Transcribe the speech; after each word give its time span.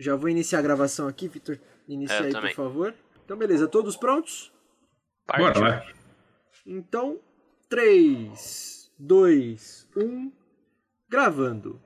Já 0.00 0.16
vou 0.16 0.30
iniciar 0.30 0.60
a 0.60 0.62
gravação 0.62 1.06
aqui, 1.06 1.28
Vitor. 1.28 1.58
Inicia 1.86 2.16
É, 2.16 2.20
eu 2.20 2.24
aí, 2.24 2.32
também. 2.32 2.54
por 2.54 2.64
favor. 2.64 2.94
Então, 3.22 3.36
beleza. 3.36 3.68
Todos 3.68 3.98
prontos? 3.98 4.50
Bora 5.26 5.58
lá. 5.60 5.86
Então, 6.66 7.18
3, 7.68 8.90
2, 8.98 9.86
1. 9.94 10.32
Gravando. 11.06 11.78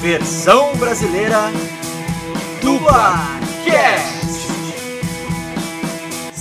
Versão 0.00 0.74
brasileira 0.76 1.50
do 2.62 2.78
Blacast. 2.78 4.17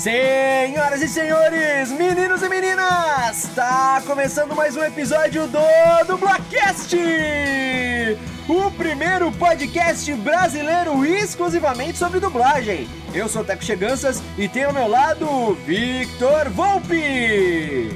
Senhoras 0.08 1.02
e 1.02 1.10
senhores, 1.10 1.92
meninos 1.92 2.42
e 2.42 2.48
meninas, 2.48 3.43
está 3.43 4.02
começando 4.07 4.56
mais 4.56 4.74
um 4.78 4.82
episódio 4.82 5.46
do 5.48 5.60
Dublacast, 6.07 6.96
o 8.48 8.71
primeiro 8.71 9.29
podcast 9.34 10.14
brasileiro 10.14 11.06
exclusivamente 11.06 11.98
sobre 11.98 12.21
dublagem. 12.21 12.88
Eu 13.14 13.28
sou 13.28 13.42
o 13.42 13.46
Teco 13.46 13.65
Cheganças 13.65 14.24
e 14.38 14.48
tenho 14.48 14.68
ao 14.68 14.74
meu 14.74 14.88
lado 14.88 15.56
Victor 15.65 16.48
Volpe. 16.51 17.92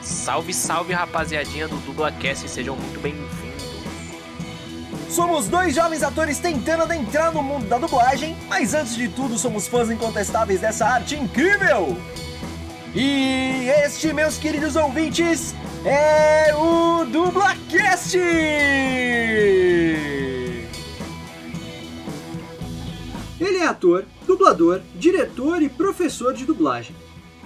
Salve, 0.00 0.54
salve, 0.54 0.94
rapaziadinha 0.94 1.68
do 1.68 1.76
Dublacast, 1.84 2.48
sejam 2.48 2.74
muito 2.74 2.98
bem-vindos. 2.98 3.39
Somos 5.10 5.48
dois 5.48 5.74
jovens 5.74 6.04
atores 6.04 6.38
tentando 6.38 6.84
adentrar 6.84 7.34
no 7.34 7.42
mundo 7.42 7.66
da 7.66 7.78
dublagem, 7.78 8.36
mas 8.48 8.74
antes 8.74 8.94
de 8.94 9.08
tudo 9.08 9.36
somos 9.36 9.66
fãs 9.66 9.90
incontestáveis 9.90 10.60
dessa 10.60 10.86
arte 10.86 11.16
incrível! 11.16 11.96
E 12.94 13.68
este, 13.84 14.12
meus 14.12 14.38
queridos 14.38 14.76
ouvintes, 14.76 15.52
é 15.84 16.54
o 16.54 17.04
Dublacast! 17.06 18.16
Ele 23.40 23.58
é 23.58 23.66
ator, 23.66 24.04
dublador, 24.28 24.80
diretor 24.94 25.60
e 25.60 25.68
professor 25.68 26.32
de 26.32 26.44
dublagem. 26.44 26.94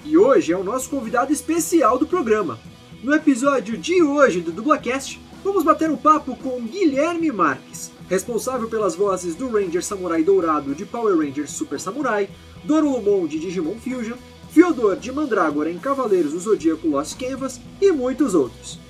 E 0.04 0.18
hoje 0.18 0.52
é 0.52 0.56
o 0.56 0.62
nosso 0.64 0.90
convidado 0.90 1.32
especial 1.32 1.98
do 1.98 2.06
programa. 2.06 2.58
No 3.02 3.14
episódio 3.14 3.78
de 3.78 4.02
hoje 4.02 4.40
do 4.40 4.52
Dublacast, 4.52 5.18
vamos 5.44 5.62
bater 5.62 5.90
um 5.90 5.96
papo 5.96 6.34
com 6.36 6.62
Guilherme 6.62 7.30
Marques, 7.30 7.92
responsável 8.08 8.66
pelas 8.66 8.96
vozes 8.96 9.34
do 9.34 9.50
Ranger 9.50 9.84
Samurai 9.84 10.24
Dourado 10.24 10.74
de 10.74 10.86
Power 10.86 11.18
Rangers 11.18 11.50
Super 11.50 11.78
Samurai, 11.78 12.30
Dorulumon 12.64 13.26
de 13.26 13.38
Digimon 13.38 13.76
Fusion, 13.76 14.16
Fyodor 14.50 14.96
de 14.96 15.12
Mandrágora 15.12 15.70
em 15.70 15.78
Cavaleiros 15.78 16.32
do 16.32 16.40
Zodíaco 16.40 16.88
Lost 16.88 17.18
Canvas 17.18 17.60
e 17.78 17.92
muitos 17.92 18.34
outros. 18.34 18.80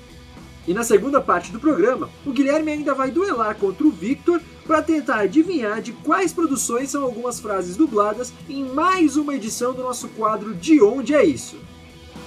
E 0.65 0.73
na 0.73 0.83
segunda 0.83 1.19
parte 1.19 1.51
do 1.51 1.59
programa, 1.59 2.09
o 2.25 2.31
Guilherme 2.31 2.71
ainda 2.71 2.95
vai 2.95 3.11
duelar 3.11 3.55
contra 3.55 3.85
o 3.85 3.91
Victor 3.91 4.41
para 4.65 4.81
tentar 4.81 5.19
adivinhar 5.19 5.81
de 5.81 5.91
quais 5.91 6.31
produções 6.31 6.89
são 6.89 7.03
algumas 7.03 7.39
frases 7.39 7.75
dubladas 7.75 8.31
em 8.47 8.63
mais 8.63 9.17
uma 9.17 9.35
edição 9.35 9.73
do 9.73 9.83
nosso 9.83 10.07
quadro 10.09 10.55
De 10.55 10.81
Onde 10.81 11.13
é 11.13 11.23
Isso? 11.23 11.57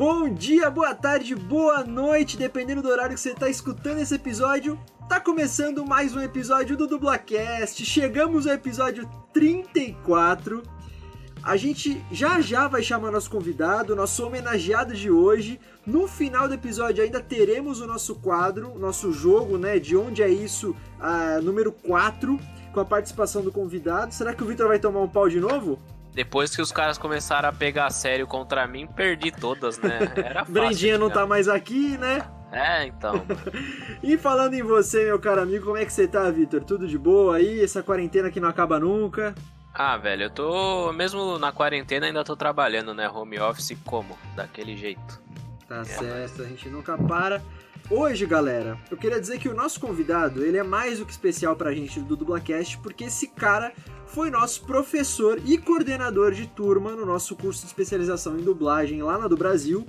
Bom 0.00 0.32
dia, 0.32 0.70
boa 0.70 0.94
tarde, 0.94 1.34
boa 1.34 1.84
noite, 1.84 2.38
dependendo 2.38 2.80
do 2.80 2.88
horário 2.88 3.14
que 3.14 3.20
você 3.20 3.32
está 3.32 3.50
escutando 3.50 3.98
esse 3.98 4.14
episódio. 4.14 4.80
Tá 5.06 5.20
começando 5.20 5.84
mais 5.84 6.16
um 6.16 6.22
episódio 6.22 6.74
do 6.74 6.86
Dublacast. 6.86 7.84
Chegamos 7.84 8.46
ao 8.46 8.54
episódio 8.54 9.06
34. 9.30 10.62
A 11.42 11.54
gente 11.54 12.02
já 12.10 12.40
já 12.40 12.66
vai 12.66 12.82
chamar 12.82 13.10
nosso 13.10 13.30
convidado, 13.30 13.94
nosso 13.94 14.26
homenageado 14.26 14.94
de 14.94 15.10
hoje. 15.10 15.60
No 15.86 16.08
final 16.08 16.48
do 16.48 16.54
episódio 16.54 17.04
ainda 17.04 17.20
teremos 17.20 17.82
o 17.82 17.86
nosso 17.86 18.14
quadro, 18.14 18.78
nosso 18.78 19.12
jogo, 19.12 19.58
né? 19.58 19.78
De 19.78 19.98
onde 19.98 20.22
é 20.22 20.30
isso, 20.30 20.74
ah, 20.98 21.40
número 21.42 21.72
4, 21.72 22.40
com 22.72 22.80
a 22.80 22.86
participação 22.86 23.42
do 23.42 23.52
convidado. 23.52 24.14
Será 24.14 24.32
que 24.32 24.42
o 24.42 24.46
Victor 24.46 24.66
vai 24.66 24.78
tomar 24.78 25.00
um 25.02 25.08
pau 25.08 25.28
de 25.28 25.38
novo? 25.38 25.78
Depois 26.12 26.54
que 26.54 26.60
os 26.60 26.72
caras 26.72 26.98
começaram 26.98 27.48
a 27.48 27.52
pegar 27.52 27.88
sério 27.90 28.26
contra 28.26 28.66
mim, 28.66 28.86
perdi 28.86 29.30
todas, 29.30 29.78
né? 29.78 30.12
Era 30.16 30.40
fácil. 30.44 30.52
Brendinha 30.52 30.98
não 30.98 31.08
tá 31.08 31.26
mais 31.26 31.48
aqui, 31.48 31.96
né? 31.98 32.28
É, 32.52 32.84
então. 32.86 33.24
E 34.02 34.16
falando 34.16 34.54
em 34.54 34.62
você, 34.62 35.04
meu 35.04 35.18
caro 35.20 35.42
amigo, 35.42 35.66
como 35.66 35.76
é 35.76 35.84
que 35.84 35.92
você 35.92 36.08
tá, 36.08 36.30
Vitor? 36.30 36.64
Tudo 36.64 36.88
de 36.88 36.96
boa 36.96 37.36
aí? 37.36 37.62
Essa 37.62 37.82
quarentena 37.82 38.30
que 38.30 38.40
não 38.40 38.48
acaba 38.48 38.80
nunca? 38.80 39.34
Ah, 39.74 39.96
velho, 39.98 40.24
eu 40.24 40.30
tô. 40.30 40.92
Mesmo 40.92 41.38
na 41.38 41.52
quarentena, 41.52 42.06
ainda 42.06 42.24
tô 42.24 42.34
trabalhando, 42.34 42.94
né? 42.94 43.08
Home 43.08 43.38
office 43.38 43.76
como? 43.84 44.18
Daquele 44.34 44.76
jeito. 44.76 45.20
Tá 45.68 45.84
certo, 45.84 46.42
a 46.42 46.46
gente 46.46 46.68
nunca 46.68 46.96
para. 46.98 47.42
Hoje, 47.90 48.24
galera, 48.24 48.78
eu 48.88 48.96
queria 48.96 49.20
dizer 49.20 49.40
que 49.40 49.48
o 49.48 49.54
nosso 49.54 49.80
convidado, 49.80 50.44
ele 50.44 50.56
é 50.56 50.62
mais 50.62 51.00
do 51.00 51.04
que 51.04 51.10
especial 51.10 51.56
pra 51.56 51.74
gente 51.74 51.98
do 51.98 52.16
Dublacast, 52.16 52.78
porque 52.78 53.02
esse 53.02 53.26
cara 53.26 53.72
foi 54.06 54.30
nosso 54.30 54.64
professor 54.64 55.40
e 55.44 55.58
coordenador 55.58 56.30
de 56.30 56.46
turma 56.46 56.92
no 56.92 57.04
nosso 57.04 57.34
curso 57.34 57.62
de 57.62 57.66
especialização 57.66 58.38
em 58.38 58.44
dublagem 58.44 59.02
lá 59.02 59.18
na 59.18 59.26
do 59.26 59.36
Brasil. 59.36 59.84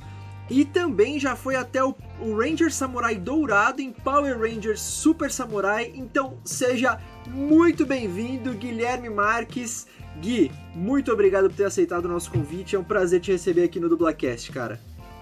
E 0.49 0.65
também 0.65 1.19
já 1.19 1.35
foi 1.35 1.55
até 1.55 1.83
o, 1.83 1.95
Ranger 2.35 2.73
Samurai 2.73 3.15
Dourado 3.15 3.83
em 3.83 3.91
Power 3.91 4.35
Rangers 4.39 4.81
Super 4.81 5.29
Samurai. 5.29 5.91
Então 5.93 6.39
seja 6.43 6.99
muito 7.27 7.85
bem-vindo, 7.85 8.51
Guilherme 8.53 9.11
Marques. 9.11 9.85
Gui, 10.19 10.51
muito 10.73 11.11
obrigado 11.11 11.49
por 11.49 11.55
ter 11.55 11.65
aceitado 11.65 12.05
o 12.05 12.09
nosso 12.09 12.31
convite. 12.31 12.75
É 12.75 12.79
um 12.79 12.83
prazer 12.83 13.21
te 13.21 13.31
receber 13.31 13.63
aqui 13.63 13.79
no 13.79 13.87
Dublacast, 13.87 14.51
cara. 14.51 14.79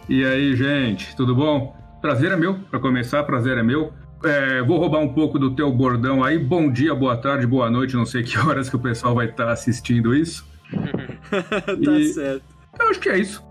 E 0.07 0.23
aí, 0.23 0.56
gente, 0.56 1.13
tudo 1.18 1.35
bom? 1.35 1.78
Prazer 2.02 2.32
é 2.32 2.36
meu, 2.36 2.56
para 2.56 2.80
começar, 2.80 3.24
prazer 3.24 3.58
é 3.58 3.64
meu. 3.64 3.94
É, 4.24 4.62
vou 4.62 4.78
roubar 4.78 5.00
um 5.00 5.14
pouco 5.14 5.38
do 5.40 5.56
teu 5.56 5.72
bordão 5.72 6.24
aí. 6.24 6.38
Bom 6.38 6.72
dia, 6.72 6.94
boa 6.96 7.18
tarde, 7.18 7.46
boa 7.46 7.70
noite, 7.70 7.96
não 7.96 8.06
sei 8.06 8.24
que 8.24 8.38
horas 8.40 8.70
que 8.70 8.76
o 8.76 8.80
pessoal 8.80 9.16
vai 9.16 9.28
estar 9.30 9.50
assistindo 9.50 10.14
isso. 10.16 10.46
tá 11.30 11.92
E- 12.00 12.14
certo. 12.14 12.44
Eu 12.80 12.90
acho 12.90 13.00
que 13.00 13.10
é 13.10 13.18
isso. 13.18 13.44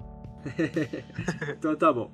Então 1.59 1.75
tá 1.77 1.93
bom. 1.93 2.11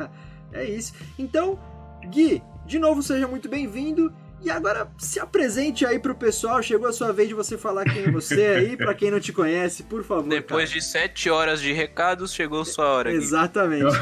é 0.52 0.64
isso. 0.64 0.92
Então, 1.16 1.58
Gui, 2.06 2.42
de 2.66 2.78
novo 2.78 3.02
seja 3.02 3.28
muito 3.28 3.48
bem-vindo. 3.48 4.12
E 4.42 4.50
agora 4.50 4.88
se 4.98 5.18
apresente 5.18 5.84
aí 5.84 5.98
pro 5.98 6.14
pessoal. 6.14 6.62
Chegou 6.62 6.88
a 6.88 6.92
sua 6.92 7.12
vez 7.12 7.28
de 7.28 7.34
você 7.34 7.56
falar 7.56 7.84
quem 7.84 8.04
é 8.04 8.10
você 8.10 8.46
aí, 8.46 8.76
pra 8.76 8.94
quem 8.94 9.10
não 9.10 9.18
te 9.18 9.32
conhece, 9.32 9.82
por 9.82 10.04
favor. 10.04 10.28
Depois 10.28 10.68
cara. 10.68 10.80
de 10.80 10.84
sete 10.84 11.30
horas 11.30 11.60
de 11.60 11.72
recados, 11.72 12.32
chegou 12.32 12.64
sua 12.64 12.86
hora. 12.86 13.10
Gui. 13.10 13.16
Exatamente. 13.16 13.96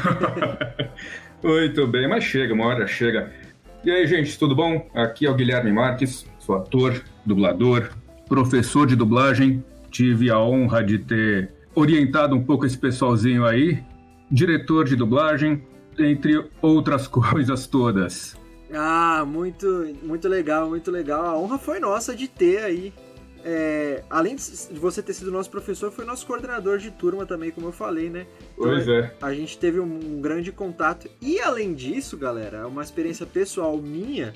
Muito 1.41 1.87
bem, 1.87 2.07
mas 2.07 2.23
chega, 2.23 2.53
uma 2.53 2.65
hora 2.65 2.87
chega. 2.87 3.31
E 3.83 3.91
aí, 3.91 4.07
gente, 4.07 4.37
tudo 4.37 4.55
bom? 4.55 4.89
Aqui 4.95 5.25
é 5.25 5.29
o 5.29 5.35
Guilherme 5.35 5.71
Marques, 5.71 6.25
sou 6.39 6.55
ator, 6.55 7.03
dublador, 7.25 7.89
professor 8.27 8.87
de 8.87 8.95
dublagem. 8.95 9.63
Tive 9.91 10.31
a 10.31 10.39
honra 10.39 10.83
de 10.83 10.97
ter 10.97 11.51
orientado 11.75 12.35
um 12.35 12.43
pouco 12.43 12.65
esse 12.65 12.77
pessoalzinho 12.77 13.45
aí, 13.45 13.83
diretor 14.31 14.85
de 14.85 14.95
dublagem, 14.95 15.63
entre 15.99 16.49
outras 16.61 17.05
coisas 17.07 17.67
todas. 17.67 18.35
Ah, 18.73 19.23
muito, 19.25 19.95
muito 20.01 20.27
legal, 20.27 20.69
muito 20.69 20.89
legal. 20.91 21.25
A 21.25 21.37
honra 21.37 21.57
foi 21.57 21.79
nossa 21.79 22.15
de 22.15 22.27
ter 22.27 22.63
aí. 22.63 22.93
É, 23.47 24.03
além 24.09 24.35
de 24.35 24.41
você 24.79 25.03
ter 25.03 25.13
sido 25.13 25.31
nosso 25.31 25.51
professor, 25.51 25.91
foi 25.91 26.03
nosso 26.03 26.25
coordenador 26.25 26.79
de 26.79 26.89
turma 26.89 27.27
também, 27.27 27.51
como 27.51 27.67
eu 27.67 27.71
falei, 27.71 28.09
né? 28.09 28.25
Então, 28.53 28.71
Pois 28.71 28.87
é. 28.87 29.13
A 29.21 29.31
gente 29.35 29.55
teve 29.59 29.79
um, 29.79 29.83
um 29.83 30.19
grande 30.19 30.51
contato. 30.51 31.07
E 31.21 31.39
além 31.39 31.75
disso, 31.75 32.17
galera, 32.17 32.57
é 32.57 32.65
uma 32.65 32.81
experiência 32.81 33.23
pessoal 33.23 33.77
minha, 33.77 34.33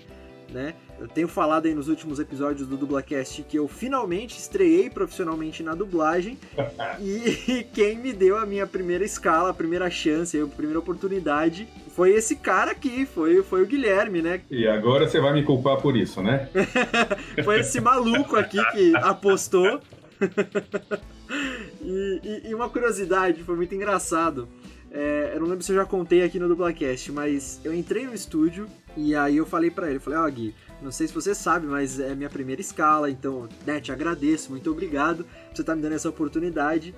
né? 0.52 0.76
Eu 1.00 1.08
tenho 1.08 1.28
falado 1.28 1.66
aí 1.66 1.74
nos 1.74 1.88
últimos 1.88 2.20
episódios 2.20 2.68
do 2.68 2.78
Dublacast 2.78 3.42
que 3.44 3.58
eu 3.58 3.68
finalmente 3.68 4.38
estreiei 4.38 4.92
profissionalmente 4.92 5.64
na 5.64 5.74
dublagem. 5.74 6.38
e 7.02 7.64
quem 7.74 7.98
me 7.98 8.14
deu 8.14 8.38
a 8.38 8.46
minha 8.46 8.68
primeira 8.68 9.04
escala, 9.04 9.50
a 9.50 9.54
primeira 9.54 9.90
chance, 9.90 10.40
a 10.40 10.46
primeira 10.46 10.78
oportunidade 10.78 11.68
foi 12.00 12.12
esse 12.12 12.38
cara 12.38 12.72
aqui, 12.72 13.06
foi, 13.06 13.44
foi 13.44 13.62
o 13.62 13.66
Guilherme, 13.66 14.22
né? 14.22 14.40
E 14.50 14.66
agora 14.66 15.06
você 15.06 15.20
vai 15.20 15.34
me 15.34 15.44
culpar 15.44 15.82
por 15.82 15.98
isso, 15.98 16.22
né? 16.22 16.48
foi 17.44 17.60
esse 17.60 17.82
maluco 17.82 18.38
aqui 18.38 18.58
que 18.72 18.96
apostou. 18.96 19.82
e, 21.84 22.22
e, 22.24 22.50
e, 22.50 22.56
uma 22.56 22.70
curiosidade, 22.70 23.44
foi 23.44 23.58
muito 23.58 23.76
engraçado. 23.76 24.48
É, 24.90 25.34
eu 25.36 25.42
não 25.42 25.48
lembro 25.48 25.62
se 25.62 25.74
eu 25.74 25.76
já 25.76 25.84
contei 25.84 26.24
aqui 26.24 26.40
no 26.40 26.48
Dublacast, 26.48 27.12
mas 27.12 27.60
eu 27.66 27.74
entrei 27.74 28.06
no 28.06 28.14
estúdio 28.14 28.66
e 28.96 29.14
aí 29.14 29.36
eu 29.36 29.46
falei 29.46 29.70
para 29.70 29.88
ele, 29.88 29.98
eu 29.98 30.02
falei, 30.02 30.20
ó 30.20 30.26
oh, 30.26 30.32
Gui, 30.32 30.56
não 30.82 30.94
sei 30.94 31.06
se 31.06 31.14
você 31.14 31.36
sabe, 31.36 31.68
mas 31.68 32.00
é 32.00 32.16
minha 32.16 32.30
primeira 32.30 32.62
escala, 32.62 33.12
então, 33.12 33.50
né, 33.68 33.82
te 33.82 33.92
agradeço, 33.92 34.52
muito 34.52 34.72
obrigado 34.72 35.26
por 35.26 35.56
você 35.56 35.64
estar 35.64 35.74
tá 35.74 35.76
me 35.76 35.82
dando 35.82 35.96
essa 35.96 36.08
oportunidade. 36.08 36.96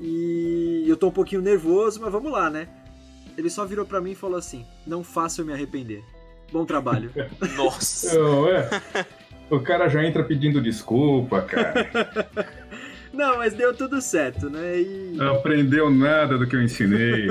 E 0.00 0.86
eu 0.88 0.96
tô 0.96 1.06
um 1.06 1.12
pouquinho 1.12 1.40
nervoso, 1.40 2.00
mas 2.00 2.10
vamos 2.10 2.32
lá, 2.32 2.50
né? 2.50 2.66
Ele 3.40 3.48
só 3.48 3.64
virou 3.64 3.86
para 3.86 4.02
mim 4.02 4.10
e 4.10 4.14
falou 4.14 4.36
assim: 4.36 4.66
"Não 4.86 5.02
faça 5.02 5.40
eu 5.40 5.46
me 5.46 5.52
arrepender. 5.54 6.04
Bom 6.52 6.66
trabalho." 6.66 7.10
Nossa. 7.56 8.18
Não, 8.18 8.46
é. 8.46 8.68
O 9.48 9.58
cara 9.58 9.88
já 9.88 10.04
entra 10.04 10.22
pedindo 10.22 10.60
desculpa, 10.60 11.40
cara. 11.40 11.88
Não, 13.12 13.38
mas 13.38 13.54
deu 13.54 13.74
tudo 13.74 14.00
certo, 14.00 14.48
né? 14.48 14.80
E... 14.80 15.14
Não 15.16 15.36
aprendeu 15.36 15.90
nada 15.90 16.38
do 16.38 16.46
que 16.46 16.54
eu 16.54 16.62
ensinei. 16.62 17.28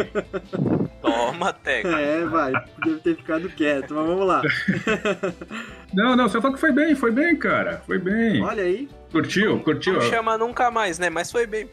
Toma, 1.01 1.53
Teca. 1.53 1.99
É, 1.99 2.25
vai. 2.25 2.51
Deve 2.83 2.99
ter 2.99 3.15
ficado 3.15 3.49
quieto, 3.49 3.93
mas 3.93 4.07
vamos 4.07 4.27
lá. 4.27 4.41
Não, 5.91 6.15
não, 6.15 6.29
você 6.29 6.39
falou 6.39 6.53
que 6.53 6.59
foi 6.59 6.71
bem, 6.71 6.93
foi 6.93 7.09
bem, 7.09 7.35
cara. 7.35 7.81
Foi 7.87 7.97
bem. 7.97 8.43
Olha 8.43 8.61
aí. 8.61 8.87
Curtiu, 9.11 9.59
curtiu. 9.61 9.93
Não 9.93 10.01
chama 10.01 10.37
nunca 10.37 10.69
mais, 10.69 10.99
né? 10.99 11.09
Mas 11.09 11.31
foi 11.31 11.47
bem. 11.47 11.67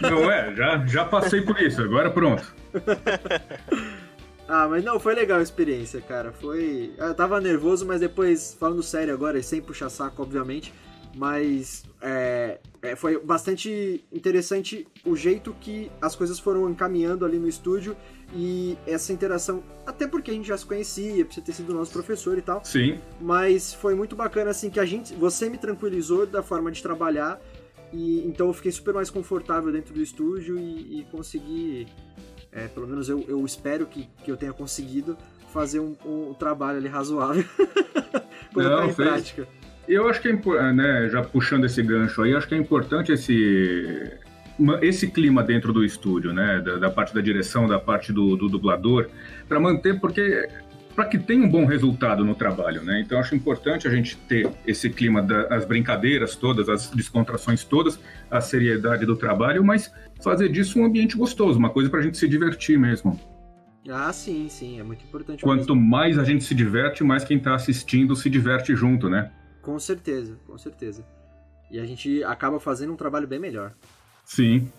Não 0.00 0.30
é, 0.30 0.54
já, 0.54 0.86
já 0.86 1.04
passei 1.04 1.42
por 1.42 1.60
isso, 1.60 1.82
agora 1.82 2.10
pronto. 2.10 2.42
Ah, 4.48 4.68
mas 4.68 4.84
não, 4.84 5.00
foi 5.00 5.14
legal 5.14 5.38
a 5.38 5.42
experiência, 5.42 6.00
cara. 6.02 6.30
Foi. 6.30 6.92
Eu 6.98 7.14
tava 7.14 7.40
nervoso, 7.40 7.86
mas 7.86 8.00
depois, 8.00 8.54
falando 8.60 8.82
sério 8.82 9.14
agora, 9.14 9.42
sem 9.42 9.62
puxar 9.62 9.88
saco, 9.88 10.20
obviamente, 10.20 10.74
mas 11.16 11.84
é, 12.02 12.58
é, 12.82 12.96
foi 12.96 13.18
bastante 13.18 14.04
interessante 14.12 14.86
o 15.04 15.16
jeito 15.16 15.54
que 15.60 15.90
as 16.00 16.14
coisas 16.14 16.38
foram 16.38 16.68
encaminhando 16.68 17.24
ali 17.24 17.38
no 17.38 17.48
estúdio 17.48 17.96
e 18.34 18.78
essa 18.86 19.12
interação, 19.12 19.62
até 19.86 20.06
porque 20.06 20.30
a 20.30 20.34
gente 20.34 20.48
já 20.48 20.56
se 20.56 20.64
conhecia, 20.64 21.24
por 21.24 21.34
você 21.34 21.40
ter 21.40 21.52
sido 21.52 21.74
nosso 21.74 21.92
professor 21.92 22.38
e 22.38 22.42
tal. 22.42 22.64
Sim. 22.64 22.98
Mas 23.20 23.74
foi 23.74 23.94
muito 23.94 24.16
bacana 24.16 24.50
assim 24.50 24.70
que 24.70 24.80
a 24.80 24.86
gente, 24.86 25.14
você 25.14 25.48
me 25.50 25.58
tranquilizou 25.58 26.26
da 26.26 26.42
forma 26.42 26.70
de 26.70 26.82
trabalhar 26.82 27.40
e 27.92 28.26
então 28.26 28.46
eu 28.46 28.52
fiquei 28.54 28.72
super 28.72 28.94
mais 28.94 29.10
confortável 29.10 29.70
dentro 29.70 29.92
do 29.92 30.00
estúdio 30.00 30.58
e, 30.58 31.00
e 31.00 31.04
consegui, 31.10 31.86
é, 32.50 32.66
pelo 32.68 32.86
menos 32.86 33.08
eu, 33.08 33.22
eu 33.28 33.44
espero 33.44 33.84
que, 33.86 34.08
que 34.24 34.30
eu 34.30 34.36
tenha 34.36 34.52
conseguido 34.52 35.16
fazer 35.52 35.80
um, 35.80 35.94
um 36.06 36.32
trabalho 36.32 36.78
ali 36.78 36.88
razoável, 36.88 37.44
colocar 38.54 38.76
Não, 38.76 38.84
em 38.84 38.94
fez. 38.94 39.08
prática. 39.08 39.48
Eu 39.86 40.08
acho 40.08 40.22
que 40.22 40.28
é, 40.28 40.72
né, 40.72 41.08
já 41.10 41.22
puxando 41.22 41.64
esse 41.64 41.82
gancho 41.82 42.22
aí, 42.22 42.34
acho 42.34 42.48
que 42.48 42.54
é 42.54 42.58
importante 42.58 43.12
esse 43.12 44.10
esse 44.80 45.08
clima 45.08 45.42
dentro 45.42 45.72
do 45.72 45.84
estúdio, 45.84 46.32
né, 46.32 46.60
da, 46.60 46.76
da 46.76 46.90
parte 46.90 47.14
da 47.14 47.20
direção, 47.20 47.66
da 47.66 47.78
parte 47.78 48.12
do, 48.12 48.36
do 48.36 48.48
dublador, 48.48 49.08
para 49.48 49.58
manter, 49.58 49.98
porque 50.00 50.48
para 50.94 51.06
que 51.06 51.18
tenha 51.18 51.44
um 51.44 51.48
bom 51.48 51.64
resultado 51.64 52.24
no 52.24 52.34
trabalho, 52.34 52.82
né? 52.82 53.00
Então 53.00 53.18
acho 53.18 53.34
importante 53.34 53.88
a 53.88 53.90
gente 53.90 54.16
ter 54.16 54.50
esse 54.66 54.90
clima 54.90 55.22
das 55.22 55.64
brincadeiras 55.64 56.36
todas, 56.36 56.68
as 56.68 56.90
descontrações 56.90 57.64
todas, 57.64 57.98
a 58.30 58.40
seriedade 58.40 59.06
do 59.06 59.16
trabalho, 59.16 59.64
mas 59.64 59.92
fazer 60.22 60.48
disso 60.50 60.78
um 60.78 60.84
ambiente 60.84 61.16
gostoso, 61.16 61.58
uma 61.58 61.70
coisa 61.70 61.88
para 61.88 62.00
a 62.00 62.02
gente 62.02 62.18
se 62.18 62.28
divertir 62.28 62.78
mesmo. 62.78 63.18
Ah, 63.88 64.12
sim, 64.12 64.48
sim, 64.48 64.78
é 64.78 64.82
muito 64.82 65.02
importante. 65.04 65.42
Quanto 65.42 65.74
mesmo. 65.74 65.88
mais 65.88 66.18
a 66.18 66.24
gente 66.24 66.44
se 66.44 66.54
diverte, 66.54 67.02
mais 67.02 67.24
quem 67.24 67.38
está 67.38 67.54
assistindo 67.54 68.14
se 68.14 68.30
diverte 68.30 68.76
junto, 68.76 69.08
né? 69.08 69.32
Com 69.60 69.78
certeza, 69.78 70.38
com 70.46 70.56
certeza. 70.56 71.04
E 71.70 71.80
a 71.80 71.86
gente 71.86 72.22
acaba 72.24 72.60
fazendo 72.60 72.92
um 72.92 72.96
trabalho 72.96 73.26
bem 73.26 73.38
melhor. 73.38 73.72
Sim. 74.24 74.70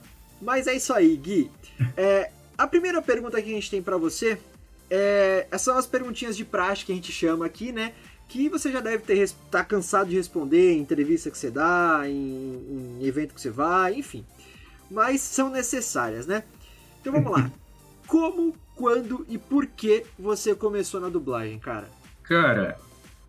Mas 0.42 0.68
é 0.68 0.76
isso 0.76 0.94
aí, 0.94 1.16
Gui. 1.16 1.50
É, 1.96 2.32
a 2.58 2.68
primeira 2.68 3.02
pergunta 3.02 3.42
que 3.42 3.50
a 3.50 3.54
gente 3.54 3.70
tem 3.70 3.82
para 3.82 3.98
você 3.98 4.38
é, 4.90 5.48
são 5.58 5.78
as 5.78 5.88
perguntinhas 5.88 6.38
de 6.38 6.46
praxe 6.46 6.86
que 6.86 6.92
a 6.92 6.96
gente 6.96 7.12
chama 7.12 7.46
aqui, 7.46 7.72
né? 7.72 7.94
Que 8.28 8.50
você 8.50 8.72
já 8.72 8.80
deve 8.80 9.04
ter 9.04 9.30
tá 9.50 9.64
cansado 9.64 10.10
de 10.10 10.16
responder 10.16 10.74
em 10.74 10.80
entrevista 10.80 11.32
que 11.32 11.38
você 11.38 11.50
dá, 11.50 12.02
em, 12.06 13.00
em 13.00 13.06
evento 13.06 13.34
que 13.34 13.42
você 13.42 13.50
vai, 13.50 13.96
enfim. 13.96 14.26
Mas 14.90 15.22
são 15.22 15.50
necessárias, 15.50 16.28
né? 16.28 16.44
Então 17.02 17.14
vamos 17.14 17.32
lá. 17.32 17.52
Como, 18.08 18.56
quando 18.76 19.26
e 19.30 19.38
por 19.38 19.66
que 19.66 20.06
você 20.20 20.54
começou 20.54 21.00
na 21.00 21.10
dublagem, 21.10 21.58
cara? 21.58 21.90
Cara, 22.24 22.78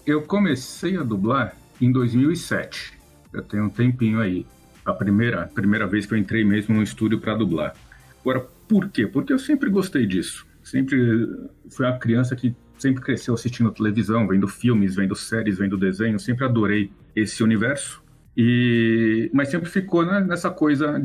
eu 0.06 0.22
comecei 0.22 0.96
a 0.96 1.02
dublar 1.02 1.56
em 1.80 1.90
2007. 1.90 2.92
Eu 3.32 3.42
tenho 3.42 3.64
um 3.64 3.70
tempinho 3.70 4.20
aí. 4.20 4.46
A 4.84 4.92
primeira, 4.92 5.46
primeira 5.54 5.86
vez 5.86 6.06
que 6.06 6.14
eu 6.14 6.18
entrei 6.18 6.44
mesmo 6.44 6.74
no 6.74 6.82
estúdio 6.82 7.18
para 7.18 7.34
dublar. 7.34 7.74
Agora, 8.20 8.40
por 8.68 8.88
quê? 8.88 9.06
Porque 9.06 9.32
eu 9.32 9.38
sempre 9.38 9.70
gostei 9.70 10.06
disso. 10.06 10.46
Sempre 10.62 11.28
fui 11.70 11.86
uma 11.86 11.98
criança 11.98 12.34
que 12.34 12.54
sempre 12.78 13.02
cresceu 13.02 13.34
assistindo 13.34 13.70
televisão, 13.70 14.26
vendo 14.26 14.48
filmes, 14.48 14.94
vendo 14.94 15.14
séries, 15.14 15.58
vendo 15.58 15.76
desenho. 15.76 16.18
Sempre 16.18 16.44
adorei 16.44 16.90
esse 17.14 17.42
universo. 17.42 18.02
E 18.36 19.30
mas 19.32 19.48
sempre 19.48 19.68
ficou 19.70 20.04
né, 20.04 20.20
nessa 20.20 20.50
coisa 20.50 21.00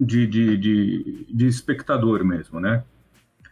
de, 0.00 0.26
de, 0.26 0.56
de, 0.56 1.26
de 1.32 1.46
espectador 1.46 2.24
mesmo, 2.24 2.60
né? 2.60 2.82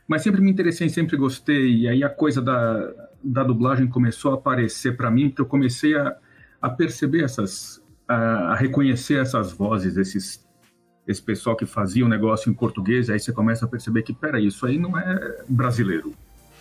Mas 0.06 0.22
sempre 0.22 0.40
me 0.40 0.50
interessei, 0.50 0.88
sempre 0.88 1.16
gostei. 1.16 1.82
E 1.82 1.88
aí 1.88 2.02
a 2.02 2.08
coisa 2.08 2.42
da, 2.42 2.92
da 3.22 3.42
dublagem 3.42 3.86
começou 3.86 4.32
a 4.32 4.34
aparecer 4.34 4.96
para 4.96 5.10
mim, 5.10 5.28
porque 5.28 5.42
eu 5.42 5.46
comecei 5.46 5.96
a, 5.96 6.16
a 6.60 6.68
perceber 6.68 7.24
essas, 7.24 7.81
a, 8.12 8.52
a, 8.52 8.54
reconhecer 8.54 9.20
essas 9.20 9.52
vozes, 9.52 9.96
esses, 9.96 10.44
esse 11.06 11.22
pessoal 11.22 11.56
que 11.56 11.66
fazia 11.66 12.04
o 12.04 12.06
um 12.06 12.10
negócio 12.10 12.50
em 12.50 12.54
português. 12.54 13.10
Aí 13.10 13.18
você 13.18 13.32
começa 13.32 13.64
a 13.64 13.68
perceber 13.68 14.02
que, 14.02 14.12
peraí, 14.12 14.46
isso 14.46 14.66
aí 14.66 14.78
não 14.78 14.98
é 14.98 15.42
brasileiro. 15.48 16.12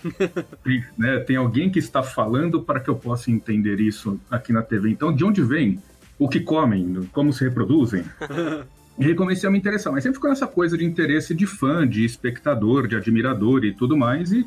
né, 0.98 1.20
tem 1.20 1.36
alguém 1.36 1.70
que 1.70 1.80
está 1.80 2.02
falando 2.02 2.62
para 2.62 2.80
que 2.80 2.90
eu 2.90 2.96
possa 2.96 3.30
entender 3.30 3.80
isso 3.80 4.20
aqui 4.30 4.52
na 4.52 4.62
TV. 4.62 4.90
Então, 4.90 5.14
de 5.14 5.24
onde 5.24 5.42
vem? 5.42 5.80
O 6.18 6.28
que 6.28 6.40
comem? 6.40 7.08
Como 7.12 7.32
se 7.34 7.44
reproduzem? 7.44 8.04
E 9.00 9.06
aí 9.06 9.16
comecei 9.16 9.48
a 9.48 9.52
me 9.52 9.58
interessar, 9.58 9.92
mas 9.92 10.04
sempre 10.04 10.18
ficou 10.18 10.32
essa 10.32 10.46
coisa 10.46 10.78
de 10.78 10.86
interesse 10.86 11.34
de 11.34 11.48
fã, 11.48 11.88
de 11.88 12.06
espectador, 12.06 12.88
de 12.88 12.96
admirador 12.96 13.64
e 13.64 13.74
tudo 13.74 13.98
mais, 13.98 14.32
e, 14.32 14.46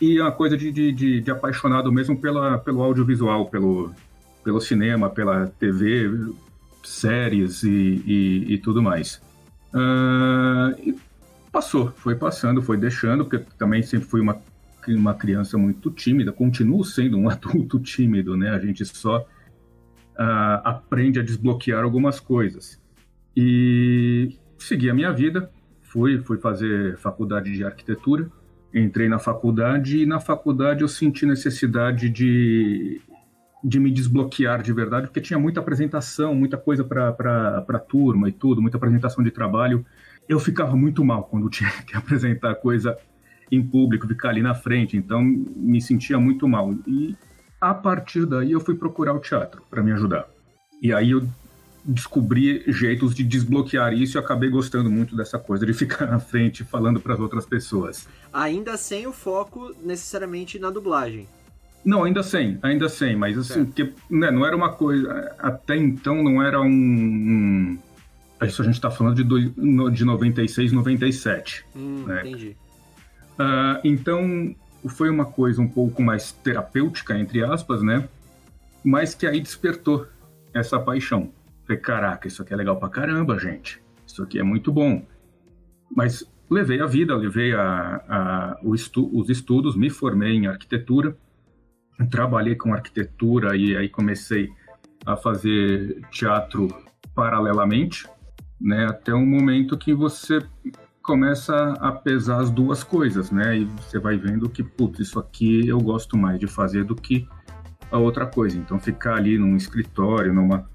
e 0.00 0.20
uma 0.20 0.32
coisa 0.32 0.56
de, 0.56 0.70
de, 0.70 0.92
de, 0.92 1.20
de 1.20 1.30
apaixonado 1.30 1.90
mesmo 1.90 2.20
pela, 2.20 2.58
pelo 2.58 2.82
audiovisual, 2.82 3.46
pelo, 3.46 3.90
pelo 4.46 4.60
cinema, 4.60 5.10
pela 5.10 5.48
TV. 5.58 6.08
séries 6.84 7.64
e, 7.64 8.00
e, 8.06 8.54
e 8.54 8.58
tudo 8.58 8.80
mais. 8.80 9.20
Uh, 9.74 10.70
e 10.80 10.96
passou, 11.50 11.90
foi 11.96 12.14
passando, 12.14 12.62
foi 12.62 12.76
deixando, 12.76 13.24
porque 13.24 13.44
também 13.58 13.82
sempre 13.82 14.06
fui 14.06 14.20
uma, 14.20 14.40
uma 14.86 15.14
criança 15.14 15.58
muito 15.58 15.90
tímida, 15.90 16.30
continuo 16.30 16.84
sendo 16.84 17.18
um 17.18 17.28
adulto 17.28 17.80
tímido, 17.80 18.36
né? 18.36 18.50
A 18.50 18.60
gente 18.60 18.84
só 18.84 19.18
uh, 19.18 20.62
aprende 20.62 21.18
a 21.18 21.24
desbloquear 21.24 21.82
algumas 21.82 22.20
coisas. 22.20 22.80
E 23.36 24.38
segui 24.56 24.88
a 24.88 24.94
minha 24.94 25.12
vida, 25.12 25.50
fui, 25.82 26.20
fui 26.20 26.38
fazer 26.38 26.96
faculdade 26.98 27.52
de 27.52 27.64
arquitetura, 27.64 28.30
entrei 28.72 29.08
na 29.08 29.18
faculdade 29.18 30.02
e 30.02 30.06
na 30.06 30.20
faculdade 30.20 30.82
eu 30.82 30.88
senti 30.88 31.26
necessidade 31.26 32.08
de, 32.08 33.00
de 33.62 33.80
me 33.80 33.90
desbloquear 33.90 34.62
de 34.62 34.72
verdade, 34.72 35.06
porque 35.06 35.20
tinha 35.20 35.38
muita 35.38 35.60
apresentação, 35.60 36.34
muita 36.34 36.56
coisa 36.56 36.84
para 36.84 37.64
a 37.68 37.78
turma 37.78 38.28
e 38.28 38.32
tudo, 38.32 38.62
muita 38.62 38.76
apresentação 38.76 39.24
de 39.24 39.30
trabalho. 39.30 39.84
Eu 40.28 40.38
ficava 40.38 40.76
muito 40.76 41.04
mal 41.04 41.24
quando 41.24 41.48
tinha 41.50 41.70
que 41.86 41.96
apresentar 41.96 42.54
coisa 42.56 42.96
em 43.50 43.62
público, 43.62 44.08
ficar 44.08 44.30
ali 44.30 44.42
na 44.42 44.54
frente, 44.54 44.96
então 44.96 45.22
me 45.22 45.80
sentia 45.80 46.18
muito 46.18 46.48
mal. 46.48 46.74
E 46.86 47.16
a 47.60 47.72
partir 47.72 48.26
daí 48.26 48.52
eu 48.52 48.60
fui 48.60 48.74
procurar 48.74 49.14
o 49.14 49.20
teatro 49.20 49.62
para 49.70 49.82
me 49.82 49.92
ajudar. 49.92 50.26
E 50.82 50.92
aí 50.92 51.12
eu 51.12 51.26
descobri 51.84 52.64
jeitos 52.66 53.14
de 53.14 53.22
desbloquear 53.22 53.92
isso 53.92 54.18
e 54.18 54.18
acabei 54.18 54.50
gostando 54.50 54.90
muito 54.90 55.16
dessa 55.16 55.38
coisa 55.38 55.64
de 55.64 55.72
ficar 55.74 56.06
na 56.06 56.18
frente 56.18 56.64
falando 56.64 57.00
para 57.00 57.14
as 57.14 57.20
outras 57.20 57.46
pessoas. 57.46 58.08
Ainda 58.32 58.76
sem 58.76 59.06
o 59.06 59.12
foco 59.12 59.74
necessariamente 59.82 60.58
na 60.58 60.70
dublagem. 60.70 61.28
Não, 61.86 62.02
ainda 62.02 62.20
sem, 62.20 62.58
ainda 62.62 62.88
sem, 62.88 63.14
mas 63.14 63.38
assim, 63.38 63.64
porque, 63.64 63.92
né, 64.10 64.28
não 64.32 64.44
era 64.44 64.56
uma 64.56 64.72
coisa. 64.72 65.32
Até 65.38 65.76
então 65.76 66.20
não 66.20 66.42
era 66.42 66.60
um. 66.60 66.66
um 66.68 67.78
isso 68.42 68.60
a 68.60 68.64
gente 68.64 68.74
está 68.74 68.90
falando 68.90 69.14
de, 69.14 69.22
do, 69.22 69.88
de 69.88 70.04
96, 70.04 70.72
97. 70.72 71.64
Hum, 71.76 72.02
né? 72.04 72.22
Entendi. 72.22 72.56
Uh, 73.38 73.80
então 73.84 74.56
foi 74.88 75.08
uma 75.08 75.26
coisa 75.26 75.62
um 75.62 75.68
pouco 75.68 76.02
mais 76.02 76.32
terapêutica, 76.32 77.16
entre 77.16 77.44
aspas, 77.44 77.84
né? 77.84 78.08
Mas 78.84 79.14
que 79.14 79.24
aí 79.24 79.40
despertou 79.40 80.08
essa 80.52 80.80
paixão. 80.80 81.30
Falei, 81.64 81.80
caraca, 81.80 82.26
isso 82.26 82.42
aqui 82.42 82.52
é 82.52 82.56
legal 82.56 82.76
pra 82.78 82.88
caramba, 82.88 83.38
gente. 83.38 83.80
Isso 84.04 84.24
aqui 84.24 84.40
é 84.40 84.42
muito 84.42 84.72
bom. 84.72 85.06
Mas 85.94 86.28
levei 86.50 86.80
a 86.80 86.86
vida, 86.86 87.14
levei 87.14 87.54
a, 87.54 88.02
a 88.08 88.58
estu, 88.74 89.08
os 89.16 89.30
estudos, 89.30 89.76
me 89.76 89.88
formei 89.88 90.32
em 90.32 90.48
arquitetura, 90.48 91.16
trabalhei 92.04 92.54
com 92.54 92.74
arquitetura 92.74 93.56
e 93.56 93.76
aí 93.76 93.88
comecei 93.88 94.50
a 95.04 95.16
fazer 95.16 96.00
teatro 96.10 96.68
paralelamente, 97.14 98.06
né? 98.60 98.86
Até 98.86 99.14
um 99.14 99.24
momento 99.24 99.78
que 99.78 99.94
você 99.94 100.40
começa 101.02 101.54
a 101.80 101.92
pesar 101.92 102.40
as 102.40 102.50
duas 102.50 102.82
coisas, 102.82 103.30
né? 103.30 103.58
E 103.58 103.64
você 103.64 103.98
vai 103.98 104.16
vendo 104.16 104.48
que, 104.48 104.62
putz, 104.62 105.00
isso 105.00 105.18
aqui 105.18 105.66
eu 105.68 105.78
gosto 105.78 106.16
mais 106.16 106.38
de 106.38 106.46
fazer 106.46 106.84
do 106.84 106.96
que 106.96 107.28
a 107.90 107.98
outra 107.98 108.26
coisa. 108.26 108.58
Então, 108.58 108.78
ficar 108.78 109.14
ali 109.14 109.38
num 109.38 109.56
escritório, 109.56 110.34
numa 110.34 110.68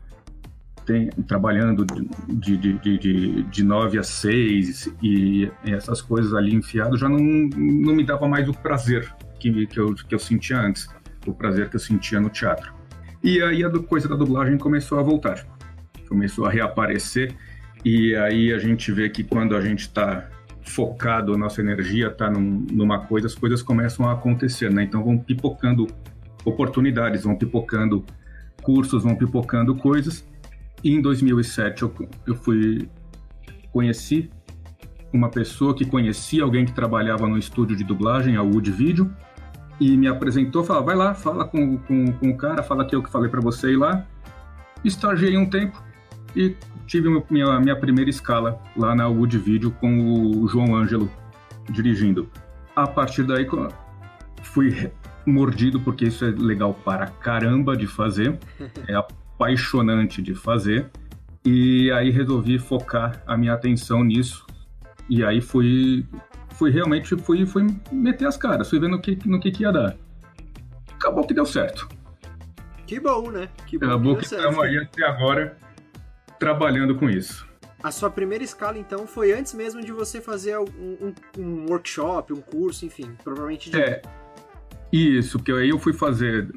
tem, 0.86 1.10
trabalhando 1.28 1.86
de, 1.86 2.58
de, 2.58 2.74
de, 2.74 2.98
de, 2.98 3.44
de 3.44 3.64
9 3.64 4.00
a 4.00 4.04
6 4.04 4.96
e, 5.02 5.52
e 5.64 5.72
essas 5.72 6.02
coisas 6.02 6.34
ali 6.34 6.56
enfiado 6.56 6.98
já 6.98 7.08
não, 7.08 7.20
não 7.20 7.94
me 7.94 8.04
dava 8.04 8.28
mais 8.28 8.50
o 8.50 8.54
prazer 8.54 9.14
que, 9.40 9.68
que, 9.68 9.80
eu, 9.80 9.94
que 9.94 10.14
eu 10.14 10.20
sentia 10.20 10.60
antes, 10.60 10.88
o 11.26 11.34
prazer 11.34 11.70
que 11.70 11.76
eu 11.76 11.80
sentia 11.80 12.20
no 12.20 12.30
teatro. 12.30 12.74
E 13.24 13.42
aí 13.42 13.64
a 13.64 13.70
coisa 13.70 14.08
da 14.08 14.16
dublagem 14.16 14.58
começou 14.58 15.00
a 15.00 15.04
voltar, 15.04 15.46
começou 16.08 16.46
a 16.46 16.50
reaparecer 16.50 17.36
e 17.86 18.16
aí 18.16 18.52
a 18.52 18.58
gente 18.58 18.92
vê 18.92 19.10
que 19.10 19.24
quando 19.24 19.56
a 19.56 19.62
gente 19.62 19.82
está 19.82 20.28
focado, 20.64 21.34
a 21.34 21.38
nossa 21.38 21.62
energia 21.62 22.08
está 22.08 22.30
num, 22.30 22.66
numa 22.72 23.00
coisa, 23.00 23.28
as 23.28 23.36
coisas 23.36 23.62
começam 23.62 24.08
a 24.08 24.14
acontecer, 24.14 24.72
né? 24.72 24.84
Então 24.84 25.04
vão 25.04 25.18
pipocando 25.18 25.88
oportunidades, 26.46 27.24
vão 27.24 27.36
pipocando 27.36 28.06
cursos, 28.62 29.04
vão 29.04 29.16
pipocando 29.16 29.76
coisas 29.76 30.26
e 30.84 30.94
em 30.94 31.02
2007 31.02 31.84
eu, 31.84 31.94
eu 32.26 32.36
fui 32.36 32.90
conheci 33.72 34.30
uma 35.14 35.30
pessoa 35.30 35.76
que 35.76 35.86
conhecia 35.86 36.44
alguém 36.44 36.66
que 36.66 36.74
trabalhava 36.74 37.28
no 37.28 37.38
estúdio 37.38 37.76
de 37.76 37.84
dublagem, 37.84 38.36
a 38.36 38.42
Wood 38.42 38.72
Video, 38.72 39.14
e 39.82 39.98
me 39.98 40.08
apresentou, 40.08 40.64
falou, 40.64 40.86
vai 40.86 40.96
lá, 40.96 41.16
fala 41.16 41.44
com, 41.44 41.76
com, 41.80 42.12
com 42.14 42.30
o 42.30 42.38
cara, 42.38 42.62
fala 42.62 42.86
que 42.86 42.96
eu 42.96 43.02
que 43.02 43.10
falei 43.10 43.28
para 43.28 43.42
você 43.42 43.72
ir 43.72 43.78
lá. 43.78 44.06
Estagiei 44.86 45.36
um 45.36 45.50
tempo 45.50 45.84
e 46.36 46.56
tive 46.86 47.10
minha, 47.32 47.60
minha 47.60 47.76
primeira 47.76 48.08
escala 48.08 48.62
lá 48.78 48.94
na 48.94 49.08
Wood 49.08 49.40
Video 49.40 49.72
com 49.72 50.38
o 50.38 50.48
João 50.48 50.76
Ângelo 50.76 51.10
dirigindo. 51.68 52.30
A 52.76 52.86
partir 52.86 53.24
daí 53.24 53.48
fui 54.44 54.92
mordido, 55.26 55.80
porque 55.80 56.06
isso 56.06 56.26
é 56.26 56.30
legal 56.30 56.76
para 56.76 57.08
caramba 57.08 57.76
de 57.76 57.88
fazer. 57.88 58.38
É 58.88 58.94
apaixonante 58.94 60.22
de 60.22 60.36
fazer. 60.36 60.92
E 61.44 61.92
aí 61.94 62.12
resolvi 62.12 62.60
focar 62.60 63.24
a 63.26 63.36
minha 63.36 63.54
atenção 63.54 64.04
nisso. 64.04 64.46
E 65.10 65.24
aí 65.24 65.42
fui, 65.42 66.06
fui 66.62 66.70
realmente 66.70 67.18
fui, 67.18 67.44
fui 67.44 67.66
meter 67.92 68.28
as 68.28 68.38
caras, 68.38 68.70
fui 68.70 68.80
vendo 68.80 68.92
no 68.92 69.02
que, 69.02 69.18
no 69.26 69.40
que, 69.40 69.50
que 69.50 69.64
ia 69.64 69.72
dar. 69.72 69.98
Acabou 70.94 71.26
que 71.26 71.34
deu 71.34 71.44
certo. 71.44 71.90
Que 72.86 73.00
bom, 73.00 73.32
né? 73.32 73.50
Que 73.66 73.80
bom 73.80 73.88
Acabou 73.88 74.16
que, 74.16 74.28
que 74.28 74.36
estamos 74.36 74.60
aí 74.60 74.78
até 74.78 75.04
agora 75.04 75.58
trabalhando 76.38 76.94
com 76.96 77.10
isso. 77.10 77.48
A 77.82 77.90
sua 77.90 78.12
primeira 78.12 78.44
escala, 78.44 78.78
então, 78.78 79.08
foi 79.08 79.34
antes 79.34 79.56
mesmo 79.56 79.82
de 79.82 79.92
você 79.92 80.22
fazer 80.22 80.56
um, 80.60 80.66
um, 81.02 81.14
um 81.40 81.66
workshop, 81.68 82.32
um 82.32 82.42
curso, 82.42 82.86
enfim, 82.86 83.12
provavelmente 83.24 83.72
de... 83.72 83.82
É, 83.82 84.04
isso, 84.92 85.40
porque 85.40 85.52
aí 85.52 85.70
eu 85.70 85.80
fui 85.80 85.94
fazer, 85.94 86.48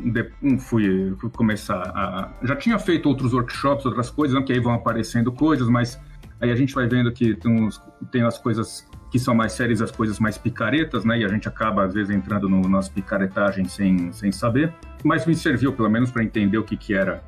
fui, 0.59 1.15
fui, 1.19 1.31
começar 1.31 1.81
a. 1.81 2.31
Já 2.43 2.57
tinha 2.57 2.79
feito 2.79 3.09
outros 3.09 3.33
workshops, 3.33 3.87
outras 3.87 4.11
coisas, 4.11 4.39
né, 4.39 4.45
que 4.45 4.53
aí 4.53 4.61
vão 4.61 4.75
aparecendo 4.75 5.33
coisas, 5.33 5.67
mas 5.67 5.99
aí 6.45 6.53
a 6.53 6.57
gente 6.57 6.75
vai 6.75 6.87
vendo 6.87 7.11
que 7.13 7.35
tem, 7.35 7.51
uns, 7.51 7.83
tem 8.11 8.23
as 8.23 8.39
coisas 8.39 8.87
que 9.11 9.19
são 9.19 9.35
mais 9.35 9.53
sérias, 9.53 9.81
as 9.81 9.91
coisas 9.91 10.19
mais 10.19 10.37
picaretas, 10.37 11.05
né? 11.05 11.21
E 11.21 11.25
a 11.25 11.29
gente 11.29 11.49
acaba, 11.49 11.85
às 11.85 11.95
vezes, 11.95 12.15
entrando 12.15 12.49
no, 12.49 12.69
nas 12.69 12.89
picaretagens 12.89 13.73
sem, 13.73 14.13
sem 14.13 14.33
saber. 14.33 14.73
Mas 15.03 15.27
me 15.27 15.35
serviu, 15.35 15.73
pelo 15.73 15.89
menos, 15.89 16.11
para 16.11 16.23
entender 16.23 16.59
o 16.59 16.65
que, 16.65 16.77
que 16.77 16.95
era, 16.95 17.23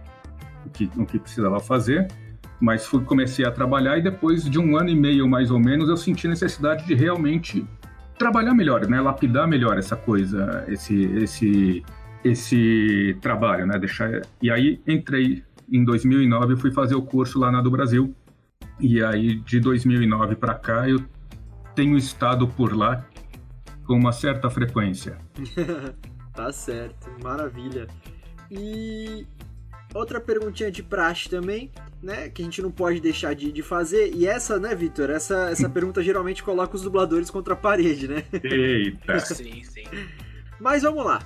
o 0.65 0.71
que, 0.71 0.91
o 0.97 1.07
que 1.07 1.19
precisava 1.19 1.61
fazer. 1.61 2.09
Mas 2.61 2.87
fui, 2.87 3.05
comecei 3.05 3.45
a 3.45 3.51
trabalhar 3.51 3.99
e 3.99 4.03
depois 4.03 4.49
de 4.49 4.59
um 4.59 4.77
ano 4.77 4.89
e 4.89 4.97
meio, 4.97 5.29
mais 5.29 5.51
ou 5.51 5.61
menos, 5.61 5.89
eu 5.89 5.97
senti 5.97 6.27
necessidade 6.27 6.87
de 6.87 6.95
realmente 6.95 7.65
trabalhar 8.19 8.55
melhor, 8.55 8.87
né? 8.87 9.01
Lapidar 9.01 9.47
melhor 9.47 9.79
essa 9.79 9.95
coisa, 9.95 10.65
esse, 10.69 11.05
esse, 11.19 11.85
esse 12.25 13.17
trabalho, 13.21 13.67
né? 13.67 13.79
Deixar... 13.79 14.23
E 14.43 14.51
aí 14.51 14.81
entrei 14.87 15.45
em 15.71 15.85
2009, 15.85 16.55
eu 16.55 16.57
fui 16.57 16.71
fazer 16.71 16.95
o 16.95 17.03
curso 17.03 17.39
lá 17.39 17.51
na 17.51 17.61
do 17.61 17.71
Brasil. 17.71 18.15
E 18.78 19.02
aí 19.02 19.37
de 19.37 19.61
2009 19.61 20.37
para 20.37 20.54
cá 20.54 20.88
eu 20.88 21.02
tenho 21.75 21.97
estado 21.97 22.47
por 22.49 22.76
lá 22.76 23.06
com 23.87 23.95
uma 23.95 24.12
certa 24.12 24.50
frequência. 24.50 25.18
tá 26.35 26.52
certo, 26.52 27.11
maravilha. 27.23 27.87
E 28.50 29.26
outra 29.95 30.21
perguntinha 30.21 30.71
de 30.71 30.83
praxe 30.83 31.28
também 31.28 31.71
né, 32.02 32.28
que 32.28 32.42
a 32.42 32.45
gente 32.45 32.62
não 32.62 32.71
pode 32.71 33.00
deixar 33.00 33.35
de, 33.35 33.50
de 33.50 33.62
fazer. 33.62 34.14
E 34.14 34.26
essa, 34.26 34.59
né, 34.59 34.75
Vitor? 34.75 35.11
Essa, 35.11 35.50
essa 35.50 35.68
pergunta 35.71 36.02
geralmente 36.02 36.42
coloca 36.42 36.76
os 36.76 36.83
dubladores 36.83 37.30
contra 37.30 37.54
a 37.54 37.56
parede, 37.56 38.09
né? 38.09 38.25
Eita! 38.42 39.18
sim, 39.26 39.62
sim. 39.64 39.85
Mas 40.61 40.83
vamos 40.83 41.04
lá. 41.04 41.21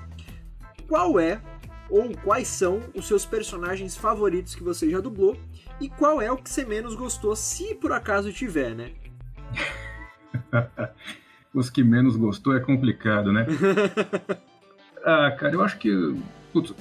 Qual 0.88 1.20
é 1.20 1.40
ou 1.88 2.10
quais 2.22 2.48
são 2.48 2.80
os 2.94 3.06
seus 3.06 3.26
personagens 3.26 3.96
favoritos 3.96 4.54
que 4.54 4.62
você 4.62 4.88
já 4.88 5.00
dublou? 5.00 5.36
E 5.80 5.88
qual 5.88 6.20
é 6.20 6.30
o 6.30 6.36
que 6.36 6.50
você 6.50 6.64
menos 6.64 6.94
gostou, 6.94 7.34
se 7.34 7.74
por 7.74 7.92
acaso 7.92 8.32
tiver, 8.32 8.74
né? 8.74 8.90
Os 11.54 11.70
que 11.70 11.82
menos 11.82 12.16
gostou 12.16 12.54
é 12.54 12.60
complicado, 12.60 13.32
né? 13.32 13.46
ah, 15.04 15.30
cara, 15.32 15.54
eu 15.54 15.62
acho 15.62 15.78
que. 15.78 16.14
Putz, 16.52 16.74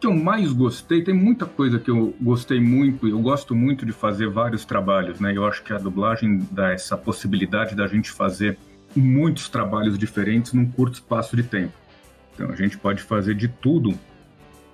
que 0.00 0.06
eu 0.06 0.14
mais 0.14 0.52
gostei, 0.52 1.04
tem 1.04 1.14
muita 1.14 1.46
coisa 1.46 1.78
que 1.78 1.88
eu 1.88 2.12
gostei 2.20 2.60
muito, 2.60 3.06
eu 3.06 3.20
gosto 3.20 3.54
muito 3.54 3.86
de 3.86 3.92
fazer 3.92 4.28
vários 4.28 4.64
trabalhos, 4.64 5.20
né? 5.20 5.36
Eu 5.36 5.46
acho 5.46 5.62
que 5.62 5.72
a 5.72 5.78
dublagem 5.78 6.44
dá 6.50 6.72
essa 6.72 6.96
possibilidade 6.96 7.76
da 7.76 7.86
gente 7.86 8.10
fazer 8.10 8.58
muitos 8.96 9.48
trabalhos 9.48 9.96
diferentes 9.96 10.52
num 10.54 10.68
curto 10.68 10.94
espaço 10.94 11.36
de 11.36 11.44
tempo. 11.44 11.74
Então 12.34 12.50
a 12.50 12.56
gente 12.56 12.76
pode 12.78 13.00
fazer 13.00 13.34
de 13.34 13.46
tudo 13.46 13.96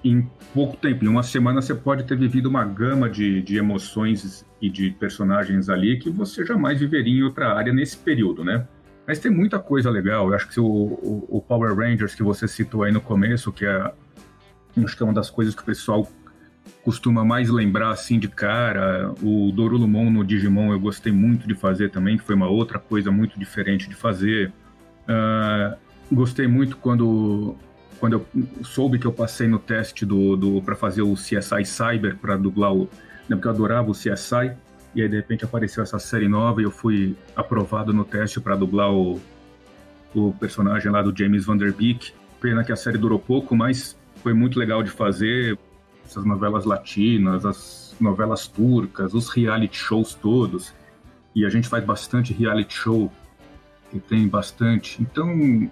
em 0.08 0.28
pouco 0.54 0.76
tempo. 0.76 1.04
Em 1.04 1.08
uma 1.08 1.22
semana 1.22 1.60
você 1.60 1.74
pode 1.74 2.04
ter 2.04 2.16
vivido 2.16 2.46
uma 2.46 2.64
gama 2.64 3.08
de, 3.08 3.42
de 3.42 3.56
emoções 3.56 4.44
e 4.60 4.70
de 4.70 4.90
personagens 4.90 5.68
ali 5.68 5.98
que 5.98 6.10
você 6.10 6.44
jamais 6.44 6.80
viveria 6.80 7.20
em 7.20 7.22
outra 7.22 7.52
área 7.54 7.72
nesse 7.72 7.96
período, 7.96 8.44
né? 8.44 8.66
Mas 9.06 9.18
tem 9.18 9.30
muita 9.30 9.58
coisa 9.58 9.90
legal. 9.90 10.28
Eu 10.28 10.34
acho 10.34 10.48
que 10.48 10.60
o, 10.60 10.64
o, 10.66 11.26
o 11.28 11.42
Power 11.42 11.74
Rangers 11.74 12.14
que 12.14 12.22
você 12.22 12.46
citou 12.46 12.82
aí 12.82 12.92
no 12.92 13.00
começo, 13.00 13.52
que 13.52 13.64
é 13.64 13.92
acho 14.84 14.96
que 14.96 15.02
é 15.02 15.06
uma 15.06 15.14
das 15.14 15.30
coisas 15.30 15.54
que 15.54 15.62
o 15.62 15.64
pessoal 15.64 16.06
costuma 16.84 17.24
mais 17.24 17.48
lembrar 17.48 17.90
assim 17.90 18.18
de 18.18 18.28
cara. 18.28 19.12
O 19.22 19.50
Dorulumon 19.52 20.10
no 20.10 20.24
Digimon 20.24 20.72
eu 20.72 20.80
gostei 20.80 21.12
muito 21.12 21.46
de 21.46 21.54
fazer 21.54 21.90
também, 21.90 22.16
que 22.16 22.24
foi 22.24 22.34
uma 22.34 22.48
outra 22.48 22.78
coisa 22.78 23.10
muito 23.10 23.38
diferente 23.38 23.88
de 23.88 23.94
fazer. 23.94 24.52
Uh, 25.04 25.76
gostei 26.14 26.46
muito 26.46 26.76
quando 26.76 27.56
quando 27.98 28.12
eu 28.14 28.26
soube 28.62 28.98
que 28.98 29.06
eu 29.06 29.12
passei 29.12 29.48
no 29.48 29.58
teste 29.58 30.06
do, 30.06 30.36
do 30.36 30.62
para 30.62 30.76
fazer 30.76 31.02
o 31.02 31.14
CSI 31.14 31.64
Cyber 31.64 32.16
para 32.16 32.36
dublar 32.36 32.72
o, 32.72 32.88
né, 33.28 33.36
porque 33.36 33.48
eu 33.48 33.52
adorava 33.52 33.90
o 33.90 33.92
CSI 33.92 34.52
e 34.94 35.02
aí 35.02 35.08
de 35.08 35.16
repente 35.16 35.44
apareceu 35.44 35.82
essa 35.82 35.98
série 35.98 36.28
nova 36.28 36.60
e 36.60 36.64
eu 36.64 36.70
fui 36.70 37.16
aprovado 37.36 37.92
no 37.92 38.04
teste 38.04 38.40
para 38.40 38.56
dublar 38.56 38.92
o, 38.92 39.20
o 40.14 40.32
personagem 40.32 40.90
lá 40.90 41.02
do 41.02 41.16
James 41.16 41.44
Van 41.44 41.56
Der 41.56 41.72
Beek. 41.72 42.12
Pena 42.40 42.64
que 42.64 42.72
a 42.72 42.76
série 42.76 42.98
durou 42.98 43.18
pouco, 43.18 43.54
mas 43.56 43.96
foi 44.22 44.32
muito 44.32 44.58
legal 44.58 44.82
de 44.82 44.90
fazer 44.90 45.58
essas 46.06 46.24
novelas 46.24 46.64
latinas, 46.64 47.44
as 47.44 47.94
novelas 48.00 48.46
turcas, 48.46 49.12
os 49.12 49.28
reality 49.28 49.76
shows 49.76 50.14
todos. 50.14 50.72
E 51.34 51.44
a 51.44 51.50
gente 51.50 51.68
faz 51.68 51.84
bastante 51.84 52.32
reality 52.32 52.74
show, 52.74 53.12
e 53.92 53.98
tem 53.98 54.26
bastante. 54.28 55.00
Então, 55.00 55.70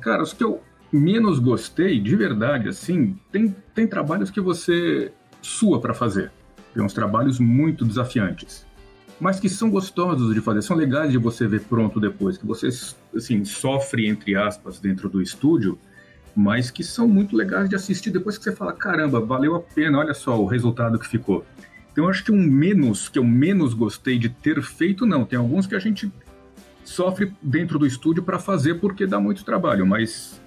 cara, 0.00 0.22
os 0.22 0.32
que 0.32 0.44
eu 0.44 0.62
menos 0.94 1.38
gostei, 1.38 2.00
de 2.00 2.14
verdade, 2.14 2.68
assim, 2.68 3.18
tem, 3.32 3.54
tem 3.74 3.86
trabalhos 3.86 4.30
que 4.30 4.40
você 4.40 5.12
sua 5.42 5.80
para 5.80 5.94
fazer. 5.94 6.30
Tem 6.72 6.82
uns 6.82 6.92
trabalhos 6.92 7.38
muito 7.38 7.84
desafiantes. 7.84 8.66
Mas 9.20 9.38
que 9.38 9.48
são 9.48 9.70
gostosos 9.70 10.34
de 10.34 10.40
fazer, 10.40 10.62
são 10.62 10.76
legais 10.76 11.12
de 11.12 11.18
você 11.18 11.46
ver 11.46 11.62
pronto 11.62 12.00
depois, 12.00 12.36
que 12.36 12.46
você, 12.46 12.68
assim, 13.14 13.44
sofre, 13.44 14.08
entre 14.08 14.34
aspas, 14.34 14.80
dentro 14.80 15.08
do 15.08 15.22
estúdio, 15.22 15.78
mas 16.34 16.70
que 16.70 16.82
são 16.82 17.06
muito 17.06 17.36
legais 17.36 17.68
de 17.68 17.76
assistir 17.76 18.10
depois 18.10 18.36
que 18.36 18.44
você 18.44 18.52
fala, 18.52 18.72
caramba, 18.72 19.20
valeu 19.20 19.54
a 19.54 19.60
pena, 19.60 19.98
olha 19.98 20.14
só 20.14 20.40
o 20.40 20.46
resultado 20.46 20.98
que 20.98 21.06
ficou. 21.06 21.44
Então, 21.92 22.04
eu 22.04 22.10
acho 22.10 22.24
que 22.24 22.32
um 22.32 22.42
menos, 22.42 23.08
que 23.08 23.18
eu 23.18 23.24
menos 23.24 23.72
gostei 23.72 24.18
de 24.18 24.28
ter 24.28 24.60
feito, 24.62 25.06
não. 25.06 25.24
Tem 25.24 25.38
alguns 25.38 25.66
que 25.66 25.76
a 25.76 25.78
gente 25.78 26.12
sofre 26.84 27.32
dentro 27.40 27.78
do 27.78 27.86
estúdio 27.86 28.22
para 28.22 28.38
fazer 28.38 28.74
porque 28.74 29.06
dá 29.06 29.20
muito 29.20 29.44
trabalho, 29.44 29.86
mas 29.86 30.40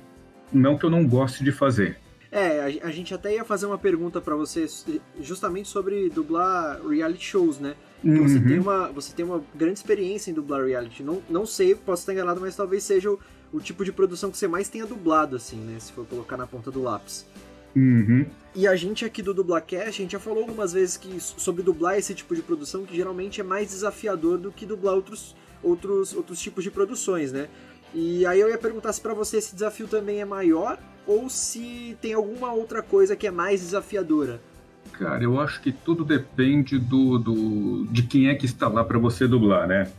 não 0.51 0.77
que 0.77 0.85
eu 0.85 0.89
não 0.89 1.05
goste 1.05 1.43
de 1.43 1.51
fazer. 1.51 1.97
É, 2.31 2.79
a, 2.83 2.87
a 2.87 2.91
gente 2.91 3.13
até 3.13 3.33
ia 3.33 3.45
fazer 3.45 3.65
uma 3.65 3.77
pergunta 3.77 4.19
para 4.19 4.35
você 4.35 4.65
justamente 5.21 5.69
sobre 5.69 6.09
dublar 6.09 6.79
reality 6.85 7.25
shows, 7.25 7.59
né? 7.59 7.75
Uhum. 8.03 8.27
Você, 8.27 8.39
tem 8.39 8.59
uma, 8.59 8.87
você 8.89 9.13
tem 9.13 9.25
uma 9.25 9.41
grande 9.55 9.79
experiência 9.79 10.29
em 10.29 10.33
dublar 10.33 10.65
reality. 10.65 11.03
Não, 11.03 11.21
não 11.29 11.45
sei, 11.45 11.73
posso 11.73 12.01
estar 12.01 12.13
enganado, 12.13 12.39
mas 12.39 12.55
talvez 12.55 12.83
seja 12.83 13.11
o, 13.11 13.19
o 13.51 13.59
tipo 13.59 13.83
de 13.83 13.91
produção 13.91 14.29
que 14.29 14.37
você 14.37 14.47
mais 14.47 14.69
tenha 14.69 14.85
dublado, 14.85 15.35
assim, 15.35 15.57
né? 15.57 15.79
Se 15.79 15.91
for 15.91 16.05
colocar 16.05 16.37
na 16.37 16.45
ponta 16.45 16.69
do 16.69 16.81
lápis. 16.81 17.25
Uhum. 17.75 18.25
E 18.55 18.67
a 18.67 18.75
gente 18.75 19.05
aqui 19.05 19.21
do 19.21 19.33
Dublacast, 19.33 19.87
a 19.87 19.91
gente 19.91 20.11
já 20.11 20.19
falou 20.19 20.39
algumas 20.39 20.73
vezes 20.73 20.97
que 20.97 21.19
sobre 21.19 21.61
dublar 21.61 21.97
esse 21.97 22.13
tipo 22.15 22.35
de 22.35 22.41
produção 22.41 22.83
que 22.85 22.95
geralmente 22.95 23.39
é 23.39 23.43
mais 23.43 23.69
desafiador 23.69 24.39
do 24.39 24.51
que 24.51 24.65
dublar 24.65 24.95
outros, 24.95 25.35
outros, 25.61 26.13
outros 26.13 26.39
tipos 26.39 26.63
de 26.63 26.71
produções, 26.71 27.31
né? 27.31 27.47
E 27.93 28.25
aí 28.25 28.39
eu 28.39 28.49
ia 28.49 28.57
perguntar 28.57 28.93
se 28.93 29.01
para 29.01 29.13
você 29.13 29.37
esse 29.37 29.53
desafio 29.53 29.87
também 29.87 30.19
é 30.19 30.25
maior 30.25 30.77
ou 31.05 31.29
se 31.29 31.97
tem 32.01 32.13
alguma 32.13 32.51
outra 32.51 32.81
coisa 32.81 33.15
que 33.15 33.25
é 33.25 33.31
mais 33.31 33.61
desafiadora. 33.61 34.41
Cara, 34.93 35.23
eu 35.23 35.39
acho 35.39 35.61
que 35.61 35.71
tudo 35.71 36.03
depende 36.03 36.77
do, 36.77 37.17
do 37.17 37.87
de 37.91 38.03
quem 38.03 38.29
é 38.29 38.35
que 38.35 38.45
está 38.45 38.67
lá 38.67 38.83
para 38.83 38.97
você 38.97 39.27
dublar, 39.27 39.67
né? 39.67 39.91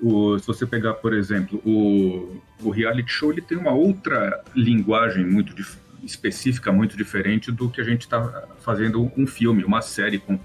O, 0.00 0.38
se 0.38 0.46
você 0.46 0.66
pegar, 0.66 0.94
por 0.94 1.14
exemplo, 1.14 1.60
o, 1.64 2.40
o 2.62 2.70
reality 2.70 3.10
show, 3.10 3.32
ele 3.32 3.40
tem 3.40 3.56
uma 3.56 3.72
outra 3.72 4.44
linguagem 4.54 5.24
muito 5.24 5.54
específica, 6.02 6.70
muito 6.70 6.96
diferente 6.96 7.50
do 7.50 7.70
que 7.70 7.80
a 7.80 7.84
gente 7.84 8.02
está 8.02 8.46
fazendo 8.60 9.10
um 9.16 9.26
filme, 9.26 9.64
uma 9.64 9.80
série 9.80 10.18
com 10.18 10.38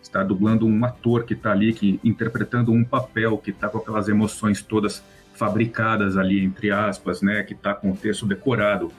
está 0.00 0.22
dublando 0.22 0.66
um 0.66 0.84
ator 0.84 1.24
que 1.24 1.34
está 1.34 1.52
ali 1.52 1.72
que 1.72 2.00
interpretando 2.02 2.72
um 2.72 2.84
papel 2.84 3.36
que 3.36 3.50
está 3.50 3.68
com 3.68 3.78
aquelas 3.78 4.08
emoções 4.08 4.62
todas 4.62 5.02
fabricadas 5.38 6.16
ali 6.16 6.44
entre 6.44 6.70
aspas, 6.70 7.22
né, 7.22 7.42
que 7.42 7.54
está 7.54 7.72
com 7.72 7.92
o 7.92 7.96
texto 7.96 8.26
decorado, 8.26 8.92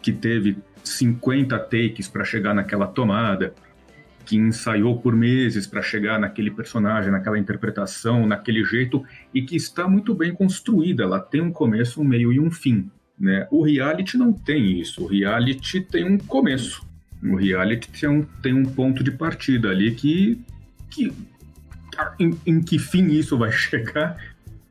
que 0.00 0.12
teve 0.12 0.56
50 0.82 1.58
takes 1.58 2.08
para 2.08 2.24
chegar 2.24 2.54
naquela 2.54 2.86
tomada 2.86 3.52
que 4.28 4.36
ensaiou 4.36 5.00
por 5.00 5.16
meses 5.16 5.66
para 5.66 5.80
chegar 5.80 6.20
naquele 6.20 6.50
personagem, 6.50 7.10
naquela 7.10 7.38
interpretação, 7.38 8.26
naquele 8.26 8.62
jeito 8.62 9.02
e 9.32 9.40
que 9.40 9.56
está 9.56 9.88
muito 9.88 10.14
bem 10.14 10.34
construída. 10.34 11.04
Ela 11.04 11.18
tem 11.18 11.40
um 11.40 11.50
começo, 11.50 12.02
um 12.02 12.04
meio 12.04 12.30
e 12.30 12.38
um 12.38 12.50
fim. 12.50 12.90
Né? 13.18 13.48
O 13.50 13.62
reality 13.62 14.18
não 14.18 14.30
tem 14.30 14.78
isso. 14.78 15.02
O 15.02 15.06
reality 15.06 15.80
tem 15.80 16.04
um 16.04 16.18
começo. 16.18 16.86
O 17.22 17.36
reality 17.36 17.88
tem 17.90 18.08
um, 18.08 18.22
tem 18.42 18.52
um 18.52 18.64
ponto 18.66 19.02
de 19.02 19.10
partida 19.10 19.70
ali 19.70 19.92
que, 19.92 20.38
que 20.90 21.10
em, 22.20 22.38
em 22.44 22.60
que 22.60 22.78
fim 22.78 23.06
isso 23.06 23.38
vai 23.38 23.50
chegar 23.56 24.18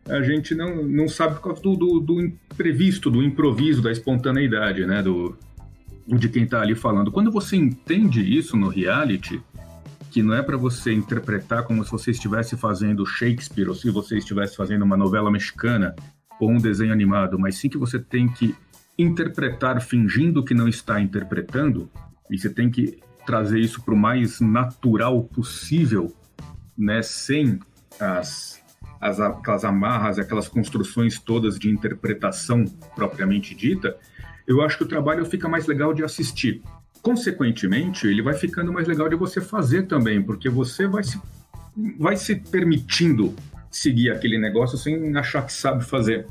a 0.09 0.21
gente 0.21 0.55
não, 0.55 0.83
não 0.83 1.07
sabe 1.07 1.35
por 1.35 1.41
causa 1.41 1.61
do, 1.61 1.75
do, 1.75 1.99
do 1.99 2.21
imprevisto, 2.21 3.09
do 3.09 3.21
improviso, 3.21 3.81
da 3.81 3.91
espontaneidade, 3.91 4.85
né? 4.85 5.01
Do, 5.01 5.37
de 6.07 6.29
quem 6.29 6.43
está 6.43 6.61
ali 6.61 6.75
falando. 6.75 7.11
Quando 7.11 7.31
você 7.31 7.57
entende 7.57 8.21
isso 8.21 8.55
no 8.55 8.69
reality, 8.69 9.41
que 10.11 10.23
não 10.23 10.33
é 10.33 10.41
para 10.41 10.55
você 10.55 10.93
interpretar 10.93 11.63
como 11.63 11.83
se 11.83 11.91
você 11.91 12.11
estivesse 12.11 12.55
fazendo 12.55 13.05
Shakespeare 13.05 13.67
ou 13.67 13.75
se 13.75 13.89
você 13.89 14.17
estivesse 14.17 14.55
fazendo 14.55 14.83
uma 14.83 14.95
novela 14.95 15.29
mexicana 15.29 15.95
ou 16.39 16.49
um 16.49 16.57
desenho 16.57 16.93
animado, 16.93 17.37
mas 17.37 17.57
sim 17.57 17.67
que 17.67 17.77
você 17.77 17.99
tem 17.99 18.27
que 18.27 18.55
interpretar 18.97 19.81
fingindo 19.81 20.43
que 20.43 20.53
não 20.53 20.67
está 20.67 20.99
interpretando 21.01 21.89
e 22.31 22.37
você 22.37 22.49
tem 22.49 22.69
que 22.69 22.99
trazer 23.25 23.59
isso 23.59 23.81
para 23.81 23.93
o 23.93 23.97
mais 23.97 24.39
natural 24.39 25.23
possível, 25.23 26.15
né, 26.77 27.01
sem 27.01 27.59
as, 27.99 28.56
as 28.99 29.19
aquelas 29.19 29.63
amarras, 29.63 30.19
aquelas 30.19 30.47
construções 30.47 31.19
todas 31.19 31.57
de 31.57 31.69
interpretação 31.69 32.65
propriamente 32.95 33.55
dita, 33.55 33.95
eu 34.47 34.61
acho 34.61 34.77
que 34.77 34.83
o 34.83 34.87
trabalho 34.87 35.25
fica 35.25 35.47
mais 35.47 35.67
legal 35.67 35.93
de 35.93 36.03
assistir. 36.03 36.61
Consequentemente, 37.01 38.07
ele 38.07 38.21
vai 38.21 38.33
ficando 38.33 38.71
mais 38.71 38.87
legal 38.87 39.07
de 39.09 39.15
você 39.15 39.39
fazer 39.41 39.83
também, 39.83 40.21
porque 40.21 40.49
você 40.49 40.87
vai 40.87 41.03
se, 41.03 41.19
vai 41.99 42.15
se 42.15 42.35
permitindo 42.35 43.35
seguir 43.69 44.09
aquele 44.09 44.37
negócio 44.37 44.77
sem 44.77 45.15
achar 45.15 45.45
que 45.45 45.53
sabe 45.53 45.83
fazer. 45.83 46.25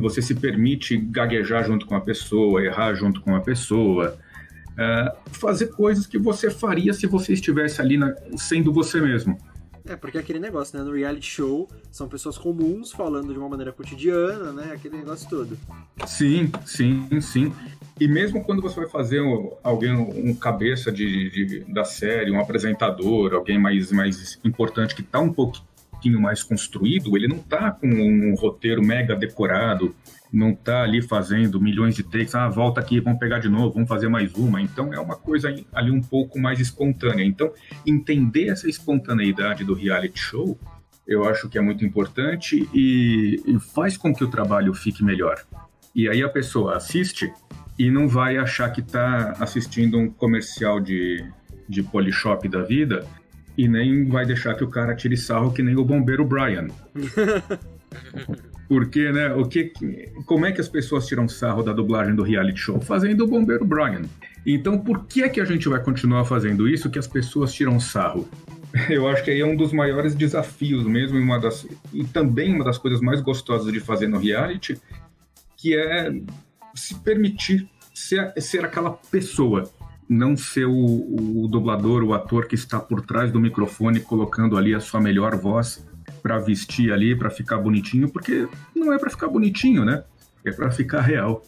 Você 0.00 0.22
se 0.22 0.34
permite 0.34 0.96
gaguejar 0.96 1.64
junto 1.64 1.86
com 1.86 1.94
a 1.94 2.00
pessoa, 2.00 2.62
errar 2.62 2.94
junto 2.94 3.20
com 3.20 3.34
a 3.34 3.40
pessoa, 3.40 4.16
uh, 4.72 5.32
fazer 5.32 5.68
coisas 5.68 6.06
que 6.06 6.18
você 6.18 6.50
faria 6.50 6.92
se 6.92 7.06
você 7.06 7.32
estivesse 7.32 7.80
ali 7.80 7.98
sendo 8.36 8.72
você 8.72 9.00
mesmo. 9.00 9.38
É, 9.84 9.96
porque 9.96 10.16
é 10.16 10.20
aquele 10.20 10.38
negócio, 10.38 10.78
né? 10.78 10.84
No 10.84 10.94
reality 10.94 11.26
show, 11.26 11.68
são 11.90 12.08
pessoas 12.08 12.38
comuns 12.38 12.92
falando 12.92 13.32
de 13.32 13.38
uma 13.38 13.48
maneira 13.48 13.72
cotidiana, 13.72 14.52
né? 14.52 14.72
Aquele 14.74 14.96
negócio 14.96 15.28
todo. 15.28 15.58
Sim, 16.06 16.50
sim, 16.64 17.20
sim. 17.20 17.52
E 18.00 18.06
mesmo 18.06 18.44
quando 18.44 18.62
você 18.62 18.76
vai 18.80 18.88
fazer 18.88 19.20
alguém, 19.62 19.92
um 19.92 20.34
cabeça 20.34 20.90
de, 20.90 21.30
de 21.30 21.60
da 21.72 21.84
série, 21.84 22.30
um 22.30 22.40
apresentador, 22.40 23.34
alguém 23.34 23.58
mais, 23.58 23.90
mais 23.92 24.38
importante 24.44 24.94
que 24.94 25.02
tá 25.02 25.20
um 25.20 25.32
pouquinho 25.32 25.71
mais 26.10 26.42
construído, 26.42 27.16
ele 27.16 27.28
não 27.28 27.38
tá 27.38 27.70
com 27.70 27.88
um 27.88 28.34
roteiro 28.34 28.82
mega 28.84 29.14
decorado, 29.14 29.94
não 30.32 30.54
tá 30.54 30.82
ali 30.82 31.02
fazendo 31.02 31.60
milhões 31.60 31.94
de 31.94 32.02
takes, 32.02 32.34
ah, 32.34 32.48
volta 32.48 32.80
aqui, 32.80 33.00
vamos 33.00 33.18
pegar 33.18 33.38
de 33.38 33.48
novo, 33.48 33.74
vamos 33.74 33.88
fazer 33.88 34.08
mais 34.08 34.34
uma. 34.34 34.62
Então 34.62 34.92
é 34.92 34.98
uma 34.98 35.16
coisa 35.16 35.54
ali 35.72 35.90
um 35.90 36.00
pouco 36.00 36.38
mais 36.38 36.58
espontânea. 36.58 37.22
Então, 37.22 37.52
entender 37.86 38.48
essa 38.48 38.68
espontaneidade 38.68 39.62
do 39.62 39.74
reality 39.74 40.18
show, 40.18 40.58
eu 41.06 41.28
acho 41.28 41.48
que 41.48 41.58
é 41.58 41.60
muito 41.60 41.84
importante 41.84 42.68
e, 42.72 43.42
e 43.46 43.58
faz 43.60 43.96
com 43.96 44.14
que 44.14 44.24
o 44.24 44.30
trabalho 44.30 44.72
fique 44.72 45.04
melhor. 45.04 45.44
E 45.94 46.08
aí 46.08 46.22
a 46.22 46.28
pessoa 46.28 46.76
assiste 46.76 47.30
e 47.78 47.90
não 47.90 48.08
vai 48.08 48.38
achar 48.38 48.70
que 48.70 48.80
está 48.80 49.32
assistindo 49.38 49.98
um 49.98 50.08
comercial 50.08 50.80
de, 50.80 51.22
de 51.68 51.82
Polishop 51.82 52.48
da 52.48 52.62
vida 52.62 53.06
e 53.56 53.68
nem 53.68 54.06
vai 54.06 54.24
deixar 54.24 54.54
que 54.54 54.64
o 54.64 54.68
cara 54.68 54.94
tire 54.94 55.16
sarro 55.16 55.52
que 55.52 55.62
nem 55.62 55.76
o 55.76 55.84
bombeiro 55.84 56.24
Brian. 56.24 56.68
Porque, 58.72 59.12
né, 59.12 59.34
o 59.34 59.44
que, 59.44 59.70
como 60.24 60.46
é 60.46 60.52
que 60.52 60.58
as 60.58 60.68
pessoas 60.68 61.06
tiram 61.06 61.28
sarro 61.28 61.62
da 61.62 61.74
dublagem 61.74 62.14
do 62.14 62.22
reality 62.22 62.58
show? 62.58 62.80
Fazendo 62.80 63.24
o 63.24 63.26
Bombeiro 63.26 63.66
Brian. 63.66 64.00
Então, 64.46 64.78
por 64.78 65.04
que 65.04 65.22
é 65.22 65.28
que 65.28 65.42
a 65.42 65.44
gente 65.44 65.68
vai 65.68 65.78
continuar 65.78 66.24
fazendo 66.24 66.66
isso 66.66 66.88
que 66.88 66.98
as 66.98 67.06
pessoas 67.06 67.52
tiram 67.52 67.78
sarro? 67.78 68.26
Eu 68.88 69.06
acho 69.08 69.22
que 69.22 69.30
aí 69.30 69.40
é 69.40 69.46
um 69.46 69.54
dos 69.54 69.74
maiores 69.74 70.14
desafios 70.14 70.86
mesmo, 70.86 71.18
e, 71.18 71.22
uma 71.22 71.38
das, 71.38 71.66
e 71.92 72.02
também 72.04 72.54
uma 72.54 72.64
das 72.64 72.78
coisas 72.78 73.02
mais 73.02 73.20
gostosas 73.20 73.70
de 73.70 73.78
fazer 73.78 74.08
no 74.08 74.18
reality, 74.18 74.80
que 75.54 75.76
é 75.76 76.10
se 76.74 76.94
permitir 76.94 77.68
ser, 77.92 78.32
ser 78.38 78.64
aquela 78.64 78.92
pessoa, 78.92 79.70
não 80.12 80.36
ser 80.36 80.66
o, 80.66 81.44
o 81.44 81.48
dublador, 81.48 82.02
o 82.02 82.12
ator 82.12 82.46
que 82.46 82.54
está 82.54 82.78
por 82.78 83.00
trás 83.02 83.32
do 83.32 83.40
microfone 83.40 84.00
colocando 84.00 84.56
ali 84.56 84.74
a 84.74 84.80
sua 84.80 85.00
melhor 85.00 85.36
voz 85.36 85.84
para 86.22 86.38
vestir 86.38 86.92
ali, 86.92 87.16
para 87.16 87.30
ficar 87.30 87.58
bonitinho, 87.58 88.08
porque 88.08 88.48
não 88.74 88.92
é 88.92 88.98
para 88.98 89.10
ficar 89.10 89.28
bonitinho, 89.28 89.84
né? 89.84 90.04
É 90.44 90.52
para 90.52 90.70
ficar 90.70 91.00
real. 91.00 91.44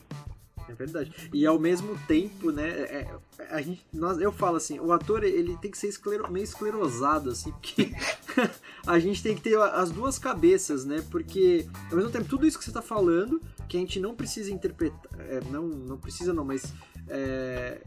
É 0.69 0.75
verdade. 0.75 1.13
E 1.33 1.47
ao 1.47 1.59
mesmo 1.59 1.97
tempo, 2.09 2.51
né, 2.51 2.69
é, 2.69 3.09
a 3.51 3.61
gente, 3.61 3.85
nós, 3.93 4.21
eu 4.21 4.33
falo 4.33 4.57
assim, 4.57 4.81
o 4.81 4.93
ator 4.93 5.23
ele 5.23 5.57
tem 5.59 5.71
que 5.71 5.79
ser 5.79 5.89
esclero, 5.89 6.31
meio 6.31 6.43
esclerosado, 6.43 7.31
assim, 7.31 7.53
porque 7.53 7.93
a 8.87 8.99
gente 8.99 9.23
tem 9.23 9.37
que 9.37 9.43
ter 9.43 9.57
as 9.57 9.91
duas 9.91 10.19
cabeças, 10.19 10.85
né? 10.85 11.05
Porque 11.11 11.67
ao 11.91 11.97
mesmo 11.97 12.11
tempo 12.11 12.25
tudo 12.25 12.47
isso 12.47 12.59
que 12.59 12.65
você 12.65 12.71
está 12.71 12.83
falando, 12.83 13.41
que 13.69 13.77
a 13.77 13.81
gente 13.81 14.01
não 14.01 14.15
precisa 14.15 14.51
interpretar, 14.51 15.11
é, 15.21 15.41
não, 15.51 15.69
não 15.69 15.97
precisa 15.97 16.33
não, 16.33 16.45
mas 16.45 16.73
é, 17.09 17.81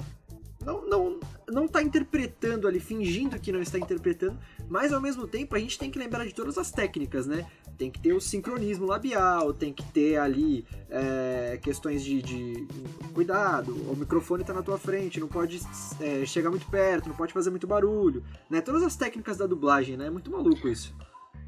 não, 0.67 0.85
não, 0.85 1.19
não 1.49 1.65
tá 1.65 1.81
interpretando 1.81 2.67
ali, 2.67 2.81
fingindo 2.81 3.39
que 3.39 3.53
não 3.53 3.61
está 3.61 3.79
interpretando, 3.79 4.37
mas 4.67 4.91
ao 4.91 4.99
mesmo 4.99 5.25
tempo 5.25 5.55
a 5.55 5.59
gente 5.59 5.79
tem 5.79 5.89
que 5.89 5.97
lembrar 5.97 6.25
de 6.25 6.35
todas 6.35 6.57
as 6.57 6.69
técnicas, 6.69 7.25
né? 7.25 7.45
Tem 7.77 7.89
que 7.89 8.01
ter 8.01 8.11
o 8.11 8.19
sincronismo 8.19 8.85
labial, 8.85 9.53
tem 9.53 9.71
que 9.71 9.83
ter 9.93 10.17
ali 10.17 10.65
é, 10.89 11.57
questões 11.61 12.03
de, 12.03 12.21
de, 12.21 12.67
cuidado, 13.13 13.71
o 13.89 13.95
microfone 13.95 14.41
está 14.41 14.53
na 14.53 14.61
tua 14.61 14.77
frente, 14.77 15.21
não 15.21 15.27
pode 15.29 15.61
é, 16.01 16.25
chegar 16.25 16.49
muito 16.49 16.69
perto, 16.69 17.07
não 17.07 17.15
pode 17.15 17.31
fazer 17.31 17.49
muito 17.49 17.65
barulho, 17.65 18.21
né? 18.49 18.59
Todas 18.59 18.83
as 18.83 18.97
técnicas 18.97 19.37
da 19.37 19.47
dublagem, 19.47 19.95
né? 19.95 20.07
É 20.07 20.09
muito 20.09 20.29
maluco 20.29 20.67
isso. 20.67 20.93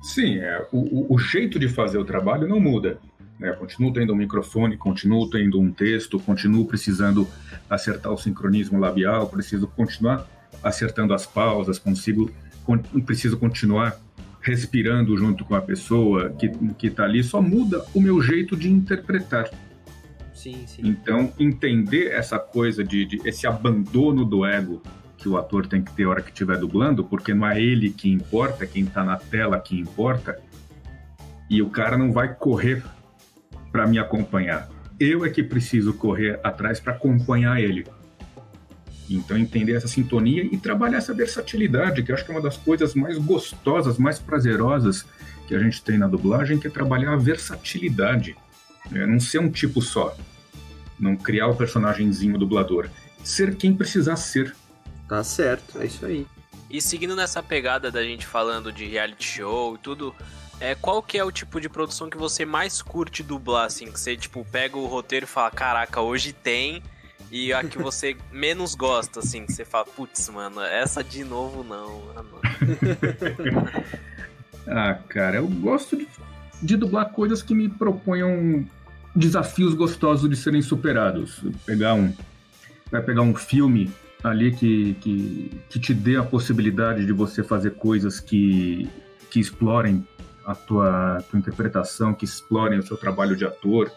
Sim, 0.02 0.38
é, 0.38 0.66
o, 0.72 1.14
o 1.14 1.20
jeito 1.20 1.60
de 1.60 1.68
fazer 1.68 1.98
o 1.98 2.06
trabalho 2.06 2.48
não 2.48 2.60
muda. 2.60 3.02
Né? 3.40 3.52
Continuo 3.54 3.94
tendo 3.94 4.14
um 4.14 4.16
microfone, 4.16 4.76
continuo 4.76 5.30
tendo 5.30 5.60
um 5.60 5.72
texto, 5.72 6.20
continuo 6.20 6.66
precisando 6.66 7.28
acertar 7.70 8.12
o 8.12 8.18
sincronismo 8.18 8.78
labial, 8.78 9.28
preciso 9.30 9.68
continuar 9.68 10.28
acertando 10.62 11.14
as 11.14 11.26
pausas, 11.26 11.80
consigo, 11.80 12.30
preciso 13.06 13.38
continuar 13.38 13.98
respirando 14.42 15.16
junto 15.18 15.46
com 15.46 15.56
a 15.56 15.62
pessoa 15.62 16.32
que 16.78 16.88
está 16.88 17.04
ali, 17.04 17.24
só 17.24 17.42
muda 17.42 17.86
o 17.94 18.02
meu 18.02 18.22
jeito 18.22 18.58
de 18.58 18.70
interpretar. 18.70 19.50
Sim, 20.34 20.64
sim. 20.66 20.82
Então, 20.84 21.34
entender 21.38 22.12
essa 22.12 22.40
coisa 22.40 22.84
de, 22.84 23.06
de 23.06 23.22
esse 23.28 23.46
abandono 23.46 24.24
do 24.24 24.46
ego 24.46 24.82
que 25.18 25.28
o 25.28 25.38
ator 25.38 25.68
tem 25.68 25.82
que 25.82 25.92
ter 25.94 26.06
hora 26.06 26.22
que 26.22 26.30
estiver 26.30 26.58
dublando, 26.58 27.04
porque 27.04 27.34
não 27.34 27.46
é 27.46 27.62
ele 27.62 27.90
que 27.90 28.10
importa, 28.10 28.66
quem 28.66 28.84
está 28.84 29.04
na 29.04 29.18
tela 29.18 29.60
que 29.60 29.78
importa, 29.78 30.40
e 31.50 31.62
o 31.62 31.70
cara 31.70 31.98
não 31.98 32.14
vai 32.14 32.34
correr 32.34 32.82
para 33.72 33.88
me 33.88 34.00
acompanhar. 34.00 34.70
Eu 35.00 35.24
é 35.24 35.30
que 35.30 35.42
preciso 35.44 35.94
correr 35.94 36.40
atrás 36.44 36.80
para 36.80 36.94
acompanhar 36.94 37.60
ele. 37.62 37.86
Então, 39.10 39.38
entender 39.38 39.74
essa 39.74 39.88
sintonia 39.88 40.44
e 40.44 40.58
trabalhar 40.58 40.98
essa 40.98 41.14
versatilidade, 41.14 42.04
que 42.04 42.12
eu 42.12 42.16
acho 42.16 42.24
que 42.24 42.32
é 42.32 42.36
uma 42.36 42.42
das 42.42 42.58
coisas 42.58 42.94
mais 42.94 43.18
gostosas, 43.18 43.98
mais 43.98 44.20
prazerosas 44.20 45.06
que 45.48 45.56
a 45.56 45.60
gente 45.60 45.82
tem 45.82 45.98
na 45.98 46.08
dublagem, 46.08 46.60
que 46.60 46.68
é 46.68 46.70
trabalhar 46.70 47.14
a 47.14 47.18
versatilidade. 47.18 48.36
Né? 48.92 49.06
Não 49.08 49.20
ser 49.20 49.40
um 49.40 49.50
tipo 49.50 49.82
só. 49.82 50.16
Não 51.00 51.16
criar 51.16 51.48
o 51.48 51.56
personagemzinho 51.56 52.38
dublador. 52.38 52.88
Ser 53.24 53.56
quem 53.56 53.74
precisar 53.74 54.16
ser. 54.16 54.56
Tá 55.08 55.24
certo, 55.24 55.80
é 55.80 55.86
isso 55.86 56.06
aí. 56.06 56.28
E 56.70 56.80
seguindo 56.80 57.16
nessa 57.16 57.42
pegada 57.42 57.90
da 57.90 58.04
gente 58.04 58.28
falando 58.28 58.72
de 58.72 58.86
reality 58.86 59.26
show 59.26 59.74
e 59.74 59.80
tudo, 59.80 60.14
é, 60.60 60.76
qual 60.76 61.02
que 61.02 61.18
é 61.18 61.24
o 61.24 61.32
tipo 61.32 61.60
de 61.60 61.70
produção 61.70 62.10
que 62.10 62.18
você 62.18 62.46
mais 62.46 62.82
curte 62.82 63.24
dublar, 63.24 63.66
assim? 63.66 63.92
Que 63.92 64.00
você, 64.00 64.18
tipo, 64.18 64.46
pega 64.52 64.78
o 64.78 64.86
roteiro 64.86 65.26
e 65.26 65.28
fala, 65.28 65.52
caraca, 65.52 66.02
hoje 66.02 66.34
tem... 66.34 66.82
E 67.32 67.54
a 67.54 67.64
que 67.64 67.78
você 67.78 68.18
menos 68.32 68.76
gosta, 68.76 69.20
assim, 69.20 69.46
que 69.46 69.54
você 69.54 69.64
fala, 69.64 69.86
putz, 69.86 70.30
mano, 70.30 70.62
essa 70.62 71.04
de 71.04 71.24
novo 71.24 71.64
não, 71.64 72.02
mano. 72.08 72.40
ah, 74.68 74.98
cara, 75.08 75.38
eu 75.38 75.48
gosto 75.48 75.96
de, 75.96 76.08
de, 76.62 76.76
dublar 76.76 77.12
coisas 77.12 77.44
que 77.44 77.54
me 77.54 77.70
proponham 77.70 78.66
desafios 79.16 79.74
gostosos 79.74 80.30
de 80.30 80.36
serem 80.36 80.62
superados. 80.62 81.44
Pegar 81.66 81.94
um. 81.94 82.14
Vai 82.92 83.04
pegar 83.04 83.22
um 83.22 83.36
filme 83.36 83.92
ali 84.24 84.52
que, 84.52 84.96
que, 84.96 85.62
que 85.70 85.80
te 85.80 85.94
dê 85.94 86.16
a 86.16 86.24
possibilidade 86.24 87.06
de 87.06 87.14
você 87.14 87.44
fazer 87.44 87.76
coisas 87.76 88.20
que, 88.20 88.90
que 89.30 89.40
explorem 89.40 90.06
a 90.50 90.56
tua, 90.56 91.24
tua 91.30 91.38
interpretação, 91.38 92.12
que 92.12 92.26
explorem 92.26 92.80
o 92.80 92.84
seu 92.84 92.98
trabalho 92.98 93.36
de 93.36 93.46
ator. 93.46 93.92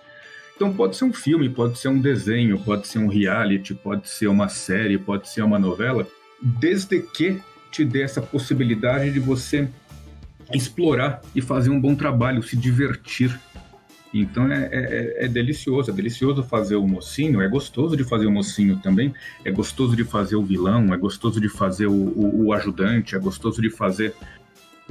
Então 0.55 0.71
pode 0.71 0.97
ser 0.97 1.07
um 1.07 1.13
filme, 1.13 1.49
pode 1.49 1.79
ser 1.79 1.89
um 1.89 1.99
desenho, 1.99 2.59
pode 2.59 2.87
ser 2.87 2.99
um 2.99 3.09
reality, 3.09 3.75
pode 3.75 4.07
ser 4.07 4.27
uma 4.27 4.51
série, 4.51 4.99
pode 4.99 5.31
ser 5.31 5.43
uma 5.43 5.59
novela, 5.59 6.07
desde 6.43 7.01
que 7.01 7.41
te 7.71 7.87
dê 7.87 8.03
essa 8.03 8.21
possibilidade 8.21 9.11
de 9.11 9.19
você 9.19 9.67
explorar 10.53 11.23
e 11.35 11.41
fazer 11.41 11.71
um 11.71 11.81
bom 11.81 11.95
trabalho, 11.95 12.43
se 12.43 12.55
divertir. 12.55 13.41
Então 14.13 14.53
é, 14.53 14.69
é, 14.71 15.25
é, 15.25 15.29
delicioso, 15.29 15.91
é 15.91 15.95
delicioso 15.95 16.43
fazer 16.43 16.77
o 16.77 16.87
mocinho, 16.87 17.41
é 17.41 17.49
gostoso 17.49 17.97
de 17.97 18.05
fazer 18.05 18.27
o 18.27 18.31
mocinho 18.31 18.77
também, 18.77 19.15
é 19.43 19.51
gostoso 19.51 19.97
de 19.97 20.05
fazer 20.05 20.37
o 20.37 20.43
vilão, 20.43 20.93
é 20.93 20.99
gostoso 20.99 21.41
de 21.41 21.49
fazer 21.49 21.87
o, 21.87 21.93
o, 21.95 22.45
o 22.49 22.53
ajudante, 22.53 23.17
é 23.17 23.19
gostoso 23.19 23.63
de 23.63 23.71
fazer 23.71 24.15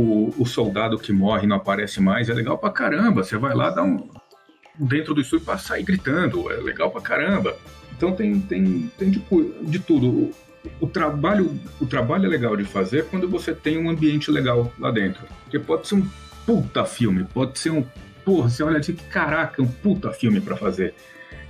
o, 0.02 0.34
o 0.38 0.46
soldado 0.46 0.98
que 0.98 1.14
morre 1.14 1.46
não 1.48 1.56
aparece 1.56 2.02
mais, 2.02 2.30
é 2.30 2.34
legal 2.34 2.58
pra 2.58 2.70
caramba. 2.70 3.24
Você 3.24 3.38
vai 3.38 3.54
lá 3.54 3.70
dar 3.70 3.84
um. 3.84 4.10
dentro 4.78 5.14
do 5.14 5.22
estúdio 5.22 5.46
pra 5.46 5.58
sair 5.58 5.84
gritando, 5.84 6.52
é 6.52 6.58
legal 6.58 6.90
pra 6.90 7.02
caramba. 7.02 7.56
Então 7.96 8.14
tem, 8.14 8.40
tem, 8.40 8.92
tem 8.98 9.12
de, 9.12 9.24
de 9.62 9.80
tudo. 9.80 10.08
O, 10.08 10.32
o, 10.82 10.88
trabalho, 10.88 11.54
o 11.80 11.86
trabalho 11.86 12.26
é 12.26 12.30
legal 12.30 12.58
de 12.58 12.64
fazer 12.64 13.06
quando 13.06 13.30
você 13.30 13.54
tem 13.54 13.78
um 13.78 13.90
ambiente 13.90 14.32
legal 14.32 14.72
lá 14.80 14.92
dentro. 14.92 15.24
Porque 15.44 15.60
pode 15.60 15.88
ser 15.88 15.96
um 15.96 16.08
puta 16.46 16.84
filme, 16.86 17.26
pode 17.26 17.60
ser 17.60 17.72
um. 17.72 17.86
Porra, 18.26 18.50
você 18.50 18.64
olha 18.64 18.80
assim, 18.80 18.94
caraca, 18.94 19.62
um 19.62 19.68
puta 19.68 20.12
filme 20.12 20.42
para 20.42 20.56
fazer. 20.56 20.94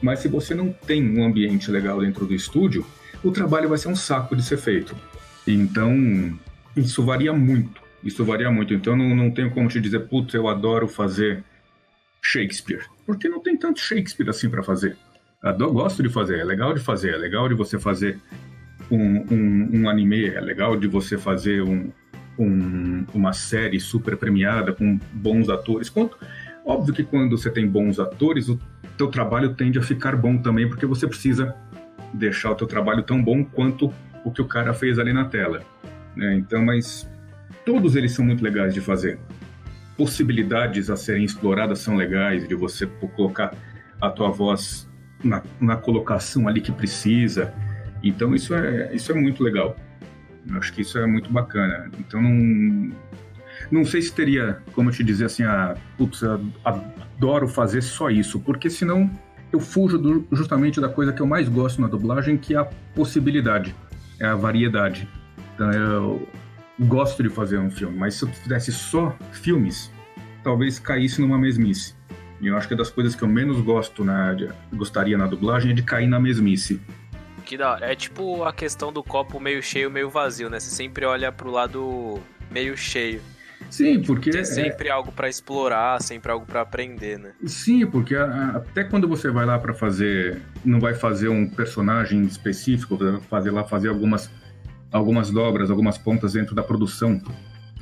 Mas 0.01 0.19
se 0.19 0.27
você 0.27 0.53
não 0.53 0.71
tem 0.71 1.17
um 1.17 1.23
ambiente 1.23 1.69
legal 1.69 1.99
dentro 1.99 2.25
do 2.25 2.33
estúdio, 2.33 2.85
o 3.23 3.31
trabalho 3.31 3.69
vai 3.69 3.77
ser 3.77 3.87
um 3.87 3.95
saco 3.95 4.35
de 4.35 4.43
ser 4.43 4.57
feito. 4.57 4.95
Então, 5.45 6.33
isso 6.75 7.03
varia 7.03 7.33
muito. 7.33 7.80
Isso 8.03 8.23
varia 8.25 8.51
muito. 8.51 8.73
Então 8.73 8.95
não, 8.95 9.15
não 9.15 9.31
tenho 9.31 9.51
como 9.51 9.67
te 9.67 9.79
dizer, 9.79 10.01
putz, 10.01 10.33
eu 10.33 10.47
adoro 10.47 10.87
fazer 10.87 11.43
Shakespeare. 12.21 12.85
Porque 13.05 13.27
não 13.27 13.41
tem 13.41 13.57
tanto 13.57 13.79
Shakespeare 13.79 14.29
assim 14.29 14.49
para 14.49 14.63
fazer. 14.63 14.97
Eu 15.43 15.73
gosto 15.73 16.03
de 16.03 16.09
fazer, 16.09 16.39
é 16.39 16.43
legal 16.43 16.73
de 16.73 16.79
fazer, 16.79 17.15
é 17.15 17.17
legal 17.17 17.49
de 17.49 17.55
você 17.55 17.79
fazer 17.79 18.19
um, 18.91 19.25
um, 19.33 19.69
um 19.73 19.89
anime, 19.89 20.27
é 20.27 20.39
legal 20.39 20.77
de 20.77 20.87
você 20.87 21.17
fazer 21.17 21.63
um, 21.63 21.91
um, 22.37 23.05
uma 23.13 23.33
série 23.33 23.79
super 23.79 24.15
premiada 24.17 24.71
com 24.71 24.99
bons 25.13 25.49
atores. 25.49 25.89
Quanto, 25.89 26.15
óbvio 26.63 26.93
que 26.93 27.03
quando 27.03 27.37
você 27.37 27.49
tem 27.49 27.67
bons 27.67 27.99
atores, 27.99 28.49
o 28.49 28.59
teu 28.97 29.07
trabalho 29.07 29.55
tende 29.55 29.79
a 29.79 29.81
ficar 29.81 30.15
bom 30.15 30.37
também, 30.37 30.69
porque 30.69 30.85
você 30.85 31.07
precisa 31.07 31.55
deixar 32.13 32.51
o 32.51 32.55
teu 32.55 32.67
trabalho 32.67 33.01
tão 33.01 33.21
bom 33.23 33.43
quanto 33.43 33.91
o 34.23 34.31
que 34.31 34.41
o 34.41 34.45
cara 34.45 34.73
fez 34.73 34.99
ali 34.99 35.11
na 35.11 35.25
tela. 35.25 35.63
Né? 36.15 36.35
Então, 36.35 36.63
mas 36.63 37.09
todos 37.65 37.95
eles 37.95 38.11
são 38.13 38.25
muito 38.25 38.43
legais 38.43 38.73
de 38.73 38.81
fazer. 38.81 39.19
Possibilidades 39.97 40.89
a 40.89 40.95
serem 40.95 41.23
exploradas 41.23 41.79
são 41.79 41.95
legais, 41.95 42.47
de 42.47 42.55
você 42.55 42.87
colocar 43.15 43.53
a 43.99 44.09
tua 44.09 44.29
voz 44.29 44.89
na, 45.23 45.43
na 45.59 45.75
colocação 45.75 46.47
ali 46.47 46.61
que 46.61 46.71
precisa. 46.71 47.53
Então 48.03 48.33
isso 48.33 48.53
é, 48.53 48.93
isso 48.93 49.11
é 49.11 49.15
muito 49.15 49.43
legal. 49.43 49.75
Eu 50.49 50.57
acho 50.57 50.73
que 50.73 50.81
isso 50.81 50.97
é 50.97 51.05
muito 51.05 51.31
bacana. 51.31 51.89
Então 51.99 52.21
não, 52.21 52.91
não 53.71 53.85
sei 53.85 54.01
se 54.01 54.13
teria 54.13 54.59
como 54.73 54.89
eu 54.89 54.93
te 54.93 55.03
dizer 55.03 55.25
assim, 55.25 55.43
ah, 55.43 55.75
putz, 55.97 56.21
adoro 56.63 57.47
fazer 57.47 57.81
só 57.81 58.09
isso, 58.09 58.39
porque 58.39 58.69
senão 58.69 59.09
eu 59.51 59.59
fujo 59.59 59.97
do, 59.97 60.25
justamente 60.31 60.79
da 60.79 60.89
coisa 60.89 61.11
que 61.11 61.21
eu 61.21 61.27
mais 61.27 61.47
gosto 61.47 61.81
na 61.81 61.87
dublagem, 61.87 62.37
que 62.37 62.55
é 62.55 62.57
a 62.57 62.65
possibilidade, 62.95 63.75
é 64.19 64.25
a 64.25 64.35
variedade. 64.35 65.07
Então 65.53 65.71
eu, 65.71 66.27
gosto 66.85 67.21
de 67.21 67.29
fazer 67.29 67.57
um 67.57 67.69
filme, 67.69 67.97
mas 67.97 68.15
se 68.15 68.23
eu 68.23 68.29
fizesse 68.29 68.71
só 68.71 69.15
filmes, 69.31 69.91
talvez 70.43 70.79
caísse 70.79 71.21
numa 71.21 71.37
mesmice. 71.37 71.95
E 72.41 72.47
eu 72.47 72.57
acho 72.57 72.67
que 72.67 72.73
é 72.73 72.77
das 72.77 72.89
coisas 72.89 73.15
que 73.15 73.23
eu 73.23 73.27
menos 73.27 73.61
gosto 73.61 74.03
na, 74.03 74.33
de, 74.33 74.49
gostaria 74.73 75.17
na 75.17 75.27
dublagem 75.27 75.71
é 75.71 75.73
de 75.73 75.83
cair 75.83 76.07
na 76.07 76.19
mesmice. 76.19 76.81
Que 77.45 77.55
da 77.55 77.77
É 77.81 77.95
tipo 77.95 78.43
a 78.43 78.51
questão 78.51 78.91
do 78.91 79.03
copo 79.03 79.39
meio 79.39 79.61
cheio, 79.61 79.91
meio 79.91 80.09
vazio, 80.09 80.49
né? 80.49 80.59
Você 80.59 80.71
sempre 80.71 81.05
olha 81.05 81.31
pro 81.31 81.51
lado 81.51 82.19
meio 82.49 82.75
cheio. 82.75 83.21
Sim, 83.69 84.01
porque. 84.01 84.31
Tem 84.31 84.43
sempre 84.43 84.87
é... 84.87 84.91
algo 84.91 85.11
para 85.11 85.29
explorar, 85.29 86.01
sempre 86.01 86.31
algo 86.31 86.45
para 86.45 86.61
aprender, 86.61 87.19
né? 87.19 87.33
Sim, 87.45 87.85
porque 87.85 88.15
até 88.15 88.83
quando 88.83 89.07
você 89.07 89.29
vai 89.29 89.45
lá 89.45 89.59
para 89.59 89.73
fazer. 89.73 90.41
Não 90.65 90.79
vai 90.79 90.95
fazer 90.95 91.29
um 91.29 91.47
personagem 91.47 92.23
específico, 92.23 92.97
vai 92.97 93.19
fazer 93.21 93.51
lá 93.51 93.63
fazer 93.63 93.89
algumas 93.89 94.31
algumas 94.91 95.31
dobras, 95.31 95.69
algumas 95.69 95.97
pontas 95.97 96.33
dentro 96.33 96.53
da 96.53 96.63
produção. 96.63 97.21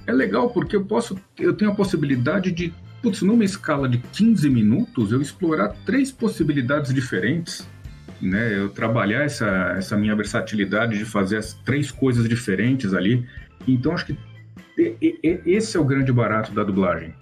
É 0.05 0.11
legal 0.11 0.49
porque 0.49 0.75
eu 0.75 0.85
posso, 0.85 1.17
eu 1.37 1.53
tenho 1.53 1.71
a 1.71 1.75
possibilidade 1.75 2.51
de, 2.51 2.73
putz, 3.01 3.21
numa 3.21 3.43
escala 3.43 3.87
de 3.87 3.97
15 3.97 4.49
minutos, 4.49 5.11
eu 5.11 5.21
explorar 5.21 5.69
três 5.85 6.11
possibilidades 6.11 6.93
diferentes, 6.93 7.67
né? 8.21 8.57
Eu 8.57 8.69
trabalhar 8.69 9.23
essa, 9.23 9.75
essa 9.77 9.97
minha 9.97 10.15
versatilidade 10.15 10.97
de 10.97 11.05
fazer 11.05 11.37
as 11.37 11.53
três 11.53 11.91
coisas 11.91 12.27
diferentes 12.27 12.93
ali. 12.93 13.25
Então 13.67 13.93
acho 13.93 14.07
que 14.07 14.17
esse 15.45 15.75
é 15.75 15.79
o 15.79 15.83
grande 15.83 16.11
barato 16.11 16.51
da 16.53 16.63
dublagem. 16.63 17.13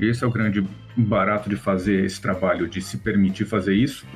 Esse 0.00 0.24
é 0.24 0.26
o 0.26 0.30
grande 0.30 0.66
barato 0.96 1.48
de 1.48 1.56
fazer 1.56 2.04
esse 2.04 2.20
trabalho, 2.20 2.68
de 2.68 2.80
se 2.80 2.98
permitir 2.98 3.44
fazer 3.44 3.74
isso 3.74 4.06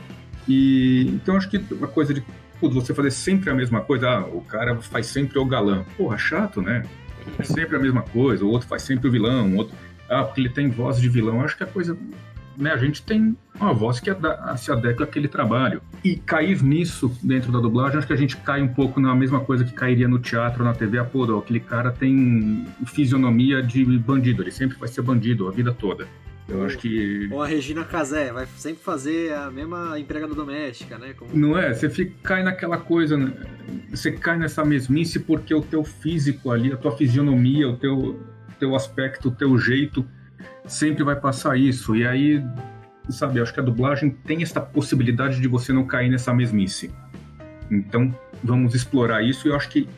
E 0.48 1.06
então 1.08 1.36
acho 1.36 1.48
que 1.48 1.62
uma 1.70 1.86
coisa 1.86 2.12
de 2.12 2.24
putz, 2.64 2.74
você 2.74 2.94
fazer 2.94 3.10
sempre 3.10 3.50
a 3.50 3.54
mesma 3.54 3.80
coisa, 3.80 4.08
ah, 4.08 4.20
o 4.26 4.40
cara 4.40 4.76
faz 4.76 5.06
sempre 5.06 5.38
o 5.38 5.44
galã. 5.44 5.84
Porra, 5.96 6.16
chato, 6.16 6.62
né? 6.62 6.82
É 7.38 7.42
sempre 7.42 7.74
a 7.74 7.78
mesma 7.78 8.02
coisa, 8.02 8.44
o 8.44 8.50
outro 8.50 8.68
faz 8.68 8.82
sempre 8.82 9.08
o 9.08 9.10
vilão, 9.10 9.54
o 9.54 9.56
outro. 9.56 9.74
Ah, 10.10 10.22
porque 10.24 10.42
ele 10.42 10.50
tem 10.50 10.68
voz 10.68 11.00
de 11.00 11.08
vilão. 11.08 11.40
Acho 11.40 11.56
que 11.56 11.62
a 11.64 11.66
coisa 11.66 11.96
né, 12.54 12.70
a 12.70 12.76
gente 12.76 13.02
tem 13.02 13.34
uma 13.58 13.72
voz 13.72 13.98
que 13.98 14.10
se 14.58 14.70
adequa 14.70 15.04
àquele 15.04 15.26
trabalho. 15.26 15.80
E 16.04 16.16
cair 16.16 16.62
nisso 16.62 17.10
dentro 17.22 17.50
da 17.50 17.58
dublagem, 17.60 17.96
acho 17.96 18.06
que 18.06 18.12
a 18.12 18.16
gente 18.16 18.36
cai 18.36 18.60
um 18.60 18.68
pouco 18.68 19.00
na 19.00 19.14
mesma 19.14 19.40
coisa 19.40 19.64
que 19.64 19.72
cairia 19.72 20.06
no 20.06 20.18
teatro, 20.18 20.62
na 20.62 20.74
TV. 20.74 20.98
Ah, 20.98 21.04
pô, 21.04 21.38
aquele 21.38 21.60
cara 21.60 21.90
tem 21.90 22.66
fisionomia 22.84 23.62
de 23.62 23.84
bandido, 23.98 24.42
ele 24.42 24.50
sempre 24.50 24.76
vai 24.76 24.88
ser 24.88 25.00
bandido 25.00 25.48
a 25.48 25.50
vida 25.50 25.72
toda. 25.72 26.06
Eu 26.48 26.64
acho 26.64 26.76
que. 26.76 27.28
Ou 27.32 27.42
a 27.42 27.46
Regina 27.46 27.84
Casé, 27.84 28.32
vai 28.32 28.46
sempre 28.56 28.82
fazer 28.82 29.32
a 29.32 29.50
mesma 29.50 29.98
empregada 29.98 30.34
doméstica, 30.34 30.98
né? 30.98 31.14
Como... 31.14 31.34
Não 31.34 31.56
é? 31.56 31.72
Você 31.72 31.88
fica, 31.88 32.12
cai 32.22 32.42
naquela 32.42 32.76
coisa, 32.76 33.16
né? 33.16 33.32
você 33.90 34.12
cai 34.12 34.38
nessa 34.38 34.64
mesmice 34.64 35.20
porque 35.20 35.54
o 35.54 35.62
teu 35.62 35.82
físico 35.84 36.50
ali, 36.50 36.72
a 36.72 36.76
tua 36.76 36.96
fisionomia, 36.96 37.68
o 37.68 37.76
teu, 37.76 38.20
teu 38.58 38.74
aspecto, 38.74 39.28
o 39.28 39.32
teu 39.32 39.56
jeito 39.58 40.04
sempre 40.66 41.02
vai 41.02 41.16
passar 41.16 41.58
isso. 41.58 41.96
E 41.96 42.06
aí, 42.06 42.44
sabe, 43.08 43.40
acho 43.40 43.54
que 43.54 43.60
a 43.60 43.62
dublagem 43.62 44.10
tem 44.10 44.42
essa 44.42 44.60
possibilidade 44.60 45.40
de 45.40 45.48
você 45.48 45.72
não 45.72 45.86
cair 45.86 46.10
nessa 46.10 46.34
mesmice. 46.34 46.90
Então, 47.70 48.14
vamos 48.42 48.74
explorar 48.74 49.22
isso 49.22 49.48
e 49.48 49.50
eu 49.50 49.56
acho 49.56 49.70
que 49.70 49.88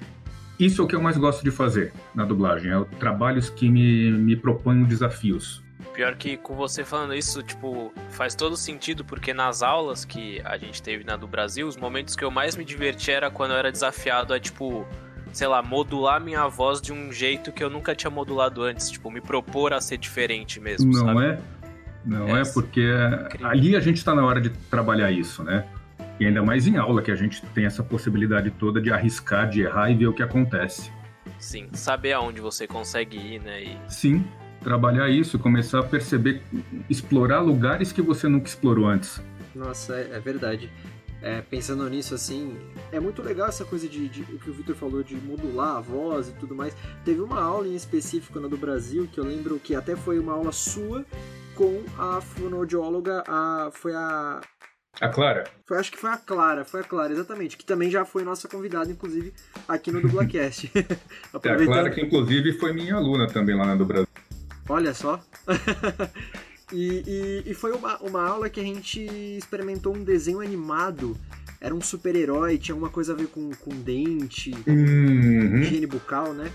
isso 0.59 0.80
é 0.80 0.85
o 0.85 0.88
que 0.88 0.94
eu 0.94 1.02
mais 1.02 1.16
gosto 1.16 1.42
de 1.42 1.50
fazer 1.50 1.92
na 2.14 2.24
dublagem, 2.24 2.72
é 2.72 2.85
trabalhos 2.98 3.50
que 3.50 3.68
me, 3.68 4.11
me 4.12 4.37
propõem 4.37 4.85
desafios. 4.85 5.65
Pior 5.96 6.14
que 6.14 6.37
com 6.37 6.54
você 6.54 6.85
falando 6.85 7.14
isso, 7.14 7.42
tipo, 7.42 7.90
faz 8.11 8.35
todo 8.35 8.54
sentido, 8.54 9.02
porque 9.02 9.32
nas 9.32 9.62
aulas 9.62 10.04
que 10.04 10.42
a 10.44 10.59
gente 10.59 10.82
teve 10.82 11.02
na 11.04 11.16
do 11.16 11.26
Brasil, 11.26 11.66
os 11.66 11.74
momentos 11.78 12.14
que 12.14 12.22
eu 12.22 12.30
mais 12.30 12.54
me 12.54 12.66
diverti 12.66 13.11
era 13.11 13.30
quando 13.30 13.52
eu 13.52 13.56
era 13.56 13.72
desafiado 13.72 14.35
a, 14.35 14.38
tipo, 14.38 14.87
sei 15.32 15.46
lá, 15.46 15.62
modular 15.62 16.20
minha 16.20 16.46
voz 16.48 16.82
de 16.82 16.92
um 16.92 17.11
jeito 17.11 17.50
que 17.50 17.64
eu 17.64 17.70
nunca 17.70 17.94
tinha 17.94 18.11
modulado 18.11 18.62
antes, 18.62 18.90
tipo, 18.90 19.11
me 19.11 19.22
propor 19.22 19.72
a 19.72 19.80
ser 19.80 19.96
diferente 19.96 20.61
mesmo, 20.61 20.92
Não 20.92 21.06
sabe? 21.06 21.24
é? 21.24 21.38
Não 22.04 22.37
é, 22.37 22.42
é 22.42 22.44
porque 22.44 22.82
incrível. 23.24 23.48
ali 23.48 23.74
a 23.74 23.80
gente 23.80 23.96
está 23.96 24.14
na 24.14 24.22
hora 24.22 24.38
de 24.38 24.50
trabalhar 24.50 25.11
isso, 25.11 25.42
né? 25.42 25.64
E 26.20 26.26
ainda 26.26 26.42
mais 26.42 26.66
em 26.66 26.76
aula, 26.76 27.00
que 27.00 27.11
a 27.11 27.16
gente 27.16 27.40
tem 27.54 27.64
essa 27.64 27.82
possibilidade 27.82 28.50
toda 28.50 28.82
de 28.82 28.92
arriscar, 28.92 29.48
de 29.48 29.62
errar 29.62 29.90
e 29.90 29.94
ver 29.94 30.09
o 30.09 30.12
que 30.12 30.22
acontece. 30.22 30.92
Sim, 31.38 31.68
saber 31.72 32.12
aonde 32.12 32.42
você 32.42 32.66
consegue 32.66 33.16
ir, 33.16 33.40
né? 33.40 33.62
E... 33.62 33.78
Sim, 33.88 34.22
trabalhar 34.62 35.09
isso, 35.09 35.38
começar 35.38 35.81
a 35.81 35.83
perceber, 35.83 36.42
explorar 36.88 37.40
lugares 37.40 37.92
que 37.92 38.03
você 38.03 38.29
nunca 38.29 38.49
explorou 38.49 38.87
antes. 38.87 39.21
Nossa, 39.55 39.95
é, 39.97 40.11
é 40.12 40.21
verdade 40.21 40.71
é, 41.23 41.42
pensando 41.42 41.88
nisso, 41.88 42.14
assim, 42.14 42.57
é 42.92 43.01
muito 43.01 43.21
legal 43.23 43.49
essa 43.49 43.64
coisa 43.64 43.88
de, 43.88 44.09
de 44.09 44.23
o 44.23 44.38
que 44.38 44.49
o 44.49 44.53
Victor 44.53 44.77
falou 44.77 45.03
de 45.03 45.16
modular 45.16 45.77
a 45.77 45.81
voz 45.81 46.29
e 46.29 46.33
tudo 46.33 46.55
mais. 46.55 46.77
Teve 47.05 47.21
uma 47.21 47.42
aula 47.42 47.66
em 47.66 47.75
específico 47.75 48.38
na 48.38 48.47
do 48.47 48.57
Brasil 48.57 49.09
que 49.11 49.19
eu 49.19 49.25
lembro 49.25 49.59
que 49.59 49.75
até 49.75 49.97
foi 49.97 50.19
uma 50.19 50.35
aula 50.35 50.53
sua 50.53 51.05
com 51.55 51.83
a 51.99 52.21
fonoaudióloga, 52.21 53.25
a, 53.27 53.71
foi 53.73 53.95
a 53.95 54.40
a 54.99 55.11
Clara? 55.11 55.45
Foi, 55.66 55.77
acho 55.77 55.92
que 55.92 55.99
foi 55.99 56.09
a 56.09 56.16
Clara, 56.16 56.64
foi 56.64 56.81
a 56.81 56.85
Clara, 56.85 57.12
exatamente. 57.12 57.59
Que 57.59 57.66
também 57.66 57.90
já 57.90 58.07
foi 58.07 58.25
nossa 58.25 58.49
convidada, 58.49 58.90
inclusive, 58.90 59.35
aqui 59.69 59.92
no 59.92 60.01
Dublacast. 60.01 60.71
é, 60.75 61.51
a 61.51 61.66
Clara, 61.66 61.90
que 61.90 62.01
inclusive 62.01 62.55
foi 62.55 62.73
minha 62.73 62.95
aluna 62.95 63.27
também 63.27 63.55
lá 63.55 63.66
na 63.66 63.75
do 63.75 63.85
Brasil. 63.85 64.06
Olha 64.68 64.94
só. 64.94 65.20
E, 66.72 67.05
e, 67.07 67.50
e, 67.50 67.55
foi 67.55 67.70
uma, 67.72 67.96
uma 67.98 68.29
aula 68.29 68.50
que 68.50 68.59
a 68.59 68.62
gente 68.62 69.00
experimentou 69.38 69.94
um 69.94 70.02
desenho 70.02 70.40
animado. 70.40 71.16
Era 71.61 71.74
um 71.74 71.81
super-herói, 71.81 72.59
tinha 72.59 72.74
alguma 72.74 72.90
coisa 72.90 73.12
a 73.12 73.16
ver 73.16 73.29
com, 73.29 73.50
com 73.55 73.70
dente, 73.70 74.52
uhum. 74.66 75.61
higiene 75.61 75.87
bucal, 75.87 76.35
né? 76.35 76.50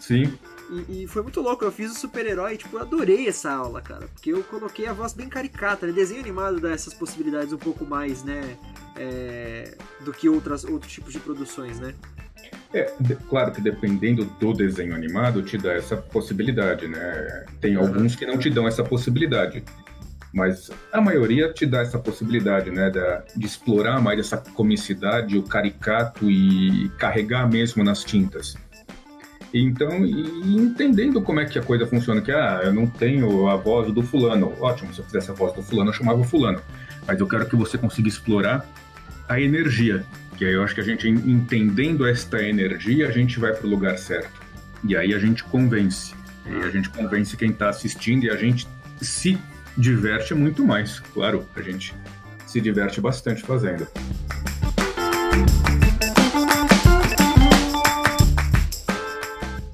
Sim. 0.00 0.38
E, 0.70 1.04
e, 1.04 1.06
foi 1.06 1.22
muito 1.22 1.40
louco, 1.40 1.64
eu 1.64 1.72
fiz 1.72 1.90
o 1.90 1.94
super-herói, 1.94 2.56
tipo, 2.56 2.76
eu 2.76 2.82
adorei 2.82 3.26
essa 3.26 3.50
aula, 3.50 3.80
cara. 3.80 4.06
Porque 4.08 4.32
eu 4.32 4.42
coloquei 4.44 4.86
a 4.86 4.92
voz 4.92 5.12
bem 5.12 5.28
caricata, 5.28 5.86
né? 5.86 5.92
Desenho 5.92 6.20
animado 6.20 6.60
dá 6.60 6.70
essas 6.70 6.92
possibilidades 6.92 7.52
um 7.52 7.58
pouco 7.58 7.84
mais, 7.86 8.22
né? 8.22 8.56
É, 8.96 9.76
do 10.04 10.12
que 10.12 10.28
outras, 10.28 10.64
outros 10.64 10.92
tipos 10.92 11.12
de 11.12 11.20
produções, 11.20 11.80
né? 11.80 11.94
É, 12.74 12.92
claro 13.28 13.52
que 13.52 13.60
dependendo 13.60 14.24
do 14.24 14.52
desenho 14.52 14.96
animado, 14.96 15.42
te 15.42 15.56
dá 15.56 15.72
essa 15.74 15.96
possibilidade, 15.96 16.88
né? 16.88 17.44
Tem 17.60 17.76
uhum. 17.76 17.86
alguns 17.86 18.16
que 18.16 18.26
não 18.26 18.36
te 18.36 18.50
dão 18.50 18.66
essa 18.66 18.82
possibilidade. 18.82 19.62
Mas 20.32 20.68
a 20.92 21.00
maioria 21.00 21.52
te 21.52 21.64
dá 21.64 21.82
essa 21.82 22.00
possibilidade, 22.00 22.72
né? 22.72 22.90
De, 22.90 23.38
de 23.38 23.46
explorar 23.46 24.02
mais 24.02 24.18
essa 24.18 24.38
comicidade, 24.38 25.38
o 25.38 25.44
caricato 25.44 26.28
e 26.28 26.90
carregar 26.98 27.48
mesmo 27.48 27.84
nas 27.84 28.02
tintas. 28.02 28.56
Então, 29.54 30.04
e 30.04 30.56
entendendo 30.56 31.22
como 31.22 31.38
é 31.38 31.44
que 31.44 31.56
a 31.56 31.62
coisa 31.62 31.86
funciona, 31.86 32.20
que 32.20 32.32
ah, 32.32 32.62
eu 32.64 32.74
não 32.74 32.88
tenho 32.88 33.46
a 33.46 33.54
voz 33.54 33.92
do 33.92 34.02
fulano. 34.02 34.52
Ótimo, 34.58 34.92
se 34.92 34.98
eu 34.98 35.04
fizesse 35.04 35.30
a 35.30 35.34
voz 35.34 35.54
do 35.54 35.62
fulano, 35.62 35.90
eu 35.90 35.94
chamava 35.94 36.18
o 36.18 36.24
fulano. 36.24 36.60
Mas 37.06 37.20
eu 37.20 37.28
quero 37.28 37.46
que 37.46 37.54
você 37.54 37.78
consiga 37.78 38.08
explorar 38.08 38.66
a 39.28 39.40
energia 39.40 40.04
que 40.36 40.44
aí 40.44 40.52
eu 40.52 40.62
acho 40.62 40.74
que 40.74 40.80
a 40.80 40.84
gente, 40.84 41.08
entendendo 41.08 42.06
esta 42.06 42.42
energia, 42.42 43.08
a 43.08 43.12
gente 43.12 43.38
vai 43.38 43.52
para 43.52 43.66
o 43.66 43.70
lugar 43.70 43.96
certo. 43.96 44.42
E 44.82 44.96
aí 44.96 45.14
a 45.14 45.18
gente 45.18 45.44
convence. 45.44 46.14
E 46.46 46.56
a 46.56 46.70
gente 46.70 46.90
convence 46.90 47.36
quem 47.36 47.50
está 47.50 47.68
assistindo 47.68 48.24
e 48.24 48.30
a 48.30 48.36
gente 48.36 48.68
se 49.00 49.38
diverte 49.78 50.34
muito 50.34 50.64
mais. 50.64 51.00
Claro, 51.00 51.46
a 51.54 51.62
gente 51.62 51.94
se 52.46 52.60
diverte 52.60 53.00
bastante 53.00 53.42
fazendo. 53.42 53.86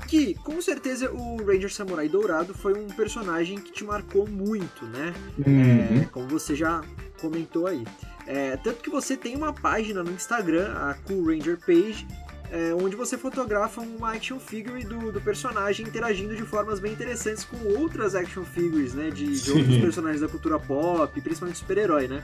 Que, 0.06 0.34
com 0.34 0.60
certeza, 0.60 1.10
o 1.10 1.36
Ranger 1.44 1.72
Samurai 1.72 2.08
Dourado 2.08 2.52
foi 2.52 2.74
um 2.74 2.86
personagem 2.88 3.58
que 3.58 3.72
te 3.72 3.84
marcou 3.84 4.28
muito, 4.28 4.84
né? 4.86 5.14
Uhum. 5.38 6.02
É, 6.02 6.04
como 6.12 6.28
você 6.28 6.54
já 6.54 6.82
comentou 7.20 7.66
aí. 7.66 7.84
É, 8.30 8.56
tanto 8.56 8.80
que 8.80 8.88
você 8.88 9.16
tem 9.16 9.34
uma 9.34 9.52
página 9.52 10.04
no 10.04 10.12
Instagram, 10.12 10.72
a 10.76 10.94
Cool 11.04 11.26
Ranger 11.26 11.58
Page, 11.58 12.06
é, 12.52 12.72
onde 12.80 12.94
você 12.94 13.18
fotografa 13.18 13.80
uma 13.80 14.12
action 14.12 14.38
figure 14.38 14.84
do, 14.84 15.10
do, 15.10 15.20
personagem 15.20 15.84
interagindo 15.84 16.36
de 16.36 16.44
formas 16.44 16.78
bem 16.78 16.92
interessantes 16.92 17.42
com 17.44 17.56
outras 17.80 18.14
action 18.14 18.44
figures, 18.44 18.94
né? 18.94 19.10
De, 19.10 19.40
de 19.40 19.50
outros 19.50 19.78
personagens 19.78 20.20
da 20.20 20.28
cultura 20.28 20.60
pop, 20.60 21.20
principalmente 21.20 21.58
super-herói, 21.58 22.06
né? 22.06 22.22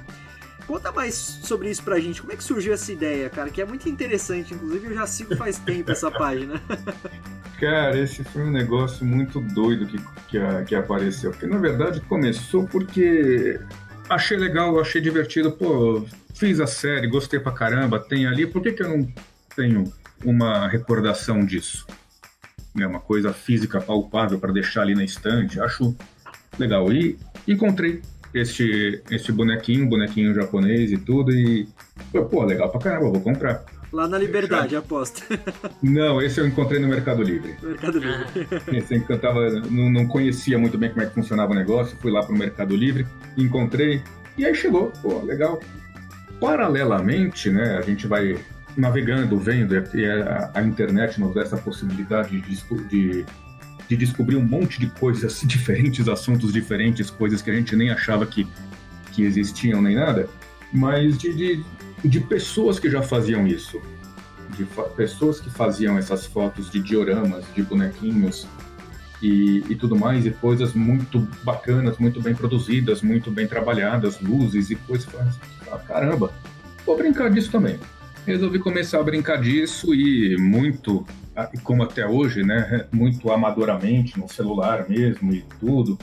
Conta 0.64 0.92
mais 0.92 1.14
sobre 1.14 1.70
isso 1.70 1.82
pra 1.82 1.98
gente. 1.98 2.20
Como 2.20 2.32
é 2.32 2.36
que 2.36 2.44
surgiu 2.44 2.72
essa 2.72 2.92
ideia, 2.92 3.28
cara? 3.28 3.50
Que 3.50 3.60
é 3.60 3.64
muito 3.64 3.88
interessante. 3.88 4.54
Inclusive, 4.54 4.86
eu 4.86 4.94
já 4.94 5.06
sigo 5.08 5.34
faz 5.36 5.58
tempo 5.58 5.90
essa 5.90 6.10
página. 6.12 6.62
Cara, 7.58 7.98
esse 7.98 8.22
foi 8.22 8.42
um 8.42 8.50
negócio 8.50 9.04
muito 9.04 9.40
doido 9.40 9.86
que, 9.86 9.98
que, 10.28 10.38
que 10.66 10.74
apareceu. 10.74 11.32
Porque, 11.32 11.46
na 11.46 11.58
verdade, 11.58 12.00
começou 12.00 12.64
porque 12.64 13.60
achei 14.08 14.36
legal, 14.36 14.78
achei 14.80 15.00
divertido, 15.00 15.52
pô, 15.52 16.04
fiz 16.34 16.60
a 16.60 16.66
série, 16.66 17.06
gostei 17.06 17.40
pra 17.40 17.52
caramba, 17.52 17.98
tem 17.98 18.26
ali, 18.26 18.46
por 18.46 18.62
que, 18.62 18.72
que 18.72 18.82
eu 18.82 18.88
não 18.88 19.08
tenho 19.54 19.84
uma 20.24 20.68
recordação 20.68 21.44
disso? 21.44 21.86
É 22.78 22.86
uma 22.86 23.00
coisa 23.00 23.32
física 23.32 23.80
palpável 23.80 24.38
para 24.38 24.52
deixar 24.52 24.82
ali 24.82 24.94
na 24.94 25.04
estante, 25.04 25.58
acho 25.60 25.96
legal. 26.58 26.92
E 26.92 27.18
encontrei 27.48 28.02
este, 28.34 29.02
este 29.10 29.32
bonequinho, 29.32 29.88
bonequinho 29.88 30.34
japonês 30.34 30.92
e 30.92 30.98
tudo, 30.98 31.32
e 31.32 31.66
pô, 32.30 32.44
legal 32.44 32.70
pra 32.70 32.80
caramba, 32.80 33.10
vou 33.10 33.20
comprar. 33.20 33.64
Lá 33.92 34.08
na 34.08 34.18
Liberdade, 34.18 34.72
Já... 34.72 34.78
aposta. 34.80 35.22
Não, 35.82 36.20
esse 36.20 36.40
eu 36.40 36.46
encontrei 36.46 36.80
no 36.80 36.88
Mercado 36.88 37.22
Livre. 37.22 37.56
Mercado 37.62 37.98
Livre. 37.98 38.26
Esse 38.76 39.04
eu 39.08 39.18
tava, 39.18 39.48
não, 39.70 39.90
não 39.90 40.06
conhecia 40.06 40.58
muito 40.58 40.76
bem 40.76 40.90
como 40.90 41.02
é 41.02 41.06
que 41.06 41.14
funcionava 41.14 41.52
o 41.52 41.54
negócio, 41.54 41.96
fui 42.00 42.10
lá 42.10 42.22
pro 42.22 42.36
Mercado 42.36 42.74
Livre, 42.76 43.06
encontrei, 43.36 44.02
e 44.36 44.44
aí 44.44 44.54
chegou, 44.54 44.92
pô, 45.02 45.22
legal. 45.22 45.60
Paralelamente, 46.40 47.48
né, 47.48 47.78
a 47.78 47.82
gente 47.82 48.06
vai 48.06 48.36
navegando, 48.76 49.38
vendo, 49.38 49.74
e 49.94 50.04
a, 50.04 50.50
a 50.54 50.62
internet 50.62 51.18
nos 51.18 51.34
dá 51.34 51.42
essa 51.42 51.56
possibilidade 51.56 52.40
de, 52.42 52.88
de, 52.88 53.24
de, 53.88 53.96
descobrir 53.96 54.36
um 54.36 54.44
monte 54.44 54.78
de 54.78 54.86
coisas 54.88 55.40
diferentes, 55.46 56.08
assuntos 56.08 56.52
diferentes, 56.52 57.10
coisas 57.10 57.40
que 57.40 57.50
a 57.50 57.54
gente 57.54 57.74
nem 57.74 57.90
achava 57.90 58.26
que, 58.26 58.46
que 59.12 59.22
existiam 59.22 59.80
nem 59.80 59.96
nada, 59.96 60.28
mas 60.72 61.16
de, 61.16 61.34
de 61.34 61.64
de 62.04 62.20
pessoas 62.20 62.78
que 62.78 62.90
já 62.90 63.02
faziam 63.02 63.46
isso, 63.46 63.80
de 64.56 64.66
pessoas 64.96 65.40
que 65.40 65.50
faziam 65.50 65.98
essas 65.98 66.26
fotos 66.26 66.70
de 66.70 66.80
dioramas, 66.80 67.44
de 67.54 67.62
bonequinhos 67.62 68.46
e, 69.22 69.64
e, 69.68 69.74
tudo 69.74 69.96
mais, 69.96 70.26
e 70.26 70.30
coisas 70.30 70.72
muito 70.74 71.20
bacanas, 71.42 71.98
muito 71.98 72.20
bem 72.20 72.34
produzidas, 72.34 73.02
muito 73.02 73.30
bem 73.30 73.46
trabalhadas, 73.46 74.20
luzes 74.20 74.70
e 74.70 74.76
coisas. 74.76 75.08
Ah, 75.70 75.78
caramba, 75.78 76.32
vou 76.84 76.96
brincar 76.96 77.30
disso 77.30 77.50
também. 77.50 77.78
Resolvi 78.26 78.58
começar 78.58 79.00
a 79.00 79.02
brincar 79.02 79.40
disso 79.40 79.94
e 79.94 80.36
muito, 80.36 81.06
como 81.62 81.82
até 81.82 82.06
hoje, 82.06 82.42
né, 82.42 82.86
muito 82.92 83.30
amadoramente, 83.30 84.18
no 84.18 84.28
celular 84.28 84.88
mesmo 84.88 85.32
e 85.32 85.42
tudo. 85.60 85.98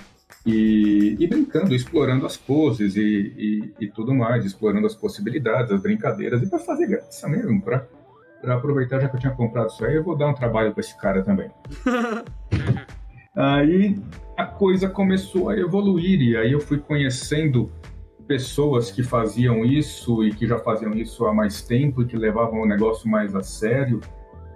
E, 0.46 1.16
e 1.20 1.28
brincando, 1.28 1.74
explorando 1.74 2.26
as 2.26 2.36
poses 2.36 2.98
e, 2.98 3.02
e, 3.02 3.74
e, 3.86 3.88
tudo 3.88 4.14
mais, 4.14 4.44
explorando 4.46 4.86
as 4.86 4.94
possibilidades, 4.94 5.72
as 5.72 5.82
brincadeiras, 5.82 6.42
e 6.42 6.50
para 6.50 6.60
fazer 6.60 6.88
graça 6.88 7.30
mesmo, 7.30 7.62
para 7.62 7.88
aproveitar, 8.48 9.00
já 9.00 9.08
que 9.08 9.16
eu 9.16 9.20
tinha 9.22 9.34
comprado 9.34 9.70
isso 9.70 9.86
aí, 9.86 9.96
eu 9.96 10.04
vou 10.04 10.18
dar 10.18 10.28
um 10.28 10.34
trabalho 10.34 10.74
para 10.74 10.82
esse 10.82 11.00
cara 11.00 11.24
também. 11.24 11.50
aí 13.34 13.98
a 14.36 14.46
coisa 14.46 14.90
começou 14.90 15.50
a 15.50 15.58
evoluir, 15.58 16.22
e 16.22 16.36
aí 16.36 16.52
eu 16.52 16.60
fui 16.60 16.78
conhecendo 16.78 17.72
pessoas 18.28 18.92
que 18.92 19.04
faziam 19.04 19.64
isso 19.64 20.24
e 20.24 20.34
que 20.34 20.48
já 20.48 20.58
faziam 20.60 20.94
isso 20.94 21.26
há 21.26 21.34
mais 21.34 21.62
tempo 21.62 22.02
e 22.02 22.06
que 22.06 22.18
levavam 22.18 22.62
o 22.62 22.66
negócio 22.66 23.10
mais 23.10 23.36
a 23.36 23.44
sério. 23.44 24.02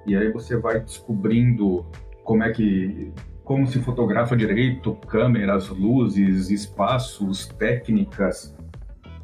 E 0.06 0.15
aí 0.15 0.32
você 0.32 0.58
vai 0.58 0.80
descobrindo 0.80 1.86
como 2.23 2.43
é 2.43 2.52
que 2.52 3.12
como 3.48 3.66
se 3.66 3.80
fotografa 3.80 4.36
direito, 4.36 4.94
câmeras, 5.08 5.70
luzes, 5.70 6.50
espaços, 6.50 7.48
técnicas. 7.48 8.54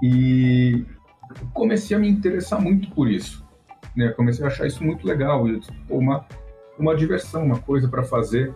E 0.01 0.85
comecei 1.53 1.97
a 1.97 1.99
me 1.99 2.07
interessar 2.07 2.61
muito 2.61 2.89
por 2.91 3.11
isso. 3.11 3.45
Né? 3.93 4.07
Comecei 4.13 4.45
a 4.45 4.47
achar 4.47 4.65
isso 4.65 4.81
muito 4.81 5.05
legal, 5.05 5.45
uma, 5.89 6.25
uma 6.79 6.95
diversão, 6.95 7.43
uma 7.43 7.59
coisa 7.59 7.89
para 7.89 8.01
fazer 8.01 8.53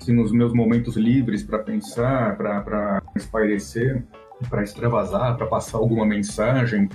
assim, 0.00 0.12
nos 0.12 0.30
meus 0.30 0.54
momentos 0.54 0.96
livres 0.96 1.42
para 1.42 1.58
pensar, 1.58 2.36
para 2.36 3.02
espairecer, 3.16 4.04
para 4.48 4.62
extravasar, 4.62 5.36
para 5.36 5.46
passar 5.48 5.78
alguma 5.78 6.06
mensagem, 6.06 6.88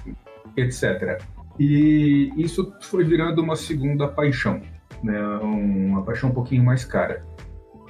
etc. 0.56 1.22
E 1.60 2.32
isso 2.38 2.74
foi 2.80 3.04
virando 3.04 3.42
uma 3.42 3.58
segunda 3.58 4.08
paixão, 4.08 4.62
né? 5.04 5.22
uma 5.42 6.02
paixão 6.04 6.30
um 6.30 6.34
pouquinho 6.34 6.64
mais 6.64 6.86
cara. 6.86 7.28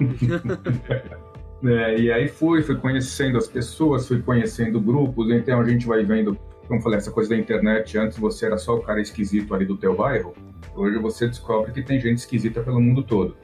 é, 1.64 1.98
e 1.98 2.12
aí 2.12 2.28
fui, 2.28 2.62
fui 2.62 2.76
conhecendo 2.76 3.38
as 3.38 3.46
pessoas, 3.46 4.08
fui 4.08 4.20
conhecendo 4.22 4.80
grupos, 4.80 5.30
então 5.30 5.60
a 5.60 5.64
gente 5.68 5.86
vai 5.86 6.04
vendo, 6.04 6.36
como 6.66 6.80
falei, 6.80 6.98
essa 6.98 7.10
coisa 7.10 7.30
da 7.30 7.36
internet, 7.36 7.98
antes 7.98 8.18
você 8.18 8.46
era 8.46 8.58
só 8.58 8.76
o 8.76 8.82
cara 8.82 9.00
esquisito 9.00 9.54
ali 9.54 9.66
do 9.66 9.76
teu 9.76 9.94
bairro, 9.94 10.34
hoje 10.74 10.98
você 10.98 11.26
descobre 11.26 11.72
que 11.72 11.82
tem 11.82 12.00
gente 12.00 12.18
esquisita 12.18 12.62
pelo 12.62 12.80
mundo 12.80 13.02
todo. 13.02 13.36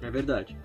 É 0.00 0.10
verdade. 0.10 0.56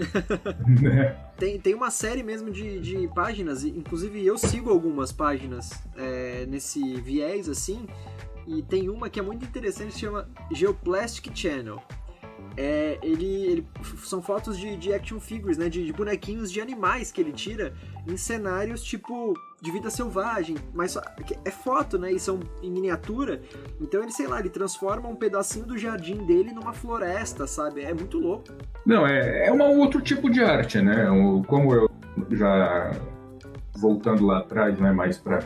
É. 0.91 1.15
tem, 1.37 1.59
tem 1.59 1.73
uma 1.73 1.89
série 1.89 2.21
mesmo 2.23 2.51
de, 2.51 2.79
de 2.79 3.07
páginas, 3.09 3.63
inclusive 3.63 4.25
eu 4.25 4.37
sigo 4.37 4.69
algumas 4.69 5.11
páginas 5.11 5.71
é, 5.97 6.45
nesse 6.47 6.95
viés 7.01 7.49
assim, 7.49 7.87
e 8.45 8.61
tem 8.61 8.89
uma 8.89 9.09
que 9.09 9.19
é 9.19 9.23
muito 9.23 9.45
interessante, 9.45 9.93
se 9.93 9.99
chama 9.99 10.29
Geoplastic 10.51 11.35
Channel 11.35 11.81
é, 12.59 12.99
ele, 13.01 13.25
ele, 13.25 13.67
são 14.03 14.21
fotos 14.21 14.59
de, 14.59 14.75
de 14.75 14.93
action 14.93 15.17
figures, 15.17 15.57
né? 15.57 15.69
De, 15.69 15.85
de, 15.85 15.93
bonequinhos 15.93 16.51
de 16.51 16.59
animais 16.59 17.09
que 17.09 17.21
ele 17.21 17.31
tira 17.31 17.73
em 18.05 18.17
cenários 18.17 18.83
tipo 18.83 19.33
de 19.61 19.71
vida 19.71 19.89
selvagem, 19.89 20.57
mas 20.73 20.97
é 21.45 21.51
foto, 21.51 21.97
né? 21.97 22.11
E 22.11 22.19
são 22.19 22.41
em 22.61 22.69
miniatura. 22.69 23.41
Então 23.79 24.03
ele, 24.03 24.11
sei 24.11 24.27
lá, 24.27 24.41
ele 24.41 24.49
transforma 24.49 25.07
um 25.07 25.15
pedacinho 25.15 25.65
do 25.65 25.77
jardim 25.77 26.25
dele 26.25 26.51
numa 26.51 26.73
floresta, 26.73 27.47
sabe? 27.47 27.81
É 27.81 27.93
muito 27.93 28.19
louco. 28.19 28.43
Não, 28.85 29.07
é, 29.07 29.47
é 29.47 29.53
um 29.53 29.79
outro 29.79 30.01
tipo 30.01 30.29
de 30.29 30.43
arte, 30.43 30.81
né? 30.81 31.07
Como 31.47 31.73
eu 31.73 31.89
já 32.31 32.91
voltando 33.77 34.25
lá 34.25 34.39
atrás, 34.39 34.77
não 34.77 34.87
é 34.87 34.91
mais 34.91 35.17
para 35.17 35.39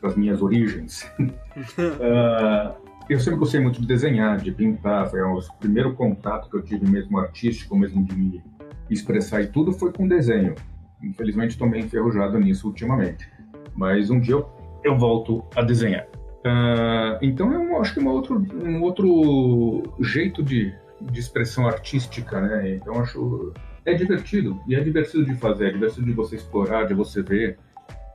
as 0.00 0.14
minhas 0.14 0.40
origens. 0.40 1.10
uh, 1.18 2.72
Eu 3.12 3.20
sempre 3.20 3.38
gostei 3.38 3.60
muito 3.60 3.78
de 3.78 3.86
desenhar, 3.86 4.38
de 4.38 4.50
pintar. 4.50 5.06
Foi 5.10 5.20
o 5.20 5.38
primeiro 5.60 5.92
contato 5.92 6.48
que 6.48 6.56
eu 6.56 6.62
tive 6.62 6.90
mesmo 6.90 7.18
artístico, 7.18 7.76
mesmo 7.76 8.02
de 8.02 8.14
me 8.14 8.42
expressar 8.88 9.42
e 9.42 9.48
tudo 9.48 9.70
foi 9.70 9.92
com 9.92 10.08
desenho. 10.08 10.54
Infelizmente 11.02 11.50
estou 11.50 11.68
meio 11.68 11.84
enferrujado 11.84 12.38
nisso 12.40 12.66
ultimamente. 12.66 13.28
Mas 13.76 14.08
um 14.08 14.18
dia 14.18 14.32
eu, 14.32 14.48
eu 14.82 14.96
volto 14.96 15.44
a 15.54 15.60
desenhar. 15.60 16.06
Uh, 16.06 17.20
então 17.20 17.52
eu 17.52 17.78
acho 17.78 17.92
que 17.92 18.00
é 18.00 18.08
outro, 18.08 18.46
um 18.64 18.80
outro 18.80 19.82
jeito 20.00 20.42
de, 20.42 20.74
de 21.02 21.20
expressão 21.20 21.66
artística, 21.66 22.40
né? 22.40 22.76
Então 22.76 22.98
acho 22.98 23.52
é 23.84 23.92
divertido 23.92 24.58
e 24.66 24.74
é 24.74 24.80
divertido 24.80 25.26
de 25.26 25.34
fazer, 25.34 25.66
é 25.66 25.72
divertido 25.72 26.06
de 26.06 26.12
você 26.12 26.36
explorar, 26.36 26.86
de 26.86 26.94
você 26.94 27.20
ver 27.20 27.58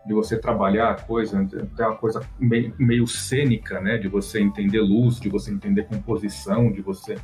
de 0.07 0.13
você 0.13 0.37
trabalhar 0.37 0.91
a 0.91 0.95
coisa, 0.95 1.45
tem 1.45 1.85
uma 1.85 1.95
coisa 1.95 2.21
meio, 2.39 2.73
meio 2.79 3.05
cênica, 3.05 3.81
né? 3.81 3.97
De 3.97 4.07
você 4.07 4.39
entender 4.39 4.79
luz, 4.79 5.19
de 5.19 5.27
você 5.27 5.51
entender 5.51 5.83
composição, 5.83 6.71
de 6.71 6.81
você 6.81 7.15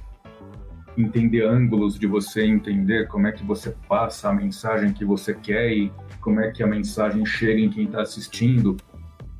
entender 0.97 1.43
ângulos, 1.43 1.97
de 1.97 2.05
você 2.05 2.45
entender 2.45 3.07
como 3.07 3.25
é 3.25 3.31
que 3.31 3.43
você 3.43 3.73
passa 3.87 4.29
a 4.29 4.33
mensagem 4.33 4.93
que 4.93 5.05
você 5.05 5.33
quer 5.33 5.71
e 5.71 5.91
como 6.21 6.41
é 6.41 6.51
que 6.51 6.61
a 6.61 6.67
mensagem 6.67 7.25
chega 7.25 7.59
em 7.59 7.69
quem 7.69 7.85
está 7.85 8.01
assistindo, 8.01 8.75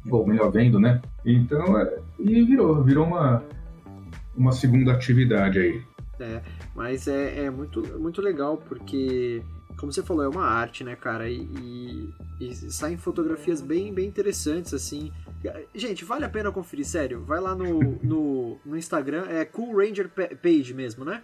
ou 0.10 0.26
melhor, 0.26 0.50
vendo, 0.50 0.80
né? 0.80 1.02
Então, 1.26 1.78
é, 1.78 2.00
e 2.20 2.44
virou, 2.44 2.84
virou 2.84 3.06
uma, 3.06 3.44
uma 4.36 4.52
segunda 4.54 4.94
atividade 4.94 5.60
aí. 5.60 5.82
É, 6.20 6.42
mas 6.74 7.08
é, 7.08 7.46
é 7.46 7.50
muito, 7.50 7.82
muito 8.00 8.22
legal 8.22 8.58
porque 8.58 9.44
como 9.84 9.92
você 9.92 10.02
falou, 10.02 10.24
é 10.24 10.30
uma 10.30 10.46
arte, 10.46 10.82
né, 10.82 10.96
cara? 10.96 11.30
E, 11.30 11.42
e, 11.42 12.14
e, 12.40 12.56
saem 12.72 12.96
fotografias 12.96 13.60
bem, 13.60 13.94
bem 13.94 14.08
interessantes, 14.08 14.74
assim. 14.74 15.12
Gente, 15.76 16.06
vale 16.06 16.24
a 16.24 16.30
pena 16.30 16.54
conferir, 16.54 16.86
sério. 16.86 17.22
Vai 17.26 17.42
lá 17.42 17.54
no, 17.54 18.00
no, 18.02 18.58
no 18.66 18.78
Instagram, 18.78 19.26
é 19.28 19.44
Cool 19.44 19.76
Ranger 19.76 20.10
Page 20.42 20.74
mesmo, 20.74 21.04
né? 21.04 21.22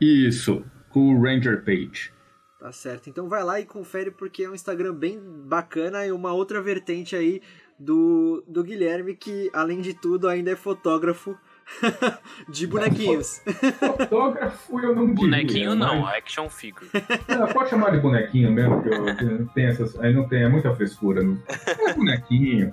Isso, 0.00 0.64
Cool 0.88 1.20
Ranger 1.20 1.62
Page. 1.62 2.10
Tá 2.58 2.72
certo. 2.72 3.10
Então 3.10 3.28
vai 3.28 3.44
lá 3.44 3.60
e 3.60 3.66
confere 3.66 4.10
porque 4.10 4.44
é 4.44 4.48
um 4.48 4.54
Instagram 4.54 4.94
bem 4.94 5.20
bacana 5.20 6.06
e 6.06 6.10
uma 6.10 6.32
outra 6.32 6.62
vertente 6.62 7.14
aí 7.14 7.42
do, 7.78 8.42
do 8.48 8.64
Guilherme, 8.64 9.14
que 9.14 9.50
além 9.52 9.82
de 9.82 9.92
tudo 9.92 10.28
ainda 10.28 10.50
é 10.50 10.56
fotógrafo 10.56 11.36
de 12.48 12.66
bonequinhos. 12.66 13.40
Fotógrafo 13.78 14.80
eu 14.80 14.94
não 14.94 15.06
diria. 15.06 15.30
Bonequinho 15.30 15.74
não, 15.74 16.06
action 16.06 16.48
figure. 16.48 16.88
Não, 17.28 17.46
pode 17.48 17.70
chamar 17.70 17.90
de 17.90 17.98
bonequinho 17.98 18.50
mesmo, 18.52 18.82
que 18.82 18.88
eu, 18.88 19.46
tem 19.54 19.66
essas, 19.66 19.98
aí 20.00 20.12
não 20.12 20.28
tem, 20.28 20.42
é 20.42 20.48
muita 20.48 20.74
frescura. 20.74 21.22
Não 21.22 21.38
é 21.48 21.94
bonequinho. 21.94 22.72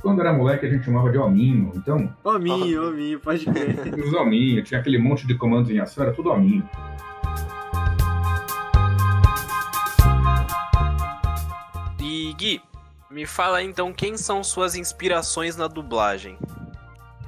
Quando 0.00 0.20
era 0.20 0.32
moleque 0.32 0.66
a 0.66 0.70
gente 0.70 0.84
chamava 0.84 1.10
de 1.10 1.18
hominho, 1.18 1.72
então... 1.74 2.14
Hominho, 2.22 2.88
hominho, 2.88 3.18
pode 3.18 3.44
crer. 3.44 3.94
Os 3.98 4.12
hominhos, 4.12 4.68
tinha 4.68 4.78
aquele 4.78 4.98
monte 4.98 5.26
de 5.26 5.34
comandos 5.34 5.70
em 5.70 5.80
ação, 5.80 6.04
era 6.04 6.12
tudo 6.12 6.30
hominho. 6.30 6.68
E 12.08 12.32
Gui, 12.34 12.62
me 13.10 13.26
fala 13.26 13.62
então 13.62 13.92
quem 13.92 14.16
são 14.16 14.44
suas 14.44 14.74
inspirações 14.74 15.56
na 15.56 15.66
dublagem? 15.66 16.38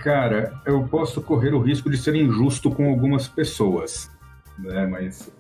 Cara, 0.08 0.58
eu 0.64 0.82
posso 0.84 1.20
correr 1.20 1.52
o 1.52 1.60
risco 1.60 1.90
de 1.90 1.98
ser 1.98 2.14
injusto 2.14 2.70
com 2.70 2.88
algumas 2.88 3.28
pessoas, 3.28 4.10
né? 4.58 4.86
Mas 4.86 5.30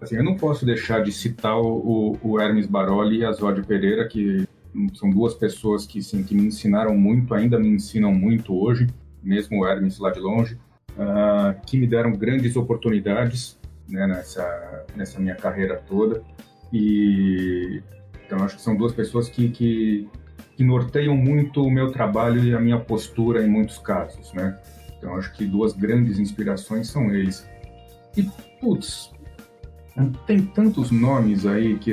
assim, 0.00 0.16
eu 0.16 0.24
não 0.24 0.34
posso 0.34 0.66
deixar 0.66 1.00
de 1.00 1.12
citar 1.12 1.56
o, 1.56 2.18
o 2.20 2.40
Hermes 2.40 2.66
Baroli 2.66 3.18
e 3.18 3.24
a 3.24 3.30
Zod 3.30 3.62
Pereira, 3.62 4.08
que 4.08 4.44
são 4.94 5.10
duas 5.10 5.32
pessoas 5.32 5.86
que, 5.86 6.02
sim, 6.02 6.24
que 6.24 6.34
me 6.34 6.42
ensinaram 6.42 6.96
muito, 6.96 7.34
ainda 7.34 7.56
me 7.56 7.68
ensinam 7.68 8.12
muito 8.12 8.52
hoje, 8.52 8.88
mesmo 9.22 9.60
o 9.60 9.64
Hermes 9.64 9.96
lá 10.00 10.10
de 10.10 10.18
longe, 10.18 10.58
uh, 10.98 11.64
que 11.64 11.78
me 11.78 11.86
deram 11.86 12.10
grandes 12.10 12.56
oportunidades 12.56 13.56
né, 13.88 14.08
nessa, 14.08 14.86
nessa 14.96 15.20
minha 15.20 15.36
carreira 15.36 15.80
toda. 15.86 16.20
E 16.72 17.80
então 18.26 18.42
acho 18.42 18.56
que 18.56 18.62
são 18.62 18.76
duas 18.76 18.92
pessoas 18.92 19.28
que, 19.28 19.50
que 19.50 20.08
que 20.56 20.64
norteiam 20.64 21.14
muito 21.14 21.62
o 21.62 21.70
meu 21.70 21.92
trabalho 21.92 22.42
e 22.42 22.54
a 22.54 22.60
minha 22.60 22.80
postura 22.80 23.44
em 23.44 23.48
muitos 23.48 23.78
casos, 23.78 24.32
né? 24.32 24.58
Então 24.96 25.14
acho 25.16 25.32
que 25.34 25.44
duas 25.44 25.74
grandes 25.74 26.18
inspirações 26.18 26.88
são 26.88 27.14
eles. 27.14 27.46
E 28.16 28.22
putz, 28.58 29.12
tem 30.26 30.40
tantos 30.40 30.90
nomes 30.90 31.46
aí 31.46 31.78
que 31.78 31.90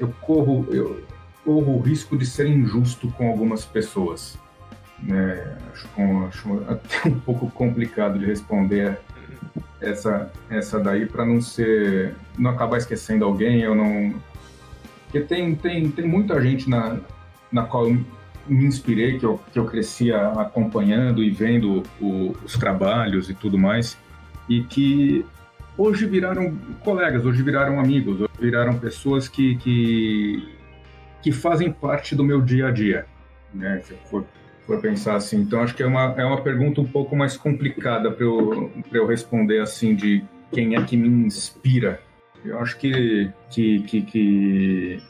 eu 0.00 0.08
corro 0.20 0.66
eu 0.72 1.04
corro 1.44 1.76
o 1.76 1.80
risco 1.80 2.16
de 2.16 2.26
ser 2.26 2.46
injusto 2.46 3.08
com 3.12 3.28
algumas 3.28 3.64
pessoas. 3.64 4.36
Né? 5.00 5.56
Acho, 5.72 5.88
acho 6.28 6.64
até 6.68 7.08
um 7.08 7.18
pouco 7.20 7.50
complicado 7.50 8.18
de 8.18 8.26
responder 8.26 8.98
essa 9.80 10.30
essa 10.50 10.80
daí 10.80 11.06
para 11.06 11.24
não 11.24 11.40
ser 11.40 12.14
não 12.38 12.50
acabar 12.50 12.78
esquecendo 12.78 13.24
alguém 13.24 13.60
eu 13.60 13.74
não 13.74 14.14
porque 15.04 15.20
tem 15.20 15.54
tem 15.54 15.90
tem 15.90 16.06
muita 16.06 16.40
gente 16.40 16.70
na 16.70 16.98
na 17.52 17.64
qual 17.64 17.88
eu 17.88 18.04
me 18.46 18.64
inspirei, 18.64 19.18
que 19.18 19.24
eu, 19.24 19.40
que 19.52 19.58
eu 19.58 19.66
crescia 19.66 20.28
acompanhando 20.32 21.22
e 21.22 21.30
vendo 21.30 21.82
o, 22.00 22.34
os 22.44 22.54
trabalhos 22.54 23.30
e 23.30 23.34
tudo 23.34 23.58
mais, 23.58 23.96
e 24.48 24.62
que 24.62 25.24
hoje 25.76 26.06
viraram 26.06 26.56
colegas, 26.84 27.24
hoje 27.24 27.42
viraram 27.42 27.78
amigos, 27.78 28.20
hoje 28.20 28.32
viraram 28.40 28.78
pessoas 28.78 29.28
que, 29.28 29.56
que, 29.56 30.48
que 31.22 31.32
fazem 31.32 31.72
parte 31.72 32.14
do 32.14 32.24
meu 32.24 32.40
dia 32.40 32.68
a 32.68 32.70
dia, 32.70 33.06
né? 33.54 33.80
Se 33.82 33.94
for, 34.10 34.24
for 34.66 34.80
pensar 34.80 35.16
assim. 35.16 35.40
Então, 35.40 35.60
acho 35.60 35.74
que 35.74 35.82
é 35.82 35.86
uma, 35.86 36.14
é 36.16 36.24
uma 36.24 36.40
pergunta 36.42 36.80
um 36.80 36.86
pouco 36.86 37.14
mais 37.14 37.36
complicada 37.36 38.10
para 38.10 38.24
eu, 38.24 38.72
eu 38.92 39.06
responder 39.06 39.60
assim, 39.60 39.94
de 39.94 40.24
quem 40.50 40.74
é 40.74 40.82
que 40.82 40.96
me 40.96 41.08
inspira. 41.08 42.00
Eu 42.44 42.58
acho 42.58 42.76
que, 42.76 43.30
que, 43.50 43.82
que, 43.82 44.02
que 44.02 45.02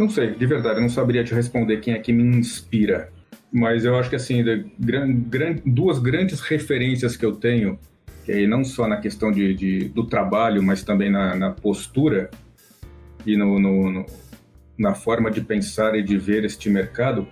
Não 0.00 0.08
sei, 0.08 0.30
de 0.30 0.46
verdade, 0.46 0.78
eu 0.78 0.80
não 0.80 0.88
saberia 0.88 1.22
te 1.22 1.34
responder 1.34 1.76
quem 1.76 1.92
é 1.92 1.98
que 1.98 2.10
me 2.10 2.22
inspira. 2.22 3.12
Mas 3.52 3.84
eu 3.84 3.98
acho 3.98 4.08
que, 4.08 4.16
assim, 4.16 4.42
gran, 4.78 5.12
gran, 5.12 5.56
duas 5.66 5.98
grandes 5.98 6.40
referências 6.40 7.18
que 7.18 7.26
eu 7.26 7.32
tenho, 7.36 7.78
que 8.24 8.32
aí 8.32 8.46
não 8.46 8.64
só 8.64 8.88
na 8.88 8.96
questão 8.96 9.30
de, 9.30 9.52
de 9.54 9.88
do 9.90 10.06
trabalho, 10.06 10.62
mas 10.62 10.82
também 10.82 11.10
na, 11.10 11.36
na 11.36 11.50
postura 11.50 12.30
e 13.26 13.36
no, 13.36 13.58
no, 13.58 13.92
no, 13.92 14.06
na 14.78 14.94
forma 14.94 15.30
de 15.30 15.42
pensar 15.42 15.94
e 15.94 16.02
de 16.02 16.16
ver 16.16 16.46
este 16.46 16.70
mercado, 16.70 17.28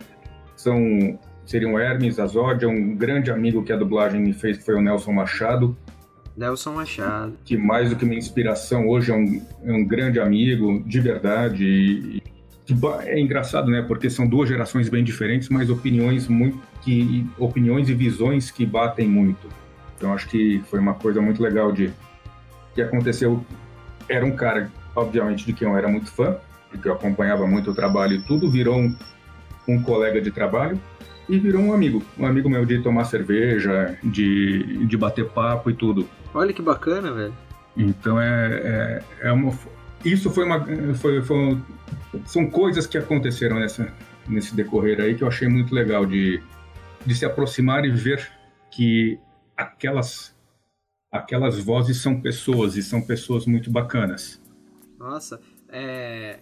são 0.54 1.18
seriam 1.46 1.78
Hermes 1.78 2.18
Azódia, 2.18 2.68
um 2.68 2.94
grande 2.94 3.30
amigo 3.30 3.64
que 3.64 3.72
a 3.72 3.76
dublagem 3.76 4.20
me 4.20 4.34
fez, 4.34 4.58
que 4.58 4.64
foi 4.66 4.74
o 4.74 4.82
Nelson 4.82 5.12
Machado. 5.12 5.74
Nelson 6.36 6.74
Machado. 6.74 7.32
Que 7.46 7.56
mais 7.56 7.88
do 7.88 7.96
que 7.96 8.04
uma 8.04 8.14
inspiração, 8.14 8.86
hoje 8.86 9.10
é 9.10 9.14
um, 9.14 9.42
é 9.64 9.72
um 9.72 9.86
grande 9.86 10.20
amigo, 10.20 10.82
de 10.84 11.00
verdade. 11.00 11.64
E, 11.64 12.27
é 13.04 13.18
engraçado, 13.18 13.70
né? 13.70 13.82
Porque 13.82 14.10
são 14.10 14.26
duas 14.26 14.48
gerações 14.48 14.88
bem 14.88 15.02
diferentes, 15.02 15.48
mas 15.48 15.70
opiniões 15.70 16.28
muito 16.28 16.60
que 16.82 17.26
opiniões 17.38 17.88
e 17.88 17.94
visões 17.94 18.50
que 18.50 18.66
batem 18.66 19.08
muito. 19.08 19.48
Então 19.96 20.12
acho 20.12 20.28
que 20.28 20.62
foi 20.70 20.78
uma 20.78 20.94
coisa 20.94 21.20
muito 21.20 21.42
legal 21.42 21.72
de 21.72 21.92
que 22.74 22.82
aconteceu. 22.82 23.44
Era 24.08 24.24
um 24.24 24.34
cara, 24.36 24.70
obviamente, 24.94 25.44
de 25.44 25.52
quem 25.52 25.68
eu 25.68 25.76
era 25.76 25.88
muito 25.88 26.10
fã, 26.10 26.36
porque 26.70 26.88
eu 26.88 26.92
acompanhava 26.92 27.46
muito 27.46 27.70
o 27.70 27.74
trabalho 27.74 28.14
e 28.14 28.22
tudo, 28.22 28.50
virou 28.50 28.76
um, 28.76 28.94
um 29.66 29.82
colega 29.82 30.20
de 30.20 30.30
trabalho 30.30 30.80
e 31.28 31.38
virou 31.38 31.62
um 31.62 31.72
amigo. 31.72 32.02
Um 32.18 32.26
amigo 32.26 32.48
meu 32.48 32.64
de 32.64 32.80
tomar 32.80 33.04
cerveja, 33.04 33.98
de, 34.02 34.86
de 34.86 34.96
bater 34.96 35.26
papo 35.26 35.70
e 35.70 35.74
tudo. 35.74 36.08
Olha 36.32 36.52
que 36.52 36.62
bacana, 36.62 37.12
velho. 37.12 37.34
Então 37.76 38.20
é, 38.20 39.02
é, 39.22 39.28
é 39.28 39.32
uma. 39.32 39.52
Isso 40.04 40.30
foi 40.30 40.44
uma. 40.44 40.64
Foi, 40.94 41.22
foi, 41.22 41.58
são 42.26 42.48
coisas 42.50 42.86
que 42.86 42.96
aconteceram 42.96 43.58
nessa, 43.58 43.92
nesse 44.28 44.54
decorrer 44.54 45.00
aí 45.00 45.14
que 45.14 45.22
eu 45.22 45.28
achei 45.28 45.48
muito 45.48 45.74
legal 45.74 46.06
de, 46.06 46.42
de 47.04 47.14
se 47.14 47.24
aproximar 47.24 47.84
e 47.84 47.90
ver 47.90 48.30
que 48.70 49.18
aquelas 49.56 50.36
aquelas 51.10 51.58
vozes 51.58 51.96
são 51.96 52.20
pessoas 52.20 52.76
e 52.76 52.82
são 52.82 53.00
pessoas 53.00 53.46
muito 53.46 53.70
bacanas. 53.70 54.40
Nossa, 54.98 55.40
é, 55.68 56.40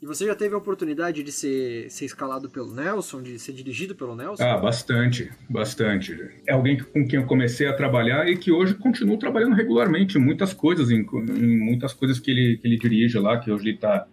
e 0.00 0.06
você 0.06 0.26
já 0.26 0.34
teve 0.34 0.54
a 0.54 0.58
oportunidade 0.58 1.24
de 1.24 1.32
ser, 1.32 1.90
ser 1.90 2.04
escalado 2.04 2.48
pelo 2.48 2.72
Nelson, 2.72 3.20
de 3.20 3.36
ser 3.36 3.52
dirigido 3.52 3.96
pelo 3.96 4.14
Nelson? 4.14 4.44
Ah, 4.44 4.56
bastante, 4.56 5.28
bastante. 5.50 6.16
É 6.46 6.52
alguém 6.52 6.78
com 6.78 7.06
quem 7.06 7.18
eu 7.18 7.26
comecei 7.26 7.66
a 7.66 7.72
trabalhar 7.72 8.28
e 8.28 8.36
que 8.36 8.52
hoje 8.52 8.74
continuo 8.74 9.18
trabalhando 9.18 9.56
regularmente 9.56 10.16
em 10.16 10.20
muitas 10.20 10.52
coisas, 10.52 10.90
em, 10.90 11.00
em 11.00 11.58
muitas 11.58 11.92
coisas 11.92 12.20
que 12.20 12.30
ele, 12.30 12.58
que 12.58 12.68
ele 12.68 12.78
dirige 12.78 13.18
lá, 13.18 13.38
que 13.38 13.50
hoje 13.50 13.64
ele 13.64 13.74
está 13.74 14.06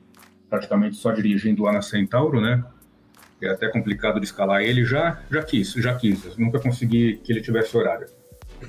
praticamente 0.49 0.95
só 0.95 1.11
dirigindo 1.11 1.63
lá 1.63 1.71
na 1.71 1.83
Centauro, 1.83 2.41
né? 2.41 2.63
É 3.39 3.49
até 3.49 3.69
complicado 3.69 4.19
de 4.19 4.25
escalar 4.25 4.63
ele. 4.63 4.83
Já, 4.85 5.21
já 5.29 5.43
quis, 5.43 5.73
já 5.73 5.93
quis. 5.93 6.35
nunca 6.35 6.59
consegui 6.59 7.17
que 7.23 7.31
ele 7.31 7.41
tivesse 7.41 7.77
horário. 7.77 8.07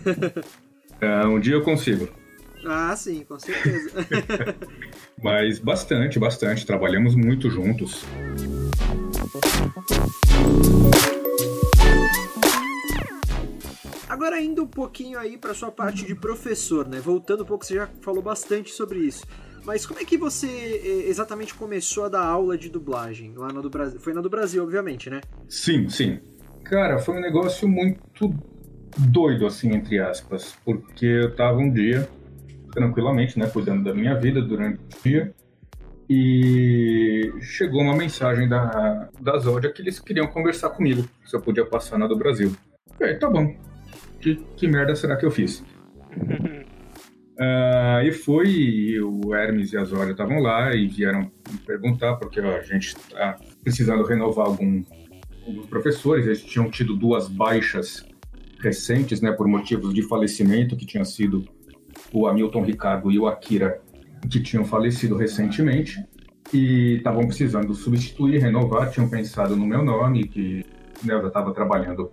uh, 0.04 1.28
um 1.32 1.40
dia 1.40 1.54
eu 1.54 1.62
consigo. 1.62 2.10
Ah, 2.66 2.96
sim, 2.96 3.24
com 3.24 3.38
certeza. 3.38 3.90
Mas 5.22 5.58
bastante, 5.60 6.18
bastante. 6.18 6.66
Trabalhamos 6.66 7.14
muito 7.14 7.48
juntos. 7.48 8.04
Agora 14.08 14.40
indo 14.40 14.64
um 14.64 14.66
pouquinho 14.66 15.18
aí 15.18 15.38
para 15.38 15.54
sua 15.54 15.70
parte 15.70 16.04
de 16.04 16.14
professor, 16.14 16.88
né? 16.88 16.98
Voltando 16.98 17.44
um 17.44 17.46
pouco, 17.46 17.64
você 17.64 17.76
já 17.76 17.88
falou 18.00 18.22
bastante 18.22 18.70
sobre 18.70 18.98
isso. 18.98 19.24
Mas 19.64 19.84
como 19.84 20.00
é 20.00 20.04
que 20.04 20.16
você 20.16 20.46
eh, 20.46 21.08
exatamente 21.08 21.54
começou 21.54 22.04
a 22.04 22.08
dar 22.08 22.24
aula 22.24 22.56
de 22.56 22.68
dublagem 22.68 23.34
lá 23.36 23.52
no 23.52 23.62
do 23.62 23.70
Brasil? 23.70 24.00
Foi 24.00 24.12
na 24.12 24.20
do 24.20 24.30
Brasil, 24.30 24.62
obviamente, 24.62 25.10
né? 25.10 25.20
Sim, 25.48 25.88
sim. 25.88 26.20
Cara, 26.64 26.98
foi 26.98 27.16
um 27.16 27.20
negócio 27.20 27.68
muito 27.68 28.34
doido, 28.96 29.46
assim, 29.46 29.72
entre 29.72 29.98
aspas, 29.98 30.56
porque 30.64 31.06
eu 31.06 31.34
tava 31.34 31.58
um 31.58 31.70
dia 31.70 32.08
tranquilamente, 32.76 33.38
né, 33.38 33.48
cuidando 33.48 33.82
da 33.82 33.94
minha 33.94 34.14
vida 34.14 34.42
durante 34.42 34.78
o 34.78 35.02
dia. 35.02 35.34
E 36.08 37.32
chegou 37.40 37.80
uma 37.80 37.96
mensagem 37.96 38.46
da, 38.46 39.08
da 39.18 39.38
Zódia 39.38 39.72
que 39.72 39.80
eles 39.80 39.98
queriam 39.98 40.26
conversar 40.26 40.68
comigo, 40.70 41.08
se 41.24 41.34
eu 41.34 41.40
podia 41.40 41.64
passar 41.64 41.98
na 41.98 42.06
do 42.06 42.14
Brasil. 42.14 42.54
E 43.00 43.04
aí, 43.04 43.18
tá 43.18 43.28
bom. 43.28 43.56
Que, 44.20 44.36
que 44.56 44.68
merda 44.68 44.94
será 44.94 45.16
que 45.16 45.24
eu 45.24 45.30
fiz? 45.30 45.64
uh, 47.38 48.02
e 48.04 48.12
foi, 48.12 48.48
e 48.48 49.00
o 49.00 49.34
Hermes 49.34 49.72
e 49.72 49.78
a 49.78 49.84
Zódia 49.84 50.12
estavam 50.12 50.38
lá 50.38 50.74
e 50.74 50.86
vieram 50.86 51.22
me 51.50 51.58
perguntar, 51.66 52.16
porque 52.16 52.40
ó, 52.40 52.56
a 52.56 52.62
gente 52.62 52.88
está 52.88 53.36
precisando 53.64 54.04
renovar 54.04 54.46
algum, 54.46 54.84
alguns 55.46 55.66
professores, 55.66 56.26
eles 56.26 56.44
tinham 56.44 56.70
tido 56.70 56.94
duas 56.94 57.26
baixas 57.26 58.06
recentes, 58.60 59.20
né, 59.20 59.32
por 59.32 59.48
motivos 59.48 59.92
de 59.92 60.02
falecimento 60.02 60.76
que 60.76 60.86
tinha 60.86 61.04
sido 61.04 61.44
o 62.16 62.26
Hamilton 62.26 62.62
Ricardo 62.64 63.12
e 63.12 63.18
o 63.18 63.26
Akira, 63.26 63.78
que 64.30 64.40
tinham 64.40 64.64
falecido 64.64 65.14
recentemente 65.16 66.02
e 66.50 66.96
estavam 66.96 67.26
precisando 67.26 67.74
substituir, 67.74 68.38
renovar, 68.38 68.90
tinham 68.90 69.06
pensado 69.06 69.54
no 69.54 69.66
meu 69.66 69.84
nome, 69.84 70.26
que 70.26 70.64
né, 71.04 71.12
eu 71.12 71.20
já 71.20 71.28
estava 71.28 71.52
trabalhando 71.52 72.10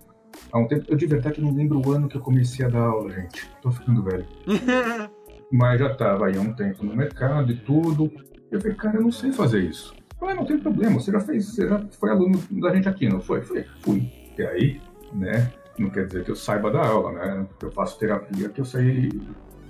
há 0.52 0.58
um 0.58 0.68
tempo. 0.68 0.84
Eu 0.88 0.96
de 0.98 1.06
verdade 1.06 1.40
não 1.40 1.54
lembro 1.54 1.80
o 1.80 1.90
ano 1.90 2.06
que 2.06 2.18
eu 2.18 2.20
comecei 2.20 2.66
a 2.66 2.68
dar 2.68 2.82
aula, 2.82 3.10
gente. 3.12 3.48
Tô 3.62 3.70
ficando 3.70 4.02
velho. 4.02 4.26
Mas 5.50 5.80
já 5.80 5.90
estava 5.90 6.26
aí 6.26 6.36
há 6.36 6.40
um 6.40 6.52
tempo 6.52 6.84
no 6.84 6.94
mercado 6.94 7.50
e 7.50 7.56
tudo. 7.56 8.12
Eu 8.50 8.60
falei, 8.60 8.76
cara, 8.76 8.98
eu 8.98 9.02
não 9.02 9.12
sei 9.12 9.32
fazer 9.32 9.60
isso. 9.62 9.94
Eu 10.12 10.18
falei, 10.18 10.34
não 10.34 10.44
tem 10.44 10.58
problema, 10.58 11.00
você 11.00 11.12
já 11.12 11.20
fez, 11.20 11.46
você 11.46 11.66
já 11.66 11.82
foi 11.98 12.10
aluno 12.10 12.38
da 12.50 12.74
gente 12.74 12.90
aqui, 12.90 13.08
não 13.08 13.22
foi? 13.22 13.40
Falei, 13.40 13.64
fui. 13.80 14.12
E 14.36 14.42
aí, 14.42 14.80
né? 15.14 15.50
Não 15.78 15.88
quer 15.88 16.06
dizer 16.06 16.24
que 16.24 16.30
eu 16.30 16.36
saiba 16.36 16.70
dar 16.70 16.88
aula, 16.88 17.12
né? 17.12 17.46
Eu 17.62 17.70
faço 17.72 17.98
terapia, 17.98 18.50
que 18.50 18.60
eu 18.60 18.64
sei 18.66 19.08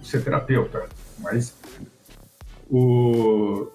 ser 0.09 0.23
terapeuta, 0.23 0.87
mas 1.19 1.55
o 2.71 3.69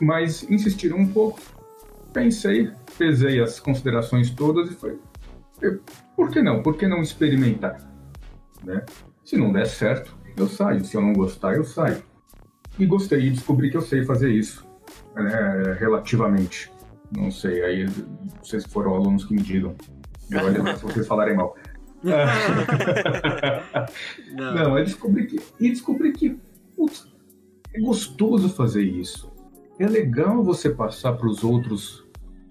mas 0.00 0.44
insistiram 0.48 0.98
um 0.98 1.08
pouco, 1.08 1.40
pensei, 2.12 2.70
pesei 2.96 3.40
as 3.40 3.58
considerações 3.58 4.30
todas 4.30 4.70
e 4.70 4.74
foi 4.74 4.98
por 6.16 6.30
que 6.30 6.40
não? 6.40 6.62
Por 6.62 6.76
que 6.76 6.86
não 6.86 7.00
experimentar? 7.02 7.80
Né? 8.62 8.84
Se 9.24 9.36
não 9.36 9.52
der 9.52 9.66
certo, 9.66 10.14
eu 10.36 10.48
saio. 10.48 10.84
Se 10.84 10.96
eu 10.96 11.00
não 11.00 11.12
gostar, 11.12 11.54
eu 11.54 11.64
saio. 11.64 12.02
E 12.78 12.86
gostei 12.86 13.26
e 13.26 13.30
descobri 13.30 13.70
que 13.70 13.76
eu 13.76 13.82
sei 13.82 14.04
fazer 14.04 14.30
isso, 14.30 14.66
né? 15.14 15.76
relativamente. 15.78 16.70
Não 17.16 17.30
sei, 17.30 17.62
aí 17.64 17.86
vocês 18.42 18.64
foram 18.64 18.94
alunos 18.94 19.24
que 19.24 19.34
me 19.34 19.42
digam. 19.42 19.74
Eu 20.30 20.40
olho 20.44 20.76
se 20.76 20.82
vocês 20.84 21.06
falarem 21.06 21.36
mal. 21.36 21.56
não. 24.32 24.54
não, 24.54 24.78
eu 24.78 24.84
descobri 24.84 25.26
que. 25.26 25.40
E 25.58 25.70
descobri 25.70 26.12
que 26.12 26.38
putz, 26.76 27.08
é 27.72 27.80
gostoso 27.80 28.48
fazer 28.48 28.84
isso. 28.84 29.32
É 29.78 29.86
legal 29.86 30.42
você 30.42 30.70
passar 30.70 31.14
para 31.14 31.28
os 31.28 31.42
outros 31.42 32.04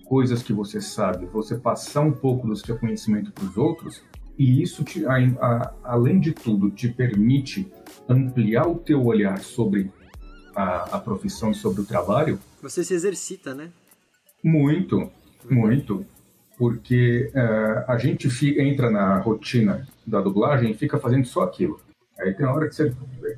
coisas 0.05 0.41
que 0.41 0.53
você 0.53 0.79
sabe, 0.79 1.25
você 1.25 1.57
passar 1.57 2.01
um 2.01 2.11
pouco 2.11 2.47
do 2.47 2.55
seu 2.55 2.77
conhecimento 2.77 3.31
para 3.31 3.43
os 3.43 3.57
outros, 3.57 4.01
e 4.37 4.61
isso, 4.61 4.83
te, 4.83 5.05
a, 5.05 5.15
a, 5.15 5.73
além 5.83 6.19
de 6.19 6.31
tudo, 6.31 6.69
te 6.69 6.87
permite 6.87 7.67
ampliar 8.07 8.67
o 8.67 8.75
teu 8.75 9.03
olhar 9.03 9.39
sobre 9.39 9.91
a, 10.55 10.95
a 10.95 10.99
profissão 10.99 11.51
e 11.51 11.55
sobre 11.55 11.81
o 11.81 11.85
trabalho. 11.85 12.39
Você 12.61 12.83
se 12.83 12.93
exercita, 12.93 13.53
né? 13.53 13.69
Muito, 14.43 15.09
muito 15.49 16.05
porque 16.57 17.31
uh, 17.35 17.91
a 17.91 17.97
gente 17.97 18.29
fica, 18.29 18.61
entra 18.61 18.89
na 18.89 19.19
rotina 19.19 19.87
da 20.05 20.19
dublagem 20.19 20.71
e 20.71 20.73
fica 20.73 20.97
fazendo 20.97 21.25
só 21.25 21.43
aquilo. 21.43 21.79
Aí 22.19 22.33
tem 22.33 22.45
a 22.45 22.51
hora 22.51 22.67
que 22.67 22.75
você 22.75 22.91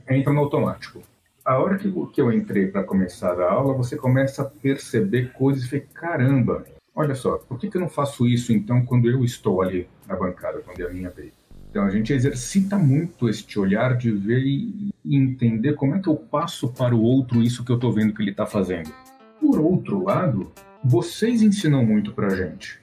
entra 0.09 0.31
no 0.31 0.39
automático. 0.39 1.01
A 1.43 1.57
hora 1.59 1.77
que, 1.77 1.91
que 2.13 2.21
eu 2.21 2.31
entrei 2.31 2.67
para 2.67 2.83
começar 2.83 3.39
a 3.41 3.51
aula, 3.51 3.73
você 3.73 3.97
começa 3.97 4.43
a 4.43 4.45
perceber 4.45 5.33
coisas 5.33 5.63
e 5.63 5.67
fica, 5.67 5.87
caramba, 5.93 6.63
olha 6.95 7.13
só, 7.13 7.37
por 7.37 7.59
que, 7.59 7.69
que 7.69 7.75
eu 7.75 7.81
não 7.81 7.89
faço 7.89 8.25
isso 8.25 8.53
então 8.53 8.85
quando 8.85 9.09
eu 9.09 9.25
estou 9.25 9.61
ali 9.61 9.87
na 10.07 10.15
bancada, 10.15 10.59
quando 10.59 10.79
é 10.79 10.85
a 10.85 10.93
minha 10.93 11.09
vez? 11.09 11.33
Então 11.69 11.83
a 11.83 11.89
gente 11.89 12.13
exercita 12.13 12.77
muito 12.77 13.27
este 13.27 13.59
olhar 13.59 13.97
de 13.97 14.11
ver 14.11 14.39
e 14.39 14.89
entender 15.05 15.73
como 15.73 15.95
é 15.95 15.99
que 15.99 16.07
eu 16.07 16.15
passo 16.15 16.69
para 16.69 16.95
o 16.95 17.01
outro 17.01 17.43
isso 17.43 17.65
que 17.65 17.71
eu 17.71 17.75
estou 17.75 17.91
vendo 17.91 18.13
que 18.13 18.21
ele 18.21 18.31
está 18.31 18.45
fazendo. 18.45 18.91
Por 19.39 19.59
outro 19.59 20.03
lado, 20.03 20.51
vocês 20.83 21.41
ensinam 21.41 21.85
muito 21.85 22.13
para 22.13 22.27
a 22.27 22.35
gente 22.35 22.79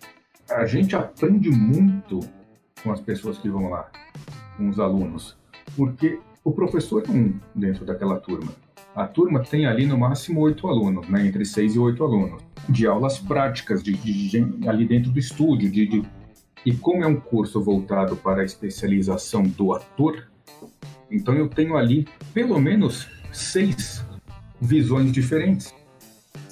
a 0.50 0.64
gente 0.66 0.94
aprende 0.94 1.50
muito 1.50 2.20
com 2.82 2.92
as 2.92 3.00
pessoas 3.00 3.38
que 3.38 3.48
vão 3.48 3.68
lá, 3.68 3.90
com 4.56 4.68
os 4.68 4.78
alunos, 4.78 5.36
porque 5.76 6.20
o 6.44 6.52
professor 6.52 7.02
é 7.06 7.10
um 7.10 7.38
dentro 7.54 7.84
daquela 7.84 8.18
turma. 8.20 8.52
A 8.94 9.06
turma 9.06 9.42
tem 9.42 9.66
ali 9.66 9.84
no 9.84 9.98
máximo 9.98 10.40
oito 10.40 10.68
alunos, 10.68 11.08
né, 11.08 11.26
entre 11.26 11.44
seis 11.44 11.74
e 11.74 11.78
oito 11.78 12.02
alunos, 12.02 12.42
de 12.68 12.86
aulas 12.86 13.18
práticas, 13.18 13.82
de, 13.82 13.92
de, 13.94 14.28
de 14.28 14.68
ali 14.68 14.86
dentro 14.86 15.10
do 15.10 15.18
estúdio, 15.18 15.70
de, 15.70 15.86
de, 15.86 16.02
e 16.64 16.74
como 16.74 17.04
é 17.04 17.06
um 17.06 17.20
curso 17.20 17.62
voltado 17.62 18.16
para 18.16 18.42
a 18.42 18.44
especialização 18.44 19.42
do 19.42 19.72
ator, 19.72 20.28
então 21.10 21.34
eu 21.34 21.48
tenho 21.48 21.76
ali 21.76 22.06
pelo 22.32 22.58
menos 22.60 23.08
seis 23.32 24.04
visões 24.60 25.12
diferentes 25.12 25.74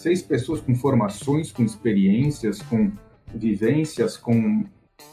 seis 0.05 0.21
pessoas 0.21 0.61
com 0.61 0.75
formações, 0.75 1.51
com 1.51 1.63
experiências, 1.63 2.61
com 2.61 2.93
vivências, 3.35 4.17
com 4.17 4.65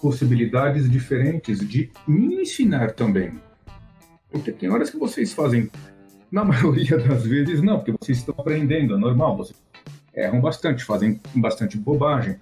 possibilidades 0.01 0.89
diferentes 0.89 1.59
de 1.59 1.91
me 2.07 2.41
ensinar 2.41 2.91
também. 2.91 3.33
Porque 4.29 4.51
tem 4.51 4.69
horas 4.69 4.89
que 4.89 4.97
vocês 4.97 5.33
fazem, 5.33 5.69
na 6.31 6.43
maioria 6.45 6.97
das 6.97 7.25
vezes 7.25 7.61
não, 7.61 7.77
porque 7.77 7.93
vocês 7.99 8.19
estão 8.19 8.35
aprendendo, 8.37 8.95
é 8.95 8.97
normal, 8.97 9.37
vocês 9.37 9.61
erram 10.13 10.41
bastante, 10.41 10.83
fazem 10.83 11.19
bastante 11.35 11.77
bobagem. 11.77 12.37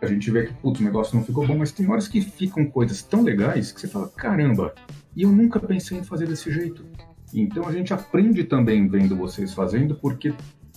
A 0.00 0.06
gente 0.06 0.30
vê 0.30 0.46
que, 0.46 0.54
putz, 0.54 0.80
o 0.80 0.84
negócio 0.84 1.16
não 1.16 1.24
ficou 1.24 1.46
bom, 1.46 1.56
mas 1.56 1.72
tem 1.72 1.90
horas 1.90 2.08
que 2.08 2.20
ficam 2.20 2.66
coisas 2.66 3.02
tão 3.02 3.22
legais 3.22 3.72
que 3.72 3.80
você 3.80 3.88
fala, 3.88 4.08
caramba, 4.08 4.74
e 5.16 5.22
eu 5.22 5.30
nunca 5.30 5.58
pensei 5.58 5.98
em 5.98 6.04
fazer 6.04 6.26
desse 6.26 6.52
jeito. 6.52 6.84
Então 7.32 7.66
a 7.66 7.72
gente 7.72 7.92
aprende 7.92 8.44
também 8.44 8.86
vendo 8.86 9.16
vocês 9.16 9.52
fazendo, 9.52 9.94
porque 9.94 10.32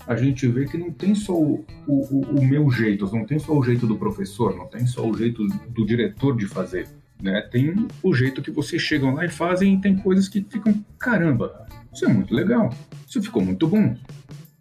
a 0.08 0.16
gente 0.16 0.48
vê 0.48 0.66
que 0.66 0.78
não 0.78 0.90
tem 0.90 1.14
só 1.14 1.34
o, 1.34 1.66
o, 1.86 2.22
o, 2.40 2.46
meu 2.46 2.72
jeito, 2.72 3.06
não 3.14 3.26
tem 3.26 3.38
só 3.38 3.56
o 3.58 3.62
jeito 3.62 3.86
do 3.86 3.98
professor, 3.98 4.56
não 4.56 4.66
tem 4.66 4.88
só 4.88 5.06
o 5.06 5.16
jeito 5.16 5.46
do 5.70 5.86
diretor 5.86 6.36
de 6.38 6.48
fazer. 6.48 6.88
Né? 7.22 7.42
Tem 7.52 7.76
o 8.02 8.14
jeito 8.14 8.42
que 8.42 8.50
vocês 8.50 8.82
chegam 8.82 9.14
lá 9.14 9.26
e 9.26 9.30
fazem 9.30 9.76
e 9.76 9.82
tem 9.82 9.98
coisas 9.98 10.30
que 10.30 10.46
ficam, 10.50 10.74
caramba, 10.98 11.68
isso 11.94 12.06
é 12.06 12.08
muito 12.08 12.34
legal, 12.34 12.70
isso 13.06 13.22
ficou 13.22 13.44
muito 13.44 13.68
bom. 13.68 13.96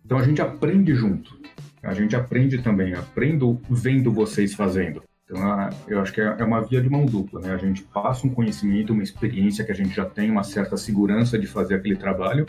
Então 0.05 0.19
a 0.19 0.23
gente 0.23 0.43
aprende 0.43 0.95
junto. 0.95 1.39
A 1.83 1.95
gente 1.95 2.17
aprende 2.17 2.59
também, 2.59 2.95
aprendo 2.95 3.61
vendo 3.71 4.13
vocês 4.13 4.53
fazendo. 4.53 5.03
Então, 5.25 5.71
eu 5.87 6.01
acho 6.01 6.13
que 6.13 6.21
é, 6.21 6.37
é 6.39 6.45
uma 6.45 6.61
via 6.61 6.81
de 6.81 6.89
mão 6.89 7.05
dupla, 7.05 7.41
né? 7.41 7.53
A 7.53 7.57
gente 7.57 7.83
passa 7.83 8.27
um 8.27 8.31
conhecimento, 8.31 8.93
uma 8.93 9.03
experiência 9.03 9.65
que 9.65 9.73
a 9.73 9.75
gente 9.75 9.95
já 9.95 10.05
tem, 10.05 10.31
uma 10.31 10.45
certa 10.45 10.77
segurança 10.77 11.39
de 11.39 11.47
fazer 11.47 11.75
aquele 11.75 11.97
trabalho, 11.97 12.47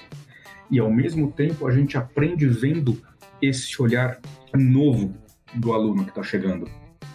e 0.70 0.80
ao 0.80 0.92
mesmo 0.92 1.32
tempo 1.32 1.68
a 1.68 1.72
gente 1.72 1.98
aprende 1.98 2.48
vendo 2.48 3.02
esse 3.42 3.82
olhar 3.82 4.20
novo 4.54 5.14
do 5.54 5.74
aluno 5.74 6.04
que 6.04 6.10
está 6.10 6.24
chegando. 6.24 6.70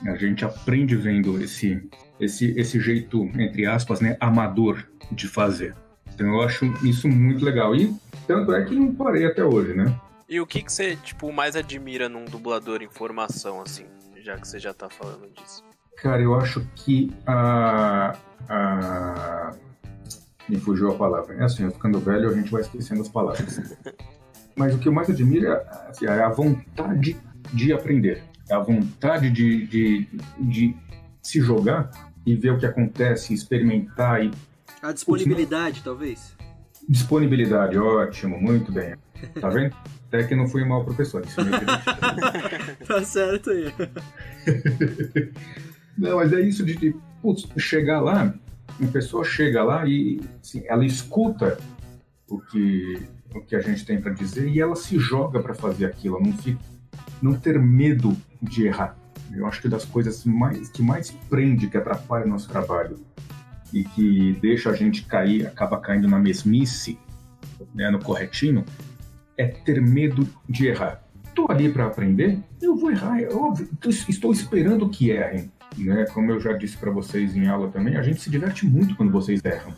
A 0.06 0.16
gente 0.16 0.44
aprende 0.44 0.96
vendo 0.96 1.40
esse, 1.42 1.88
esse, 2.18 2.58
esse 2.58 2.80
jeito, 2.80 3.30
entre 3.38 3.66
aspas, 3.66 4.00
né, 4.00 4.16
amador 4.20 4.86
de 5.10 5.28
fazer. 5.28 5.74
Então 6.12 6.26
eu 6.26 6.42
acho 6.42 6.66
isso 6.84 7.08
muito 7.08 7.44
legal. 7.44 7.74
E 7.74 7.94
tanto 8.26 8.52
é 8.52 8.64
que 8.64 8.74
não 8.74 8.94
parei 8.94 9.26
até 9.26 9.44
hoje, 9.44 9.74
né? 9.74 9.94
E 10.28 10.40
o 10.40 10.46
que, 10.46 10.62
que 10.62 10.72
você, 10.72 10.96
tipo, 10.96 11.32
mais 11.32 11.56
admira 11.56 12.08
num 12.08 12.24
dublador 12.24 12.82
em 12.82 12.88
formação, 12.88 13.60
assim? 13.60 13.84
já 14.22 14.36
que 14.36 14.46
você 14.46 14.58
já 14.58 14.72
tá 14.72 14.88
falando 14.88 15.28
disso? 15.34 15.64
Cara, 15.96 16.22
eu 16.22 16.34
acho 16.34 16.66
que 16.74 17.12
a. 17.26 18.16
a... 18.48 19.54
Me 20.48 20.58
fugiu 20.58 20.90
a 20.90 20.94
palavra. 20.94 21.34
É 21.34 21.44
assim, 21.44 21.70
ficando 21.70 21.98
velho, 21.98 22.30
a 22.30 22.34
gente 22.34 22.50
vai 22.50 22.62
esquecendo 22.62 23.00
as 23.00 23.08
palavras. 23.08 23.76
Mas 24.56 24.74
o 24.74 24.78
que 24.78 24.88
eu 24.88 24.92
mais 24.92 25.08
admiro 25.08 25.46
é, 25.46 25.64
assim, 25.88 26.06
é 26.06 26.22
a 26.22 26.28
vontade 26.28 27.16
de 27.52 27.72
aprender. 27.72 28.22
É 28.48 28.54
a 28.54 28.58
vontade 28.58 29.30
de, 29.30 29.66
de, 29.66 30.08
de 30.38 30.76
se 31.22 31.40
jogar 31.40 31.90
e 32.26 32.34
ver 32.34 32.50
o 32.50 32.58
que 32.58 32.66
acontece, 32.66 33.32
experimentar 33.32 34.24
e. 34.24 34.30
A 34.82 34.92
disponibilidade, 34.92 35.82
talvez. 35.82 36.36
Disponibilidade, 36.88 37.78
ótimo, 37.78 38.40
muito 38.40 38.72
bem. 38.72 38.94
Tá 39.40 39.48
vendo? 39.48 39.74
Até 40.08 40.24
que 40.24 40.34
não 40.34 40.48
fui 40.48 40.62
um 40.62 40.68
mau 40.68 40.84
professor. 40.84 41.24
Isso 41.24 41.40
me 41.42 41.50
tá 42.86 43.02
certo 43.04 43.50
aí. 43.50 43.72
não, 45.96 46.16
mas 46.16 46.32
é 46.32 46.40
isso 46.40 46.64
de, 46.64 46.76
de 46.76 46.94
putz, 47.22 47.46
chegar 47.56 48.00
lá, 48.00 48.34
uma 48.78 48.90
pessoa 48.90 49.24
chega 49.24 49.62
lá 49.62 49.86
e 49.86 50.20
assim, 50.40 50.62
ela 50.66 50.84
escuta 50.84 51.58
o 52.28 52.40
que, 52.40 53.02
o 53.34 53.40
que 53.40 53.54
a 53.54 53.60
gente 53.60 53.84
tem 53.84 54.00
para 54.00 54.12
dizer 54.12 54.48
e 54.48 54.60
ela 54.60 54.76
se 54.76 54.98
joga 54.98 55.40
para 55.40 55.54
fazer 55.54 55.86
aquilo, 55.86 56.20
não, 56.20 56.32
fica, 56.32 56.60
não 57.20 57.34
ter 57.34 57.58
medo 57.58 58.16
de 58.40 58.66
errar. 58.66 58.96
Eu 59.32 59.46
acho 59.46 59.62
que 59.62 59.68
das 59.68 59.84
coisas 59.84 60.24
mais, 60.24 60.68
que 60.68 60.82
mais 60.82 61.10
prende, 61.10 61.68
que 61.68 61.76
atrapalha 61.76 62.26
o 62.26 62.28
nosso 62.28 62.48
trabalho 62.48 62.98
e 63.72 63.84
que 63.84 64.38
deixa 64.40 64.70
a 64.70 64.74
gente 64.74 65.04
cair, 65.04 65.46
acaba 65.46 65.80
caindo 65.80 66.06
na 66.06 66.18
mesmice, 66.18 66.98
né, 67.74 67.90
no 67.90 67.98
corretinho, 67.98 68.64
é 69.36 69.46
ter 69.46 69.80
medo 69.80 70.28
de 70.48 70.66
errar. 70.66 71.02
Estou 71.24 71.50
ali 71.50 71.72
para 71.72 71.86
aprender, 71.86 72.38
eu 72.60 72.76
vou 72.76 72.90
errar, 72.90 73.22
é 73.22 73.28
óbvio. 73.28 73.68
Estou 74.08 74.32
esperando 74.32 74.88
que 74.90 75.10
errem. 75.10 75.50
Né? 75.78 76.06
Como 76.12 76.30
eu 76.30 76.40
já 76.40 76.52
disse 76.52 76.76
para 76.76 76.90
vocês 76.90 77.36
em 77.36 77.46
aula 77.46 77.68
também, 77.68 77.96
a 77.96 78.02
gente 78.02 78.20
se 78.20 78.30
diverte 78.30 78.66
muito 78.66 78.94
quando 78.94 79.12
vocês 79.12 79.40
erram. 79.44 79.74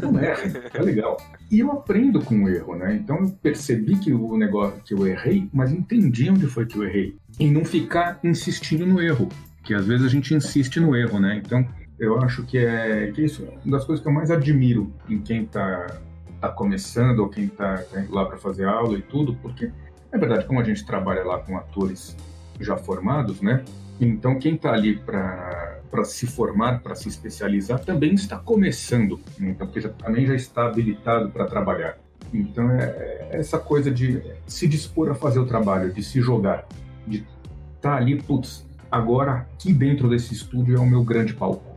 Não 0.00 0.20
errem, 0.22 0.52
é 0.72 0.82
legal. 0.82 1.16
E 1.50 1.58
eu 1.58 1.72
aprendo 1.72 2.20
com 2.20 2.44
o 2.44 2.48
erro, 2.48 2.76
né? 2.76 2.94
Então 2.94 3.16
eu 3.18 3.30
percebi 3.42 3.96
que 3.96 4.12
o 4.12 4.36
negócio 4.36 4.80
que 4.84 4.94
eu 4.94 5.06
errei, 5.06 5.48
mas 5.52 5.72
entendi 5.72 6.30
onde 6.30 6.46
foi 6.46 6.66
que 6.66 6.76
eu 6.76 6.84
errei. 6.84 7.16
E 7.38 7.50
não 7.50 7.64
ficar 7.64 8.20
insistindo 8.22 8.86
no 8.86 9.02
erro, 9.02 9.28
que 9.64 9.74
às 9.74 9.86
vezes 9.86 10.06
a 10.06 10.08
gente 10.08 10.34
insiste 10.34 10.78
no 10.78 10.94
erro, 10.94 11.18
né? 11.18 11.40
Então 11.44 11.66
eu 11.98 12.20
acho 12.20 12.44
que 12.44 12.58
é 12.58 13.10
que 13.12 13.22
isso 13.22 13.44
é 13.44 13.58
uma 13.64 13.76
das 13.76 13.84
coisas 13.84 14.02
que 14.02 14.08
eu 14.08 14.12
mais 14.12 14.30
admiro 14.30 14.92
em 15.08 15.18
quem 15.20 15.42
está 15.42 16.00
está 16.42 16.48
começando 16.48 17.20
ou 17.20 17.28
quem 17.28 17.44
está 17.44 17.78
tá 17.78 18.04
lá 18.10 18.24
para 18.24 18.36
fazer 18.36 18.64
aula 18.64 18.98
e 18.98 19.02
tudo, 19.02 19.36
porque 19.36 19.70
é 20.10 20.18
verdade, 20.18 20.44
como 20.44 20.60
a 20.60 20.64
gente 20.64 20.84
trabalha 20.84 21.22
lá 21.22 21.38
com 21.38 21.56
atores 21.56 22.16
já 22.60 22.76
formados, 22.76 23.40
né? 23.40 23.64
Então 24.00 24.38
quem 24.38 24.54
está 24.54 24.72
ali 24.72 24.98
para 24.98 26.04
se 26.04 26.26
formar, 26.26 26.80
para 26.80 26.94
se 26.94 27.08
especializar, 27.08 27.80
também 27.80 28.14
está 28.14 28.38
começando, 28.38 29.20
então 29.40 29.66
porque 29.66 29.80
já, 29.80 29.88
também 29.90 30.26
já 30.26 30.34
está 30.34 30.66
habilitado 30.66 31.30
para 31.30 31.44
trabalhar. 31.44 31.98
Então 32.32 32.70
é, 32.70 32.84
é, 32.84 33.28
essa 33.32 33.58
coisa 33.58 33.90
de 33.90 34.22
se 34.46 34.66
dispor 34.66 35.10
a 35.10 35.14
fazer 35.14 35.38
o 35.38 35.46
trabalho, 35.46 35.92
de 35.92 36.02
se 36.02 36.20
jogar, 36.20 36.66
de 37.06 37.18
estar 37.18 37.90
tá 37.90 37.96
ali, 37.96 38.20
putz, 38.20 38.66
agora 38.90 39.46
aqui 39.54 39.72
dentro 39.72 40.08
desse 40.08 40.34
estúdio 40.34 40.76
é 40.76 40.80
o 40.80 40.86
meu 40.86 41.04
grande 41.04 41.34
palco. 41.34 41.72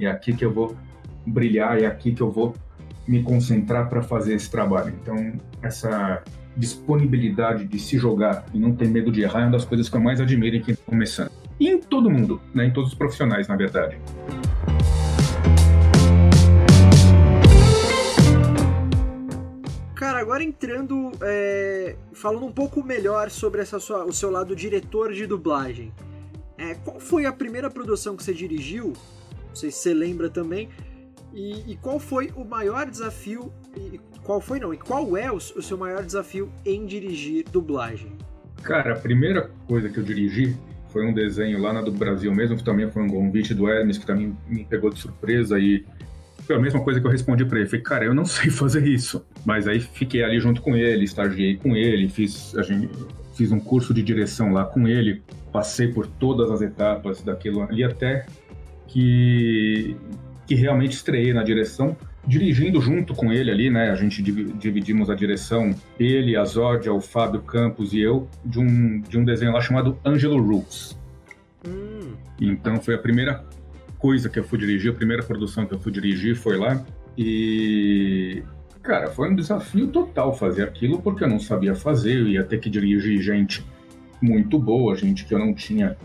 É 0.00 0.06
aqui 0.06 0.32
que 0.32 0.44
eu 0.44 0.52
vou 0.52 0.74
brilhar, 1.26 1.78
é 1.78 1.86
aqui 1.86 2.12
que 2.12 2.22
eu 2.22 2.30
vou 2.30 2.54
me 3.06 3.22
concentrar 3.22 3.88
para 3.88 4.02
fazer 4.02 4.34
esse 4.34 4.50
trabalho. 4.50 4.94
Então, 5.02 5.32
essa 5.62 6.22
disponibilidade 6.56 7.66
de 7.66 7.78
se 7.78 7.98
jogar 7.98 8.44
e 8.52 8.58
não 8.58 8.74
ter 8.74 8.88
medo 8.88 9.10
de 9.10 9.22
errar 9.22 9.40
é 9.40 9.44
uma 9.44 9.52
das 9.52 9.64
coisas 9.64 9.88
que 9.88 9.96
eu 9.96 10.00
mais 10.00 10.20
admiro 10.20 10.56
em 10.56 10.62
quem 10.62 10.74
está 10.74 10.84
começando. 10.86 11.39
E 11.60 11.68
em 11.68 11.78
todo 11.78 12.10
mundo, 12.10 12.40
né? 12.54 12.64
em 12.64 12.72
todos 12.72 12.92
os 12.92 12.96
profissionais, 12.96 13.46
na 13.46 13.54
verdade. 13.54 14.00
Cara, 19.94 20.20
agora 20.20 20.42
entrando, 20.42 21.12
é, 21.20 21.96
falando 22.14 22.46
um 22.46 22.52
pouco 22.52 22.82
melhor 22.82 23.28
sobre 23.28 23.60
essa 23.60 23.78
sua, 23.78 24.06
o 24.06 24.12
seu 24.12 24.30
lado 24.30 24.56
diretor 24.56 25.12
de 25.12 25.26
dublagem. 25.26 25.92
É, 26.56 26.74
qual 26.76 26.98
foi 26.98 27.26
a 27.26 27.32
primeira 27.32 27.68
produção 27.68 28.16
que 28.16 28.24
você 28.24 28.32
dirigiu? 28.32 28.94
Não 29.48 29.54
sei 29.54 29.70
se 29.70 29.80
você 29.80 29.92
lembra 29.92 30.30
também. 30.30 30.70
E, 31.34 31.72
e, 31.72 31.76
qual 31.76 31.98
foi 31.98 32.32
o 32.34 32.44
maior 32.44 32.90
desafio? 32.90 33.52
E 33.76 34.00
qual 34.24 34.40
foi 34.40 34.58
não? 34.58 34.72
E 34.72 34.78
qual 34.78 35.14
é 35.16 35.30
o, 35.30 35.36
o, 35.36 35.62
seu 35.62 35.76
maior 35.76 36.02
desafio 36.02 36.50
em 36.64 36.86
dirigir 36.86 37.44
dublagem? 37.44 38.16
Cara, 38.62 38.94
a 38.94 38.98
primeira 38.98 39.50
coisa 39.68 39.88
que 39.88 39.98
eu 39.98 40.02
dirigi 40.02 40.56
foi 40.92 41.06
um 41.06 41.12
desenho 41.12 41.60
lá 41.60 41.72
na 41.72 41.82
do 41.82 41.92
Brasil 41.92 42.34
mesmo, 42.34 42.56
que 42.56 42.64
também 42.64 42.90
foi 42.90 43.02
um 43.02 43.08
convite 43.08 43.54
do 43.54 43.68
Hermes, 43.68 43.98
que 43.98 44.06
também 44.06 44.36
me 44.48 44.64
pegou 44.64 44.90
de 44.90 44.98
surpresa 44.98 45.58
e 45.58 45.84
foi 46.46 46.56
a 46.56 46.58
mesma 46.58 46.80
coisa 46.80 47.00
que 47.00 47.06
eu 47.06 47.10
respondi 47.10 47.44
para 47.44 47.60
ele. 47.60 47.68
Falei, 47.68 47.82
cara, 47.82 48.04
eu 48.04 48.14
não 48.14 48.24
sei 48.26 48.50
fazer 48.50 48.86
isso. 48.86 49.24
Mas 49.44 49.68
aí 49.68 49.80
fiquei 49.80 50.22
ali 50.22 50.40
junto 50.40 50.60
com 50.60 50.76
ele, 50.76 51.04
estagiei 51.04 51.56
com 51.56 51.76
ele, 51.76 52.08
fiz, 52.08 52.56
a 52.56 52.62
gente, 52.62 52.88
fiz 53.34 53.52
um 53.52 53.60
curso 53.60 53.94
de 53.94 54.02
direção 54.02 54.52
lá 54.52 54.64
com 54.64 54.86
ele, 54.86 55.22
passei 55.52 55.88
por 55.88 56.06
todas 56.06 56.50
as 56.50 56.60
etapas 56.60 57.22
daquilo 57.22 57.62
ali 57.62 57.84
até 57.84 58.26
que 58.86 59.96
que 60.46 60.56
realmente 60.56 60.94
estreiei 60.94 61.32
na 61.32 61.44
direção, 61.44 61.96
dirigindo 62.30 62.80
junto 62.80 63.12
com 63.12 63.32
ele 63.32 63.50
ali, 63.50 63.68
né? 63.68 63.90
A 63.90 63.96
gente 63.96 64.22
dividimos 64.22 65.10
a 65.10 65.14
direção, 65.16 65.74
ele, 65.98 66.36
a 66.36 66.44
Zódia, 66.44 66.92
o 66.92 67.00
Fábio 67.00 67.42
Campos 67.42 67.92
e 67.92 68.00
eu, 68.00 68.28
de 68.44 68.60
um, 68.60 69.00
de 69.00 69.18
um 69.18 69.24
desenho 69.24 69.52
lá 69.52 69.60
chamado 69.60 69.98
Angelo 70.04 70.40
Roots. 70.40 70.96
Hum. 71.66 72.12
Então 72.40 72.80
foi 72.80 72.94
a 72.94 72.98
primeira 72.98 73.44
coisa 73.98 74.28
que 74.28 74.38
eu 74.38 74.44
fui 74.44 74.58
dirigir, 74.58 74.92
a 74.92 74.94
primeira 74.94 75.24
produção 75.24 75.66
que 75.66 75.74
eu 75.74 75.80
fui 75.80 75.90
dirigir 75.90 76.36
foi 76.36 76.56
lá. 76.56 76.80
E, 77.18 78.44
cara, 78.80 79.10
foi 79.10 79.28
um 79.28 79.34
desafio 79.34 79.88
total 79.88 80.32
fazer 80.32 80.62
aquilo, 80.62 81.02
porque 81.02 81.24
eu 81.24 81.28
não 81.28 81.40
sabia 81.40 81.74
fazer, 81.74 82.16
eu 82.16 82.28
ia 82.28 82.44
ter 82.44 82.60
que 82.60 82.70
dirigir 82.70 83.20
gente 83.20 83.66
muito 84.22 84.56
boa, 84.56 84.94
gente 84.94 85.24
que 85.24 85.34
eu 85.34 85.38
não 85.40 85.52
tinha. 85.52 85.96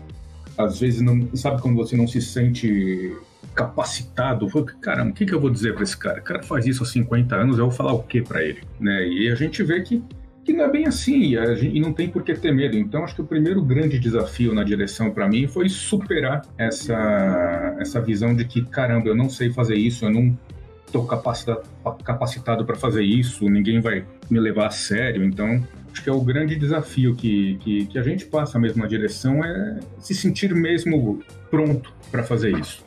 Às 0.58 0.80
vezes, 0.80 1.00
não, 1.00 1.28
sabe 1.36 1.62
quando 1.62 1.76
você 1.76 1.96
não 1.96 2.08
se 2.08 2.20
sente 2.20 3.14
capacitado. 3.56 4.46
Caramba, 4.80 5.10
o 5.10 5.14
que, 5.14 5.24
que 5.24 5.34
eu 5.34 5.40
vou 5.40 5.50
dizer 5.50 5.74
para 5.74 5.82
esse 5.82 5.96
cara? 5.96 6.20
O 6.20 6.22
cara 6.22 6.42
faz 6.42 6.66
isso 6.66 6.82
há 6.82 6.86
50 6.86 7.34
anos, 7.34 7.58
eu 7.58 7.64
vou 7.64 7.74
falar 7.74 7.94
o 7.94 8.02
que 8.02 8.20
para 8.20 8.44
ele? 8.44 8.60
Né? 8.78 9.08
E 9.08 9.30
a 9.30 9.34
gente 9.34 9.62
vê 9.62 9.80
que, 9.80 10.04
que 10.44 10.52
não 10.52 10.66
é 10.66 10.70
bem 10.70 10.86
assim 10.86 11.34
e, 11.34 11.56
gente, 11.56 11.76
e 11.76 11.80
não 11.80 11.92
tem 11.92 12.08
por 12.08 12.22
que 12.22 12.34
ter 12.34 12.52
medo. 12.52 12.76
Então, 12.76 13.02
acho 13.02 13.14
que 13.14 13.22
o 13.22 13.26
primeiro 13.26 13.62
grande 13.62 13.98
desafio 13.98 14.54
na 14.54 14.62
direção 14.62 15.10
para 15.10 15.26
mim 15.26 15.48
foi 15.48 15.70
superar 15.70 16.42
essa, 16.58 17.76
essa 17.80 18.00
visão 18.00 18.36
de 18.36 18.44
que, 18.44 18.62
caramba, 18.66 19.08
eu 19.08 19.16
não 19.16 19.30
sei 19.30 19.50
fazer 19.50 19.76
isso, 19.76 20.04
eu 20.04 20.10
não 20.10 20.38
estou 20.84 21.06
capacitado, 21.06 21.62
capacitado 22.04 22.64
para 22.64 22.76
fazer 22.76 23.02
isso, 23.02 23.48
ninguém 23.48 23.80
vai 23.80 24.04
me 24.30 24.38
levar 24.38 24.66
a 24.66 24.70
sério. 24.70 25.24
Então, 25.24 25.66
acho 25.90 26.02
que 26.02 26.10
é 26.10 26.12
o 26.12 26.20
grande 26.20 26.56
desafio 26.56 27.16
que, 27.16 27.56
que, 27.56 27.86
que 27.86 27.98
a 27.98 28.02
gente 28.02 28.26
passa 28.26 28.58
mesmo 28.58 28.82
na 28.82 28.86
direção 28.86 29.42
é 29.42 29.80
se 29.98 30.14
sentir 30.14 30.54
mesmo 30.54 31.20
pronto 31.50 31.92
para 32.10 32.22
fazer 32.22 32.56
isso. 32.56 32.85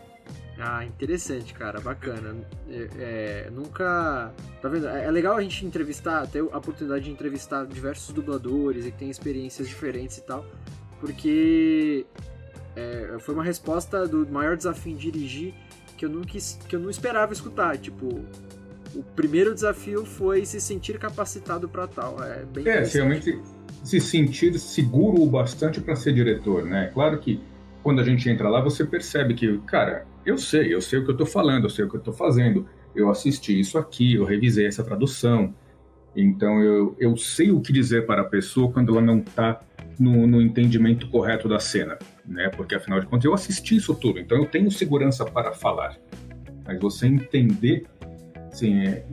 Ah, 0.60 0.84
interessante, 0.84 1.54
cara, 1.54 1.80
bacana. 1.80 2.36
É, 2.70 2.90
é, 2.98 3.50
nunca. 3.50 4.34
Tá 4.62 4.68
vendo? 4.68 4.88
É, 4.88 5.06
é 5.06 5.12
legal 5.12 5.38
a 5.38 5.42
gente 5.42 5.66
entrevistar, 5.66 6.28
ter 6.28 6.40
a 6.40 6.58
oportunidade 6.58 7.06
de 7.06 7.12
entrevistar 7.12 7.66
diversos 7.66 8.14
dubladores 8.14 8.86
e 8.86 8.92
que 8.92 8.98
tem 8.98 9.10
experiências 9.10 9.68
diferentes 9.70 10.18
e 10.18 10.22
tal, 10.22 10.46
porque 11.00 12.06
é, 12.76 13.16
foi 13.20 13.36
uma 13.36 13.44
resposta 13.44 14.06
do 14.06 14.28
maior 14.28 14.58
desafio 14.58 14.92
em 14.92 14.98
dirigir 14.98 15.54
que 15.98 16.06
eu, 16.06 16.10
nunca, 16.10 16.38
que 16.68 16.76
eu 16.76 16.80
não 16.80 16.90
esperava 16.90 17.32
escutar. 17.32 17.78
Tipo, 17.78 18.08
o 18.96 19.04
primeiro 19.16 19.54
desafio 19.54 20.06
foi 20.06 20.46
se 20.46 20.60
sentir 20.60 21.00
capacitado 21.00 21.70
para 21.70 21.88
tal. 21.88 22.22
É, 22.24 22.44
bem 22.44 22.68
é 22.68 22.84
realmente 22.84 23.40
se 23.84 24.00
sentir 24.02 24.58
seguro 24.60 25.22
o 25.22 25.26
bastante 25.26 25.80
para 25.80 25.96
ser 25.96 26.14
diretor, 26.14 26.66
né? 26.66 26.90
Claro 26.94 27.18
que 27.20 27.42
quando 27.84 28.02
a 28.02 28.04
gente 28.04 28.30
entra 28.30 28.50
lá, 28.50 28.62
você 28.62 28.86
percebe 28.86 29.34
que, 29.34 29.58
cara, 29.60 30.06
eu 30.26 30.38
sei, 30.38 30.74
eu 30.74 30.82
sei 30.82 31.00
o 31.00 31.04
que 31.04 31.10
eu 31.10 31.14
estou 31.14 31.28
falando, 31.28 31.66
eu 31.66 31.70
sei 31.70 31.86
o 31.86 31.90
que 31.90 31.96
eu 31.96 32.00
estou 32.00 32.14
fazendo, 32.14 32.68
eu 32.96 33.10
assisti 33.10 33.60
isso 33.60 33.78
aqui, 33.78 34.16
eu 34.16 34.26
revisei 34.26 34.66
essa 34.66 34.84
tradução, 34.84 35.54
então 36.16 36.62
eu, 36.62 36.96
eu 37.00 37.16
sei 37.16 37.52
o 37.52 37.62
que 37.62 37.72
dizer 37.72 38.06
para 38.06 38.22
a 38.22 38.26
pessoa 38.26 38.72
quando 38.72 38.92
ela 38.92 39.02
não 39.02 39.20
está 39.20 39.62
no, 40.00 40.26
no, 40.28 40.42
entendimento 40.42 41.08
correto 41.10 41.48
da 41.48 41.60
cena, 41.60 41.98
né? 42.26 42.50
Porque 42.50 42.76
afinal 42.76 43.00
de 43.00 43.06
contas 43.06 43.26
eu 43.26 43.34
assisti 43.34 43.76
isso 43.76 43.94
tudo, 43.96 44.20
então 44.20 44.38
eu 44.38 44.46
tenho 44.46 44.70
segurança 44.72 45.26
para 45.26 45.54
falar. 45.54 45.98
Mas 46.66 46.80
você 46.80 47.08
entender, 47.08 47.86
assim, 48.52 48.80
é, 48.86 49.06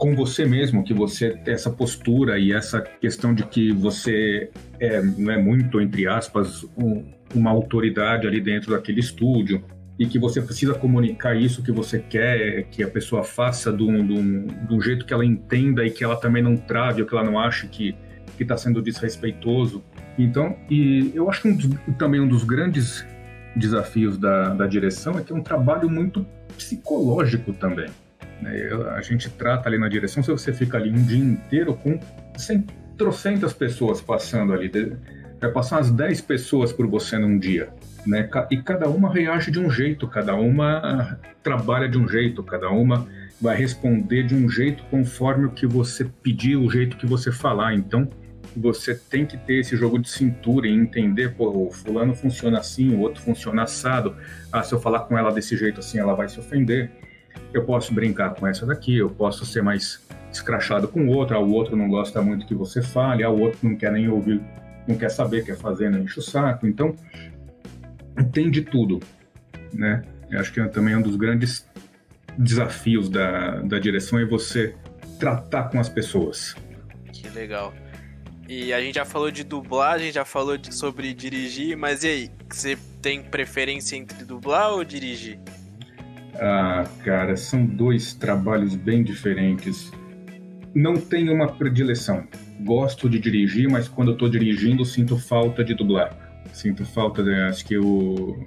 com 0.00 0.16
você 0.16 0.46
mesmo, 0.46 0.82
que 0.82 0.94
você 0.94 1.36
tem 1.44 1.52
essa 1.52 1.70
postura 1.70 2.38
e 2.38 2.52
essa 2.52 2.80
questão 2.80 3.34
de 3.34 3.44
que 3.44 3.70
você 3.70 4.50
é, 4.80 5.02
não 5.02 5.30
é 5.30 5.36
muito, 5.36 5.78
entre 5.78 6.08
aspas, 6.08 6.64
um, 6.76 7.04
uma 7.34 7.50
autoridade 7.50 8.26
ali 8.26 8.40
dentro 8.40 8.70
daquele 8.72 8.98
estúdio 8.98 9.62
e 9.98 10.06
que 10.06 10.18
você 10.18 10.40
precisa 10.40 10.72
comunicar 10.72 11.36
isso 11.36 11.62
que 11.62 11.70
você 11.70 11.98
quer 11.98 12.64
que 12.70 12.82
a 12.82 12.88
pessoa 12.88 13.22
faça 13.22 13.70
de 13.70 13.82
um, 13.82 14.48
um, 14.70 14.80
jeito 14.80 15.04
que 15.04 15.12
ela 15.12 15.24
entenda 15.24 15.84
e 15.84 15.90
que 15.90 16.02
ela 16.02 16.16
também 16.16 16.42
não 16.42 16.56
trave 16.56 17.02
ou 17.02 17.06
que 17.06 17.14
ela 17.14 17.22
não 17.22 17.38
ache 17.38 17.68
que 17.68 17.94
está 18.38 18.56
sendo 18.56 18.80
desrespeitoso. 18.80 19.84
Então, 20.18 20.56
e 20.70 21.12
eu 21.14 21.28
acho 21.28 21.46
um 21.46 21.54
dos, 21.54 21.68
também 21.98 22.18
um 22.18 22.26
dos 22.26 22.42
grandes 22.42 23.06
desafios 23.54 24.16
da, 24.16 24.54
da 24.54 24.66
direção 24.66 25.18
é 25.18 25.22
que 25.22 25.30
é 25.30 25.36
um 25.36 25.42
trabalho 25.42 25.90
muito 25.90 26.26
psicológico 26.56 27.52
também. 27.52 27.90
Né? 28.40 28.68
A 28.96 29.00
gente 29.02 29.28
trata 29.30 29.68
ali 29.68 29.78
na 29.78 29.88
direção, 29.88 30.22
se 30.22 30.30
você 30.30 30.52
fica 30.52 30.76
ali 30.76 30.90
um 30.90 31.02
dia 31.02 31.18
inteiro 31.18 31.74
com 31.74 31.98
trocentas 32.96 33.52
pessoas 33.52 34.00
passando 34.00 34.52
ali, 34.52 34.70
vai 35.40 35.50
passar 35.50 35.76
umas 35.76 35.90
10 35.90 36.20
pessoas 36.22 36.72
por 36.72 36.86
você 36.86 37.18
num 37.18 37.38
dia. 37.38 37.70
Né? 38.06 38.28
E 38.50 38.56
cada 38.62 38.88
uma 38.88 39.12
reage 39.12 39.50
de 39.50 39.58
um 39.58 39.70
jeito, 39.70 40.06
cada 40.08 40.34
uma 40.34 41.18
trabalha 41.42 41.88
de 41.88 41.98
um 41.98 42.08
jeito, 42.08 42.42
cada 42.42 42.70
uma 42.70 43.06
vai 43.40 43.56
responder 43.56 44.24
de 44.24 44.34
um 44.34 44.48
jeito 44.48 44.82
conforme 44.90 45.46
o 45.46 45.50
que 45.50 45.66
você 45.66 46.04
pedir, 46.04 46.56
o 46.56 46.68
jeito 46.68 46.96
que 46.96 47.06
você 47.06 47.32
falar. 47.32 47.74
Então, 47.74 48.08
você 48.56 48.94
tem 48.94 49.24
que 49.24 49.36
ter 49.36 49.60
esse 49.60 49.76
jogo 49.76 49.98
de 49.98 50.10
cintura 50.10 50.66
e 50.66 50.72
entender, 50.72 51.34
pô, 51.34 51.68
o 51.68 51.70
fulano 51.70 52.14
funciona 52.14 52.58
assim, 52.58 52.94
o 52.94 53.00
outro 53.00 53.22
funciona 53.22 53.62
assado. 53.62 54.16
Ah, 54.52 54.62
se 54.62 54.74
eu 54.74 54.80
falar 54.80 55.00
com 55.00 55.16
ela 55.16 55.30
desse 55.30 55.56
jeito 55.56 55.80
assim, 55.80 55.98
ela 55.98 56.14
vai 56.14 56.28
se 56.28 56.38
ofender. 56.38 56.90
Eu 57.52 57.64
posso 57.64 57.92
brincar 57.92 58.34
com 58.34 58.46
essa 58.46 58.64
daqui, 58.64 58.96
eu 58.98 59.10
posso 59.10 59.44
ser 59.44 59.62
mais 59.62 60.00
escrachado 60.32 60.86
com 60.86 61.06
o 61.06 61.08
outro, 61.08 61.36
ah, 61.36 61.40
o 61.40 61.52
outro 61.52 61.76
não 61.76 61.88
gosta 61.88 62.22
muito 62.22 62.46
que 62.46 62.54
você 62.54 62.80
fale, 62.80 63.24
o 63.24 63.38
outro 63.38 63.58
não 63.62 63.76
quer 63.76 63.90
nem 63.90 64.08
ouvir, 64.08 64.40
não 64.86 64.96
quer 64.96 65.10
saber, 65.10 65.44
quer 65.44 65.56
fazer, 65.56 65.90
não 65.90 65.98
enche 66.00 66.18
o 66.18 66.22
saco. 66.22 66.66
Então, 66.66 66.94
tem 68.32 68.50
de 68.50 68.62
tudo, 68.62 69.00
né? 69.72 70.02
Eu 70.30 70.38
acho 70.38 70.52
que 70.52 70.60
é 70.60 70.68
também 70.68 70.94
um 70.94 71.02
dos 71.02 71.16
grandes 71.16 71.68
desafios 72.38 73.08
da, 73.08 73.60
da 73.62 73.78
direção 73.78 74.18
é 74.18 74.24
você 74.24 74.74
tratar 75.18 75.64
com 75.64 75.80
as 75.80 75.88
pessoas. 75.88 76.54
Que 77.12 77.28
legal. 77.28 77.74
E 78.48 78.72
a 78.72 78.80
gente 78.80 78.96
já 78.96 79.04
falou 79.04 79.30
de 79.30 79.44
dublagem, 79.44 80.10
já 80.10 80.24
falou 80.24 80.56
de, 80.56 80.74
sobre 80.74 81.14
dirigir, 81.14 81.76
mas 81.76 82.02
e 82.02 82.08
aí? 82.08 82.30
Você 82.48 82.76
tem 83.00 83.22
preferência 83.22 83.96
entre 83.96 84.24
dublar 84.24 84.72
ou 84.72 84.82
dirigir? 84.82 85.38
Ah, 86.34 86.84
cara, 87.04 87.36
são 87.36 87.64
dois 87.64 88.14
trabalhos 88.14 88.74
bem 88.76 89.02
diferentes. 89.02 89.90
Não 90.74 90.94
tenho 90.94 91.32
uma 91.32 91.48
predileção. 91.48 92.26
Gosto 92.60 93.08
de 93.08 93.18
dirigir, 93.18 93.68
mas 93.68 93.88
quando 93.88 94.12
eu 94.12 94.16
tô 94.16 94.28
dirigindo 94.28 94.84
sinto 94.84 95.18
falta 95.18 95.64
de 95.64 95.74
dublar. 95.74 96.16
Sinto 96.52 96.84
falta, 96.84 97.22
de, 97.22 97.34
acho 97.42 97.64
que 97.64 97.74
eu 97.74 98.44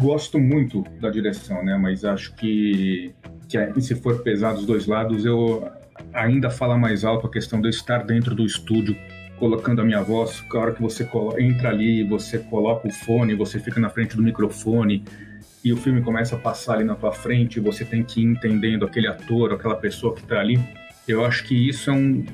gosto 0.00 0.38
muito 0.38 0.84
da 1.00 1.10
direção, 1.10 1.64
né? 1.64 1.76
Mas 1.76 2.04
acho 2.04 2.34
que, 2.34 3.14
que 3.48 3.80
se 3.80 3.94
for 3.94 4.22
pesar 4.22 4.54
dos 4.54 4.66
dois 4.66 4.86
lados, 4.86 5.24
eu 5.24 5.68
ainda 6.12 6.50
fala 6.50 6.76
mais 6.76 7.04
alto 7.04 7.26
a 7.26 7.30
questão 7.30 7.60
de 7.60 7.66
eu 7.66 7.70
estar 7.70 8.04
dentro 8.04 8.34
do 8.34 8.44
estúdio 8.44 8.96
colocando 9.38 9.80
a 9.80 9.84
minha 9.84 10.02
voz, 10.02 10.44
a 10.52 10.58
hora 10.58 10.72
que 10.72 10.82
você 10.82 11.08
entra 11.38 11.70
ali, 11.70 12.04
você 12.04 12.38
coloca 12.38 12.86
o 12.86 12.92
fone, 12.92 13.34
você 13.34 13.58
fica 13.58 13.80
na 13.80 13.88
frente 13.88 14.14
do 14.14 14.22
microfone 14.22 15.02
e 15.64 15.72
o 15.72 15.76
filme 15.76 16.00
começa 16.02 16.36
a 16.36 16.38
passar 16.38 16.74
ali 16.74 16.84
na 16.84 16.94
tua 16.94 17.12
frente, 17.12 17.60
você 17.60 17.84
tem 17.84 18.02
que 18.02 18.20
ir 18.20 18.24
entendendo 18.24 18.84
aquele 18.84 19.06
ator, 19.06 19.52
aquela 19.52 19.76
pessoa 19.76 20.14
que 20.14 20.22
está 20.22 20.40
ali. 20.40 20.58
Eu 21.06 21.24
acho 21.24 21.44
que 21.44 21.68
isso 21.68 21.90
é 21.90 21.92
um 21.92 22.24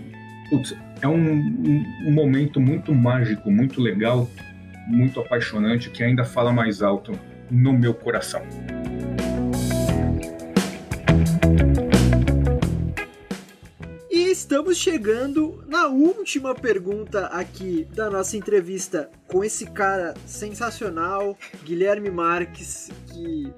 putz, 0.48 0.76
é 1.02 1.08
um, 1.08 1.42
um 2.06 2.12
momento 2.12 2.60
muito 2.60 2.94
mágico, 2.94 3.50
muito 3.50 3.80
legal 3.80 4.28
muito 4.86 5.20
apaixonante 5.20 5.90
que 5.90 6.02
ainda 6.02 6.24
fala 6.24 6.52
mais 6.52 6.80
alto 6.80 7.18
no 7.50 7.72
meu 7.72 7.92
coração. 7.92 8.42
Estamos 14.46 14.76
chegando 14.78 15.64
na 15.66 15.88
última 15.88 16.54
pergunta 16.54 17.26
aqui 17.26 17.84
da 17.96 18.08
nossa 18.08 18.36
entrevista 18.36 19.10
com 19.26 19.42
esse 19.42 19.66
cara 19.66 20.14
sensacional, 20.24 21.36
Guilherme 21.64 22.12
Marques, 22.12 22.88
que 23.12 23.52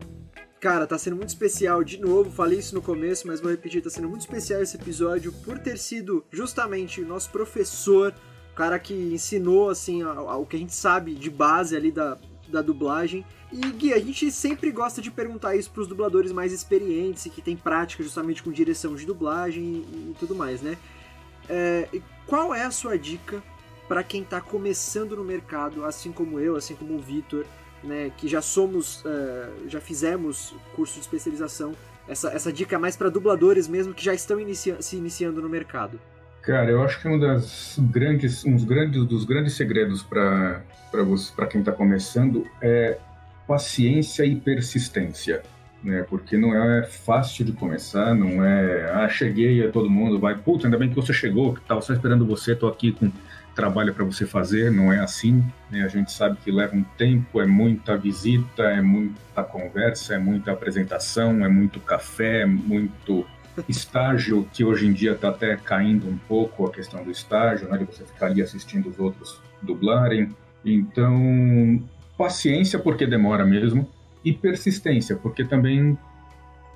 Cara, 0.58 0.86
tá 0.88 0.98
sendo 0.98 1.14
muito 1.14 1.28
especial 1.28 1.84
de 1.84 2.00
novo, 2.00 2.30
falei 2.30 2.58
isso 2.58 2.74
no 2.74 2.80
começo, 2.82 3.26
mas 3.26 3.38
vou 3.38 3.50
repetir, 3.50 3.82
tá 3.82 3.90
sendo 3.90 4.08
muito 4.08 4.22
especial 4.22 4.62
esse 4.62 4.76
episódio 4.76 5.30
por 5.44 5.58
ter 5.58 5.78
sido 5.78 6.24
justamente 6.32 7.02
nosso 7.02 7.30
professor 7.30 8.12
cara 8.56 8.76
que 8.78 8.94
ensinou, 8.94 9.68
assim, 9.68 10.02
o 10.02 10.46
que 10.46 10.56
a 10.56 10.58
gente 10.58 10.74
sabe 10.74 11.14
de 11.14 11.30
base 11.30 11.76
ali 11.76 11.92
da, 11.92 12.18
da 12.50 12.62
dublagem. 12.62 13.24
E 13.52 13.60
Gui, 13.60 13.92
a 13.92 13.98
gente 13.98 14.30
sempre 14.30 14.70
gosta 14.70 15.00
de 15.00 15.10
perguntar 15.10 15.56
isso 15.56 15.70
para 15.70 15.82
os 15.82 15.88
dubladores 15.88 16.32
mais 16.32 16.52
experientes 16.52 17.24
e 17.26 17.30
que 17.30 17.40
tem 17.40 17.56
prática 17.56 18.02
justamente 18.02 18.42
com 18.42 18.50
direção 18.50 18.94
de 18.94 19.06
dublagem 19.06 19.62
e, 19.62 20.10
e 20.10 20.16
tudo 20.18 20.34
mais, 20.34 20.60
né? 20.60 20.76
É, 21.48 21.88
qual 22.26 22.54
é 22.54 22.64
a 22.64 22.70
sua 22.70 22.98
dica 22.98 23.42
para 23.88 24.02
quem 24.02 24.22
está 24.22 24.40
começando 24.40 25.16
no 25.16 25.24
mercado, 25.24 25.84
assim 25.84 26.12
como 26.12 26.38
eu, 26.38 26.56
assim 26.56 26.74
como 26.74 26.94
o 26.94 26.98
Vitor, 26.98 27.46
né, 27.82 28.12
que 28.18 28.28
já 28.28 28.42
somos, 28.42 29.02
uh, 29.04 29.68
já 29.68 29.80
fizemos 29.80 30.54
curso 30.76 30.94
de 30.94 31.00
especialização? 31.00 31.72
Essa, 32.06 32.28
essa 32.28 32.52
dica 32.52 32.76
é 32.76 32.78
mais 32.78 32.96
para 32.96 33.08
dubladores 33.08 33.66
mesmo 33.66 33.94
que 33.94 34.04
já 34.04 34.12
estão 34.12 34.38
inicia 34.38 34.80
se 34.82 34.96
iniciando 34.96 35.40
no 35.40 35.48
mercado. 35.48 35.98
Cara, 36.42 36.70
eu 36.70 36.82
acho 36.82 37.00
que 37.00 37.08
um 37.08 37.18
das 37.18 37.78
grandes, 37.78 38.44
uns 38.44 38.64
grandes 38.64 39.04
dos 39.04 39.24
grandes 39.24 39.54
segredos 39.54 40.02
para 40.02 40.62
para 40.90 41.46
quem 41.46 41.60
está 41.60 41.72
começando 41.72 42.46
é 42.60 42.98
paciência 43.46 44.24
e 44.24 44.36
persistência, 44.36 45.42
né? 45.82 46.04
Porque 46.08 46.36
não 46.36 46.54
é 46.54 46.82
fácil 46.84 47.44
de 47.44 47.52
começar, 47.52 48.14
não 48.14 48.44
é, 48.44 48.90
ah, 48.92 49.08
cheguei, 49.08 49.64
é 49.64 49.68
todo 49.68 49.88
mundo 49.88 50.18
vai, 50.18 50.36
putz, 50.36 50.64
ainda 50.64 50.76
bem 50.76 50.88
que 50.88 50.96
você 50.96 51.12
chegou, 51.12 51.54
que 51.54 51.60
tal, 51.62 51.80
só 51.80 51.92
esperando 51.92 52.26
você, 52.26 52.54
tô 52.54 52.68
aqui 52.68 52.92
com 52.92 53.10
trabalho 53.58 53.92
para 53.92 54.04
você 54.04 54.24
fazer, 54.24 54.70
não 54.70 54.92
é 54.92 55.00
assim, 55.00 55.42
né? 55.68 55.82
A 55.82 55.88
gente 55.88 56.12
sabe 56.12 56.36
que 56.44 56.50
leva 56.50 56.76
um 56.76 56.84
tempo, 56.96 57.40
é 57.40 57.46
muita 57.46 57.96
visita, 57.96 58.62
é 58.62 58.80
muita 58.80 59.42
conversa, 59.42 60.14
é 60.14 60.18
muita 60.18 60.52
apresentação, 60.52 61.44
é 61.44 61.48
muito 61.48 61.80
café, 61.80 62.42
é 62.42 62.46
muito 62.46 63.26
estágio, 63.68 64.48
que 64.52 64.62
hoje 64.62 64.86
em 64.86 64.92
dia 64.92 65.12
está 65.12 65.30
até 65.30 65.56
caindo 65.56 66.08
um 66.08 66.16
pouco 66.16 66.66
a 66.66 66.70
questão 66.70 67.02
do 67.02 67.10
estágio, 67.10 67.68
né, 67.68 67.78
de 67.78 67.84
você 67.84 68.04
ficar 68.04 68.26
ali 68.26 68.40
assistindo 68.40 68.90
os 68.90 68.98
outros 69.00 69.40
dublarem. 69.60 70.32
Então, 70.74 71.82
paciência, 72.16 72.78
porque 72.78 73.06
demora 73.06 73.44
mesmo, 73.44 73.88
e 74.24 74.32
persistência, 74.32 75.16
porque 75.16 75.44
também, 75.44 75.96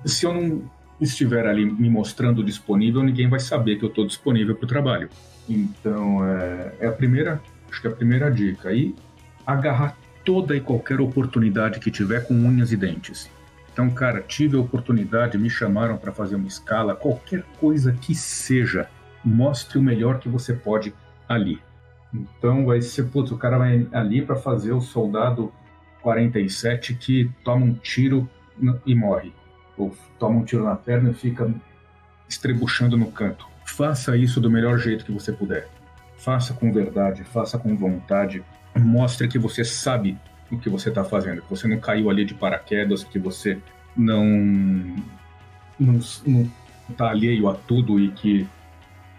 se 0.05 0.25
eu 0.25 0.33
não 0.33 0.63
estiver 1.01 1.47
ali 1.47 1.65
me 1.65 1.91
mostrando 1.91 2.45
disponível, 2.45 3.03
ninguém 3.03 3.29
vai 3.29 3.41
saber 3.41 3.77
que 3.77 3.85
eu 3.85 3.89
estou 3.89 4.07
disponível 4.07 4.55
para 4.55 4.65
o 4.65 4.69
trabalho. 4.69 5.09
Então, 5.49 6.25
é, 6.25 6.75
é 6.81 6.87
a 6.87 6.93
primeira, 6.93 7.41
acho 7.71 7.81
que 7.81 7.87
é 7.89 7.91
a 7.91 7.95
primeira 7.95 8.31
dica. 8.31 8.73
E 8.73 8.95
agarrar 9.47 9.97
toda 10.25 10.57
e 10.57 10.61
qualquer 10.61 11.01
oportunidade 11.01 11.81
que 11.81 11.91
tiver 11.91 12.27
com 12.27 12.35
unhas 12.35 12.73
e 12.73 12.77
dentes. 12.77 13.29
Então, 13.73 13.91
cara, 13.91 14.21
tive 14.21 14.57
a 14.57 14.61
oportunidade, 14.61 15.39
me 15.39 15.51
chamaram 15.51 15.97
para 15.97 16.13
fazer 16.13 16.37
uma 16.37 16.47
escala, 16.47 16.95
qualquer 16.95 17.43
coisa 17.59 17.93
que 17.93 18.15
seja, 18.15 18.87
mostre 19.25 19.79
o 19.79 19.83
melhor 19.83 20.21
que 20.21 20.29
você 20.29 20.53
pode 20.53 20.95
ali. 21.29 21.59
Então 22.13 22.67
vai 22.67 22.83
ser, 22.83 23.05
putz, 23.05 23.31
o 23.31 23.39
cara 23.39 23.59
vai 23.59 23.87
ali 23.93 24.23
para 24.23 24.37
fazer 24.37 24.73
o 24.73 24.81
soldado 24.81 25.53
47 26.03 26.95
que 26.95 27.31
toma 27.43 27.65
um 27.65 27.75
tiro 27.75 28.29
e 28.85 28.95
morre. 28.95 29.33
Ou 29.77 29.97
toma 30.19 30.41
um 30.41 30.45
tiro 30.45 30.65
na 30.65 30.77
perna 30.77 31.11
e 31.11 31.15
fica 31.15 31.53
estrebuchando 32.29 32.97
no 32.97 33.11
canto. 33.11 33.47
Faça 33.65 34.17
isso 34.17 34.41
do 34.41 34.51
melhor 34.51 34.79
jeito 34.79 35.05
que 35.05 35.13
você 35.13 35.33
puder. 35.33 35.69
Faça 36.19 36.53
com 36.53 36.73
verdade, 36.73 37.25
faça 37.25 37.59
com 37.59 37.75
vontade. 37.77 38.45
Mostre 38.77 39.29
que 39.29 39.39
você 39.39 39.65
sabe 39.65 40.19
o 40.51 40.59
que 40.59 40.69
você 40.69 40.91
está 40.91 41.03
fazendo, 41.03 41.43
que 41.43 41.51
você 41.51 41.67
não 41.67 41.79
caiu 41.79 42.11
ali 42.11 42.25
de 42.25 42.35
paraquedas, 42.35 43.03
que 43.03 43.19
você 43.19 43.59
não 43.97 44.97
não 45.79 45.99
está 46.89 47.11
alheio 47.11 47.49
a 47.49 47.55
tudo 47.55 47.99
e 47.99 48.11
que 48.11 48.47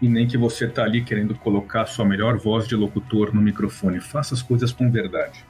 e 0.04 0.10
nem 0.10 0.28
que 0.28 0.38
você 0.38 0.66
está 0.66 0.84
ali 0.84 1.02
querendo 1.02 1.34
colocar 1.34 1.84
a 1.84 1.86
sua 1.86 2.04
melhor 2.04 2.38
voz 2.38 2.68
de 2.68 2.76
locutor 2.76 3.34
no 3.34 3.42
microfone. 3.42 4.02
Faça 4.02 4.34
as 4.34 4.42
coisas 4.42 4.74
com 4.74 4.92
verdade. 4.92 5.46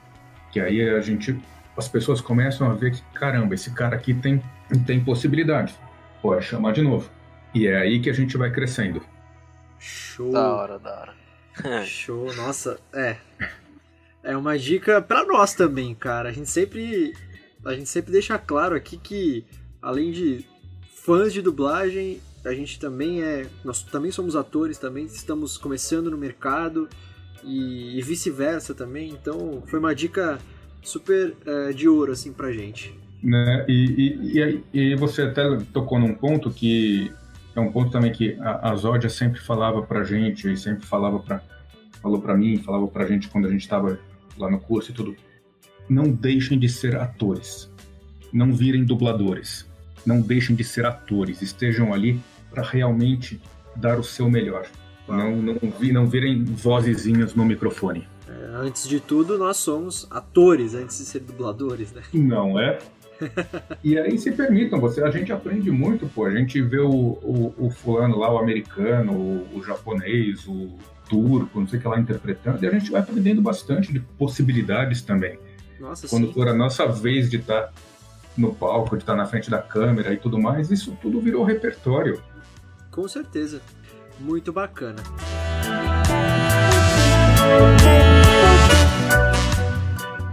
Que 0.52 0.60
aí 0.60 0.80
a 0.90 1.00
gente 1.00 1.36
as 1.76 1.88
pessoas 1.88 2.20
começam 2.20 2.70
a 2.70 2.72
ver 2.72 2.92
que 2.92 3.02
caramba, 3.14 3.56
esse 3.56 3.74
cara 3.74 3.96
aqui 3.96 4.14
tem 4.14 4.40
tem 4.86 5.02
possibilidade. 5.02 5.74
Pode 6.22 6.44
chamar 6.44 6.72
de 6.72 6.82
novo. 6.82 7.10
E 7.52 7.66
é 7.66 7.78
aí 7.78 7.98
que 7.98 8.08
a 8.08 8.12
gente 8.12 8.36
vai 8.36 8.48
crescendo. 8.48 9.02
Show. 9.76 10.30
Da 10.30 10.54
hora, 10.54 10.78
da 10.78 11.00
hora. 11.00 11.14
Show, 11.84 12.32
nossa, 12.36 12.78
é. 12.92 13.16
É 14.22 14.36
uma 14.36 14.56
dica 14.56 15.02
para 15.02 15.24
nós 15.24 15.54
também, 15.54 15.96
cara. 15.96 16.28
A 16.28 16.32
gente 16.32 16.48
sempre 16.48 17.12
a 17.64 17.74
gente 17.74 17.88
sempre 17.88 18.12
deixa 18.12 18.38
claro 18.38 18.76
aqui 18.76 18.98
que 18.98 19.44
além 19.82 20.12
de 20.12 20.46
fãs 20.94 21.32
de 21.32 21.42
dublagem, 21.42 22.20
a 22.44 22.52
gente 22.52 22.78
também 22.78 23.22
é, 23.22 23.46
nós 23.64 23.82
também 23.82 24.10
somos 24.10 24.36
atores, 24.36 24.78
também 24.78 25.06
estamos 25.06 25.56
começando 25.56 26.10
no 26.10 26.18
mercado 26.18 26.88
e, 27.42 27.98
e 27.98 28.02
vice-versa 28.02 28.74
também. 28.74 29.10
Então, 29.10 29.62
foi 29.66 29.78
uma 29.78 29.94
dica 29.94 30.38
super 30.82 31.34
é, 31.46 31.72
de 31.72 31.88
ouro 31.88 32.12
assim 32.12 32.32
pra 32.32 32.52
gente. 32.52 32.94
Né? 33.22 33.64
E, 33.66 34.62
e, 34.72 34.90
e, 34.92 34.96
você 34.96 35.22
até 35.22 35.56
tocou 35.72 35.98
num 35.98 36.14
ponto 36.14 36.50
que 36.50 37.10
é 37.56 37.60
um 37.60 37.72
ponto 37.72 37.90
também 37.90 38.12
que 38.12 38.36
a, 38.40 38.72
a 38.72 38.76
Zódia 38.76 39.08
sempre 39.08 39.40
falava 39.40 39.82
pra 39.82 40.04
gente, 40.04 40.52
e 40.52 40.56
sempre 40.56 40.84
falava 40.84 41.18
pra, 41.20 41.42
falou 42.02 42.20
pra 42.20 42.36
mim, 42.36 42.58
falava 42.58 42.86
pra 42.86 43.06
gente 43.06 43.28
quando 43.28 43.46
a 43.46 43.50
gente 43.50 43.62
estava 43.62 43.98
lá 44.36 44.50
no 44.50 44.60
curso 44.60 44.90
e 44.90 44.94
tudo. 44.94 45.16
Não 45.88 46.10
deixem 46.10 46.58
de 46.58 46.68
ser 46.68 46.96
atores. 46.96 47.70
Não 48.30 48.52
virem 48.52 48.84
dubladores. 48.84 49.66
Não 50.04 50.20
deixem 50.20 50.54
de 50.54 50.64
ser 50.64 50.84
atores. 50.84 51.40
Estejam 51.40 51.94
ali 51.94 52.20
para 52.54 52.62
realmente 52.62 53.40
dar 53.74 53.98
o 53.98 54.04
seu 54.04 54.30
melhor. 54.30 54.66
Não, 55.08 55.36
não, 55.36 55.58
não 55.92 56.06
virem 56.06 56.44
vozezinhas 56.44 57.34
no 57.34 57.44
microfone. 57.44 58.06
É, 58.28 58.56
antes 58.56 58.88
de 58.88 59.00
tudo, 59.00 59.36
nós 59.36 59.58
somos 59.58 60.06
atores 60.10 60.74
antes 60.74 60.98
de 60.98 61.04
ser 61.04 61.20
dubladores, 61.20 61.92
né? 61.92 62.02
Não 62.14 62.58
é? 62.58 62.78
e 63.82 63.98
aí 63.98 64.18
se 64.18 64.32
permitam, 64.32 64.80
você, 64.80 65.02
a 65.02 65.10
gente 65.10 65.32
aprende 65.32 65.70
muito, 65.70 66.06
pô. 66.06 66.26
A 66.26 66.34
gente 66.34 66.60
vê 66.60 66.78
o, 66.78 66.90
o, 66.90 67.54
o 67.58 67.70
fulano 67.70 68.18
lá, 68.18 68.32
o 68.32 68.38
americano, 68.38 69.12
o, 69.12 69.58
o, 69.58 69.64
japonês, 69.64 70.46
o 70.48 70.70
turco, 71.08 71.60
não 71.60 71.68
sei 71.68 71.78
o 71.78 71.82
que 71.82 71.88
lá 71.88 71.98
interpretando, 71.98 72.62
e 72.62 72.66
a 72.66 72.70
gente 72.70 72.90
vai 72.90 73.00
aprendendo 73.00 73.40
bastante 73.40 73.92
de 73.92 74.00
possibilidades 74.00 75.02
também. 75.02 75.38
Nossa, 75.78 76.08
Quando 76.08 76.28
sim. 76.28 76.32
for 76.32 76.48
a 76.48 76.54
nossa 76.54 76.86
vez 76.86 77.30
de 77.30 77.36
estar 77.36 77.62
tá 77.62 77.72
no 78.36 78.54
palco, 78.54 78.96
de 78.96 79.02
estar 79.02 79.12
tá 79.12 79.18
na 79.18 79.26
frente 79.26 79.50
da 79.50 79.60
câmera 79.60 80.12
e 80.12 80.16
tudo 80.16 80.40
mais, 80.40 80.70
isso 80.70 80.96
tudo 81.00 81.20
virou 81.20 81.44
repertório. 81.44 82.20
Com 82.94 83.08
certeza. 83.08 83.60
Muito 84.20 84.52
bacana. 84.52 85.02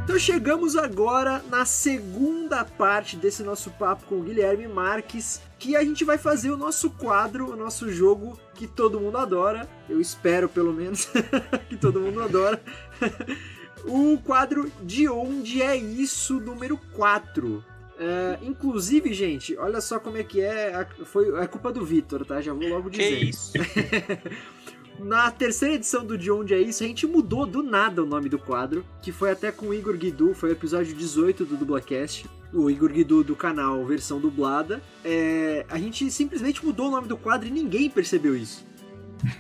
Então 0.03 0.19
chegamos 0.19 0.75
agora 0.75 1.43
na 1.49 1.65
segunda 1.65 2.63
parte 2.63 3.17
desse 3.17 3.41
nosso 3.41 3.71
papo 3.71 4.05
com 4.05 4.19
o 4.19 4.23
Guilherme 4.23 4.67
Marques, 4.67 5.41
que 5.57 5.75
a 5.75 5.83
gente 5.83 6.05
vai 6.05 6.19
fazer 6.19 6.51
o 6.51 6.57
nosso 6.57 6.91
quadro, 6.91 7.51
o 7.51 7.55
nosso 7.55 7.91
jogo 7.91 8.39
que 8.53 8.67
todo 8.67 8.99
mundo 8.99 9.17
adora. 9.17 9.67
Eu 9.89 9.99
espero 9.99 10.47
pelo 10.47 10.71
menos 10.71 11.09
que 11.67 11.77
todo 11.77 11.99
mundo 11.99 12.21
adora. 12.21 12.61
o 13.85 14.19
quadro 14.19 14.71
De 14.83 15.09
Onde 15.09 15.63
é 15.63 15.75
Isso 15.75 16.39
número 16.39 16.77
4. 16.93 17.70
É, 18.03 18.39
inclusive, 18.41 19.13
gente, 19.13 19.55
olha 19.57 19.79
só 19.79 19.99
como 19.99 20.17
é 20.17 20.23
que 20.23 20.41
é. 20.41 20.87
Foi 21.05 21.39
é 21.39 21.45
culpa 21.45 21.71
do 21.71 21.85
Vitor, 21.85 22.25
tá? 22.25 22.41
Já 22.41 22.51
vou 22.51 22.67
logo 22.67 22.89
dizer. 22.89 23.19
Que 23.19 23.25
isso? 23.25 23.53
Na 24.97 25.29
terceira 25.29 25.75
edição 25.75 26.03
do 26.03 26.17
De 26.17 26.31
Onde 26.31 26.53
É 26.53 26.59
Isso, 26.59 26.83
a 26.83 26.87
gente 26.87 27.07
mudou 27.07 27.45
do 27.45 27.63
nada 27.63 28.03
o 28.03 28.05
nome 28.05 28.27
do 28.27 28.37
quadro, 28.37 28.83
que 29.01 29.11
foi 29.11 29.31
até 29.31 29.51
com 29.51 29.67
o 29.67 29.73
Igor 29.73 29.95
Guidu, 29.97 30.33
foi 30.33 30.49
o 30.49 30.51
episódio 30.51 30.95
18 30.95 31.45
do 31.45 31.57
Dublacast, 31.57 32.27
o 32.53 32.69
Igor 32.69 32.91
Guidu 32.91 33.23
do 33.23 33.35
canal 33.35 33.83
Versão 33.85 34.19
Dublada. 34.19 34.81
É, 35.03 35.65
a 35.69 35.77
gente 35.79 36.09
simplesmente 36.11 36.63
mudou 36.63 36.87
o 36.87 36.91
nome 36.91 37.07
do 37.07 37.17
quadro 37.17 37.47
e 37.47 37.51
ninguém 37.51 37.89
percebeu 37.89 38.35
isso. 38.35 38.65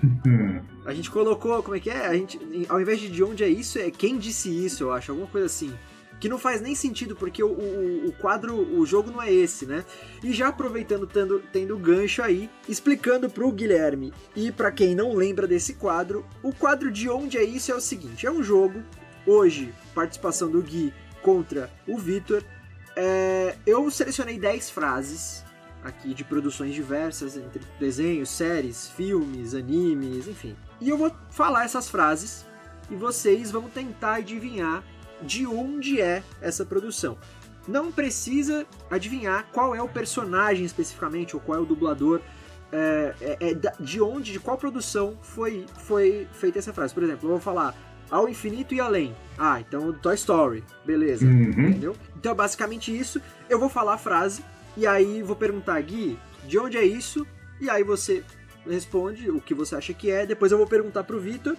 a 0.85 0.93
gente 0.93 1.09
colocou, 1.11 1.61
como 1.61 1.75
é 1.75 1.79
que 1.79 1.89
é? 1.89 2.07
A 2.07 2.13
gente, 2.13 2.39
ao 2.69 2.79
invés 2.79 2.99
de 2.99 3.09
De 3.09 3.23
Onde 3.23 3.43
É 3.43 3.49
Isso, 3.49 3.77
é 3.77 3.89
Quem 3.91 4.17
Disse 4.17 4.49
Isso, 4.49 4.83
eu 4.83 4.91
acho, 4.91 5.11
alguma 5.11 5.27
coisa 5.27 5.47
assim 5.47 5.71
que 6.21 6.29
não 6.29 6.37
faz 6.37 6.61
nem 6.61 6.75
sentido, 6.75 7.15
porque 7.15 7.43
o, 7.43 7.49
o, 7.49 8.05
o, 8.05 8.11
quadro, 8.13 8.55
o 8.55 8.85
jogo 8.85 9.09
não 9.09 9.19
é 9.19 9.33
esse, 9.33 9.65
né? 9.65 9.83
E 10.23 10.31
já 10.31 10.49
aproveitando, 10.49 11.07
tendo, 11.07 11.39
tendo 11.51 11.75
gancho 11.79 12.21
aí, 12.21 12.47
explicando 12.69 13.27
pro 13.27 13.51
Guilherme 13.51 14.13
e 14.35 14.51
para 14.51 14.71
quem 14.71 14.93
não 14.93 15.15
lembra 15.15 15.47
desse 15.47 15.73
quadro, 15.73 16.23
o 16.43 16.53
quadro 16.53 16.91
de 16.91 17.09
onde 17.09 17.39
é 17.39 17.43
isso 17.43 17.71
é 17.71 17.75
o 17.75 17.81
seguinte: 17.81 18.27
é 18.27 18.31
um 18.31 18.43
jogo, 18.43 18.83
hoje, 19.25 19.73
participação 19.95 20.49
do 20.49 20.61
Gui 20.61 20.93
contra 21.23 21.71
o 21.87 21.97
Vitor. 21.97 22.43
É, 22.95 23.55
eu 23.65 23.89
selecionei 23.89 24.37
10 24.37 24.69
frases 24.69 25.43
aqui 25.83 26.13
de 26.13 26.23
produções 26.23 26.75
diversas, 26.75 27.35
entre 27.35 27.63
desenhos, 27.79 28.29
séries, 28.29 28.89
filmes, 28.89 29.55
animes, 29.55 30.27
enfim. 30.27 30.55
E 30.79 30.87
eu 30.87 30.97
vou 30.99 31.11
falar 31.31 31.65
essas 31.65 31.89
frases 31.89 32.45
e 32.91 32.95
vocês 32.95 33.49
vão 33.49 33.67
tentar 33.67 34.15
adivinhar 34.15 34.83
de 35.21 35.45
onde 35.45 36.01
é 36.01 36.23
essa 36.41 36.65
produção. 36.65 37.17
Não 37.67 37.91
precisa 37.91 38.65
adivinhar 38.89 39.47
qual 39.51 39.75
é 39.75 39.81
o 39.81 39.87
personagem 39.87 40.65
especificamente, 40.65 41.35
ou 41.35 41.41
qual 41.41 41.59
é 41.59 41.61
o 41.61 41.65
dublador, 41.65 42.21
é, 42.71 43.13
é, 43.21 43.37
é 43.51 43.73
de 43.79 44.01
onde, 44.01 44.31
de 44.31 44.39
qual 44.39 44.57
produção 44.57 45.17
foi, 45.21 45.65
foi 45.79 46.27
feita 46.31 46.59
essa 46.59 46.73
frase. 46.73 46.93
Por 46.93 47.03
exemplo, 47.03 47.27
eu 47.27 47.31
vou 47.31 47.39
falar 47.39 47.75
ao 48.09 48.27
infinito 48.27 48.73
e 48.73 48.79
além. 48.79 49.15
Ah, 49.37 49.59
então 49.59 49.93
Toy 49.93 50.15
Story, 50.15 50.63
beleza, 50.85 51.25
uhum. 51.25 51.69
entendeu? 51.69 51.95
Então 52.17 52.31
é 52.31 52.35
basicamente 52.35 52.95
isso. 52.95 53.21
Eu 53.49 53.59
vou 53.59 53.69
falar 53.69 53.95
a 53.95 53.97
frase 53.97 54.43
e 54.75 54.85
aí 54.87 55.21
vou 55.21 55.35
perguntar, 55.35 55.81
Gui, 55.81 56.17
de 56.47 56.57
onde 56.57 56.77
é 56.77 56.83
isso? 56.83 57.25
E 57.59 57.69
aí 57.69 57.83
você 57.83 58.23
responde 58.67 59.29
o 59.29 59.39
que 59.39 59.53
você 59.53 59.75
acha 59.75 59.93
que 59.93 60.09
é. 60.11 60.25
Depois 60.25 60.51
eu 60.51 60.57
vou 60.57 60.67
perguntar 60.67 61.03
pro 61.03 61.19
Vitor 61.19 61.55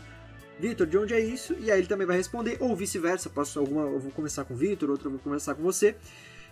Vitor, 0.63 0.87
de 0.87 0.97
onde 0.97 1.13
é 1.13 1.19
isso? 1.19 1.57
E 1.59 1.73
aí 1.73 1.81
ele 1.81 1.89
também 1.89 2.07
vai 2.07 2.17
responder, 2.17 2.57
ou 2.61 2.77
vice-versa, 2.77 3.29
posso 3.29 3.59
alguma, 3.59 3.83
eu 3.83 3.99
vou 3.99 4.13
começar 4.13 4.45
com 4.45 4.55
o 4.55 4.57
Vitor, 4.57 4.89
outra 4.91 5.09
eu 5.09 5.11
vou 5.11 5.19
começar 5.21 5.57
com 5.57 5.63
você. 5.63 5.97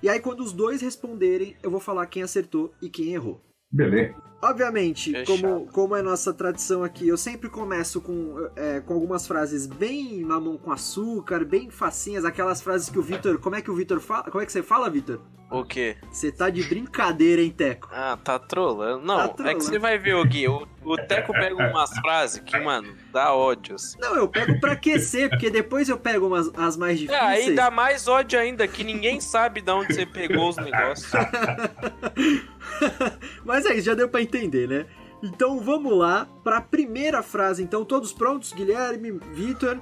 E 0.02 0.08
aí 0.08 0.18
quando 0.18 0.40
os 0.42 0.52
dois 0.52 0.82
responderem, 0.82 1.54
eu 1.62 1.70
vou 1.70 1.78
falar 1.78 2.06
quem 2.06 2.20
acertou 2.24 2.72
e 2.82 2.88
quem 2.90 3.12
errou. 3.14 3.40
Beleza. 3.70 4.16
Obviamente, 4.42 5.12
como, 5.26 5.66
como 5.66 5.94
é 5.94 6.02
nossa 6.02 6.32
tradição 6.32 6.82
aqui, 6.82 7.06
eu 7.06 7.16
sempre 7.16 7.48
começo 7.48 8.00
com, 8.00 8.34
é, 8.56 8.80
com 8.80 8.94
algumas 8.94 9.28
frases 9.28 9.64
bem 9.66 10.24
mamão 10.24 10.56
com 10.56 10.72
açúcar, 10.72 11.44
bem 11.44 11.70
facinhas, 11.70 12.24
aquelas 12.24 12.60
frases 12.60 12.88
que 12.90 12.98
o 12.98 13.02
Vitor. 13.02 13.38
Como 13.38 13.54
é 13.54 13.62
que 13.62 13.70
o 13.70 13.74
Vitor 13.76 14.00
fala? 14.00 14.24
Como 14.24 14.42
é 14.42 14.46
que 14.46 14.50
você 14.50 14.62
fala, 14.62 14.90
Vitor? 14.90 15.20
O 15.52 15.64
quê? 15.64 15.96
Você 16.10 16.32
tá 16.32 16.48
de 16.48 16.62
brincadeira, 16.62 17.42
hein, 17.42 17.50
Teco? 17.50 17.88
Ah, 17.92 18.16
tá 18.16 18.38
trolando. 18.38 19.04
Não, 19.04 19.16
Tá 19.16 19.24
é 19.24 19.28
que 19.28 19.34
trolando. 19.36 19.62
você 19.62 19.78
vai 19.78 19.98
ver, 19.98 20.14
o 20.14 20.24
Gui. 20.24 20.48
O, 20.48 20.66
o 20.84 20.96
Teco 20.96 21.32
pega 21.32 21.54
umas 21.54 21.90
frases 21.98 22.40
que, 22.40 22.58
mano, 22.58 22.94
dá 23.12 23.34
ódio. 23.34 23.74
assim. 23.76 23.98
Não, 24.00 24.16
eu 24.16 24.28
pego 24.28 24.58
pra 24.60 24.72
aquecer, 24.72 25.28
porque 25.30 25.50
depois 25.50 25.88
eu 25.88 25.98
pego 25.98 26.26
umas, 26.26 26.50
as 26.56 26.76
mais 26.76 26.98
É, 26.98 27.02
difíceis. 27.02 27.48
aí 27.48 27.54
dá 27.54 27.70
mais 27.70 28.08
ódio 28.08 28.38
ainda, 28.38 28.66
que 28.66 28.82
ninguém 28.84 29.20
sabe 29.20 29.60
de 29.60 29.70
onde 29.70 29.94
você 29.94 30.06
pegou 30.06 30.48
os 30.48 30.56
negócios. 30.56 31.10
Mas 33.44 33.66
é 33.66 33.74
isso, 33.74 33.86
já 33.86 33.94
deu 33.94 34.08
pra 34.08 34.22
entender, 34.22 34.68
né? 34.68 34.86
Então 35.22 35.60
vamos 35.60 35.96
lá 35.96 36.26
pra 36.42 36.60
primeira 36.60 37.22
frase. 37.22 37.62
Então, 37.62 37.84
todos 37.84 38.12
prontos? 38.12 38.52
Guilherme, 38.52 39.12
Vitor? 39.32 39.78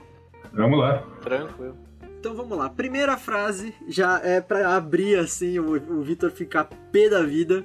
Vamos 0.53 0.79
lá. 0.81 1.05
Tranquilo. 1.23 1.77
Então 2.19 2.35
vamos 2.35 2.59
lá. 2.59 2.69
Primeira 2.69 3.17
frase, 3.17 3.73
já 3.87 4.21
é 4.25 4.41
pra 4.41 4.75
abrir 4.75 5.17
assim, 5.19 5.59
o, 5.61 5.75
o 5.75 6.03
Vitor 6.03 6.31
ficar 6.33 6.65
pé 6.91 7.09
da 7.09 7.23
vida. 7.23 7.65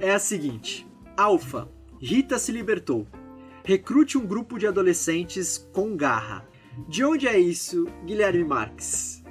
É 0.00 0.12
a 0.12 0.18
seguinte: 0.18 0.84
Alfa, 1.16 1.68
Rita 2.00 2.38
se 2.38 2.52
libertou. 2.52 3.06
Recrute 3.64 4.16
um 4.16 4.26
grupo 4.26 4.58
de 4.58 4.66
adolescentes 4.66 5.58
com 5.72 5.96
garra. 5.96 6.44
De 6.88 7.04
onde 7.04 7.26
é 7.26 7.38
isso, 7.38 7.86
Guilherme 8.04 8.44
Marques? 8.44 9.24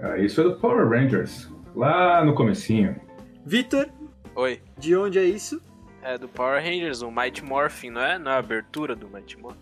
Ah, 0.00 0.18
isso 0.18 0.40
é 0.40 0.44
do 0.44 0.56
Power 0.56 0.88
Rangers. 0.88 1.50
Lá 1.74 2.24
no 2.24 2.34
comecinho. 2.34 2.96
Vitor, 3.44 3.88
Oi. 4.34 4.60
de 4.78 4.96
onde 4.96 5.18
é 5.18 5.24
isso? 5.24 5.60
É 6.02 6.16
do 6.16 6.26
Power 6.28 6.62
Rangers, 6.62 7.02
o 7.02 7.10
Mighty 7.10 7.44
Morphin, 7.44 7.90
não 7.90 8.00
é? 8.00 8.18
Não 8.18 8.30
é 8.30 8.34
a 8.34 8.38
abertura 8.38 8.96
do 8.96 9.08
Mighty 9.08 9.38
Morphin? 9.38 9.58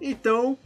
Então, 0.00 0.58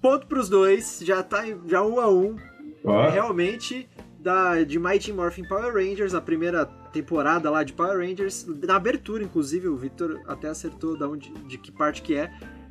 ponto 0.00 0.26
pros 0.26 0.48
dois, 0.48 1.00
já 1.04 1.22
tá 1.22 1.44
já 1.66 1.82
um 1.82 2.00
a 2.00 2.08
um. 2.10 2.36
Ó, 2.84 3.10
Realmente, 3.10 3.86
da, 4.26 4.64
de 4.64 4.76
Mighty 4.76 5.12
Morphin 5.12 5.44
Power 5.44 5.72
Rangers, 5.72 6.12
a 6.12 6.20
primeira 6.20 6.66
temporada 6.92 7.48
lá 7.48 7.62
de 7.62 7.72
Power 7.72 7.98
Rangers, 7.98 8.44
na 8.44 8.74
abertura, 8.74 9.22
inclusive, 9.22 9.68
o 9.68 9.76
Victor 9.76 10.20
até 10.26 10.48
acertou 10.48 10.98
da 10.98 11.08
onde, 11.08 11.30
de 11.30 11.56
que 11.56 11.70
parte 11.70 12.02
que 12.02 12.16
é. 12.16 12.28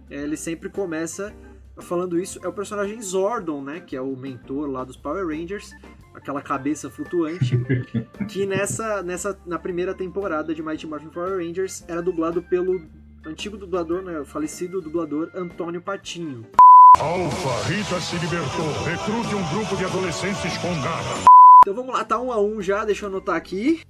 Ele 0.09 0.35
sempre 0.35 0.67
começa 0.67 1.33
falando 1.77 2.19
isso. 2.19 2.41
É 2.43 2.47
o 2.49 2.51
personagem 2.51 3.01
Zordon, 3.01 3.61
né? 3.61 3.79
Que 3.79 3.95
é 3.95 4.01
o 4.01 4.17
mentor 4.17 4.69
lá 4.69 4.83
dos 4.83 4.97
Power 4.97 5.25
Rangers, 5.25 5.73
aquela 6.13 6.41
cabeça 6.41 6.89
flutuante, 6.89 7.57
que 8.27 8.45
nessa, 8.45 9.01
nessa 9.01 9.39
na 9.45 9.57
primeira 9.57 9.93
temporada 9.93 10.53
de 10.53 10.61
Mighty 10.61 10.85
Morphin 10.85 11.07
Power 11.07 11.37
Rangers 11.37 11.85
era 11.87 12.01
dublado 12.01 12.43
pelo 12.43 12.85
antigo 13.25 13.55
dublador, 13.55 14.01
né? 14.01 14.19
O 14.19 14.25
falecido 14.25 14.81
dublador 14.81 15.31
Antônio 15.33 15.81
Patinho. 15.81 16.45
Alfa, 16.99 17.69
Rita 17.69 18.01
se 18.01 18.17
libertou. 18.17 18.73
Recrute 18.83 19.33
um 19.35 19.55
grupo 19.55 19.77
de 19.77 19.85
adolescentes 19.85 20.57
com 20.57 20.73
garra. 20.81 21.34
Então 21.65 21.73
vamos 21.73 21.95
lá, 21.95 22.05
tá 22.05 22.21
um 22.21 22.31
a 22.31 22.39
um 22.39 22.61
já, 22.61 22.85
deixa 22.85 23.05
eu 23.05 23.09
anotar 23.09 23.35
aqui. 23.35 23.81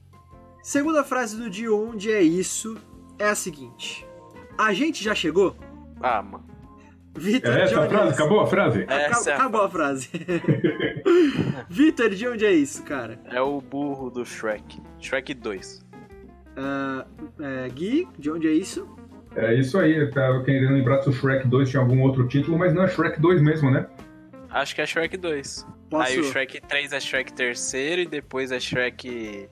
Segunda 0.64 1.04
frase 1.04 1.36
do 1.36 1.50
de 1.50 1.68
onde 1.68 2.10
é 2.10 2.22
isso 2.22 2.78
é 3.20 3.28
a 3.28 3.36
seguinte: 3.36 4.08
A 4.58 4.72
gente 4.72 5.04
já 5.04 5.14
chegou? 5.14 5.58
Ah, 6.00 6.22
mano. 6.22 6.46
Vitor, 7.18 7.52
é 7.52 7.56
de 7.58 7.62
essa 7.64 7.76
a 7.76 7.84
onde 7.84 7.94
é 7.94 7.98
frase? 7.98 8.12
isso? 8.14 8.22
Acabou 8.22 8.40
a 8.40 8.48
frase? 8.48 8.86
É 8.88 9.34
Acabou 9.34 9.62
a 9.62 9.70
frase. 9.70 10.10
Vitor, 11.68 12.12
de 12.12 12.26
onde 12.30 12.46
é 12.46 12.54
isso, 12.54 12.82
cara? 12.82 13.20
É 13.26 13.42
o 13.42 13.60
burro 13.60 14.10
do 14.10 14.24
Shrek. 14.24 14.82
Shrek 15.02 15.34
2. 15.34 15.86
Ah, 16.56 17.06
é, 17.42 17.68
Gui, 17.68 18.08
de 18.18 18.32
onde 18.32 18.48
é 18.48 18.54
isso? 18.54 18.88
É 19.36 19.54
isso 19.54 19.78
aí, 19.78 19.98
eu 19.98 20.10
tava 20.12 20.42
querendo 20.46 20.72
lembrar 20.72 21.02
se 21.02 21.10
o 21.10 21.12
Shrek 21.12 21.46
2 21.46 21.70
tinha 21.70 21.82
algum 21.82 22.02
outro 22.04 22.26
título, 22.26 22.58
mas 22.58 22.74
não 22.74 22.84
é 22.84 22.88
Shrek 22.88 23.20
2 23.20 23.42
mesmo, 23.42 23.70
né? 23.70 23.86
Acho 24.50 24.74
que 24.74 24.80
é 24.80 24.86
Shrek 24.86 25.18
2. 25.18 25.75
Posso... 25.96 26.12
Aí 26.12 26.20
o 26.20 26.24
Shrek 26.26 26.60
3 26.60 26.92
é 26.92 27.00
Shrek 27.00 27.32
terceiro 27.32 28.02
e 28.02 28.06
depois 28.06 28.52
é 28.52 28.60
Shrek 28.60 29.50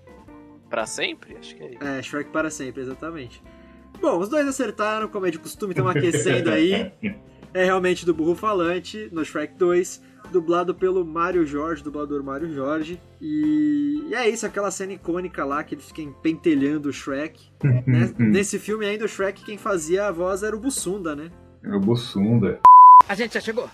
pra 0.69 0.85
sempre? 0.85 1.37
Acho 1.37 1.55
que 1.55 1.63
é 1.63 1.71
isso. 1.71 1.83
É, 1.83 2.01
Shrek 2.01 2.31
para 2.31 2.49
sempre, 2.49 2.81
exatamente. 2.81 3.41
Bom, 4.01 4.19
os 4.19 4.27
dois 4.27 4.45
acertaram, 4.45 5.07
como 5.07 5.25
é 5.25 5.31
de 5.31 5.39
costume, 5.39 5.71
estão 5.71 5.87
aquecendo 5.87 6.49
aí. 6.51 6.91
É 7.55 7.65
realmente 7.65 8.03
do 8.03 8.15
burro 8.15 8.33
falante, 8.33 9.07
no 9.11 9.23
Shrek 9.23 9.53
2, 9.53 10.01
dublado 10.31 10.73
pelo 10.73 11.05
Mário 11.05 11.45
Jorge, 11.45 11.83
dublador 11.83 12.23
Mário 12.23 12.51
Jorge. 12.51 12.99
E, 13.21 14.07
e 14.09 14.15
é 14.15 14.27
isso, 14.27 14.43
aquela 14.43 14.71
cena 14.71 14.93
icônica 14.93 15.45
lá 15.45 15.63
que 15.63 15.75
ele 15.75 15.81
fica 15.83 16.01
pentelhando 16.19 16.89
o 16.89 16.91
Shrek. 16.91 17.39
né? 17.85 18.11
Nesse 18.17 18.57
filme 18.57 18.87
ainda 18.87 19.05
o 19.05 19.07
Shrek 19.07 19.45
quem 19.45 19.55
fazia 19.55 20.07
a 20.07 20.11
voz 20.11 20.41
era 20.41 20.55
o 20.55 20.59
Bussunda, 20.59 21.15
né? 21.15 21.29
É 21.63 21.75
o 21.75 21.79
Bussunda. 21.79 22.59
A 23.07 23.13
gente 23.13 23.35
já 23.35 23.39
chegou. 23.39 23.69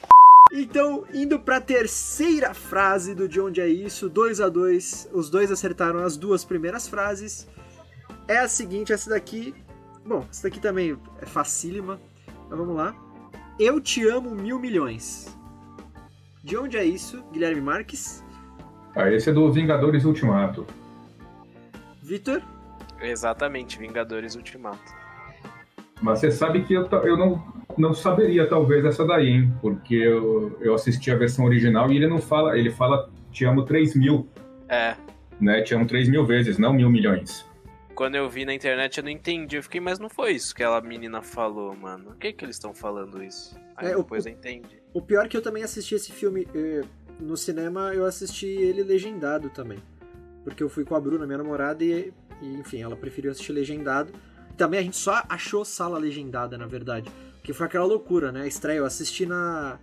Então, 0.51 1.05
indo 1.13 1.39
pra 1.39 1.61
terceira 1.61 2.53
frase 2.53 3.13
do 3.13 3.27
De 3.27 3.39
Onde 3.39 3.61
É 3.61 3.67
Isso, 3.67 4.09
2 4.09 4.41
a 4.41 4.49
2 4.49 5.09
os 5.13 5.29
dois 5.29 5.51
acertaram 5.51 5.99
as 5.99 6.17
duas 6.17 6.43
primeiras 6.43 6.87
frases. 6.87 7.47
É 8.27 8.39
a 8.39 8.47
seguinte, 8.47 8.91
essa 8.91 9.09
daqui. 9.09 9.53
Bom, 10.05 10.25
essa 10.29 10.43
daqui 10.43 10.59
também 10.59 10.97
é 11.21 11.25
facílima. 11.25 11.99
Então 12.45 12.57
vamos 12.57 12.75
lá. 12.75 12.95
Eu 13.59 13.79
te 13.79 14.07
amo 14.07 14.33
mil 14.33 14.57
milhões. 14.57 15.37
De 16.43 16.57
onde 16.57 16.77
é 16.77 16.83
isso, 16.83 17.21
Guilherme 17.31 17.61
Marques? 17.61 18.23
Ah, 18.95 19.11
esse 19.11 19.29
é 19.29 19.33
do 19.33 19.51
Vingadores 19.51 20.05
Ultimato. 20.05 20.65
Vitor? 22.01 22.41
Exatamente, 23.01 23.77
Vingadores 23.77 24.35
Ultimato. 24.35 24.93
Mas 26.01 26.19
você 26.19 26.31
sabe 26.31 26.63
que 26.63 26.73
eu, 26.73 26.87
eu 27.03 27.17
não, 27.17 27.43
não 27.79 27.93
saberia, 27.93 28.45
talvez, 28.47 28.83
essa 28.85 29.05
daí, 29.05 29.27
hein? 29.27 29.53
Porque 29.61 29.95
eu, 29.95 30.57
eu 30.61 30.73
assisti 30.73 31.09
a 31.11 31.15
versão 31.15 31.45
original 31.45 31.91
e 31.91 31.95
ele 31.95 32.07
não 32.07 32.19
fala, 32.19 32.57
ele 32.57 32.69
fala 32.69 33.09
te 33.31 33.45
amo 33.45 33.63
3 33.63 33.95
mil, 33.95 34.27
É. 34.67 34.95
né? 35.39 35.61
Te 35.61 35.73
amo 35.73 35.85
3 35.87 36.09
mil 36.09 36.25
vezes, 36.25 36.57
não 36.57 36.73
mil 36.73 36.89
milhões. 36.89 37.45
Quando 37.95 38.15
eu 38.15 38.29
vi 38.29 38.45
na 38.45 38.53
internet 38.53 38.97
eu 38.97 39.03
não 39.03 39.09
entendi. 39.11 39.57
Eu 39.57 39.63
fiquei, 39.63 39.81
mas 39.81 39.99
não 39.99 40.09
foi 40.09 40.31
isso 40.31 40.55
que 40.55 40.63
aquela 40.63 40.79
menina 40.81 41.21
falou, 41.21 41.75
mano. 41.75 42.05
Por 42.05 42.15
que, 42.17 42.31
que 42.33 42.45
eles 42.45 42.55
estão 42.55 42.73
falando 42.73 43.21
isso? 43.23 43.57
Aí 43.75 43.91
É, 43.91 43.95
o- 43.95 43.99
depois 44.03 44.25
eu 44.25 44.31
entendi. 44.31 44.81
O 44.93 45.01
pior 45.01 45.25
é 45.25 45.27
que 45.27 45.35
eu 45.35 45.41
também 45.41 45.63
assisti 45.63 45.95
esse 45.95 46.11
filme 46.11 46.47
eh, 46.55 46.81
no 47.19 47.35
cinema, 47.35 47.93
eu 47.93 48.05
assisti 48.05 48.47
ele 48.47 48.83
legendado 48.83 49.49
também. 49.49 49.77
Porque 50.45 50.63
eu 50.63 50.69
fui 50.69 50.85
com 50.85 50.95
a 50.95 50.99
Bruna, 50.99 51.25
minha 51.25 51.37
namorada, 51.37 51.83
e, 51.83 52.13
e, 52.41 52.53
enfim, 52.55 52.81
ela 52.81 52.95
preferiu 52.95 53.31
assistir 53.31 53.51
legendado. 53.51 54.11
Também 54.57 54.79
a 54.79 54.83
gente 54.83 54.95
só 54.97 55.21
achou 55.27 55.63
sala 55.65 55.99
legendada, 55.99 56.57
na 56.57 56.65
verdade. 56.65 57.09
Porque 57.49 57.57
foi 57.57 57.65
aquela 57.65 57.85
loucura, 57.85 58.31
né? 58.31 58.43
A 58.43 58.47
estreia, 58.47 58.77
eu 58.77 58.85
assisti 58.85 59.25
na. 59.25 59.79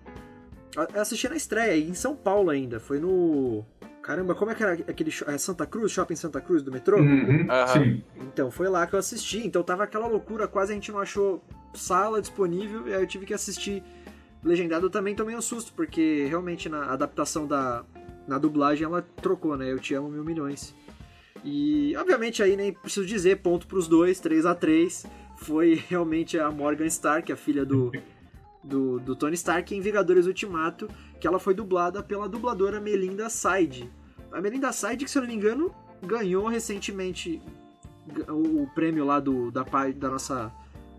Eu 0.95 1.01
assisti 1.01 1.29
na 1.29 1.35
estreia, 1.35 1.77
em 1.77 1.95
São 1.95 2.15
Paulo 2.15 2.51
ainda. 2.51 2.79
Foi 2.79 3.01
no. 3.01 3.65
Caramba, 4.01 4.37
como 4.37 4.53
é 4.53 4.55
que 4.55 4.63
era 4.63 4.75
aquele. 4.75 5.11
é 5.27 5.37
Santa 5.37 5.67
Cruz? 5.67 5.91
Shopping 5.91 6.15
Santa 6.15 6.41
Cruz 6.41 6.63
do 6.63 6.71
metrô? 6.71 6.99
Uhum. 6.99 7.49
Sim. 7.73 8.05
Então, 8.19 8.53
foi 8.53 8.69
lá 8.69 8.87
que 8.87 8.95
eu 8.95 9.01
assisti. 9.01 9.45
Então 9.45 9.65
tava 9.65 9.83
aquela 9.83 10.07
loucura, 10.07 10.47
quase 10.47 10.71
a 10.71 10.75
gente 10.77 10.93
não 10.93 11.01
achou 11.01 11.43
sala 11.75 12.21
disponível, 12.21 12.87
e 12.87 12.95
aí 12.95 13.03
eu 13.03 13.07
tive 13.09 13.27
que 13.27 13.35
assistir 13.35 13.83
legendado. 14.45 14.87
Eu 14.87 14.91
também 14.91 15.17
tomei 15.17 15.35
um 15.35 15.43
susto, 15.43 15.73
porque 15.73 16.25
realmente 16.29 16.69
na 16.69 16.93
adaptação 16.93 17.49
da 17.49 17.85
na 18.29 18.39
dublagem 18.39 18.85
ela 18.85 19.03
trocou, 19.21 19.57
né? 19.57 19.73
Eu 19.73 19.81
te 19.81 19.93
amo 19.93 20.09
mil 20.09 20.23
milhões. 20.23 20.73
E 21.45 21.97
obviamente 21.97 22.45
aí 22.45 22.57
nem 22.57 22.73
preciso 22.73 23.05
dizer, 23.05 23.39
ponto 23.39 23.67
pros 23.67 23.89
dois, 23.89 24.21
3 24.21 24.47
a 24.47 24.55
3 24.55 25.05
Foi 25.37 25.75
realmente 25.89 26.39
a 26.39 26.51
Morgan 26.51 26.87
Stark, 26.87 27.31
a 27.33 27.37
filha 27.37 27.65
do, 27.65 27.93
do, 28.63 28.99
do 28.99 29.15
Tony 29.17 29.35
Stark, 29.35 29.75
em 29.75 29.81
Vingadores 29.81 30.27
Ultimato, 30.27 30.89
que 31.21 31.27
ela 31.27 31.39
foi 31.39 31.55
dublada 31.55 32.03
pela 32.03 32.29
dubladora 32.29 32.81
Melinda 32.81 33.29
Side. 33.29 33.91
A 34.33 34.41
Melinda 34.41 34.73
Side, 34.73 35.05
que 35.05 35.11
se 35.11 35.19
eu 35.19 35.23
não 35.23 35.29
me 35.29 35.35
engano, 35.35 35.75
ganhou 36.03 36.47
recentemente 36.49 37.41
o, 38.29 38.67
prêmio 38.75 39.05
lá 39.05 39.21
do, 39.21 39.51
da, 39.51 39.65
da 39.97 40.11
nossa 40.11 40.53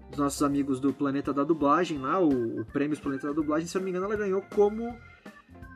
dos 0.10 0.20
nossos 0.20 0.42
amigos 0.42 0.80
do 0.80 0.94
Planeta 0.94 1.34
da 1.34 1.44
Dublagem 1.44 1.98
lá, 1.98 2.20
o, 2.20 2.62
o 2.62 2.66
prêmio 2.66 2.98
Planeta 2.98 3.28
da 3.28 3.34
Dublagem, 3.34 3.68
se 3.68 3.76
eu 3.76 3.80
não 3.80 3.86
me 3.86 3.92
engano, 3.92 4.06
ela 4.06 4.16
ganhou 4.16 4.42
como 4.56 4.96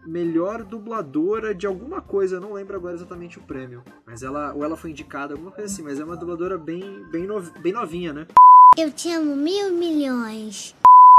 melhor 0.06 0.64
dubladora 0.64 1.54
de 1.54 1.68
alguma 1.68 2.02
coisa, 2.02 2.38
eu 2.38 2.42
não 2.42 2.54
lembro 2.54 2.76
agora 2.76 2.96
exatamente 2.96 3.38
o 3.38 3.42
prêmio, 3.42 3.84
mas 4.06 4.24
ela 4.24 4.54
ou 4.54 4.64
ela 4.64 4.78
foi 4.78 4.92
indicada, 4.92 5.34
alguma 5.34 5.52
coisa 5.52 5.72
assim, 5.72 5.84
mas 5.84 6.00
é 6.00 6.06
uma 6.06 6.16
dubladora 6.16 6.58
bem 6.58 7.04
bem, 7.12 7.28
nov- 7.28 7.52
bem 7.60 7.74
novinha, 7.74 8.14
né? 8.14 8.26
Eu 8.78 8.90
te 8.90 9.12
amo 9.12 9.36
mil 9.36 9.74
milhões. 9.74 10.74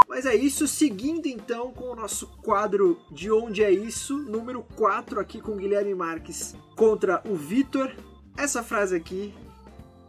Mas 0.09 0.25
é 0.25 0.35
isso, 0.35 0.67
seguindo 0.67 1.27
então 1.27 1.71
com 1.71 1.85
o 1.91 1.95
nosso 1.95 2.27
quadro 2.43 2.99
de 3.11 3.31
onde 3.31 3.63
é 3.63 3.71
isso, 3.71 4.17
número 4.17 4.63
4 4.75 5.21
aqui 5.21 5.39
com 5.39 5.53
o 5.53 5.57
Guilherme 5.57 5.95
Marques 5.95 6.55
contra 6.75 7.21
o 7.27 7.35
Vitor. 7.35 7.91
Essa 8.39 8.63
frase 8.63 8.97
aqui, 8.97 9.35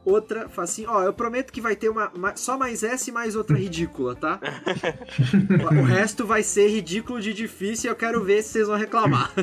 outra 0.06 0.48
facinho. 0.48 0.90
Ó, 0.90 1.04
eu 1.04 1.14
prometo 1.14 1.52
que 1.52 1.60
vai 1.60 1.76
ter 1.76 1.90
uma, 1.90 2.10
ma- 2.18 2.36
só 2.38 2.58
mais 2.58 2.82
essa 2.82 3.10
e 3.10 3.14
mais 3.14 3.36
outra 3.36 3.58
ridícula, 3.58 4.16
tá? 4.16 4.40
o 5.70 5.84
resto 5.84 6.26
vai 6.26 6.44
ser 6.44 6.70
ridículo 6.70 7.20
de 7.20 7.34
difícil 7.34 7.90
e 7.90 7.92
eu 7.92 7.96
quero 7.96 8.24
ver 8.24 8.42
se 8.42 8.50
vocês 8.54 8.68
vão 8.70 8.78
reclamar. 8.78 9.34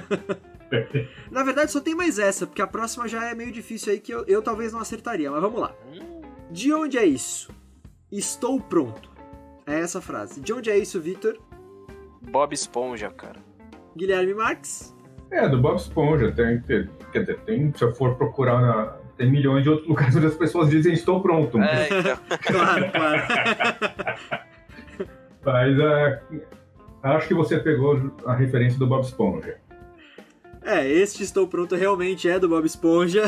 Na 1.30 1.42
verdade, 1.42 1.70
só 1.70 1.80
tem 1.80 1.94
mais 1.94 2.18
essa, 2.18 2.46
porque 2.46 2.62
a 2.62 2.66
próxima 2.66 3.06
já 3.06 3.26
é 3.28 3.34
meio 3.34 3.52
difícil 3.52 3.92
aí 3.92 4.00
que 4.00 4.12
eu, 4.12 4.24
eu 4.26 4.40
talvez 4.40 4.72
não 4.72 4.80
acertaria, 4.80 5.30
mas 5.30 5.42
vamos 5.42 5.60
lá. 5.60 5.74
De 6.50 6.72
onde 6.72 6.96
é 6.96 7.04
isso? 7.04 7.50
Estou 8.10 8.60
pronto. 8.60 9.10
É 9.66 9.80
essa 9.80 10.00
frase. 10.00 10.40
De 10.40 10.52
onde 10.52 10.70
é 10.70 10.76
isso, 10.78 11.00
Vitor? 11.00 11.38
Bob 12.30 12.52
Esponja, 12.52 13.10
cara. 13.10 13.38
Guilherme 13.96 14.34
Marques? 14.34 14.94
É, 15.30 15.48
do 15.48 15.60
Bob 15.60 15.76
Esponja. 15.76 16.32
Tem, 16.32 16.60
tem- 16.60 16.88
quer 17.12 17.20
dizer, 17.20 17.38
tem, 17.40 17.72
se 17.72 17.82
eu 17.84 17.94
for 17.94 18.16
procurar, 18.16 18.60
na- 18.60 18.96
tem 19.16 19.30
milhões 19.30 19.62
de 19.62 19.70
outros 19.70 19.88
lugares 19.88 20.14
onde 20.16 20.26
as 20.26 20.34
pessoas 20.34 20.70
dizem 20.70 20.92
estou 20.92 21.20
pronto. 21.20 21.58
É, 21.60 21.86
então. 21.86 22.18
Claro, 22.42 22.90
claro. 22.92 23.22
Mas 25.44 25.78
é, 25.78 26.22
acho 27.02 27.28
que 27.28 27.34
você 27.34 27.58
pegou 27.58 28.12
a 28.26 28.34
referência 28.34 28.78
do 28.78 28.86
Bob 28.86 29.02
Esponja. 29.04 29.58
É, 30.62 30.86
este 30.86 31.22
Estou 31.22 31.48
Pronto 31.48 31.74
realmente 31.74 32.28
é 32.28 32.38
do 32.38 32.46
Bob 32.46 32.66
Esponja, 32.66 33.22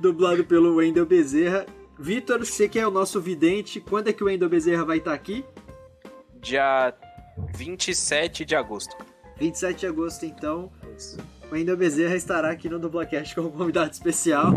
dublado 0.00 0.44
pelo 0.44 0.74
Wendel 0.76 1.06
Bezerra. 1.06 1.64
Vitor, 1.98 2.44
você 2.44 2.68
que 2.68 2.78
é 2.78 2.86
o 2.86 2.90
nosso 2.90 3.20
vidente, 3.20 3.80
quando 3.80 4.08
é 4.08 4.12
que 4.12 4.22
o 4.22 4.26
Wendel 4.26 4.48
Bezerra 4.48 4.84
vai 4.84 4.98
estar 4.98 5.14
aqui? 5.14 5.44
Dia 6.40 6.92
27 7.54 8.44
de 8.44 8.54
agosto. 8.54 8.94
27 9.38 9.80
de 9.80 9.86
agosto, 9.86 10.24
então. 10.26 10.70
Isso. 10.96 11.18
O 11.50 11.54
Wendel 11.54 11.76
Bezerra 11.76 12.16
estará 12.16 12.50
aqui 12.50 12.68
no 12.68 12.78
Dublacast 12.78 13.34
como 13.34 13.50
convidado 13.50 13.92
especial. 13.92 14.52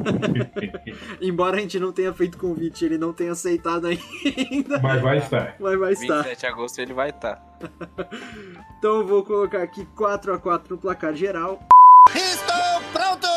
Embora 1.21 1.57
a 1.57 1.59
gente 1.61 1.79
não 1.79 1.91
tenha 1.93 2.11
feito 2.13 2.37
convite, 2.37 2.83
ele 2.83 2.97
não 2.97 3.13
tenha 3.13 3.31
aceitado 3.31 3.85
ainda, 3.87 4.79
Mas 4.79 5.01
vai 5.01 5.17
estar. 5.19 5.55
mas 5.59 5.79
vai 5.79 5.93
estar. 5.93 6.15
27 6.23 6.39
de 6.39 6.45
agosto 6.47 6.79
ele 6.79 6.93
vai 6.93 7.09
estar. 7.09 7.41
Então 8.79 8.99
eu 9.01 9.05
vou 9.05 9.25
colocar 9.25 9.61
aqui 9.61 9.85
4 9.93 10.33
a 10.33 10.39
4 10.39 10.73
no 10.73 10.81
placar 10.81 11.13
geral. 11.13 11.61
Estou 12.15 12.81
pronto! 12.93 13.27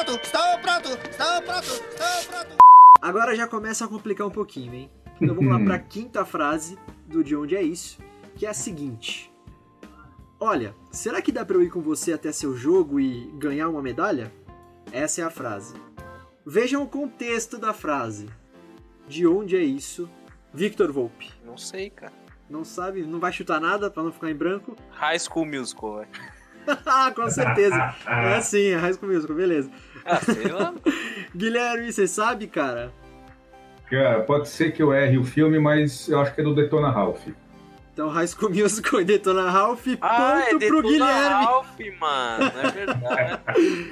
Pronto! 0.00 0.18
Estou 0.22 0.58
pronto! 0.62 0.88
Estou 1.10 1.42
pronto! 1.42 1.66
Estou 1.66 2.32
pronto! 2.32 2.56
Agora 3.02 3.36
já 3.36 3.46
começa 3.46 3.84
a 3.84 3.88
complicar 3.88 4.26
um 4.26 4.30
pouquinho, 4.30 4.72
hein? 4.72 4.90
Então 5.20 5.34
vamos 5.34 5.52
lá 5.52 5.62
para 5.62 5.74
a 5.74 5.78
quinta 5.78 6.24
frase 6.24 6.78
do 7.06 7.22
De 7.22 7.36
Onde 7.36 7.54
É 7.54 7.62
Isso, 7.62 7.98
que 8.34 8.46
é 8.46 8.48
a 8.48 8.54
seguinte. 8.54 9.30
Olha, 10.38 10.74
será 10.90 11.20
que 11.20 11.30
dá 11.30 11.44
pra 11.44 11.56
eu 11.56 11.62
ir 11.62 11.68
com 11.68 11.82
você 11.82 12.14
até 12.14 12.32
seu 12.32 12.56
jogo 12.56 12.98
e 12.98 13.30
ganhar 13.34 13.68
uma 13.68 13.82
medalha? 13.82 14.32
Essa 14.90 15.20
é 15.20 15.24
a 15.24 15.30
frase. 15.30 15.74
Vejam 16.46 16.82
o 16.82 16.88
contexto 16.88 17.58
da 17.58 17.74
frase. 17.74 18.26
De 19.06 19.26
onde 19.26 19.54
é 19.54 19.62
isso? 19.62 20.08
Victor 20.54 20.90
Volpe. 20.90 21.30
Não 21.44 21.58
sei, 21.58 21.90
cara. 21.90 22.14
Não 22.48 22.64
sabe? 22.64 23.02
Não 23.02 23.20
vai 23.20 23.34
chutar 23.34 23.60
nada 23.60 23.90
pra 23.90 24.02
não 24.02 24.12
ficar 24.12 24.30
em 24.30 24.34
branco? 24.34 24.74
High 24.92 25.18
School 25.18 25.44
Musical, 25.44 25.98
velho. 25.98 26.08
ah, 26.86 27.12
com 27.14 27.28
certeza. 27.30 27.94
É 28.06 28.36
assim, 28.36 28.68
é 28.68 28.76
High 28.76 28.94
School 28.94 29.12
Musical, 29.12 29.36
beleza. 29.36 29.70
Ah, 30.04 30.20
sei 30.20 30.48
lá. 30.50 30.74
Guilherme, 31.34 31.92
você 31.92 32.06
sabe, 32.06 32.46
cara? 32.46 32.92
Cara, 33.90 34.20
pode 34.20 34.48
ser 34.48 34.72
que 34.72 34.82
eu 34.82 34.92
erre 34.92 35.18
o 35.18 35.24
filme, 35.24 35.58
mas 35.58 36.08
eu 36.08 36.20
acho 36.20 36.34
que 36.34 36.40
é 36.40 36.44
do 36.44 36.54
Detona 36.54 36.90
Ralph. 36.90 37.26
Então, 37.92 38.08
High 38.08 38.28
School 38.28 38.50
Musical 38.50 39.00
e 39.00 39.04
Detona 39.04 39.50
Ralph, 39.50 39.86
Ah, 40.00 40.40
é 40.46 40.50
ponto 40.52 40.58
pro 40.66 40.82
Detona 40.82 40.82
Guilherme. 40.88 41.44
Ralph, 41.44 41.80
mano. 42.00 42.52
É 42.62 42.70
verdade. 42.70 43.40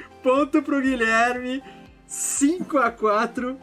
Ponto 0.22 0.62
pro 0.62 0.80
Guilherme. 0.80 1.62
5 2.06 2.78
a 2.78 2.90
4 2.90 3.56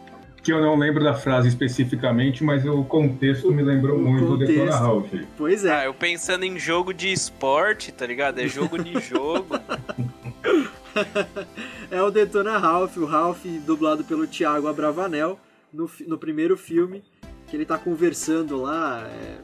Que 0.44 0.52
eu 0.54 0.62
não 0.62 0.76
lembro 0.78 1.04
da 1.04 1.14
frase 1.16 1.48
especificamente, 1.48 2.44
mas 2.44 2.66
o 2.66 2.84
contexto 2.84 3.52
me 3.52 3.64
lembrou 3.64 3.98
O 3.98 4.02
muito 4.02 4.26
do 4.26 4.38
Detona 4.38 4.60
contexto. 4.72 4.82
Ralph. 4.82 5.14
Pois 5.38 5.66
é. 5.66 5.74
Ah, 5.74 5.86
eu 5.86 5.94
pensando 5.94 6.44
em 6.44 6.60
jogo 6.60 6.94
de 6.94 7.12
esporte, 7.12 7.92
tá 7.92 8.06
ligado? 8.06 8.40
É 8.40 8.48
jogo 8.48 8.78
de 8.84 9.00
jogo. 9.02 9.48
É 11.92 12.02
o 12.02 12.10
Detona 12.10 12.58
Ralph, 12.58 12.98
o 12.98 13.06
Ralph 13.06 13.46
dublado 13.66 14.04
pelo 14.04 14.26
Thiago 14.28 14.68
Abravanel 14.68 15.40
no, 15.72 15.90
no 16.08 16.18
primeiro 16.18 16.58
filme, 16.58 17.04
que 17.48 17.56
ele 17.56 17.66
tá 17.66 17.78
conversando 17.78 18.60
lá 18.62 19.04
é, 19.08 19.38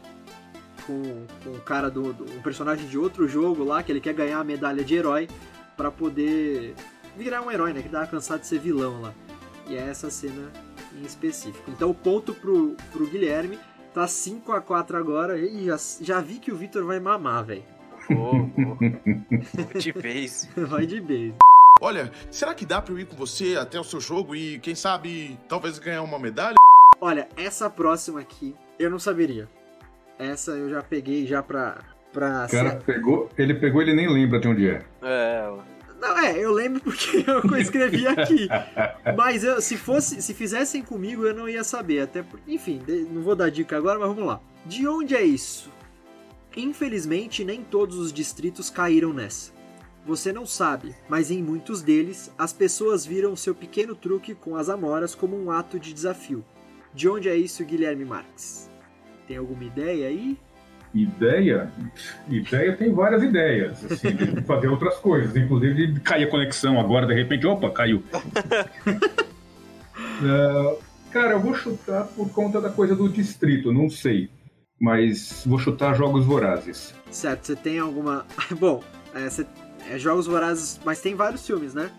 com, 0.86 1.26
com 1.44 1.50
o 1.52 1.62
cara 1.62 1.90
do, 1.90 2.14
do- 2.14 2.24
um 2.26 2.42
personagem 2.42 2.88
de 2.88 2.98
outro 2.98 3.28
jogo 3.28 3.64
lá, 3.64 3.84
que 3.84 3.92
ele 3.92 4.02
quer 4.02 4.14
ganhar 4.14 4.40
a 4.40 4.44
medalha 4.44 4.84
de 4.84 4.96
herói 4.96 5.28
pra 5.78 5.92
poder 5.92 6.74
virar 7.18 7.42
um 7.42 7.52
herói, 7.52 7.74
né? 7.74 7.82
Que 7.82 7.90
tava 7.90 8.08
cansado 8.08 8.42
de 8.42 8.48
ser 8.48 8.60
vilão 8.60 9.02
lá. 9.02 9.14
E 9.68 9.76
é 9.76 9.82
essa 9.82 10.10
cena 10.10 10.52
em 11.00 11.06
específico. 11.06 11.70
Então 11.70 11.90
o 11.90 11.96
ponto 11.96 12.34
pro, 12.34 12.76
pro 12.92 13.06
Guilherme 13.08 13.60
tá 13.94 14.08
5 14.08 14.52
a 14.52 14.60
4 14.62 14.98
agora. 14.98 15.38
E 15.38 15.66
já, 15.66 15.78
já 16.02 16.20
vi 16.22 16.40
que 16.40 16.52
o 16.52 16.56
Vitor 16.56 16.84
vai 16.86 17.00
mamar, 17.00 17.44
velho. 17.46 17.64
Vou, 18.10 18.50
vou. 18.58 18.78
Vou 18.78 19.80
de 19.80 19.92
vez. 19.92 20.50
Vai 20.56 20.86
de 20.86 21.00
base. 21.02 21.34
Olha, 21.80 22.12
será 22.30 22.54
que 22.54 22.66
dá 22.66 22.82
pra 22.82 22.94
eu 22.94 23.00
ir 23.00 23.06
com 23.06 23.16
você 23.16 23.56
até 23.60 23.80
o 23.80 23.84
seu 23.84 24.00
jogo 24.00 24.36
e, 24.36 24.60
quem 24.60 24.76
sabe, 24.76 25.40
talvez 25.48 25.80
ganhar 25.80 26.04
uma 26.04 26.20
medalha? 26.20 26.56
Olha, 27.00 27.28
essa 27.36 27.70
próxima 27.70 28.20
aqui 28.20 28.56
eu 28.78 28.90
não 28.90 29.00
saberia. 29.00 29.50
Essa 30.20 30.52
eu 30.52 30.70
já 30.70 30.84
peguei 30.84 31.26
já 31.26 31.42
pra. 31.42 31.80
pra 32.14 32.46
O 32.48 32.52
cara 32.52 32.76
pegou, 32.86 33.30
ele 33.38 33.56
pegou, 33.56 33.82
ele 33.82 33.94
nem 33.96 34.08
lembra 34.14 34.40
de 34.40 34.48
onde 34.48 34.70
é. 34.70 34.84
É, 35.02 35.52
Não, 36.00 36.20
é, 36.20 36.38
eu 36.38 36.52
lembro 36.52 36.82
porque 36.82 37.24
eu 37.26 37.58
escrevi 37.58 38.06
aqui. 38.08 38.48
Mas 39.18 39.44
eu- 39.44 39.60
se 39.62 39.76
fosse, 39.78 40.22
se 40.22 40.34
fizessem 40.36 40.84
comigo, 40.84 41.26
eu 41.26 41.34
não 41.34 41.50
ia 41.50 41.64
saber. 41.64 42.02
Até 42.02 42.22
por- 42.22 42.40
enfim, 42.48 42.78
de- 42.86 43.08
não 43.10 43.24
vou 43.24 43.36
dar 43.36 43.50
dica 43.50 43.76
agora, 43.78 43.98
mas 43.98 44.08
vamos 44.10 44.26
lá. 44.26 44.40
De 44.66 44.88
onde 44.88 45.16
é 45.16 45.24
isso? 45.24 45.72
Infelizmente, 46.56 47.46
nem 47.46 47.64
todos 47.64 47.98
os 47.98 48.12
distritos 48.12 48.70
caíram 48.70 49.14
nessa. 49.14 49.52
Você 50.06 50.34
não 50.34 50.46
sabe, 50.46 50.96
mas 51.08 51.30
em 51.30 51.42
muitos 51.42 51.82
deles, 51.82 52.34
as 52.38 52.52
pessoas 52.52 53.06
viram 53.06 53.36
seu 53.36 53.54
pequeno 53.54 53.96
truque 53.96 54.34
com 54.34 54.56
as 54.56 54.68
amoras 54.68 55.14
como 55.14 55.40
um 55.40 55.52
ato 55.52 55.80
de 55.80 55.94
desafio. 55.94 56.44
De 56.94 57.08
onde 57.08 57.30
é 57.30 57.36
isso, 57.36 57.64
Guilherme 57.64 58.04
Marques? 58.04 58.70
Tem 59.28 59.38
alguma 59.38 59.64
ideia 59.64 60.08
aí? 60.08 60.38
Ideia? 60.94 61.72
Ideia 62.28 62.76
tem 62.76 62.92
várias 62.92 63.24
ideias, 63.24 63.86
assim, 63.90 64.14
de 64.14 64.42
fazer 64.44 64.68
outras 64.68 64.98
coisas, 64.98 65.36
inclusive 65.38 65.88
de 65.88 66.00
cair 66.02 66.26
a 66.26 66.30
conexão 66.30 66.80
agora, 66.80 67.08
de 67.08 67.14
repente, 67.14 67.48
opa, 67.48 67.70
caiu. 67.70 68.04
É, 70.22 70.78
cara, 71.12 71.34
eu 71.34 71.40
vou 71.40 71.54
chutar 71.54 72.08
por 72.08 72.30
conta 72.32 72.60
da 72.60 72.70
coisa 72.70 72.94
do 72.94 73.08
distrito, 73.08 73.72
não 73.72 73.90
sei. 73.90 74.30
Mas 74.82 75.44
vou 75.46 75.60
chutar 75.60 75.94
jogos 75.96 76.26
vorazes. 76.26 76.94
Certo, 77.12 77.46
você 77.46 77.56
tem 77.56 77.78
alguma. 77.78 78.26
Bom, 78.60 78.84
é, 79.14 79.30
você- 79.30 79.46
é 79.90 79.98
Jogos 80.00 80.26
Vorazes, 80.26 80.80
mas 80.84 81.00
tem 81.02 81.14
vários 81.16 81.46
filmes, 81.46 81.74
né? 81.76 81.92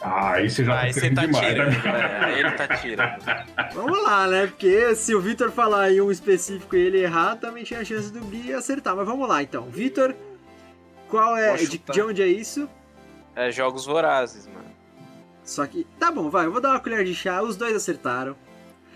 Ah, 0.00 0.32
aí 0.32 0.50
você 0.50 0.64
já 0.64 0.74
tá 0.80 0.86
você 0.92 1.00
querendo 1.00 1.14
tá 1.16 1.26
demais, 1.26 1.46
tirando. 1.46 1.70
né? 1.70 2.00
É, 2.20 2.24
aí 2.24 2.38
ele 2.40 2.50
tá 2.52 2.68
tirando. 2.76 3.18
Vamos 3.74 4.02
lá, 4.02 4.26
né? 4.28 4.46
Porque 4.46 4.94
se 4.96 5.14
o 5.14 5.20
Vitor 5.20 5.50
falar 5.50 5.90
em 5.92 6.00
um 6.00 6.10
específico 6.10 6.74
e 6.76 6.80
ele 6.80 6.98
errar, 6.98 7.36
também 7.36 7.62
tinha 7.64 7.80
a 7.80 7.84
chance 7.84 8.12
do 8.12 8.20
Gui 8.20 8.52
acertar. 8.52 8.94
Mas 8.96 9.06
vamos 9.06 9.28
lá 9.28 9.42
então. 9.42 9.64
Vitor, 9.70 10.14
qual 11.08 11.36
é. 11.36 11.54
De, 11.56 11.78
de 11.78 12.02
onde 12.02 12.20
é 12.22 12.26
isso? 12.26 12.68
É 13.36 13.50
jogos 13.52 13.84
vorazes, 13.86 14.46
mano. 14.48 14.66
Só 15.44 15.64
que. 15.66 15.86
Tá 15.98 16.10
bom, 16.10 16.28
vai, 16.30 16.46
eu 16.46 16.52
vou 16.52 16.60
dar 16.60 16.70
uma 16.70 16.80
colher 16.80 17.04
de 17.04 17.14
chá, 17.14 17.40
os 17.42 17.56
dois 17.56 17.74
acertaram. 17.76 18.36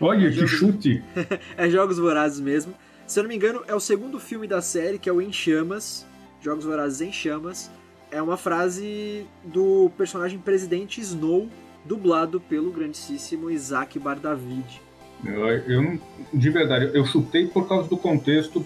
Olha, 0.00 0.30
Jogo- 0.30 0.46
que 0.48 0.52
chute! 0.56 1.04
É 1.56 1.70
Jogos 1.70 1.98
Vorazes 1.98 2.40
mesmo. 2.40 2.74
Se 3.06 3.20
eu 3.20 3.22
não 3.22 3.28
me 3.28 3.36
engano, 3.36 3.62
é 3.68 3.74
o 3.74 3.80
segundo 3.80 4.18
filme 4.18 4.48
da 4.48 4.60
série, 4.60 4.98
que 4.98 5.08
é 5.08 5.12
o 5.12 5.22
Em 5.22 5.32
Chamas. 5.32 6.04
Jogos 6.40 6.64
Vorazes 6.64 7.00
em 7.00 7.12
Chamas. 7.12 7.70
É 8.10 8.20
uma 8.20 8.36
frase 8.36 9.26
do 9.44 9.90
personagem 9.96 10.38
presidente 10.38 11.00
Snow, 11.00 11.48
dublado 11.84 12.40
pelo 12.40 12.70
grandíssimo 12.70 13.50
Isaac 13.50 13.98
Bardavid. 13.98 14.80
Eu, 15.24 15.48
eu 15.48 16.00
de 16.32 16.50
verdade, 16.50 16.90
eu 16.94 17.04
chutei 17.04 17.46
por 17.46 17.66
causa 17.66 17.88
do 17.88 17.96
contexto, 17.96 18.64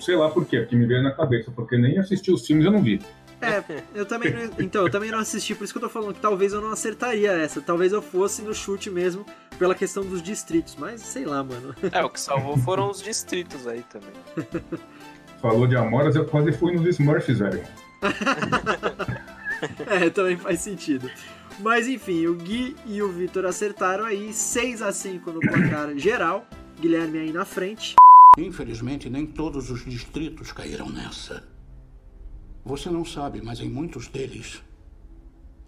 sei 0.00 0.16
lá 0.16 0.30
por 0.30 0.46
quê, 0.46 0.64
que 0.64 0.74
me 0.74 0.86
veio 0.86 1.02
na 1.02 1.10
cabeça, 1.10 1.50
porque 1.54 1.76
nem 1.76 1.98
assisti 1.98 2.32
os 2.32 2.46
filmes 2.46 2.64
eu 2.64 2.72
não 2.72 2.82
vi. 2.82 3.00
É, 3.42 3.82
eu 3.94 4.06
também 4.06 4.32
não, 4.32 4.42
então, 4.60 4.82
eu 4.86 4.90
também 4.90 5.10
não 5.10 5.18
assisti, 5.18 5.54
por 5.54 5.64
isso 5.64 5.72
que 5.72 5.78
eu 5.78 5.82
tô 5.82 5.88
falando 5.88 6.14
que 6.14 6.20
talvez 6.20 6.52
eu 6.52 6.60
não 6.60 6.70
acertaria 6.70 7.32
essa. 7.32 7.60
Talvez 7.60 7.92
eu 7.92 8.00
fosse 8.00 8.40
no 8.42 8.54
chute 8.54 8.88
mesmo, 8.88 9.26
pela 9.58 9.74
questão 9.74 10.04
dos 10.04 10.22
distritos, 10.22 10.76
mas 10.76 11.00
sei 11.00 11.24
lá, 11.24 11.42
mano. 11.42 11.74
É, 11.90 12.04
o 12.04 12.08
que 12.08 12.20
salvou 12.20 12.56
foram 12.56 12.88
os 12.90 13.02
distritos 13.02 13.66
aí 13.66 13.84
também. 13.90 14.12
Falou 15.42 15.66
de 15.66 15.76
Amoras, 15.76 16.14
eu 16.14 16.24
quase 16.24 16.52
fui 16.52 16.76
nos 16.76 16.86
Smurfs, 16.86 17.38
velho. 17.38 17.62
É, 19.86 20.10
também 20.10 20.36
faz 20.36 20.60
sentido. 20.60 21.08
Mas 21.60 21.86
enfim, 21.86 22.26
o 22.26 22.34
Gui 22.34 22.74
e 22.84 23.00
o 23.00 23.08
Vitor 23.12 23.44
acertaram 23.44 24.04
aí, 24.04 24.32
6 24.32 24.82
a 24.82 24.92
5 24.92 25.30
no 25.30 25.38
placar 25.38 25.94
geral. 25.96 26.44
Guilherme 26.80 27.20
aí 27.20 27.32
na 27.32 27.44
frente. 27.44 27.94
Infelizmente, 28.36 29.08
nem 29.08 29.26
todos 29.26 29.70
os 29.70 29.84
distritos 29.84 30.50
caíram 30.52 30.88
nessa. 30.88 31.44
Você 32.64 32.88
não 32.88 33.04
sabe, 33.04 33.42
mas 33.42 33.60
em 33.60 33.68
muitos 33.68 34.06
deles, 34.06 34.62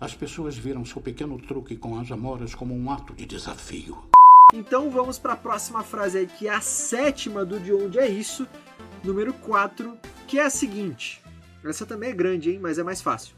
as 0.00 0.14
pessoas 0.14 0.56
viram 0.56 0.84
seu 0.84 1.02
pequeno 1.02 1.36
truque 1.38 1.76
com 1.76 1.98
as 1.98 2.10
amoras 2.12 2.54
como 2.54 2.72
um 2.72 2.88
ato 2.88 3.12
de 3.12 3.26
desafio. 3.26 4.04
Então 4.52 4.88
vamos 4.90 5.18
para 5.18 5.32
a 5.32 5.36
próxima 5.36 5.82
frase 5.82 6.18
aí, 6.18 6.26
que 6.28 6.46
é 6.46 6.54
a 6.54 6.60
sétima 6.60 7.44
do 7.44 7.58
De 7.58 7.72
Onde 7.72 7.98
É 7.98 8.08
Isso, 8.08 8.46
número 9.02 9.32
4, 9.32 9.98
que 10.28 10.38
é 10.38 10.44
a 10.44 10.50
seguinte. 10.50 11.20
Essa 11.64 11.84
também 11.84 12.10
é 12.10 12.14
grande, 12.14 12.52
hein, 12.52 12.60
mas 12.62 12.78
é 12.78 12.84
mais 12.84 13.02
fácil. 13.02 13.34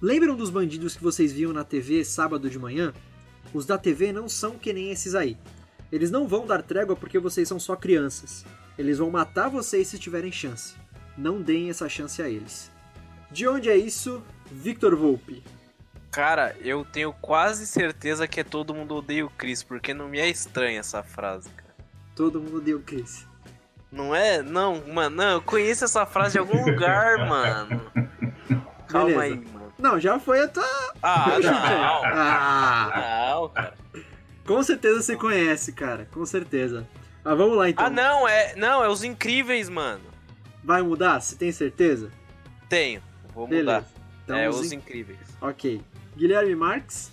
Lembram 0.00 0.34
dos 0.34 0.48
bandidos 0.48 0.96
que 0.96 1.02
vocês 1.02 1.32
viam 1.32 1.52
na 1.52 1.64
TV 1.64 2.02
sábado 2.02 2.48
de 2.48 2.58
manhã? 2.58 2.94
Os 3.52 3.66
da 3.66 3.76
TV 3.76 4.10
não 4.10 4.26
são 4.26 4.58
que 4.58 4.72
nem 4.72 4.90
esses 4.90 5.14
aí. 5.14 5.36
Eles 5.92 6.10
não 6.10 6.26
vão 6.26 6.46
dar 6.46 6.62
trégua 6.62 6.96
porque 6.96 7.18
vocês 7.18 7.46
são 7.46 7.58
só 7.58 7.76
crianças. 7.76 8.44
Eles 8.78 8.98
vão 8.98 9.10
matar 9.10 9.50
vocês 9.50 9.88
se 9.88 9.98
tiverem 9.98 10.32
chance. 10.32 10.74
Não 11.18 11.42
deem 11.42 11.68
essa 11.68 11.88
chance 11.88 12.22
a 12.22 12.28
eles. 12.28 12.74
De 13.30 13.46
onde 13.48 13.68
é 13.70 13.76
isso, 13.76 14.22
Victor 14.50 14.94
Volpe? 14.96 15.42
Cara, 16.10 16.56
eu 16.60 16.84
tenho 16.84 17.12
quase 17.20 17.66
certeza 17.66 18.26
que 18.26 18.40
é 18.40 18.44
todo 18.44 18.74
mundo 18.74 18.94
odeia 18.96 19.26
o 19.26 19.30
Chris, 19.30 19.62
porque 19.62 19.92
não 19.92 20.08
me 20.08 20.18
é 20.18 20.28
estranha 20.28 20.80
essa 20.80 21.02
frase, 21.02 21.50
cara. 21.50 21.74
Todo 22.14 22.40
mundo 22.40 22.60
deu 22.60 22.80
Chris. 22.80 23.26
Não 23.92 24.14
é? 24.14 24.42
Não, 24.42 24.82
mano, 24.88 25.16
não, 25.16 25.32
eu 25.32 25.42
conheço 25.42 25.84
essa 25.84 26.06
frase 26.06 26.32
de 26.32 26.38
algum 26.38 26.64
lugar, 26.64 27.18
mano. 27.28 27.82
Calma 28.88 29.06
Beleza. 29.08 29.22
aí, 29.22 29.34
mano. 29.52 29.72
Não, 29.78 30.00
já 30.00 30.18
foi 30.18 30.40
a 30.40 30.48
tua. 30.48 30.64
Ah, 31.02 31.38
não. 31.38 32.04
Ah, 32.04 33.34
Não, 33.34 33.48
cara. 33.50 33.74
com 34.46 34.62
certeza 34.62 35.02
você 35.02 35.16
conhece, 35.16 35.72
cara. 35.72 36.08
Com 36.10 36.24
certeza. 36.24 36.88
Mas 37.22 37.36
vamos 37.36 37.58
lá 37.58 37.68
então. 37.68 37.84
Ah, 37.84 37.90
não, 37.90 38.26
é. 38.26 38.54
Não, 38.56 38.82
é 38.82 38.88
os 38.88 39.04
incríveis, 39.04 39.68
mano. 39.68 40.04
Vai 40.64 40.80
mudar? 40.80 41.20
Você 41.20 41.36
tem 41.36 41.52
certeza? 41.52 42.10
Tenho. 42.70 43.02
Vou 43.36 43.46
Beleza. 43.46 43.80
mudar. 43.80 43.86
Então, 44.24 44.36
é 44.36 44.48
os 44.48 44.58
os 44.60 44.72
in- 44.72 44.76
incríveis. 44.76 45.18
Ok. 45.40 45.80
Guilherme 46.16 46.54
Marques. 46.56 47.12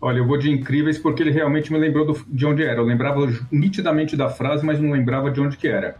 Olha, 0.00 0.18
eu 0.18 0.26
vou 0.26 0.36
de 0.38 0.50
incríveis 0.50 0.98
porque 0.98 1.22
ele 1.22 1.30
realmente 1.30 1.70
me 1.72 1.78
lembrou 1.78 2.04
do- 2.06 2.24
de 2.26 2.44
onde 2.46 2.64
era. 2.64 2.80
Eu 2.80 2.84
lembrava 2.84 3.20
nitidamente 3.52 4.16
da 4.16 4.28
frase, 4.28 4.64
mas 4.66 4.80
não 4.80 4.90
lembrava 4.90 5.30
de 5.30 5.40
onde 5.40 5.56
que 5.56 5.68
era. 5.68 5.96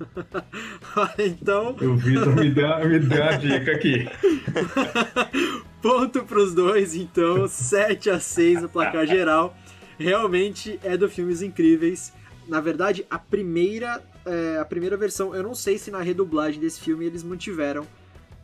então, 1.18 1.76
O 1.80 1.94
Vitor 1.96 2.34
me 2.34 2.50
dá, 2.50 2.84
me 2.84 2.98
dá 2.98 3.28
a 3.28 3.36
dica 3.36 3.70
aqui. 3.72 4.08
ponto 5.80 6.24
pros 6.24 6.54
dois, 6.54 6.94
então, 6.94 7.46
7 7.46 8.10
a 8.10 8.18
6 8.18 8.62
no 8.62 8.68
placar 8.68 9.06
geral. 9.06 9.56
Realmente 9.98 10.80
é 10.82 10.96
do 10.96 11.08
Filmes 11.08 11.42
Incríveis. 11.42 12.12
Na 12.48 12.60
verdade, 12.60 13.06
a 13.08 13.18
primeira 13.18 14.02
é, 14.26 14.58
a 14.58 14.64
primeira 14.64 14.96
versão. 14.96 15.34
Eu 15.34 15.42
não 15.42 15.54
sei 15.54 15.78
se 15.78 15.90
na 15.90 16.00
redublagem 16.00 16.60
desse 16.60 16.80
filme 16.80 17.04
eles 17.06 17.22
mantiveram 17.22 17.86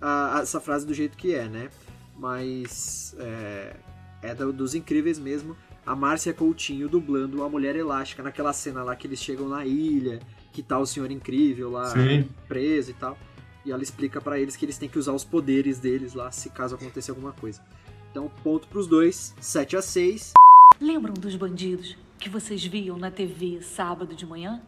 a- 0.00 0.38
a- 0.38 0.42
essa 0.42 0.60
frase 0.60 0.86
do 0.86 0.94
jeito 0.94 1.16
que 1.16 1.34
é, 1.34 1.48
né? 1.48 1.70
Mas 2.16 3.14
é, 3.18 3.76
é 4.22 4.34
do- 4.34 4.52
dos 4.52 4.74
incríveis 4.74 5.18
mesmo. 5.18 5.56
A 5.86 5.96
Márcia 5.96 6.34
Coutinho 6.34 6.88
dublando 6.88 7.42
a 7.42 7.48
Mulher 7.48 7.74
Elástica 7.76 8.22
naquela 8.22 8.52
cena 8.52 8.82
lá 8.82 8.94
que 8.94 9.06
eles 9.06 9.20
chegam 9.22 9.48
na 9.48 9.64
ilha, 9.64 10.20
que 10.52 10.62
tá 10.62 10.78
o 10.78 10.84
Senhor 10.86 11.10
Incrível 11.10 11.70
lá 11.70 11.86
Sim. 11.86 12.28
preso 12.46 12.90
e 12.90 12.94
tal. 12.94 13.16
E 13.64 13.72
ela 13.72 13.82
explica 13.82 14.20
pra 14.20 14.38
eles 14.38 14.54
que 14.56 14.64
eles 14.64 14.76
têm 14.78 14.88
que 14.88 14.98
usar 14.98 15.12
os 15.12 15.24
poderes 15.24 15.78
deles 15.78 16.14
lá 16.14 16.30
se 16.30 16.50
caso 16.50 16.74
aconteça 16.74 17.10
alguma 17.12 17.32
coisa. 17.32 17.62
Então, 18.10 18.30
ponto 18.42 18.66
pros 18.68 18.86
dois, 18.86 19.34
7 19.40 19.76
a 19.76 19.82
6 19.82 20.32
Lembram 20.80 21.14
dos 21.14 21.34
bandidos 21.36 21.96
que 22.18 22.28
vocês 22.28 22.64
viam 22.64 22.96
na 22.98 23.10
TV 23.10 23.60
sábado 23.62 24.14
de 24.14 24.24
manhã? 24.26 24.60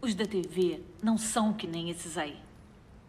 Os 0.00 0.14
da 0.14 0.26
TV 0.26 0.80
não 1.02 1.16
são 1.16 1.52
que 1.52 1.66
nem 1.66 1.90
esses 1.90 2.18
aí. 2.18 2.36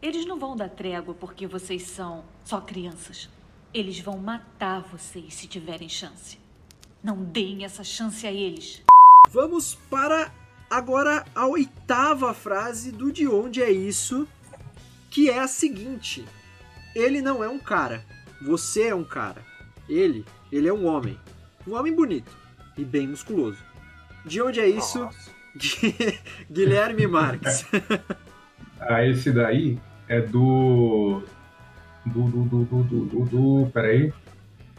Eles 0.03 0.25
não 0.25 0.37
vão 0.37 0.53
dar 0.53 0.67
trégua 0.67 1.13
porque 1.13 1.47
vocês 1.47 1.83
são 1.83 2.25
só 2.43 2.59
crianças. 2.59 3.29
Eles 3.73 4.01
vão 4.01 4.17
matar 4.17 4.81
vocês 4.81 5.33
se 5.33 5.47
tiverem 5.47 5.87
chance. 5.87 6.37
Não 7.01 7.23
deem 7.23 7.63
essa 7.63 7.85
chance 7.85 8.27
a 8.27 8.31
eles. 8.31 8.81
Vamos 9.29 9.75
para 9.89 10.29
agora 10.69 11.23
a 11.33 11.47
oitava 11.47 12.33
frase 12.33 12.91
do 12.91 13.13
De 13.13 13.25
Onde 13.29 13.63
é 13.63 13.71
Isso, 13.71 14.27
que 15.09 15.29
é 15.29 15.39
a 15.39 15.47
seguinte: 15.47 16.25
Ele 16.93 17.21
não 17.21 17.41
é 17.41 17.47
um 17.47 17.57
cara, 17.57 18.03
você 18.41 18.87
é 18.87 18.95
um 18.95 19.05
cara. 19.05 19.41
Ele, 19.87 20.25
ele 20.51 20.67
é 20.67 20.73
um 20.73 20.85
homem. 20.85 21.17
Um 21.65 21.75
homem 21.75 21.95
bonito 21.95 22.37
e 22.77 22.83
bem 22.83 23.07
musculoso. 23.07 23.63
De 24.25 24.41
onde 24.41 24.59
é 24.59 24.67
isso? 24.67 25.07
Guilherme 26.51 27.07
Marques. 27.07 27.65
Ah, 28.85 29.01
esse 29.05 29.31
daí 29.31 29.79
é 30.07 30.21
do. 30.21 31.21
Do. 32.05 32.23
Do. 32.23 32.43
Do. 32.43 32.63
Do. 32.65 32.83
do, 32.83 33.05
do, 33.05 33.25
do 33.25 33.71
peraí. 33.71 34.13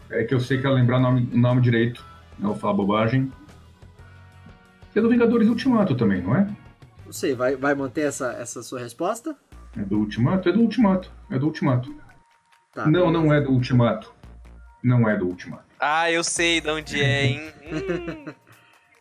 É 0.09 0.23
que 0.23 0.33
eu 0.33 0.39
sei 0.39 0.59
que 0.59 0.67
eu 0.67 0.71
lembrar 0.71 0.97
o 0.97 1.01
nome, 1.01 1.29
o 1.33 1.37
nome 1.37 1.61
direito. 1.61 2.05
Não 2.37 2.51
vou 2.51 2.59
falar 2.59 2.73
bobagem. 2.73 3.31
É 4.95 5.01
do 5.01 5.09
Vingadores 5.09 5.49
Ultimato 5.49 5.95
também, 5.95 6.21
não 6.21 6.35
é? 6.35 6.47
Não 7.05 7.11
sei, 7.11 7.35
vai, 7.35 7.55
vai 7.55 7.75
manter 7.75 8.01
essa, 8.01 8.31
essa 8.33 8.63
sua 8.63 8.79
resposta? 8.79 9.35
É 9.77 9.81
do 9.81 9.97
Ultimato? 9.99 10.47
É 10.47 10.51
do 10.53 10.61
Ultimato. 10.61 11.11
É 11.29 11.37
do 11.37 11.47
Ultimato. 11.47 11.93
Tá, 12.73 12.85
não, 12.85 12.91
beleza. 12.91 13.11
não 13.11 13.33
é 13.33 13.41
do 13.41 13.51
Ultimato. 13.51 14.13
Não 14.83 15.09
é 15.09 15.17
do 15.17 15.25
Ultimato. 15.27 15.65
Ah, 15.79 16.09
eu 16.09 16.23
sei 16.23 16.61
de 16.61 16.69
onde 16.69 17.01
é, 17.01 17.25
hein? 17.25 17.41
Hum, 18.27 18.33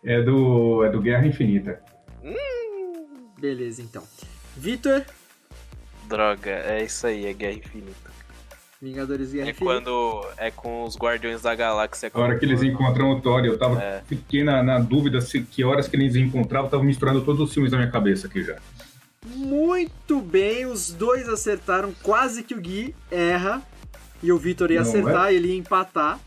É 0.03 0.20
do. 0.22 0.85
É 0.85 0.91
do 0.91 1.01
Guerra 1.01 1.27
Infinita. 1.27 1.81
Beleza, 3.39 3.83
então. 3.83 4.03
Vitor, 4.57 5.05
droga, 6.09 6.50
é 6.50 6.84
isso 6.84 7.07
aí, 7.07 7.26
é 7.26 7.32
Guerra 7.32 7.55
Infinita. 7.59 8.14
Vingadores 8.80 9.32
Guerra 9.32 9.46
É 9.48 9.50
Infinita. 9.50 9.64
quando 9.82 10.26
é 10.36 10.50
com 10.50 10.84
os 10.84 10.96
Guardiões 10.96 11.40
da 11.42 11.55
Galáxia. 11.55 12.11
A 12.12 12.20
hora 12.20 12.38
que 12.38 12.44
eles 12.44 12.62
encontram 12.62 13.11
o 13.12 13.20
Thor, 13.20 13.44
eu 13.44 13.59
tava, 13.59 13.82
É. 13.82 14.02
fiquei 14.07 14.44
na, 14.44 14.62
na 14.62 14.78
dúvida 14.78 15.20
se 15.20 15.40
que 15.42 15.64
horas 15.64 15.88
que 15.88 15.96
eles 15.96 16.14
encontravam, 16.16 16.66
eu 16.66 16.70
tava 16.70 16.84
misturando 16.84 17.22
todos 17.24 17.40
os 17.40 17.52
filmes 17.55 17.72
na 17.72 17.78
minha 17.78 17.90
cabeça 17.90 18.26
aqui 18.26 18.42
já. 18.42 18.57
Muito 19.24 20.20
bem, 20.20 20.66
os 20.66 20.90
dois 20.92 21.28
acertaram. 21.28 21.94
Quase 22.02 22.42
que 22.42 22.55
o 22.55 22.61
Gui 22.61 22.94
erra. 23.11 23.62
E 24.22 24.30
o 24.32 24.38
Vitor 24.38 24.70
ia 24.70 24.80
Não 24.80 24.88
acertar, 24.88 25.32
ele 25.32 25.48
ia 25.48 25.57
empatar. 25.57 26.18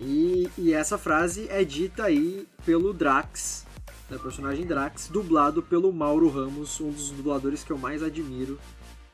E, 0.00 0.48
e 0.58 0.72
essa 0.72 0.98
frase 0.98 1.46
é 1.50 1.62
dita 1.64 2.04
aí 2.04 2.46
pelo 2.66 2.92
Drax, 2.92 3.64
né, 4.10 4.18
personagem 4.22 4.66
Drax, 4.66 5.08
dublado 5.08 5.62
pelo 5.62 5.92
Mauro 5.92 6.28
Ramos, 6.28 6.80
um 6.80 6.90
dos 6.90 7.10
dubladores 7.10 7.62
que 7.64 7.70
eu 7.70 7.78
mais 7.78 8.02
admiro 8.02 8.58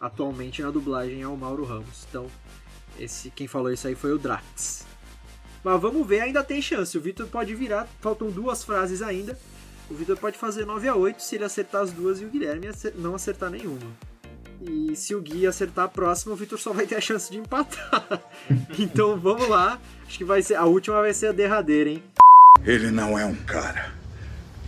atualmente 0.01 0.63
na 0.63 0.71
dublagem 0.71 1.23
é 1.23 1.29
o 1.29 1.37
Mauro 1.37 1.65
Ramos. 1.65 2.07
Então, 2.09 2.27
esse 2.99 3.31
quem 3.31 3.47
falou 3.47 3.73
isso 3.73 3.87
aí 3.87 3.95
foi 3.95 4.13
o 4.13 4.19
Drax. 4.19 4.87
Mas 5.63 5.81
vamos 5.81 6.07
ver, 6.07 6.21
ainda 6.21 6.43
tem 6.43 6.63
chance. 6.63 6.97
O 6.97 7.01
Vitor 7.01 7.27
pode 7.27 7.55
virar, 7.55 7.87
faltam 8.01 8.31
duas 8.31 8.65
frases 8.65 9.03
ainda. 9.03 9.39
O 9.91 9.95
Vitor 9.95 10.17
pode 10.17 10.37
fazer 10.37 10.65
9 10.65 10.89
a 10.89 10.95
8 10.95 11.23
se 11.23 11.37
ele 11.37 11.45
acertar 11.45 11.83
as 11.83 11.93
duas 11.93 12.21
e 12.21 12.25
o 12.25 12.29
Guilherme 12.29 12.69
não 12.97 13.15
acertar 13.15 13.51
nenhuma. 13.51 13.87
E 14.61 14.95
se 14.97 15.15
o 15.15 15.21
Gui 15.21 15.47
acertar 15.47 15.85
a 15.85 15.89
próxima, 15.89 16.33
o 16.33 16.37
Vitor 16.37 16.59
só 16.59 16.73
vai 16.73 16.87
ter 16.87 16.97
a 16.97 17.01
chance 17.01 17.31
de 17.31 17.39
empatar. 17.39 18.23
então 18.79 19.17
vamos 19.17 19.49
lá. 19.49 19.81
Acho 20.07 20.19
que 20.19 20.25
vai 20.25 20.43
ser 20.43 20.57
a 20.57 20.65
última 20.65 21.01
vai 21.01 21.15
ser 21.15 21.29
a 21.29 21.33
derradeira, 21.33 21.91
hein? 21.91 22.03
Ele 22.65 22.91
não 22.91 23.19
é 23.19 23.25
um 23.25 23.35
cara. 23.35 23.93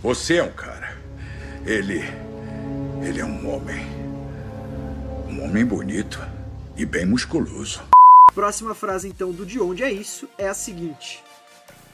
Você 0.01 0.37
é 0.37 0.43
um 0.43 0.51
cara. 0.51 0.97
Ele. 1.65 2.01
Ele 3.03 3.19
é 3.19 3.25
um 3.25 3.53
homem. 3.53 4.00
Um 5.41 5.45
homem 5.45 5.65
bonito 5.65 6.21
e 6.77 6.85
bem 6.85 7.03
musculoso. 7.03 7.81
Próxima 8.31 8.75
frase 8.75 9.07
então 9.07 9.31
do 9.31 9.43
De 9.43 9.59
Onde 9.59 9.83
é 9.83 9.91
Isso 9.91 10.29
é 10.37 10.47
a 10.47 10.53
seguinte: 10.53 11.23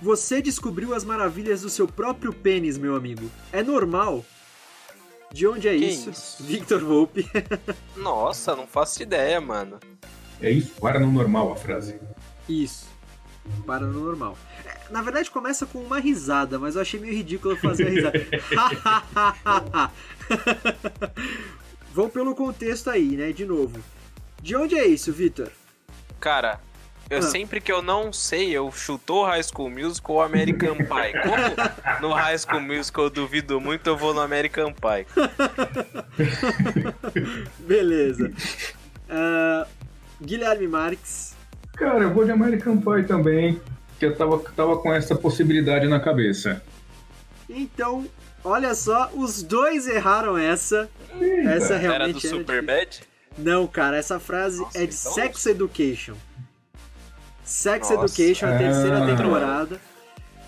Você 0.01 0.41
descobriu 0.41 0.93
as 0.93 1.05
maravilhas 1.05 1.61
do 1.61 1.69
seu 1.69 1.87
próprio 1.87 2.33
pênis, 2.33 2.77
meu 2.77 2.93
amigo. 2.93 3.31
É 3.53 3.63
normal? 3.63 4.25
De 5.31 5.47
onde 5.47 5.69
é 5.69 5.73
isso? 5.73 6.09
isso? 6.09 6.43
Victor 6.43 6.83
Volpe. 6.83 7.25
Nossa, 7.95 8.53
não 8.53 8.67
faço 8.67 9.01
ideia, 9.01 9.39
mano. 9.39 9.79
É 10.41 10.51
isso, 10.51 10.73
para 10.81 10.99
no 10.99 11.09
normal 11.09 11.53
a 11.53 11.55
frase. 11.55 11.97
Isso. 12.49 12.85
Para 13.65 13.85
no 13.85 14.03
normal. 14.03 14.37
É, 14.65 14.91
Na 14.91 15.01
verdade 15.01 15.31
começa 15.31 15.65
com 15.65 15.79
uma 15.79 16.01
risada, 16.01 16.59
mas 16.59 16.75
eu 16.75 16.81
achei 16.81 16.99
meio 16.99 17.13
ridículo 17.13 17.55
fazer 17.55 17.87
a 17.87 17.89
risada. 17.91 18.27
Vão 21.97 22.07
pelo 22.07 22.35
contexto 22.35 22.91
aí, 22.91 23.17
né? 23.17 23.31
De 23.31 23.43
novo. 23.43 23.79
De 24.39 24.55
onde 24.55 24.77
é 24.77 24.85
isso, 24.85 25.11
Victor? 25.11 25.51
Cara, 26.19 26.59
eu 27.09 27.17
Ah. 27.17 27.21
sempre 27.23 27.59
que 27.59 27.71
eu 27.71 27.81
não 27.81 28.13
sei, 28.13 28.51
eu 28.55 28.71
chutou 28.71 29.25
High 29.25 29.41
School 29.41 29.71
Musical 29.71 30.17
ou 30.17 30.21
American 30.21 30.75
Pie. 30.75 30.85
Como 31.23 32.07
no 32.07 32.13
High 32.13 32.37
School 32.37 32.61
Musical 32.61 33.05
eu 33.05 33.09
duvido 33.09 33.59
muito, 33.59 33.87
eu 33.87 33.97
vou 33.97 34.13
no 34.13 34.19
American 34.21 34.71
Pie. 34.71 35.07
Beleza. 37.65 38.31
Ah, 39.09 39.65
Guilherme 40.21 40.67
Marques. 40.67 41.35
Cara, 41.75 42.03
eu 42.03 42.13
vou 42.13 42.25
de 42.25 42.29
American 42.31 42.77
Pie 42.77 43.07
também, 43.07 43.59
que 43.97 44.05
eu 44.05 44.15
tava, 44.15 44.37
tava 44.55 44.77
com 44.77 44.93
essa 44.93 45.15
possibilidade 45.15 45.87
na 45.87 45.99
cabeça. 45.99 46.61
Então, 47.49 48.05
olha 48.47 48.73
só, 48.75 49.09
os 49.13 49.41
dois 49.43 49.87
erraram 49.87 50.37
essa. 50.37 50.89
Essa 51.45 51.73
Era 51.75 51.77
realmente 51.77 52.21
do 52.21 52.27
era 52.27 52.37
Super 52.37 52.61
difícil. 52.61 52.63
Bad? 52.63 53.01
Não, 53.37 53.67
cara, 53.67 53.97
essa 53.97 54.19
frase 54.19 54.59
Nossa, 54.59 54.77
é 54.77 54.85
de 54.85 54.95
então- 54.95 55.13
Sex 55.13 55.45
Education. 55.45 56.15
Sex 57.43 57.89
Nossa. 57.89 58.03
Education, 58.23 58.47
a 58.47 58.57
terceira 58.57 59.03
Ah. 59.03 59.15
temporada. 59.15 59.81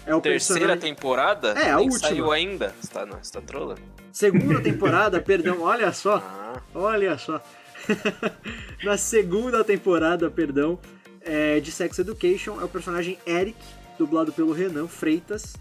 É 0.05 0.15
o 0.15 0.21
Terceira 0.21 0.61
personagem... 0.67 0.95
temporada? 0.95 1.49
É, 1.51 1.69
a 1.71 1.75
Nem 1.77 1.85
última. 1.89 2.09
saiu 2.09 2.31
ainda. 2.31 2.73
Você 2.81 2.91
tá, 2.91 3.05
não, 3.05 3.17
você 3.21 3.31
tá 3.31 3.41
trolando? 3.41 3.81
Segunda 4.11 4.59
temporada, 4.59 5.21
perdão, 5.21 5.61
olha 5.61 5.93
só. 5.93 6.15
Ah, 6.17 6.59
Olha 6.73 7.15
só. 7.17 7.39
Na 8.83 8.97
segunda 8.97 9.63
temporada, 9.63 10.29
perdão, 10.31 10.79
é, 11.21 11.59
de 11.59 11.71
Sex 11.71 11.99
Education, 11.99 12.59
é 12.59 12.63
o 12.63 12.67
personagem 12.67 13.19
Eric, 13.25 13.57
dublado 13.99 14.31
pelo 14.33 14.51
Renan 14.51 14.87
Freitas. 14.87 15.53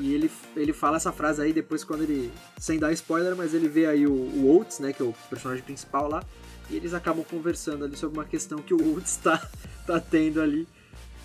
E 0.00 0.14
ele, 0.14 0.30
ele 0.56 0.72
fala 0.72 0.96
essa 0.96 1.12
frase 1.12 1.42
aí 1.42 1.52
depois 1.52 1.84
quando 1.84 2.02
ele. 2.02 2.30
Sem 2.58 2.78
dar 2.78 2.90
spoiler, 2.92 3.36
mas 3.36 3.52
ele 3.54 3.68
vê 3.68 3.86
aí 3.86 4.06
o, 4.06 4.12
o 4.12 4.56
Oates, 4.56 4.78
né? 4.80 4.92
Que 4.92 5.02
é 5.02 5.04
o 5.04 5.14
personagem 5.28 5.62
principal 5.62 6.08
lá. 6.08 6.22
E 6.70 6.76
eles 6.76 6.94
acabam 6.94 7.24
conversando 7.24 7.84
ali 7.84 7.96
sobre 7.96 8.18
uma 8.18 8.24
questão 8.24 8.58
que 8.60 8.72
o 8.72 8.94
Oates 8.94 9.16
tá, 9.16 9.46
tá 9.86 10.00
tendo 10.00 10.40
ali. 10.40 10.66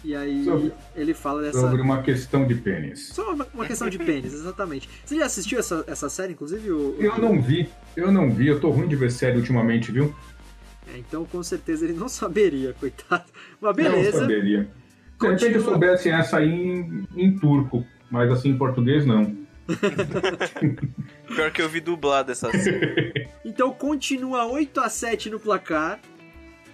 E 0.04 0.16
aí 0.16 0.44
Sobre- 0.44 0.72
ele 0.96 1.14
fala 1.14 1.42
dessa. 1.42 1.60
Sobre 1.62 1.82
uma 1.82 2.02
questão 2.04 2.46
de 2.46 2.54
pênis. 2.56 3.08
Só 3.14 3.34
uma, 3.34 3.48
uma 3.54 3.66
questão 3.66 3.90
de 3.90 3.98
pênis, 3.98 4.34
exatamente. 4.34 4.90
Você 5.04 5.16
já 5.18 5.26
assistiu 5.26 5.58
essa, 5.58 5.84
essa 5.88 6.10
série, 6.10 6.34
inclusive? 6.34 6.70
O, 6.72 6.96
Eu 7.00 7.18
não 7.18 7.42
vi, 7.42 7.68
eu 7.96 8.12
não 8.12 8.30
vi, 8.30 8.48
eu 8.48 8.60
tô 8.60 8.70
ruim 8.70 8.88
de 8.88 8.96
ver 8.96 9.10
série 9.12 9.38
ultimamente, 9.38 9.92
viu? 9.92 10.14
É, 10.94 10.98
então 11.00 11.26
com 11.26 11.42
certeza 11.42 11.86
ele 11.86 11.94
não 11.94 12.08
saberia, 12.10 12.76
coitado. 12.80 13.24
Mas 13.60 13.76
Não 13.78 13.84
beleza. 13.84 14.20
saberia. 14.20 14.60
De 15.20 15.28
repente 15.28 15.46
eu 15.46 15.52
Continua. 15.54 15.64
soubesse 15.64 16.10
essa 16.10 16.38
aí 16.38 16.50
em, 16.52 17.08
em 17.16 17.40
turco, 17.40 17.84
mas 18.10 18.32
assim 18.32 18.50
em 18.50 18.58
português 18.58 19.06
não. 19.06 19.36
pior 21.28 21.52
que 21.52 21.62
eu 21.62 21.70
vi 21.70 21.80
dublado 21.80 22.32
essa 22.32 22.52
série. 22.52 23.28
Então 23.46 23.72
continua 23.72 24.46
8 24.48 24.80
a 24.80 24.90
7 24.90 25.30
no 25.30 25.40
placar. 25.40 26.00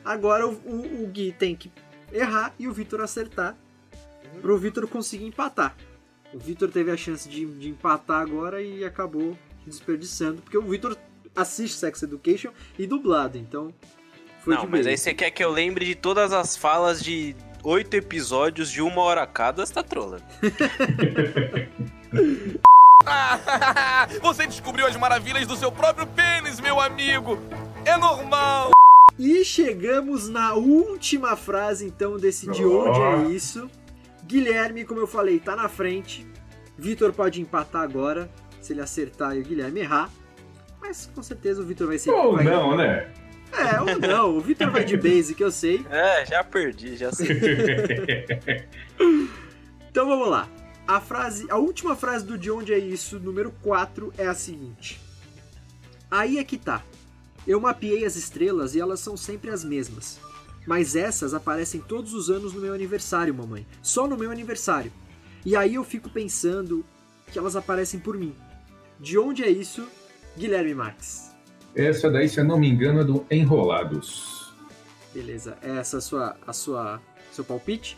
Agora 0.05 0.47
o, 0.47 0.51
o- 0.65 1.03
o 1.03 1.07
Gui 1.07 1.33
tem 1.37 1.53
que 1.53 1.69
errar 2.13 2.53
e 2.57 2.65
o 2.67 2.71
Vitor 2.73 3.01
acertar. 3.01 3.57
Pro 4.41 4.57
Vitor 4.57 4.87
conseguir 4.87 5.25
empatar. 5.25 5.75
O 6.33 6.39
Vitor 6.39 6.71
teve 6.71 6.89
a 6.89 6.95
chance 6.95 7.27
de, 7.27 7.45
de 7.45 7.69
empatar 7.69 8.21
agora 8.21 8.61
e 8.61 8.85
acabou 8.85 9.37
desperdiçando. 9.67 10.41
Porque 10.41 10.57
o 10.57 10.61
Vitor 10.61 10.97
assiste 11.35 11.75
Sex 11.77 12.01
Education 12.03 12.51
e 12.79 12.87
dublado, 12.87 13.37
então. 13.37 13.73
Foi 14.39 14.55
Não, 14.55 14.61
de 14.65 14.71
mas 14.71 14.87
aí 14.87 14.97
você 14.97 15.13
quer 15.13 15.29
que 15.29 15.43
eu 15.43 15.51
lembre 15.51 15.85
de 15.85 15.93
todas 15.95 16.31
as 16.31 16.55
falas 16.55 17.03
de 17.03 17.35
oito 17.63 17.93
episódios 17.95 18.71
de 18.71 18.81
uma 18.81 19.01
hora 19.01 19.25
cada, 19.25 19.65
você 19.65 19.73
tá 19.73 19.83
trolando. 19.83 20.23
Ah, 23.05 24.07
você 24.21 24.45
descobriu 24.45 24.85
as 24.85 24.95
maravilhas 24.95 25.47
do 25.47 25.55
seu 25.55 25.71
próprio 25.71 26.07
pênis, 26.07 26.59
meu 26.59 26.79
amigo. 26.79 27.37
É 27.85 27.97
normal. 27.97 28.71
E 29.17 29.43
chegamos 29.43 30.29
na 30.29 30.53
última 30.53 31.35
frase, 31.35 31.85
então, 31.85 32.17
desse 32.17 32.49
de 32.49 32.63
onde 32.63 32.99
é 32.99 33.35
isso. 33.35 33.69
Guilherme, 34.25 34.85
como 34.85 34.99
eu 34.99 35.07
falei, 35.07 35.39
tá 35.39 35.55
na 35.55 35.67
frente. 35.67 36.25
Vitor 36.77 37.11
pode 37.13 37.41
empatar 37.41 37.83
agora, 37.83 38.29
se 38.59 38.73
ele 38.73 38.81
acertar 38.81 39.35
e 39.35 39.41
o 39.41 39.43
Guilherme 39.43 39.81
errar. 39.81 40.09
Mas 40.79 41.09
com 41.13 41.21
certeza 41.21 41.61
o 41.61 41.65
Vitor 41.65 41.87
vai 41.87 41.99
ser. 41.99 42.11
Ou 42.11 42.35
vai... 42.35 42.43
não, 42.43 42.75
né? 42.75 43.11
É, 43.51 43.79
ou 43.81 43.99
não. 43.99 44.37
O 44.37 44.41
Vitor 44.41 44.71
vai 44.71 44.83
de 44.83 44.97
basic, 44.97 45.41
eu 45.41 45.51
sei. 45.51 45.85
É, 45.91 46.25
já 46.25 46.43
perdi, 46.43 46.95
já 46.95 47.11
sei. 47.11 47.27
então 49.89 50.07
vamos 50.07 50.29
lá. 50.29 50.47
A 50.87 50.99
frase, 50.99 51.45
a 51.49 51.57
última 51.57 51.95
frase 51.95 52.25
do 52.25 52.37
De 52.37 52.49
Onde 52.49 52.73
é 52.73 52.77
Isso, 52.77 53.19
número 53.19 53.51
4, 53.61 54.13
é 54.17 54.27
a 54.27 54.33
seguinte. 54.33 54.99
Aí 56.09 56.37
é 56.37 56.43
que 56.43 56.57
tá. 56.57 56.83
Eu 57.47 57.59
mapeei 57.59 58.05
as 58.05 58.15
estrelas 58.15 58.75
e 58.75 58.79
elas 58.79 58.99
são 58.99 59.15
sempre 59.15 59.49
as 59.49 59.63
mesmas. 59.63 60.19
Mas 60.65 60.95
essas 60.95 61.33
aparecem 61.33 61.81
todos 61.81 62.13
os 62.13 62.29
anos 62.29 62.53
no 62.53 62.61
meu 62.61 62.73
aniversário, 62.73 63.33
mamãe. 63.33 63.65
Só 63.81 64.07
no 64.07 64.17
meu 64.17 64.31
aniversário. 64.31 64.91
E 65.45 65.55
aí 65.55 65.75
eu 65.75 65.83
fico 65.83 66.09
pensando 66.09 66.85
que 67.31 67.39
elas 67.39 67.55
aparecem 67.55 67.99
por 67.99 68.17
mim. 68.17 68.35
De 68.99 69.17
onde 69.17 69.43
é 69.43 69.49
isso, 69.49 69.87
Guilherme 70.37 70.75
Marques? 70.75 71.30
Essa 71.75 72.09
daí, 72.09 72.27
se 72.27 72.39
eu 72.39 72.43
não 72.43 72.59
me 72.59 72.67
engano, 72.69 72.99
é 73.01 73.03
do 73.03 73.25
Enrolados. 73.31 74.53
Beleza. 75.13 75.57
É 75.61 75.77
essa 75.77 75.97
a 75.97 76.01
sua, 76.01 76.35
a 76.45 76.53
sua, 76.53 77.01
seu 77.31 77.43
palpite? 77.43 77.97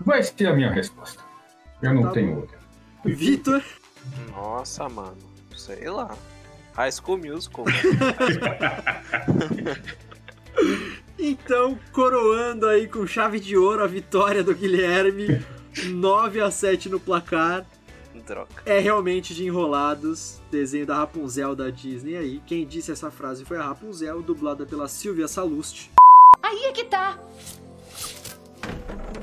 Vai 0.00 0.22
ser 0.22 0.46
a 0.46 0.54
minha 0.54 0.70
resposta. 0.70 1.22
Eu 1.82 1.94
não 1.94 2.02
Tá 2.04 2.10
tenho 2.12 2.34
bom. 2.34 2.40
outra. 2.42 2.58
Vitor? 3.04 3.62
Nossa, 4.30 4.88
mano. 4.88 5.16
Sei 5.56 5.88
lá. 5.88 6.14
High 6.74 6.92
School 6.92 7.18
Musical. 7.18 7.64
Então, 11.18 11.78
coroando 11.92 12.66
aí 12.66 12.86
com 12.86 13.06
chave 13.06 13.40
de 13.40 13.56
ouro 13.56 13.82
a 13.82 13.86
vitória 13.86 14.42
do 14.42 14.54
Guilherme, 14.54 15.42
9 15.86 16.40
a 16.40 16.50
7 16.50 16.88
no 16.88 17.00
placar. 17.00 17.64
Droga. 18.24 18.50
É 18.64 18.78
realmente 18.78 19.34
de 19.34 19.44
Enrolados, 19.44 20.40
desenho 20.50 20.86
da 20.86 20.96
Rapunzel 20.96 21.54
da 21.54 21.70
Disney 21.70 22.16
aí. 22.16 22.42
Quem 22.46 22.66
disse 22.66 22.90
essa 22.90 23.10
frase 23.10 23.44
foi 23.44 23.56
a 23.58 23.62
Rapunzel, 23.62 24.22
dublada 24.22 24.66
pela 24.66 24.88
Silvia 24.88 25.28
Salust. 25.28 25.90
Aí 26.42 26.64
é 26.64 26.72
que 26.72 26.84
tá. 26.84 27.18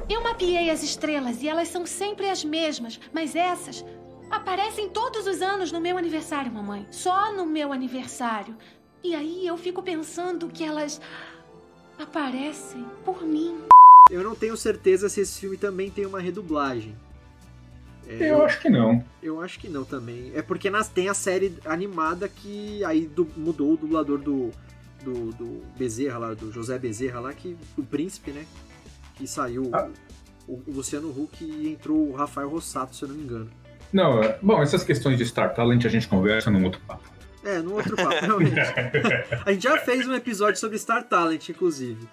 Eu 0.10 0.22
mapeei 0.22 0.70
as 0.70 0.84
estrelas 0.84 1.42
e 1.42 1.48
elas 1.48 1.68
são 1.68 1.86
sempre 1.86 2.30
as 2.30 2.44
mesmas, 2.44 3.00
mas 3.14 3.36
essas 3.36 3.84
aparecem 4.30 4.90
todos 4.90 5.28
os 5.28 5.42
anos 5.42 5.72
no 5.72 5.80
meu 5.80 5.98
aniversário, 5.98 6.52
mamãe. 6.52 6.88
Só 6.92 7.34
no 7.34 7.46
meu 7.46 7.74
aniversário. 7.74 8.56
E 9.04 9.16
aí 9.16 9.48
eu 9.48 9.58
fico 9.58 9.82
pensando 9.82 10.48
que 10.48 10.64
elas 10.64 11.02
aparecem 11.98 12.86
por 13.04 13.24
mim. 13.24 13.58
Eu 14.10 14.24
não 14.24 14.36
tenho 14.36 14.58
certeza 14.58 15.10
se 15.10 15.22
esse 15.22 15.40
filme 15.40 15.58
também 15.58 15.90
tem 15.90 16.06
uma 16.06 16.20
redublagem. 16.20 16.96
É, 18.08 18.32
Eu 18.32 18.44
acho 18.46 18.60
que 18.60 18.70
não. 18.70 19.04
Eu 19.22 19.42
acho 19.42 19.60
que 19.60 19.70
não 19.70 19.84
também. 19.86 20.32
É 20.36 20.42
porque 20.42 20.70
nas, 20.70 20.90
tem 20.90 21.08
a 21.10 21.14
série 21.14 21.58
animada 21.66 22.28
que 22.28 22.84
aí 22.84 23.06
du- 23.08 23.30
mudou 23.38 23.74
o 23.74 23.78
dublador 23.78 24.18
do, 24.18 24.52
do, 25.04 25.32
do 25.34 25.62
Bezerra 25.78 26.18
lá, 26.18 26.34
do 26.34 26.52
José 26.52 26.78
Bezerra 26.78 27.20
lá, 27.20 27.34
que 27.34 27.56
o 27.78 27.84
príncipe, 27.84 28.32
né? 28.32 28.46
Que 29.16 29.26
saiu 29.28 29.70
Ah. 29.74 29.88
o, 30.48 30.54
o 30.56 30.64
Luciano 30.68 31.10
Huck 31.10 31.44
e 31.44 31.70
entrou 31.70 32.10
o 32.10 32.16
Rafael 32.16 32.50
Rossato, 32.50 32.96
se 32.96 33.04
eu 33.04 33.10
não 33.10 33.16
me 33.16 33.24
engano. 33.24 33.50
Não, 33.94 34.22
é- 34.24 34.38
bom, 34.42 34.62
essas 34.62 34.84
questões 34.84 35.18
de 35.18 35.26
Star 35.26 35.54
Talent 35.54 35.86
a 35.86 35.90
gente 35.90 36.08
conversa 36.08 36.50
num 36.52 36.64
outro 36.64 36.82
papo. 36.88 37.10
É, 37.44 37.60
no 37.60 37.74
outro 37.76 37.96
papo, 37.96 38.10
realmente. 38.26 38.60
a 39.46 39.52
gente 39.54 39.64
já 39.64 39.78
fez 39.80 40.08
um 40.08 40.14
episódio 40.14 40.60
sobre 40.60 40.78
Star 40.78 41.04
Talent, 41.08 41.50
inclusive. 41.50 42.08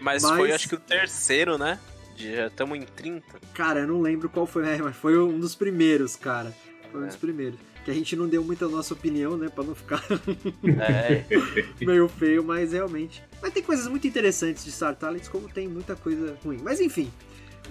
Mas, 0.00 0.22
Mas- 0.22 0.36
foi 0.36 0.52
acho 0.52 0.68
que 0.68 0.74
o 0.74 0.80
terceiro, 0.80 1.56
né? 1.58 1.78
Já 2.16 2.46
estamos 2.46 2.78
em 2.78 2.82
30. 2.82 3.22
Cara, 3.54 3.80
eu 3.80 3.86
não 3.86 4.00
lembro 4.00 4.28
qual 4.28 4.46
foi, 4.46 4.66
é, 4.68 4.78
mas 4.78 4.96
foi 4.96 5.18
um 5.18 5.38
dos 5.38 5.54
primeiros, 5.54 6.16
cara. 6.16 6.52
Foi 6.90 7.00
um 7.00 7.04
É. 7.04 7.06
dos 7.08 7.16
primeiros. 7.16 7.58
Que 7.84 7.90
a 7.92 7.94
gente 7.94 8.16
não 8.16 8.26
deu 8.26 8.42
muita 8.42 8.66
nossa 8.66 8.94
opinião, 8.94 9.36
né? 9.36 9.48
Pra 9.48 9.62
não 9.62 9.74
ficar 9.74 10.02
É. 10.80 11.24
meio 11.84 12.08
feio, 12.08 12.42
mas 12.42 12.72
realmente. 12.72 13.22
Mas 13.40 13.52
tem 13.52 13.62
coisas 13.62 13.86
muito 13.86 14.06
interessantes 14.08 14.64
de 14.64 14.72
Star 14.72 14.94
Talents, 14.96 15.28
como 15.28 15.48
tem 15.48 15.68
muita 15.68 15.94
coisa 15.94 16.36
ruim. 16.44 16.58
Mas 16.64 16.80
enfim, 16.80 17.08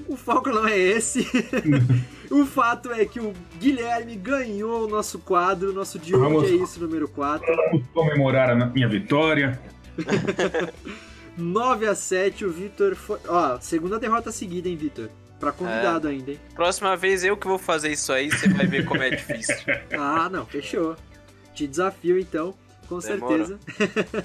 o 0.07 0.15
foco 0.15 0.49
não 0.51 0.65
é 0.65 0.77
esse. 0.77 1.27
o 2.31 2.45
fato 2.45 2.91
é 2.93 3.03
que 3.05 3.19
o 3.19 3.33
Guilherme 3.59 4.15
ganhou 4.15 4.85
o 4.85 4.87
nosso 4.87 5.19
quadro, 5.19 5.71
o 5.71 5.73
nosso 5.73 5.99
de 5.99 6.15
onde 6.15 6.45
é 6.53 6.55
isso, 6.63 6.79
número 6.79 7.09
4. 7.09 7.45
Vamos 7.71 7.85
comemorar 7.93 8.49
a 8.51 8.65
minha 8.67 8.87
vitória. 8.87 9.59
9 11.37 11.87
a 11.87 11.95
7 11.95 12.45
o 12.45 12.51
Vitor 12.51 12.95
foi. 12.95 13.19
Ó, 13.27 13.59
segunda 13.59 13.99
derrota 13.99 14.31
seguida, 14.31 14.69
hein, 14.69 14.77
Vitor? 14.77 15.09
Pra 15.39 15.51
convidado 15.51 16.07
ainda, 16.07 16.31
hein? 16.31 16.39
Próxima 16.53 16.95
vez 16.95 17.23
eu 17.23 17.35
que 17.35 17.45
vou 17.45 17.57
fazer 17.57 17.91
isso 17.91 18.11
aí, 18.13 18.31
você 18.31 18.47
vai 18.47 18.65
ver 18.65 18.85
como 18.85 19.03
é 19.03 19.09
difícil. 19.09 19.55
Ah, 19.97 20.29
não, 20.29 20.45
fechou. 20.45 20.95
Te 21.53 21.67
desafio 21.67 22.17
então, 22.17 22.53
com 22.87 22.99
Demora. 22.99 23.45
certeza. 23.45 23.59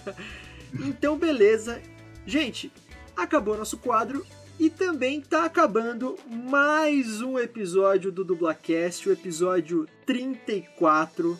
então, 0.86 1.18
beleza. 1.18 1.80
Gente, 2.24 2.72
acabou 3.16 3.56
nosso 3.56 3.76
quadro 3.78 4.24
e 4.58 4.70
também 4.70 5.20
tá 5.20 5.44
acabando 5.44 6.16
mais 6.28 7.20
um 7.22 7.38
episódio 7.38 8.12
do 8.12 8.24
Dublacast, 8.24 9.08
o 9.08 9.12
episódio 9.12 9.88
34, 10.06 11.38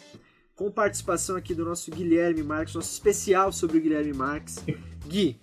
com 0.57 0.71
participação 0.71 1.37
aqui 1.37 1.55
do 1.55 1.65
nosso 1.65 1.91
Guilherme 1.91 2.43
Marques, 2.43 2.75
nosso 2.75 2.93
especial 2.93 3.53
sobre 3.53 3.79
o 3.79 3.81
Guilherme 3.81 4.13
Marques. 4.13 4.65
Gui, 5.07 5.39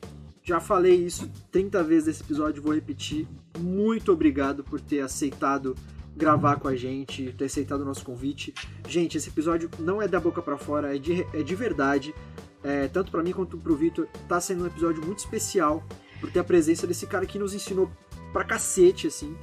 já 0.48 0.60
falei 0.61 0.95
isso 0.95 1.30
30 1.52 1.84
vezes 1.84 2.07
nesse 2.07 2.24
episódio, 2.24 2.64
vou 2.64 2.74
repetir. 2.74 3.28
Muito 3.60 4.11
obrigado 4.14 4.64
por 4.64 4.80
ter 4.80 5.02
aceitado 5.02 5.76
gravar 6.15 6.56
com 6.56 6.68
a 6.68 6.76
gente, 6.76 7.32
ter 7.38 7.45
aceitado 7.45 7.82
o 7.82 7.86
nosso 7.86 8.03
convite. 8.06 8.53
Gente, 8.88 9.18
esse 9.18 9.30
episódio 9.30 9.69
não 9.78 10.02
é 10.02 10.07
da 10.07 10.19
boca 10.19 10.41
pra 10.41 10.57
fora, 10.57 10.95
é 10.95 10.98
de, 10.98 11.28
é 11.34 11.44
de 11.44 11.56
verdade. 11.56 12.15
É, 12.64 12.88
tanto 12.88 13.11
pra 13.11 13.22
mim 13.22 13.32
quanto 13.34 13.57
pro 13.57 13.76
Vitor, 13.76 14.07
tá 14.28 14.40
sendo 14.41 14.64
um 14.64 14.68
episódio 14.68 15.06
muito 15.06 15.19
especial 15.19 15.84
por 16.19 16.32
ter 16.32 16.40
a 16.40 16.44
presença 16.44 16.88
desse 16.88 17.06
cara 17.06 17.26
que 17.26 17.38
nos 17.38 17.53
ensinou 17.53 17.91
pra 18.34 18.44
cacete, 18.44 19.07
assim. 19.07 19.36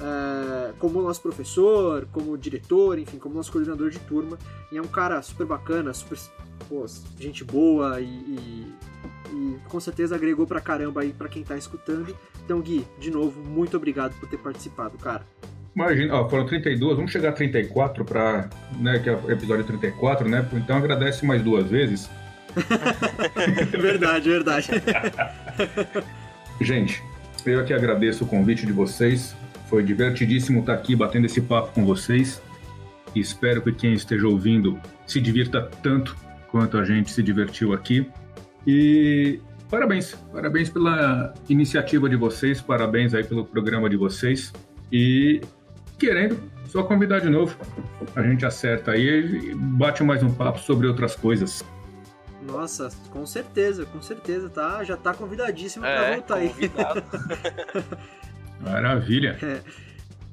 é, 0.00 0.72
como 0.78 1.00
nosso 1.02 1.22
professor, 1.22 2.06
como 2.12 2.36
diretor, 2.36 2.98
enfim, 2.98 3.18
como 3.18 3.34
nosso 3.34 3.50
coordenador 3.50 3.90
de 3.90 3.98
turma. 4.00 4.38
E 4.70 4.76
é 4.76 4.82
um 4.82 4.86
cara 4.86 5.22
super 5.22 5.46
bacana, 5.46 5.94
super 5.94 6.18
pô, 6.68 6.84
gente 7.18 7.42
boa 7.44 8.00
e, 8.00 8.04
e- 8.06 8.72
e 9.32 9.56
com 9.68 9.80
certeza 9.80 10.14
agregou 10.14 10.46
pra 10.46 10.60
caramba 10.60 11.02
aí 11.02 11.12
pra 11.12 11.28
quem 11.28 11.42
tá 11.42 11.56
escutando. 11.56 12.16
Então, 12.44 12.60
Gui, 12.60 12.86
de 12.98 13.10
novo, 13.10 13.40
muito 13.42 13.76
obrigado 13.76 14.18
por 14.18 14.28
ter 14.28 14.38
participado, 14.38 14.96
cara. 14.98 15.24
Imagina, 15.74 16.14
ó, 16.14 16.28
foram 16.28 16.46
32, 16.46 16.96
vamos 16.96 17.12
chegar 17.12 17.28
a 17.28 17.32
34 17.32 18.04
para, 18.04 18.48
né, 18.80 18.98
que 18.98 19.08
é 19.08 19.14
o 19.14 19.30
episódio 19.30 19.64
34, 19.64 20.28
né? 20.28 20.48
Então 20.52 20.76
agradece 20.76 21.24
mais 21.24 21.42
duas 21.42 21.70
vezes. 21.70 22.10
verdade, 23.80 24.28
verdade. 24.28 24.68
Gente, 26.60 27.02
eu 27.46 27.60
aqui 27.60 27.72
agradeço 27.72 28.24
o 28.24 28.26
convite 28.26 28.66
de 28.66 28.72
vocês. 28.72 29.36
Foi 29.68 29.82
divertidíssimo 29.82 30.60
estar 30.60 30.74
aqui 30.74 30.96
batendo 30.96 31.26
esse 31.26 31.40
papo 31.40 31.72
com 31.72 31.84
vocês. 31.84 32.42
Espero 33.14 33.62
que 33.62 33.72
quem 33.72 33.92
esteja 33.92 34.26
ouvindo 34.26 34.80
se 35.06 35.20
divirta 35.20 35.62
tanto 35.82 36.16
quanto 36.50 36.78
a 36.78 36.84
gente 36.84 37.10
se 37.10 37.22
divertiu 37.22 37.72
aqui. 37.72 38.10
E 38.70 39.40
parabéns, 39.70 40.14
parabéns 40.30 40.68
pela 40.68 41.32
iniciativa 41.48 42.06
de 42.06 42.16
vocês, 42.16 42.60
parabéns 42.60 43.14
aí 43.14 43.24
pelo 43.24 43.42
programa 43.42 43.88
de 43.88 43.96
vocês. 43.96 44.52
E 44.92 45.40
querendo, 45.98 46.38
só 46.66 46.82
convidar 46.82 47.20
de 47.20 47.30
novo. 47.30 47.56
A 48.14 48.20
gente 48.22 48.44
acerta 48.44 48.90
aí 48.90 49.08
e 49.52 49.54
bate 49.54 50.04
mais 50.04 50.22
um 50.22 50.30
papo 50.30 50.58
sobre 50.58 50.86
outras 50.86 51.16
coisas. 51.16 51.64
Nossa, 52.42 52.90
com 53.10 53.24
certeza, 53.24 53.86
com 53.86 54.02
certeza, 54.02 54.50
tá? 54.50 54.84
Já 54.84 54.98
tá 54.98 55.14
convidadíssimo 55.14 55.82
pra 55.86 55.90
É, 55.90 56.12
voltar 56.16 56.34
aí. 56.36 56.48
convidado. 56.50 57.02
Maravilha. 58.60 59.38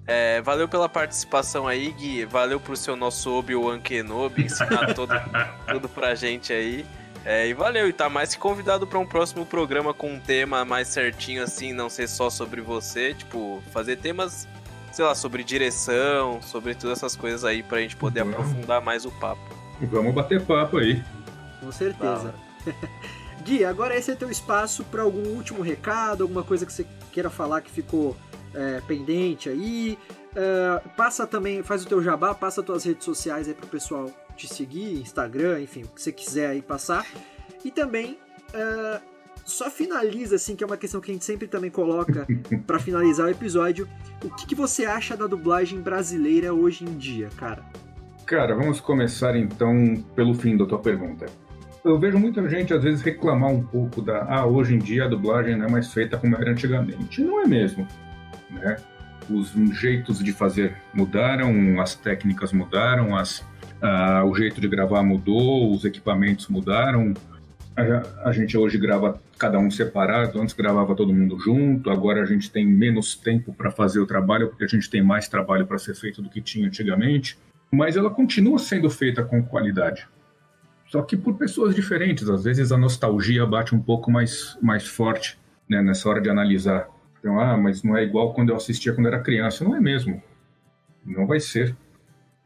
É, 0.05 0.41
valeu 0.41 0.67
pela 0.67 0.89
participação 0.89 1.69
aí, 1.69 1.89
Gui. 1.93 2.25
Valeu 2.25 2.59
pro 2.59 2.75
seu 2.75 2.97
nosso 2.97 3.31
Obi-Wan 3.31 3.79
Kenobi 3.79 4.43
ensinar 4.43 4.93
todo, 4.93 5.13
tudo 5.71 5.87
pra 5.87 6.15
gente 6.15 6.51
aí. 6.51 6.85
É, 7.25 7.47
e 7.47 7.55
valeu, 7.55 7.89
e 7.89 7.93
tá 7.93 8.07
mais 8.07 8.35
que 8.35 8.39
convidado 8.39 8.85
pra 8.85 8.99
um 8.99 9.05
próximo 9.05 9.47
programa 9.47 9.95
com 9.95 10.13
um 10.13 10.19
tema 10.19 10.63
mais 10.63 10.87
certinho, 10.87 11.41
assim, 11.41 11.73
não 11.73 11.89
ser 11.89 12.07
só 12.07 12.29
sobre 12.29 12.61
você. 12.61 13.15
Tipo, 13.15 13.63
fazer 13.71 13.97
temas, 13.97 14.47
sei 14.91 15.03
lá, 15.03 15.15
sobre 15.15 15.43
direção, 15.43 16.39
sobre 16.39 16.75
todas 16.75 16.99
essas 16.99 17.15
coisas 17.15 17.43
aí 17.43 17.63
pra 17.63 17.79
gente 17.79 17.95
poder 17.95 18.23
Vamos. 18.23 18.35
aprofundar 18.35 18.79
mais 18.79 19.05
o 19.05 19.11
papo. 19.11 19.41
Vamos 19.81 20.13
bater 20.13 20.45
papo 20.45 20.77
aí. 20.77 21.03
Com 21.59 21.71
certeza. 21.71 22.33
Gui, 23.43 23.65
agora 23.65 23.97
esse 23.97 24.11
é 24.11 24.15
teu 24.15 24.29
espaço 24.29 24.83
para 24.83 25.01
algum 25.01 25.27
último 25.29 25.63
recado, 25.63 26.21
alguma 26.21 26.43
coisa 26.43 26.63
que 26.63 26.71
você 26.71 26.85
queira 27.11 27.31
falar 27.31 27.61
que 27.61 27.71
ficou 27.71 28.15
é, 28.53 28.81
pendente 28.87 29.49
aí. 29.49 29.97
Uh, 30.31 30.89
passa 30.95 31.25
também, 31.25 31.63
faz 31.63 31.83
o 31.83 31.87
teu 31.87 32.03
jabá, 32.03 32.35
passa 32.35 32.61
tuas 32.61 32.83
redes 32.83 33.05
sociais 33.05 33.47
aí 33.47 33.53
pro 33.53 33.67
pessoal 33.67 34.11
te 34.35 34.47
seguir, 34.47 34.99
Instagram, 34.99 35.61
enfim, 35.61 35.83
o 35.83 35.87
que 35.87 36.01
você 36.01 36.11
quiser 36.11 36.49
aí 36.49 36.61
passar. 36.61 37.05
E 37.63 37.71
também 37.71 38.19
uh, 38.53 39.01
só 39.43 39.69
finaliza, 39.69 40.35
assim, 40.35 40.55
que 40.55 40.63
é 40.63 40.67
uma 40.67 40.77
questão 40.77 40.99
que 40.99 41.11
a 41.11 41.13
gente 41.13 41.25
sempre 41.25 41.47
também 41.47 41.69
coloca 41.69 42.27
para 42.65 42.79
finalizar 42.79 43.27
o 43.27 43.29
episódio. 43.29 43.87
O 44.23 44.29
que, 44.29 44.47
que 44.47 44.55
você 44.55 44.85
acha 44.85 45.15
da 45.15 45.27
dublagem 45.27 45.79
brasileira 45.79 46.53
hoje 46.53 46.83
em 46.83 46.97
dia, 46.97 47.29
cara? 47.37 47.63
Cara, 48.25 48.55
vamos 48.55 48.79
começar 48.79 49.35
então 49.37 50.03
pelo 50.15 50.33
fim 50.33 50.57
da 50.57 50.65
tua 50.65 50.79
pergunta. 50.79 51.27
Eu 51.83 51.99
vejo 51.99 52.17
muita 52.17 52.49
gente 52.49 52.73
às 52.73 52.83
vezes 52.83 53.03
reclamar 53.03 53.51
um 53.51 53.61
pouco 53.61 54.01
da 54.01 54.25
ah, 54.27 54.47
hoje 54.47 54.73
em 54.73 54.79
dia 54.79 55.05
a 55.05 55.07
dublagem 55.07 55.55
não 55.55 55.67
é 55.67 55.69
mais 55.69 55.93
feita 55.93 56.17
como 56.17 56.35
era 56.35 56.49
antigamente. 56.49 57.21
Não 57.21 57.39
é 57.39 57.45
mesmo, 57.45 57.87
né? 58.49 58.77
Os 59.29 59.51
jeitos 59.79 60.23
de 60.23 60.33
fazer 60.33 60.75
mudaram, 60.91 61.79
as 61.79 61.93
técnicas 61.93 62.51
mudaram, 62.51 63.15
as, 63.15 63.45
uh, 63.81 64.25
o 64.25 64.35
jeito 64.35 64.59
de 64.59 64.67
gravar 64.67 65.03
mudou, 65.03 65.71
os 65.71 65.85
equipamentos 65.85 66.47
mudaram. 66.47 67.13
A, 67.75 68.29
a 68.29 68.31
gente 68.31 68.57
hoje 68.57 68.77
grava 68.77 69.19
cada 69.37 69.59
um 69.59 69.69
separado, 69.69 70.41
antes 70.41 70.55
gravava 70.55 70.95
todo 70.95 71.13
mundo 71.13 71.37
junto, 71.39 71.89
agora 71.89 72.21
a 72.21 72.25
gente 72.25 72.49
tem 72.49 72.65
menos 72.65 73.15
tempo 73.15 73.53
para 73.53 73.69
fazer 73.69 73.99
o 73.99 74.05
trabalho, 74.05 74.47
porque 74.47 74.63
a 74.63 74.67
gente 74.67 74.89
tem 74.89 75.03
mais 75.03 75.27
trabalho 75.27 75.67
para 75.67 75.77
ser 75.77 75.93
feito 75.95 76.21
do 76.21 76.29
que 76.29 76.41
tinha 76.41 76.67
antigamente. 76.67 77.37
Mas 77.71 77.97
ela 77.97 78.09
continua 78.09 78.57
sendo 78.57 78.89
feita 78.89 79.23
com 79.23 79.43
qualidade. 79.43 80.07
Só 80.87 81.01
que 81.01 81.17
por 81.17 81.35
pessoas 81.35 81.75
diferentes, 81.75 82.29
às 82.29 82.43
vezes 82.43 82.71
a 82.71 82.77
nostalgia 82.77 83.45
bate 83.45 83.75
um 83.75 83.81
pouco 83.81 84.09
mais, 84.09 84.57
mais 84.61 84.87
forte 84.87 85.37
né, 85.67 85.81
nessa 85.81 86.07
hora 86.07 86.21
de 86.21 86.29
analisar. 86.29 86.87
Então, 87.19 87.39
ah, 87.39 87.57
mas 87.57 87.83
não 87.83 87.97
é 87.97 88.03
igual 88.03 88.33
quando 88.33 88.51
eu 88.51 88.55
assistia 88.55 88.93
quando 88.93 89.07
era 89.07 89.19
criança. 89.19 89.63
Não 89.63 89.75
é 89.75 89.79
mesmo. 89.79 90.21
Não 91.03 91.25
vai 91.25 91.39
ser. 91.39 91.75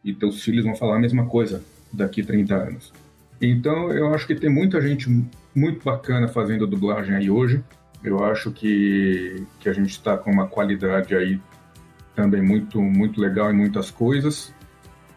E 0.03 0.13
teus 0.13 0.41
filhos 0.41 0.65
vão 0.65 0.75
falar 0.75 0.95
a 0.95 0.99
mesma 0.99 1.25
coisa 1.25 1.63
daqui 1.91 2.23
30 2.23 2.55
anos. 2.55 2.93
Então, 3.41 3.91
eu 3.91 4.13
acho 4.13 4.27
que 4.27 4.35
tem 4.35 4.49
muita 4.49 4.81
gente 4.81 5.09
muito 5.55 5.83
bacana 5.83 6.27
fazendo 6.27 6.67
dublagem 6.67 7.15
aí 7.15 7.29
hoje. 7.29 7.63
Eu 8.03 8.23
acho 8.23 8.51
que, 8.51 9.45
que 9.59 9.69
a 9.69 9.73
gente 9.73 9.91
está 9.91 10.17
com 10.17 10.31
uma 10.31 10.47
qualidade 10.47 11.15
aí 11.15 11.39
também 12.15 12.41
muito, 12.41 12.81
muito 12.81 13.19
legal 13.19 13.51
em 13.51 13.55
muitas 13.55 13.91
coisas. 13.91 14.53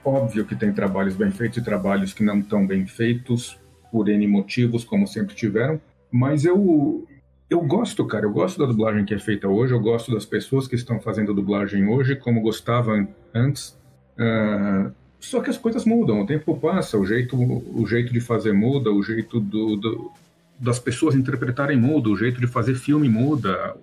Óbvio 0.05 0.45
que 0.45 0.57
tem 0.57 0.73
trabalhos 0.73 1.15
bem 1.15 1.31
feitos 1.31 1.59
e 1.59 1.65
trabalhos 1.65 2.13
que 2.13 2.25
não 2.25 2.39
estão 2.39 2.67
bem 2.67 2.87
feitos, 2.87 3.59
por 3.91 4.09
N 4.09 4.27
motivos, 4.27 4.85
como 4.85 5.07
sempre 5.07 5.35
tiveram. 5.35 5.81
Mas 6.11 6.45
eu, 6.45 7.07
eu 7.49 7.61
gosto, 7.61 8.05
cara, 8.07 8.25
eu 8.25 8.33
gosto 8.33 8.59
da 8.59 8.67
dublagem 8.67 9.05
que 9.05 9.15
é 9.15 9.19
feita 9.19 9.47
hoje, 9.47 9.73
eu 9.73 9.81
gosto 9.81 10.13
das 10.13 10.25
pessoas 10.25 10.67
que 10.67 10.75
estão 10.75 11.01
fazendo 11.01 11.35
dublagem 11.35 11.87
hoje, 11.87 12.17
como 12.17 12.41
gostava 12.41 13.07
antes. 13.35 13.77
Uh, 14.23 14.93
só 15.19 15.40
que 15.40 15.51
as 15.51 15.57
coisas 15.57 15.85
mudam, 15.85 16.20
o 16.20 16.27
tempo 16.27 16.57
passa, 16.57 16.99
o 16.99 17.07
jeito, 17.07 17.36
o 17.36 17.86
jeito 17.86 18.12
de 18.12 18.20
fazer 18.20 18.53
muda, 18.53 18.90
o 18.90 19.03
jeito 19.03 19.40
do, 19.40 19.77
do, 19.77 20.12
das 20.59 20.78
pessoas 20.78 21.15
interpretarem 21.15 21.77
muda, 21.77 22.09
o 22.09 22.16
jeito 22.16 22.40
de 22.40 22.47
fazer 22.47 22.74
filme 22.74 23.09
muda, 23.09 23.74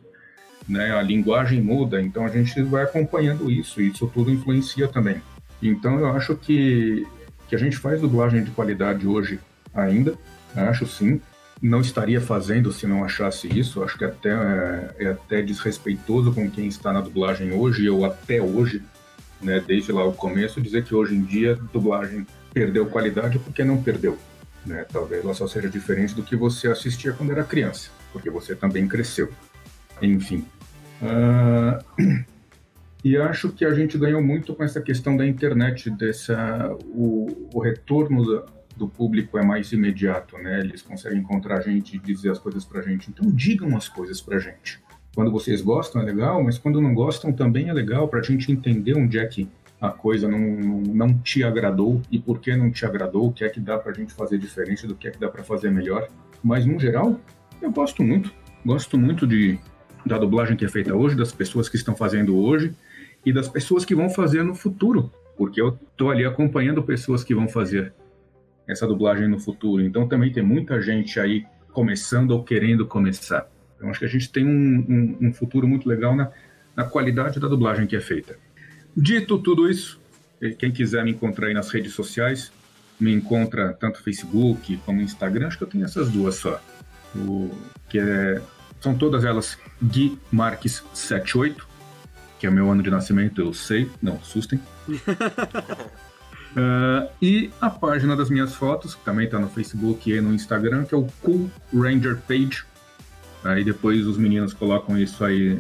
né, 0.68 0.92
a 0.92 1.02
linguagem 1.02 1.62
muda, 1.62 2.02
então 2.02 2.26
a 2.26 2.30
gente 2.30 2.62
vai 2.64 2.84
acompanhando 2.84 3.50
isso, 3.50 3.82
e 3.82 3.90
isso 3.90 4.10
tudo 4.14 4.30
influencia 4.30 4.88
também. 4.88 5.22
Então 5.62 6.00
eu 6.00 6.08
acho 6.08 6.36
que, 6.36 7.08
que 7.48 7.56
a 7.56 7.60
gente 7.60 7.78
faz 7.78 8.00
dublagem 8.02 8.44
de 8.44 8.52
qualidade 8.52 9.08
hoje 9.08 9.40
ainda, 9.74 10.16
acho 10.56 10.86
sim. 10.86 11.22
Não 11.62 11.82
estaria 11.82 12.22
fazendo 12.22 12.72
se 12.72 12.88
não 12.88 13.04
achasse 13.04 13.48
isso, 13.48 13.84
acho 13.84 13.98
que 13.98 14.06
até 14.06 14.30
é, 14.30 14.96
é 15.00 15.08
até 15.08 15.42
desrespeitoso 15.42 16.32
com 16.32 16.50
quem 16.50 16.68
está 16.68 16.94
na 16.94 17.02
dublagem 17.02 17.52
hoje, 17.52 17.90
ou 17.90 18.06
até 18.06 18.42
hoje, 18.42 18.82
né, 19.42 19.64
desde 19.66 19.92
lá 19.92 20.06
o 20.06 20.14
começo, 20.14 20.62
dizer 20.62 20.84
que 20.84 20.94
hoje 20.94 21.16
em 21.16 21.24
dia 21.24 21.54
a 21.54 21.74
dublagem 21.74 22.26
perdeu 22.54 22.86
qualidade 22.86 23.40
porque 23.40 23.64
não 23.64 23.82
perdeu. 23.82 24.18
Né? 24.66 24.86
Talvez 24.92 25.24
ela 25.24 25.34
só 25.34 25.48
seja 25.48 25.70
diferente 25.70 26.14
do 26.14 26.24
que 26.24 26.36
você 26.36 26.68
assistia 26.68 27.14
quando 27.14 27.32
era 27.32 27.44
criança, 27.44 27.90
porque 28.12 28.30
você 28.30 28.56
também 28.56 28.88
cresceu. 28.88 29.30
Enfim. 30.02 30.46
Uh... 31.02 32.30
E 33.04 33.16
acho 33.16 33.50
que 33.54 33.64
a 33.64 33.74
gente 33.74 33.98
ganhou 33.98 34.22
muito 34.22 34.54
com 34.54 34.64
essa 34.64 34.82
questão 34.82 35.16
da 35.16 35.26
internet, 35.26 35.90
dessa 35.90 36.76
o, 36.84 37.48
o 37.54 37.60
retorno 37.60 38.26
do, 38.26 38.46
do 38.76 38.90
público 38.90 39.38
é 39.38 39.44
mais 39.44 39.72
imediato, 39.72 40.38
né? 40.38 40.60
Eles 40.60 40.82
conseguem 40.82 41.20
encontrar 41.20 41.60
a 41.60 41.62
gente 41.62 41.96
e 41.96 42.00
dizer 42.00 42.32
as 42.32 42.40
coisas 42.40 42.66
pra 42.66 42.82
gente. 42.82 43.10
Então 43.10 43.32
digam 43.32 43.78
as 43.78 43.88
coisas 43.88 44.20
pra 44.20 44.38
gente. 44.38 44.82
Quando 45.16 45.32
vocês 45.32 45.62
gostam 45.62 46.02
é 46.02 46.06
legal, 46.06 46.44
mas 46.44 46.58
quando 46.58 46.82
não 46.82 46.94
gostam 46.94 47.34
também 47.34 47.70
é 47.70 47.74
legal 47.74 48.08
para 48.08 48.20
a 48.20 48.24
gente 48.24 48.52
entender 48.52 48.96
onde 48.96 49.18
é 49.18 49.26
que 49.26 49.50
a 49.82 49.90
coisa 49.90 50.28
não, 50.28 50.40
não 50.40 51.18
te 51.20 51.44
agradou 51.44 52.02
e 52.12 52.20
por 52.20 52.40
que 52.40 52.56
não 52.56 52.70
te 52.70 52.86
agradou, 52.86 53.28
o 53.28 53.34
que 53.34 53.44
é 53.44 53.50
que 53.50 53.60
dá 53.60 53.78
para 53.78 53.92
a 53.92 53.96
gente 53.96 54.14
fazer 54.14 54.38
diferente, 54.38 54.86
do 54.86 54.96
que 54.96 55.08
é 55.08 55.12
que 55.12 55.20
dá 55.20 55.30
para 55.30 55.44
fazer 55.44 55.72
melhor. 55.72 56.08
Mas 56.44 56.66
no 56.66 56.78
geral, 56.80 57.20
eu 57.62 57.72
gosto 57.72 58.04
muito. 58.04 58.34
Gosto 58.66 58.98
muito 58.98 59.26
de, 59.26 59.58
da 60.06 60.18
dublagem 60.18 60.58
que 60.58 60.66
é 60.66 60.70
feita 60.70 60.94
hoje, 60.94 61.16
das 61.16 61.32
pessoas 61.32 61.70
que 61.70 61.78
estão 61.78 61.96
fazendo 61.96 62.38
hoje 62.38 62.76
e 63.26 63.32
das 63.32 63.48
pessoas 63.48 63.86
que 63.86 63.96
vão 63.96 64.10
fazer 64.10 64.44
no 64.44 64.54
futuro, 64.54 65.12
porque 65.38 65.62
eu 65.62 65.78
estou 65.92 66.12
ali 66.12 66.26
acompanhando 66.26 66.84
pessoas 66.84 67.24
que 67.24 67.34
vão 67.34 67.48
fazer 67.48 67.94
essa 68.68 68.86
dublagem 68.86 69.28
no 69.28 69.40
futuro. 69.40 69.82
Então 69.82 70.08
também 70.08 70.32
tem 70.32 70.44
muita 70.44 70.82
gente 70.82 71.20
aí 71.20 71.46
começando 71.72 72.32
ou 72.32 72.44
querendo 72.44 72.86
começar. 72.86 73.50
Então 73.80 73.90
acho 73.90 74.00
que 74.00 74.06
a 74.06 74.10
gente 74.10 74.30
tem 74.30 74.46
um, 74.46 75.18
um, 75.22 75.28
um 75.28 75.34
futuro 75.34 75.66
muito 75.66 75.88
legal 75.88 76.14
na, 76.14 76.30
na 76.76 76.84
qualidade 76.84 77.40
da 77.40 77.48
dublagem 77.48 77.88
que 77.88 77.96
é 77.96 78.02
feita. 78.02 78.38
Dito 78.96 79.40
tudo 79.40 79.70
isso, 79.70 79.98
quem 80.58 80.70
quiser 80.70 81.06
me 81.06 81.12
encontrar 81.12 81.48
aí 81.48 81.54
nas 81.54 81.70
redes 81.70 81.94
sociais, 81.94 82.52
me 83.00 83.14
encontra 83.14 83.72
tanto 83.74 84.04
Facebook 84.04 84.78
como 84.86 85.00
Instagram, 85.02 85.48
acho 85.48 85.58
que 85.58 85.64
eu 85.64 85.68
tenho 85.70 85.86
essas 85.86 86.10
duas 86.10 86.36
só. 86.36 86.62
O, 87.16 87.50
que 87.88 87.98
é, 87.98 88.42
são 88.82 88.94
todas 88.94 89.24
elas 89.24 89.58
Gui 89.82 90.20
Marques 90.30 90.84
78, 90.94 91.66
que 92.38 92.46
é 92.46 92.50
o 92.50 92.54
meu 92.54 92.70
ano 92.70 92.84
de 92.84 92.90
nascimento, 92.90 93.40
eu 93.42 93.54
sei, 93.54 93.90
não 94.02 94.16
assustem. 94.16 94.60
uh, 94.90 95.00
e 97.22 97.50
a 97.62 97.70
página 97.70 98.16
das 98.16 98.30
minhas 98.30 98.54
fotos, 98.56 98.96
que 98.96 99.04
também 99.06 99.26
está 99.26 99.40
no 99.40 99.50
Facebook 99.50 100.12
e 100.12 100.20
no 100.20 100.34
Instagram, 100.34 100.84
que 100.84 100.94
é 100.94 100.98
o 100.98 101.08
Cool 101.22 101.50
Ranger 101.74 102.18
Page, 102.28 102.66
Aí 103.44 103.64
depois 103.64 104.06
os 104.06 104.18
meninos 104.18 104.54
colocam 104.54 104.98
isso 104.98 105.24
aí 105.24 105.60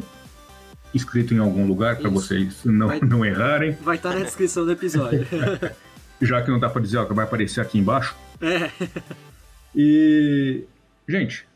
escrito 0.94 1.34
em 1.34 1.38
algum 1.38 1.68
lugar 1.68 1.98
para 1.98 2.10
vocês 2.10 2.64
não, 2.66 2.88
vai, 2.88 3.00
não 3.00 3.26
errarem. 3.26 3.78
Vai 3.82 3.98
estar 3.98 4.12
tá 4.12 4.20
na 4.20 4.26
descrição 4.26 4.66
do 4.66 4.72
episódio. 4.72 5.26
Já 6.22 6.42
que 6.42 6.52
não 6.52 6.60
dá 6.60 6.70
para 6.70 6.82
dizer, 6.82 6.98
ó, 6.98 7.06
que 7.06 7.14
vai 7.14 7.26
aparecer 7.26 7.62
aqui 7.62 7.78
embaixo. 7.78 8.16
É. 8.42 8.70
E, 9.76 10.64
gente, 11.08 11.48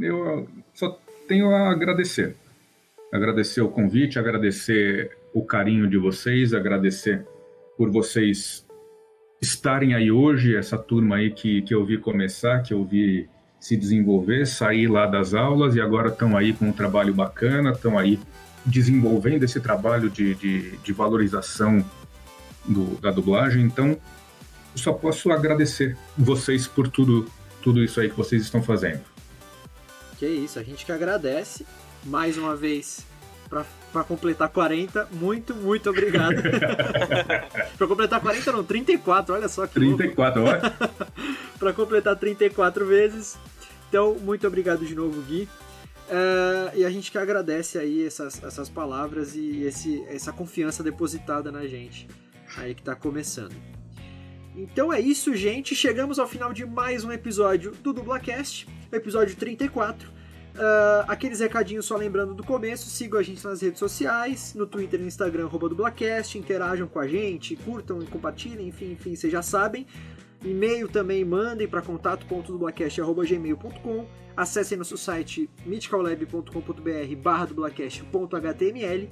eu 0.00 0.48
só 0.72 0.98
tenho 1.28 1.50
a 1.50 1.70
agradecer. 1.70 2.34
Agradecer 3.12 3.60
o 3.60 3.68
convite, 3.68 4.18
agradecer 4.18 5.16
o 5.34 5.44
carinho 5.44 5.88
de 5.88 5.98
vocês, 5.98 6.54
agradecer 6.54 7.26
por 7.76 7.90
vocês 7.90 8.64
estarem 9.40 9.94
aí 9.94 10.10
hoje, 10.10 10.56
essa 10.56 10.78
turma 10.78 11.16
aí 11.16 11.30
que, 11.30 11.62
que 11.62 11.74
eu 11.74 11.84
vi 11.84 11.98
começar, 11.98 12.62
que 12.62 12.72
eu 12.72 12.84
vi 12.84 13.28
se 13.66 13.76
desenvolver, 13.76 14.46
sair 14.46 14.86
lá 14.86 15.06
das 15.06 15.34
aulas 15.34 15.74
e 15.74 15.80
agora 15.80 16.08
estão 16.08 16.36
aí 16.36 16.52
com 16.52 16.66
um 16.66 16.72
trabalho 16.72 17.12
bacana, 17.12 17.72
estão 17.72 17.98
aí 17.98 18.16
desenvolvendo 18.64 19.42
esse 19.42 19.58
trabalho 19.58 20.08
de, 20.08 20.36
de, 20.36 20.76
de 20.76 20.92
valorização 20.92 21.84
do, 22.64 22.94
da 23.00 23.10
dublagem. 23.10 23.64
Então, 23.64 23.98
só 24.72 24.92
posso 24.92 25.32
agradecer 25.32 25.96
vocês 26.16 26.68
por 26.68 26.86
tudo, 26.86 27.28
tudo 27.60 27.82
isso 27.82 27.98
aí 28.00 28.08
que 28.08 28.16
vocês 28.16 28.40
estão 28.40 28.62
fazendo. 28.62 29.02
Que 30.16 30.28
isso, 30.28 30.60
a 30.60 30.62
gente 30.62 30.86
que 30.86 30.92
agradece 30.92 31.66
mais 32.04 32.38
uma 32.38 32.54
vez 32.54 33.04
para 33.48 34.04
completar 34.04 34.48
40. 34.48 35.08
Muito, 35.10 35.56
muito 35.56 35.90
obrigado. 35.90 36.36
para 37.76 37.86
completar 37.88 38.20
40 38.20 38.52
não, 38.52 38.62
34, 38.62 39.34
olha 39.34 39.48
só 39.48 39.66
que 39.66 39.74
34, 39.74 40.40
olha. 40.44 40.60
para 41.58 41.72
completar 41.72 42.14
34 42.14 42.86
vezes. 42.86 43.36
Então, 43.96 44.14
muito 44.16 44.46
obrigado 44.46 44.84
de 44.84 44.94
novo, 44.94 45.22
Gui. 45.22 45.48
Uh, 46.06 46.76
e 46.76 46.84
a 46.84 46.90
gente 46.90 47.10
que 47.10 47.16
agradece 47.16 47.78
aí 47.78 48.04
essas, 48.04 48.44
essas 48.44 48.68
palavras 48.68 49.34
e 49.34 49.62
esse, 49.62 50.04
essa 50.08 50.30
confiança 50.30 50.82
depositada 50.82 51.50
na 51.50 51.66
gente 51.66 52.06
aí 52.58 52.74
que 52.74 52.82
está 52.82 52.94
começando. 52.94 53.54
Então 54.54 54.92
é 54.92 55.00
isso, 55.00 55.34
gente. 55.34 55.74
Chegamos 55.74 56.18
ao 56.18 56.28
final 56.28 56.52
de 56.52 56.66
mais 56.66 57.04
um 57.04 57.10
episódio 57.10 57.72
do 57.82 57.94
Dublacast, 57.94 58.68
episódio 58.92 59.34
34. 59.34 60.10
Uh, 60.10 60.12
aqueles 61.08 61.40
recadinhos 61.40 61.86
só 61.86 61.96
lembrando 61.96 62.34
do 62.34 62.44
começo, 62.44 62.90
sigam 62.90 63.18
a 63.18 63.22
gente 63.22 63.42
nas 63.42 63.62
redes 63.62 63.78
sociais, 63.78 64.52
no 64.54 64.66
Twitter 64.66 65.00
e 65.00 65.04
no 65.04 65.08
Instagram, 65.08 65.46
arroba 65.46 65.70
dublacast, 65.70 66.36
interajam 66.36 66.86
com 66.86 66.98
a 66.98 67.08
gente, 67.08 67.56
curtam 67.56 68.02
e 68.02 68.06
compartilhem, 68.06 68.68
enfim, 68.68 68.92
enfim, 68.92 69.16
vocês 69.16 69.32
já 69.32 69.40
sabem. 69.40 69.86
E-mail 70.46 70.88
também 70.88 71.24
mandem 71.24 71.66
para 71.66 71.82
contato.dublacast.gmail.com 71.82 74.06
Acessem 74.36 74.78
nosso 74.78 74.98
site 74.98 75.48
mythicallab.com.br 75.64 77.16
barra 77.16 77.46
dublacast.html 77.46 79.08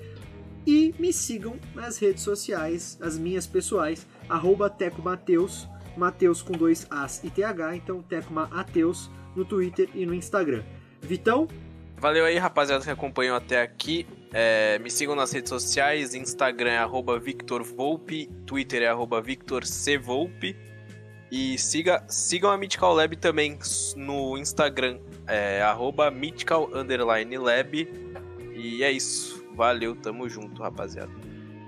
E 0.66 0.94
me 0.98 1.12
sigam 1.12 1.58
nas 1.74 1.98
redes 1.98 2.22
sociais, 2.22 2.98
as 3.00 3.18
minhas 3.18 3.46
pessoais, 3.46 4.06
arroba 4.28 4.68
Teco 4.68 5.00
Mateus, 5.02 5.66
com 6.42 6.52
dois 6.52 6.86
As 6.90 7.24
e 7.24 7.30
TH, 7.30 7.76
então 7.76 8.02
Teco 8.02 8.32
Mateus 8.32 9.10
no 9.34 9.44
Twitter 9.44 9.88
e 9.94 10.04
no 10.04 10.14
Instagram. 10.14 10.62
Vitão? 11.00 11.48
Valeu 11.96 12.26
aí, 12.26 12.36
rapaziada, 12.36 12.84
que 12.84 12.90
acompanhou 12.90 13.36
até 13.36 13.62
aqui. 13.62 14.06
É, 14.30 14.78
me 14.80 14.90
sigam 14.90 15.16
nas 15.16 15.32
redes 15.32 15.48
sociais, 15.48 16.14
Instagram 16.14 16.72
é 16.72 16.78
arroba 16.78 17.18
Twitter 18.46 18.82
é 18.82 18.88
arroba. 18.88 19.22
E 21.36 21.58
siga, 21.58 22.04
sigam 22.06 22.48
a 22.48 22.56
Mythical 22.56 22.94
Lab 22.94 23.16
também 23.16 23.58
no 23.96 24.38
Instagram, 24.38 25.00
é. 25.26 25.60
E 28.54 28.84
é 28.84 28.92
isso. 28.92 29.44
Valeu, 29.52 29.96
tamo 29.96 30.28
junto, 30.28 30.62
rapaziada. 30.62 31.10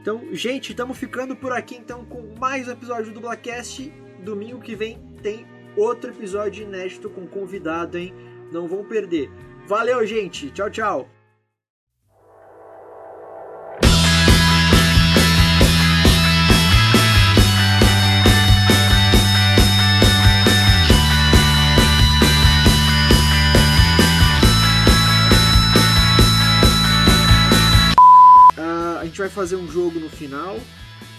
Então, 0.01 0.23
gente, 0.31 0.71
estamos 0.71 0.97
ficando 0.97 1.35
por 1.35 1.51
aqui 1.51 1.75
então 1.75 2.05
com 2.05 2.33
mais 2.39 2.69
um 2.69 2.71
episódio 2.71 3.13
do 3.13 3.21
Blackcast. 3.21 3.93
Domingo 4.23 4.61
que 4.61 4.77
vem 4.77 5.01
tem 5.21 5.45
outro 5.77 6.11
episódio 6.11 6.63
inédito 6.63 7.11
com 7.11 7.27
convidado, 7.27 7.99
hein? 7.99 8.15
Não 8.53 8.69
vão 8.69 8.85
perder. 8.85 9.29
Valeu, 9.67 10.07
gente. 10.07 10.49
Tchau, 10.53 10.71
tchau. 10.71 11.16
Vai 29.27 29.29
fazer 29.29 29.57
um 29.57 29.71
jogo 29.71 29.99
no 29.99 30.09
final. 30.09 30.59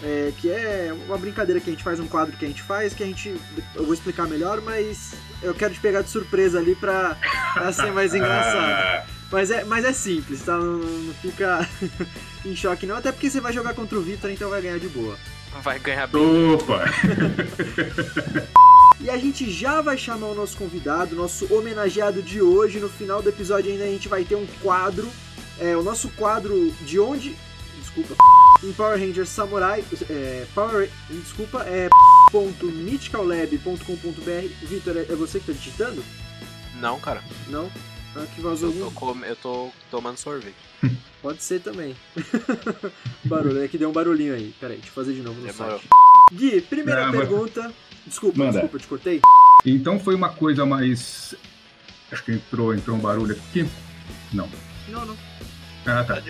É, 0.02 0.32
que 0.38 0.48
é 0.48 0.94
uma 1.06 1.18
brincadeira 1.18 1.60
que 1.60 1.68
a 1.68 1.72
gente 1.72 1.82
faz, 1.82 1.98
um 1.98 2.06
quadro 2.06 2.36
que 2.36 2.44
a 2.44 2.48
gente 2.48 2.62
faz, 2.62 2.94
que 2.94 3.02
a 3.02 3.06
gente. 3.06 3.34
Eu 3.74 3.84
vou 3.84 3.92
explicar 3.92 4.28
melhor, 4.28 4.60
mas 4.60 5.14
eu 5.42 5.52
quero 5.54 5.74
te 5.74 5.80
pegar 5.80 6.02
de 6.02 6.10
surpresa 6.10 6.58
ali 6.58 6.74
pra, 6.76 7.16
pra 7.52 7.72
ser 7.72 7.90
mais 7.92 8.14
engraçado. 8.14 9.08
Mas 9.30 9.50
é, 9.50 9.64
mas 9.64 9.84
é 9.84 9.92
simples, 9.92 10.42
tá? 10.42 10.56
Não, 10.56 10.78
não 10.78 11.14
fica 11.14 11.68
em 12.46 12.54
choque 12.54 12.86
não, 12.86 12.96
até 12.96 13.10
porque 13.10 13.28
você 13.28 13.40
vai 13.40 13.52
jogar 13.52 13.74
contra 13.74 13.98
o 13.98 14.02
Vitor, 14.02 14.30
então 14.30 14.48
vai 14.48 14.62
ganhar 14.62 14.78
de 14.78 14.88
boa. 14.88 15.18
Vai 15.62 15.78
ganhar 15.80 16.06
bem. 16.06 16.54
Opa! 16.54 16.84
E 19.00 19.08
a 19.08 19.16
gente 19.16 19.48
já 19.48 19.80
vai 19.80 19.96
chamar 19.96 20.26
o 20.26 20.34
nosso 20.34 20.56
convidado, 20.56 21.14
nosso 21.14 21.46
homenageado 21.54 22.20
de 22.20 22.42
hoje. 22.42 22.80
No 22.80 22.88
final 22.88 23.22
do 23.22 23.28
episódio 23.28 23.70
ainda 23.70 23.84
a 23.84 23.88
gente 23.88 24.08
vai 24.08 24.24
ter 24.24 24.34
um 24.34 24.44
quadro. 24.60 25.08
É, 25.60 25.76
o 25.76 25.84
nosso 25.84 26.08
quadro 26.10 26.72
de 26.82 26.98
onde. 26.98 27.36
Desculpa. 27.98 28.24
Em 28.64 28.72
Power 28.72 28.98
Rangers 28.98 29.28
Samurai. 29.28 29.84
É, 30.10 30.46
Power. 30.54 30.90
Desculpa, 31.10 31.62
é. 31.64 31.88
.mythicallab.com.br 32.32 34.66
Vitor, 34.66 34.96
é 34.96 35.00
é 35.10 35.14
você 35.16 35.40
que 35.40 35.46
tá 35.46 35.52
digitando? 35.52 36.04
Não, 36.80 36.98
cara. 37.00 37.22
Não? 37.48 37.70
Ah, 38.16 38.24
que 38.34 38.40
vazou 38.40 38.70
Eu 38.70 38.84
algum. 38.84 38.94
tô, 38.94 39.14
com- 39.14 39.24
eu 39.24 39.36
tô 39.36 39.70
tomando 39.90 40.16
sorvete. 40.18 40.54
Pode 41.22 41.42
ser 41.42 41.60
também. 41.60 41.96
Barulho, 43.24 43.62
é 43.62 43.68
que 43.68 43.78
deu 43.78 43.90
um 43.90 43.92
barulhinho 43.92 44.34
aí. 44.34 44.54
Pera 44.60 44.72
aí, 44.72 44.78
deixa 44.78 44.90
eu 44.90 44.94
fazer 44.94 45.14
de 45.14 45.22
novo 45.22 45.40
no 45.40 45.46
Demorou. 45.46 45.78
site. 45.78 45.88
Gui, 46.32 46.60
primeira 46.60 47.06
Não, 47.06 47.12
mas- 47.14 47.28
pergunta. 47.28 47.72
Desculpa, 48.06 48.38
Manda. 48.38 48.52
desculpa, 48.52 48.78
te 48.78 48.86
cortei. 48.86 49.20
Então 49.64 49.98
foi 49.98 50.14
uma 50.14 50.28
coisa 50.30 50.64
mais. 50.64 51.34
Acho 52.12 52.24
que 52.24 52.32
entrou, 52.32 52.74
entrou 52.74 52.96
um 52.96 53.00
barulho 53.00 53.32
aqui. 53.36 53.68
Não. 54.32 54.48
Não, 54.88 55.04
não. 55.04 55.16
Ah, 55.86 56.04
tá. 56.04 56.22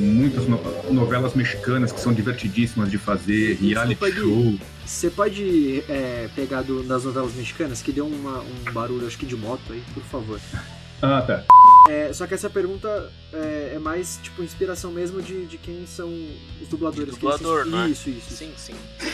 Muitas 0.00 0.46
no- 0.46 0.60
novelas 0.92 1.34
mexicanas 1.34 1.92
que 1.92 2.00
são 2.00 2.12
divertidíssimas 2.12 2.90
de 2.90 2.98
fazer, 2.98 3.54
reality 3.60 4.00
Desculpa, 4.00 4.10
Gui. 4.14 4.20
show. 4.58 4.66
Você 4.86 5.10
pode 5.10 5.84
é, 5.88 6.28
pegar 6.34 6.62
do, 6.62 6.82
das 6.82 7.04
novelas 7.04 7.34
mexicanas, 7.34 7.82
que 7.82 7.92
deu 7.92 8.06
uma- 8.06 8.40
um 8.40 8.72
barulho, 8.72 9.06
acho 9.06 9.18
que 9.18 9.26
de 9.26 9.36
moto 9.36 9.60
aí, 9.72 9.82
por 9.94 10.02
favor. 10.04 10.40
Ah, 11.02 11.22
tá. 11.22 11.44
É, 11.88 12.12
só 12.12 12.26
que 12.26 12.34
essa 12.34 12.50
pergunta 12.50 13.10
é, 13.32 13.72
é 13.76 13.78
mais, 13.78 14.20
tipo, 14.22 14.42
inspiração 14.42 14.90
mesmo 14.92 15.22
de, 15.22 15.46
de 15.46 15.56
quem 15.56 15.86
são 15.86 16.12
os 16.60 16.68
dubladores. 16.68 17.14
que 17.14 17.20
Dublador, 17.20 17.60
eles- 17.60 17.72
não 17.72 17.84
é? 17.84 17.88
Isso, 17.88 18.10
isso. 18.10 18.34
Sim, 18.34 18.52
sim. 18.54 18.74
Sim, 18.98 19.08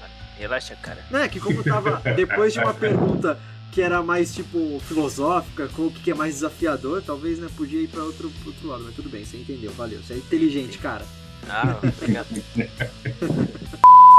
cara. 0.00 0.10
Relaxa, 0.36 0.74
cara. 0.82 0.98
Não, 1.12 1.20
é 1.20 1.28
que 1.28 1.38
como 1.38 1.62
tava 1.62 2.02
depois 2.16 2.52
de 2.52 2.58
uma 2.58 2.74
pergunta 2.74 3.38
que 3.72 3.82
era 3.82 4.02
mais, 4.02 4.34
tipo, 4.34 4.80
filosófica, 4.86 5.68
com 5.68 5.86
o 5.86 5.90
que 5.90 6.10
é 6.10 6.14
mais 6.14 6.34
desafiador, 6.34 7.02
talvez, 7.02 7.38
né, 7.38 7.48
podia 7.56 7.80
ir 7.80 7.88
pra 7.88 8.02
outro, 8.02 8.32
outro 8.46 8.68
lado, 8.68 8.84
mas 8.84 8.94
tudo 8.94 9.08
bem, 9.08 9.24
você 9.24 9.36
entendeu, 9.36 9.72
valeu. 9.72 10.00
Você 10.02 10.14
é 10.14 10.16
inteligente, 10.16 10.78
cara. 10.78 11.04
Ah, 11.48 11.78
obrigado. 11.82 12.28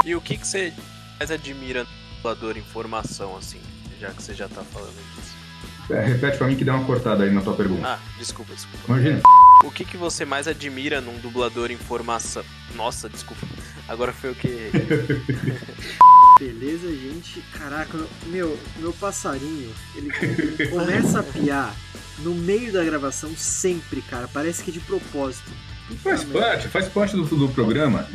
e 0.06 0.16
o 0.16 0.22
que, 0.22 0.38
que 0.38 0.48
você 0.48 0.74
mais 1.18 1.32
admira 1.32 1.84
no 1.84 2.16
dublador 2.16 2.58
em 2.58 2.62
formação, 2.62 3.36
assim? 3.38 3.60
Já 4.00 4.12
que 4.12 4.24
você 4.24 4.34
já 4.34 4.48
tá 4.48 4.64
falando 4.64 4.96
disso. 5.16 5.40
É, 5.90 6.06
repete 6.06 6.38
pra 6.38 6.48
mim 6.48 6.56
que 6.56 6.64
deu 6.64 6.74
uma 6.76 6.86
cortada 6.86 7.24
aí 7.24 7.32
na 7.32 7.42
tua 7.42 7.56
pergunta. 7.56 7.86
Ah, 7.86 8.00
desculpa, 8.18 8.54
desculpa. 8.54 8.86
Imagina. 8.88 9.22
O 9.64 9.72
que, 9.72 9.84
que 9.84 9.98
você 9.98 10.24
mais 10.24 10.48
admira 10.48 11.02
num 11.02 11.18
dublador 11.20 11.72
em 11.72 11.78
formação? 11.78 12.44
Nossa, 12.76 13.10
desculpa. 13.10 13.46
Agora 13.90 14.14
foi 14.14 14.32
o 14.32 14.36
que. 14.36 14.48
Beleza, 16.40 16.88
gente. 16.96 17.42
Caraca, 17.52 17.98
meu, 18.28 18.58
meu 18.78 18.94
passarinho, 18.94 19.74
ele, 19.96 20.10
ele 20.22 20.70
começa 20.70 21.20
a 21.20 21.24
piar 21.24 21.76
no 22.20 22.36
meio 22.36 22.72
da 22.72 22.84
gravação 22.84 23.36
sempre, 23.36 24.02
cara. 24.04 24.30
Parece 24.32 24.64
que 24.64 24.72
de 24.72 24.80
propósito. 24.80 25.52
Faz 26.04 26.24
parte, 26.24 26.68
faz 26.68 26.88
parte 26.88 27.16
do, 27.16 27.24
do 27.24 27.50
programa. 27.50 28.08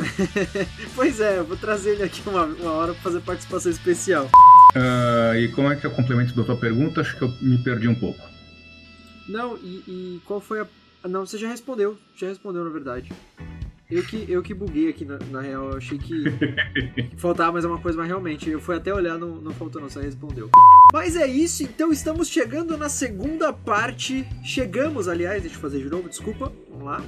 Pois 0.94 1.18
é, 1.20 1.38
eu 1.38 1.44
vou 1.44 1.56
trazer 1.56 1.94
ele 1.94 2.04
aqui 2.04 2.22
uma, 2.24 2.44
uma 2.44 2.70
hora 2.70 2.92
pra 2.92 3.02
fazer 3.02 3.20
participação 3.20 3.72
especial. 3.72 4.30
Ah, 4.76 5.36
e 5.36 5.48
como 5.48 5.72
é 5.72 5.74
que 5.74 5.84
é 5.84 5.88
o 5.88 5.92
complemento 5.92 6.34
da 6.36 6.44
tua 6.44 6.56
pergunta? 6.56 7.00
Acho 7.00 7.16
que 7.16 7.22
eu 7.22 7.34
me 7.40 7.58
perdi 7.58 7.88
um 7.88 7.94
pouco. 7.96 8.22
Não, 9.28 9.56
e, 9.56 9.82
e 9.88 10.22
qual 10.24 10.40
foi 10.40 10.60
a. 10.60 10.66
Não, 11.08 11.26
você 11.26 11.36
já 11.36 11.48
respondeu. 11.48 11.98
Já 12.16 12.28
respondeu, 12.28 12.62
na 12.62 12.70
verdade. 12.70 13.10
Eu 13.90 14.02
que, 14.02 14.24
eu 14.28 14.42
que 14.42 14.54
buguei 14.54 14.88
aqui, 14.88 15.04
na, 15.04 15.18
na 15.30 15.40
real. 15.42 15.70
Eu 15.70 15.76
achei 15.76 15.98
que, 15.98 16.24
faltava 17.18 17.52
mais 17.52 17.64
uma 17.64 17.78
coisa, 17.78 17.98
mas 17.98 18.06
realmente, 18.06 18.48
eu 18.48 18.58
fui 18.60 18.76
até 18.76 18.92
olhar, 18.92 19.18
não, 19.18 19.36
não 19.36 19.52
faltou 19.52 19.80
não, 19.80 19.90
você 19.90 20.00
respondeu. 20.00 20.50
Mas 20.92 21.16
é 21.16 21.26
isso, 21.26 21.62
então 21.62 21.92
estamos 21.92 22.28
chegando 22.28 22.78
na 22.78 22.88
segunda 22.88 23.52
parte. 23.52 24.26
Chegamos, 24.42 25.06
aliás, 25.06 25.42
deixa 25.42 25.56
eu 25.56 25.60
fazer 25.60 25.82
de 25.82 25.90
novo, 25.90 26.08
desculpa. 26.08 26.50
Vamos 26.70 26.86
lá. 26.86 27.02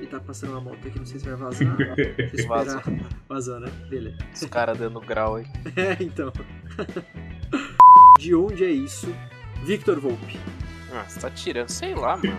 E 0.00 0.06
tá 0.06 0.20
passando 0.20 0.52
uma 0.52 0.60
moto 0.60 0.86
aqui, 0.86 0.98
não 0.98 1.06
sei 1.06 1.18
se 1.18 1.26
vai 1.26 1.34
vazar. 1.34 1.76
Deixa 1.76 2.12
eu 2.18 2.24
esperar. 2.38 2.64
Vazou. 2.64 2.82
Vazou, 3.28 3.60
né? 3.60 3.72
Beleza. 3.88 4.18
Os 4.32 4.44
caras 4.44 4.78
dando 4.78 5.00
grau 5.00 5.36
aí. 5.36 5.46
É, 5.76 6.02
então. 6.02 6.32
De 8.18 8.34
onde 8.34 8.64
é 8.64 8.70
isso? 8.70 9.12
Victor 9.64 9.98
Volpe. 9.98 10.38
Ah, 10.92 11.04
você 11.08 11.20
tá 11.20 11.30
tirando, 11.30 11.68
sei 11.68 11.94
lá, 11.94 12.16
mano. 12.18 12.38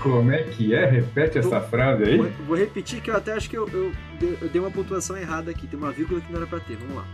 Como 0.00 0.30
é 0.32 0.42
que 0.44 0.74
é? 0.74 0.86
Repete 0.88 1.38
essa 1.38 1.60
frase 1.60 2.04
aí. 2.04 2.16
Vou, 2.16 2.28
vou 2.48 2.56
repetir 2.56 3.00
que 3.00 3.10
eu 3.10 3.16
até 3.16 3.32
acho 3.32 3.50
que 3.50 3.56
eu, 3.56 3.68
eu, 3.72 3.90
dei- 4.20 4.38
eu 4.40 4.48
dei 4.48 4.60
uma 4.60 4.70
pontuação 4.70 5.16
errada 5.16 5.50
aqui. 5.50 5.66
Tem 5.66 5.78
uma 5.78 5.90
vírgula 5.90 6.20
que 6.20 6.30
não 6.32 6.38
era 6.38 6.46
pra 6.46 6.60
ter. 6.60 6.76
Vamos 6.76 6.96
lá. 6.96 7.04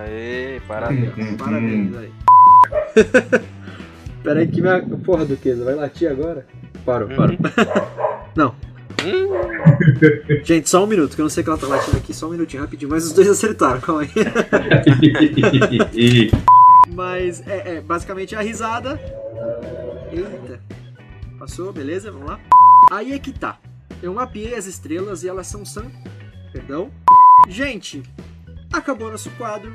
Aê, 0.00 0.60
parabéns. 0.66 1.12
Hum, 1.16 1.36
Parabéns 1.36 1.96
aí. 1.96 2.10
Pera 4.22 4.40
aí 4.40 4.48
que 4.48 4.60
minha. 4.60 4.82
Porra, 5.04 5.24
Duquesa, 5.24 5.64
vai 5.64 5.74
latir 5.74 6.10
agora? 6.10 6.44
Parou, 6.84 7.08
parou. 7.08 7.36
Não. 8.34 8.54
Gente, 10.44 10.68
só 10.68 10.82
um 10.82 10.86
minuto, 10.88 11.14
que 11.14 11.20
eu 11.20 11.24
não 11.24 11.30
sei 11.30 11.44
que 11.44 11.48
ela 11.48 11.58
tá 11.58 11.68
latindo 11.68 11.96
aqui. 11.98 12.12
Só 12.12 12.26
um 12.26 12.30
minutinho, 12.30 12.62
rapidinho. 12.62 12.90
Mas 12.90 13.04
os 13.06 13.12
dois 13.12 13.28
acertaram, 13.28 13.80
calma 13.80 14.02
aí. 14.02 14.10
Mas 16.94 17.46
é, 17.46 17.76
é 17.76 17.80
basicamente 17.80 18.34
a 18.34 18.40
risada. 18.40 18.98
Passou, 21.38 21.72
beleza? 21.72 22.10
Vamos 22.10 22.28
lá. 22.28 22.40
Aí 22.90 23.12
é 23.12 23.18
que 23.18 23.32
tá. 23.32 23.58
Eu 24.02 24.12
mapeei 24.12 24.54
as 24.54 24.66
estrelas 24.66 25.22
e 25.22 25.28
elas 25.28 25.46
são 25.46 25.64
sã. 25.64 25.84
Perdão. 26.52 26.90
Gente, 27.48 28.02
acabou 28.72 29.10
nosso 29.10 29.30
quadro. 29.32 29.74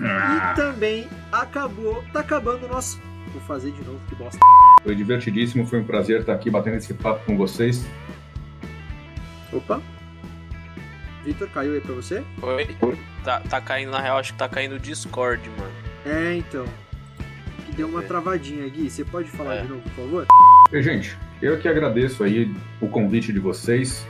Ah. 0.00 0.52
E 0.52 0.56
também 0.56 1.06
acabou. 1.30 2.02
Tá 2.12 2.20
acabando 2.20 2.64
o 2.64 2.68
nosso. 2.68 3.00
Vou 3.32 3.40
fazer 3.42 3.72
de 3.72 3.82
novo, 3.84 4.00
que 4.08 4.14
bosta. 4.14 4.38
Foi 4.82 4.94
divertidíssimo, 4.94 5.66
foi 5.66 5.80
um 5.80 5.84
prazer 5.84 6.20
estar 6.20 6.32
aqui 6.32 6.50
batendo 6.50 6.76
esse 6.76 6.94
papo 6.94 7.24
com 7.24 7.36
vocês. 7.36 7.84
Opa. 9.52 9.80
Vitor, 11.24 11.48
caiu 11.50 11.74
aí 11.74 11.80
pra 11.80 11.94
você? 11.94 12.24
Oi? 12.42 12.76
Tá, 13.22 13.40
tá 13.40 13.60
caindo, 13.60 13.90
na 13.90 14.00
real, 14.00 14.18
acho 14.18 14.32
que 14.32 14.38
tá 14.38 14.48
caindo 14.48 14.74
o 14.74 14.78
Discord, 14.78 15.48
mano. 15.50 15.72
É, 16.04 16.34
então. 16.34 16.66
Que 17.72 17.76
deu 17.78 17.88
uma 17.88 18.02
travadinha, 18.02 18.68
Gui. 18.68 18.90
Você 18.90 19.02
pode 19.02 19.30
falar 19.30 19.54
É. 19.56 19.62
de 19.62 19.68
novo, 19.68 19.80
por 19.82 19.90
favor? 20.04 20.26
E, 20.70 20.82
gente, 20.82 21.16
eu 21.40 21.58
que 21.58 21.66
agradeço 21.66 22.22
aí 22.22 22.54
o 22.82 22.86
convite 22.88 23.32
de 23.32 23.38
vocês. 23.38 24.06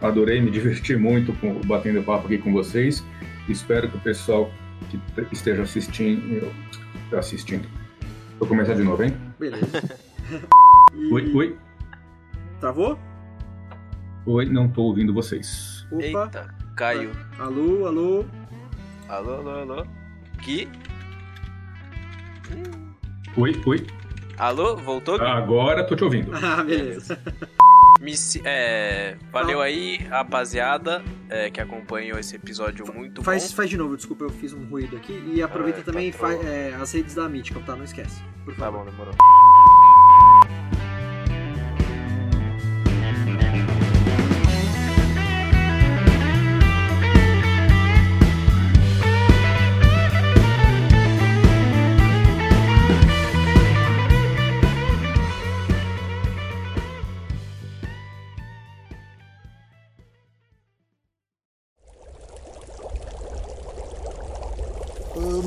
Adorei 0.00 0.40
me 0.40 0.50
divertir 0.52 0.96
muito 0.98 1.32
com, 1.34 1.60
batendo 1.62 2.00
papo 2.04 2.26
aqui 2.26 2.38
com 2.38 2.52
vocês. 2.52 3.04
Espero 3.48 3.90
que 3.90 3.96
o 3.96 4.00
pessoal 4.00 4.52
que 4.88 5.00
esteja 5.32 5.62
assistindo. 5.62 6.48
assistindo. 7.16 7.68
Vou 8.38 8.48
começar 8.48 8.74
de 8.74 8.82
novo, 8.84 9.02
hein? 9.02 9.16
Beleza. 9.38 9.66
E- 10.94 11.12
Oi, 11.12 11.32
oi. 11.34 11.56
Travou? 12.60 12.98
Oi, 14.26 14.44
não 14.46 14.68
tô 14.68 14.82
ouvindo 14.82 15.12
vocês. 15.12 15.86
Opa. 15.90 16.04
Eita, 16.04 16.54
caiu. 16.76 17.10
Alô, 17.38 17.86
alô. 17.86 18.24
Alô, 19.08 19.34
alô, 19.34 19.50
alô. 19.50 19.86
Que? 20.42 20.68
Oi, 23.36 23.60
oi. 23.66 23.86
Alô, 24.38 24.76
voltou? 24.76 25.20
Agora 25.20 25.84
tô 25.84 25.94
te 25.96 26.04
ouvindo. 26.04 26.30
Ah, 26.36 26.62
beleza. 26.62 27.18
Me 28.00 28.14
é, 28.44 29.16
valeu 29.30 29.60
aí, 29.60 29.96
rapaziada, 30.10 31.02
é, 31.30 31.48
que 31.50 31.60
acompanhou 31.60 32.18
esse 32.18 32.34
episódio 32.34 32.84
muito 32.92 33.22
Faz, 33.22 33.48
bom. 33.50 33.56
faz 33.56 33.70
de 33.70 33.76
novo, 33.76 33.96
desculpa, 33.96 34.24
eu 34.24 34.30
fiz 34.30 34.52
um 34.52 34.64
ruído 34.64 34.96
aqui. 34.96 35.22
E 35.32 35.40
aproveita 35.40 35.80
Ah, 35.80 35.84
também 35.84 36.08
e 36.08 36.12
tá 36.12 36.18
faz 36.18 36.44
é, 36.44 36.74
as 36.74 36.92
redes 36.92 37.14
da 37.14 37.28
Mythical, 37.28 37.62
tá? 37.62 37.76
Não 37.76 37.84
esquece. 37.84 38.20
Por 38.44 38.54
Tá 38.54 38.64
favor. 38.64 38.84
bom, 38.84 38.90
demorou. 38.90 39.14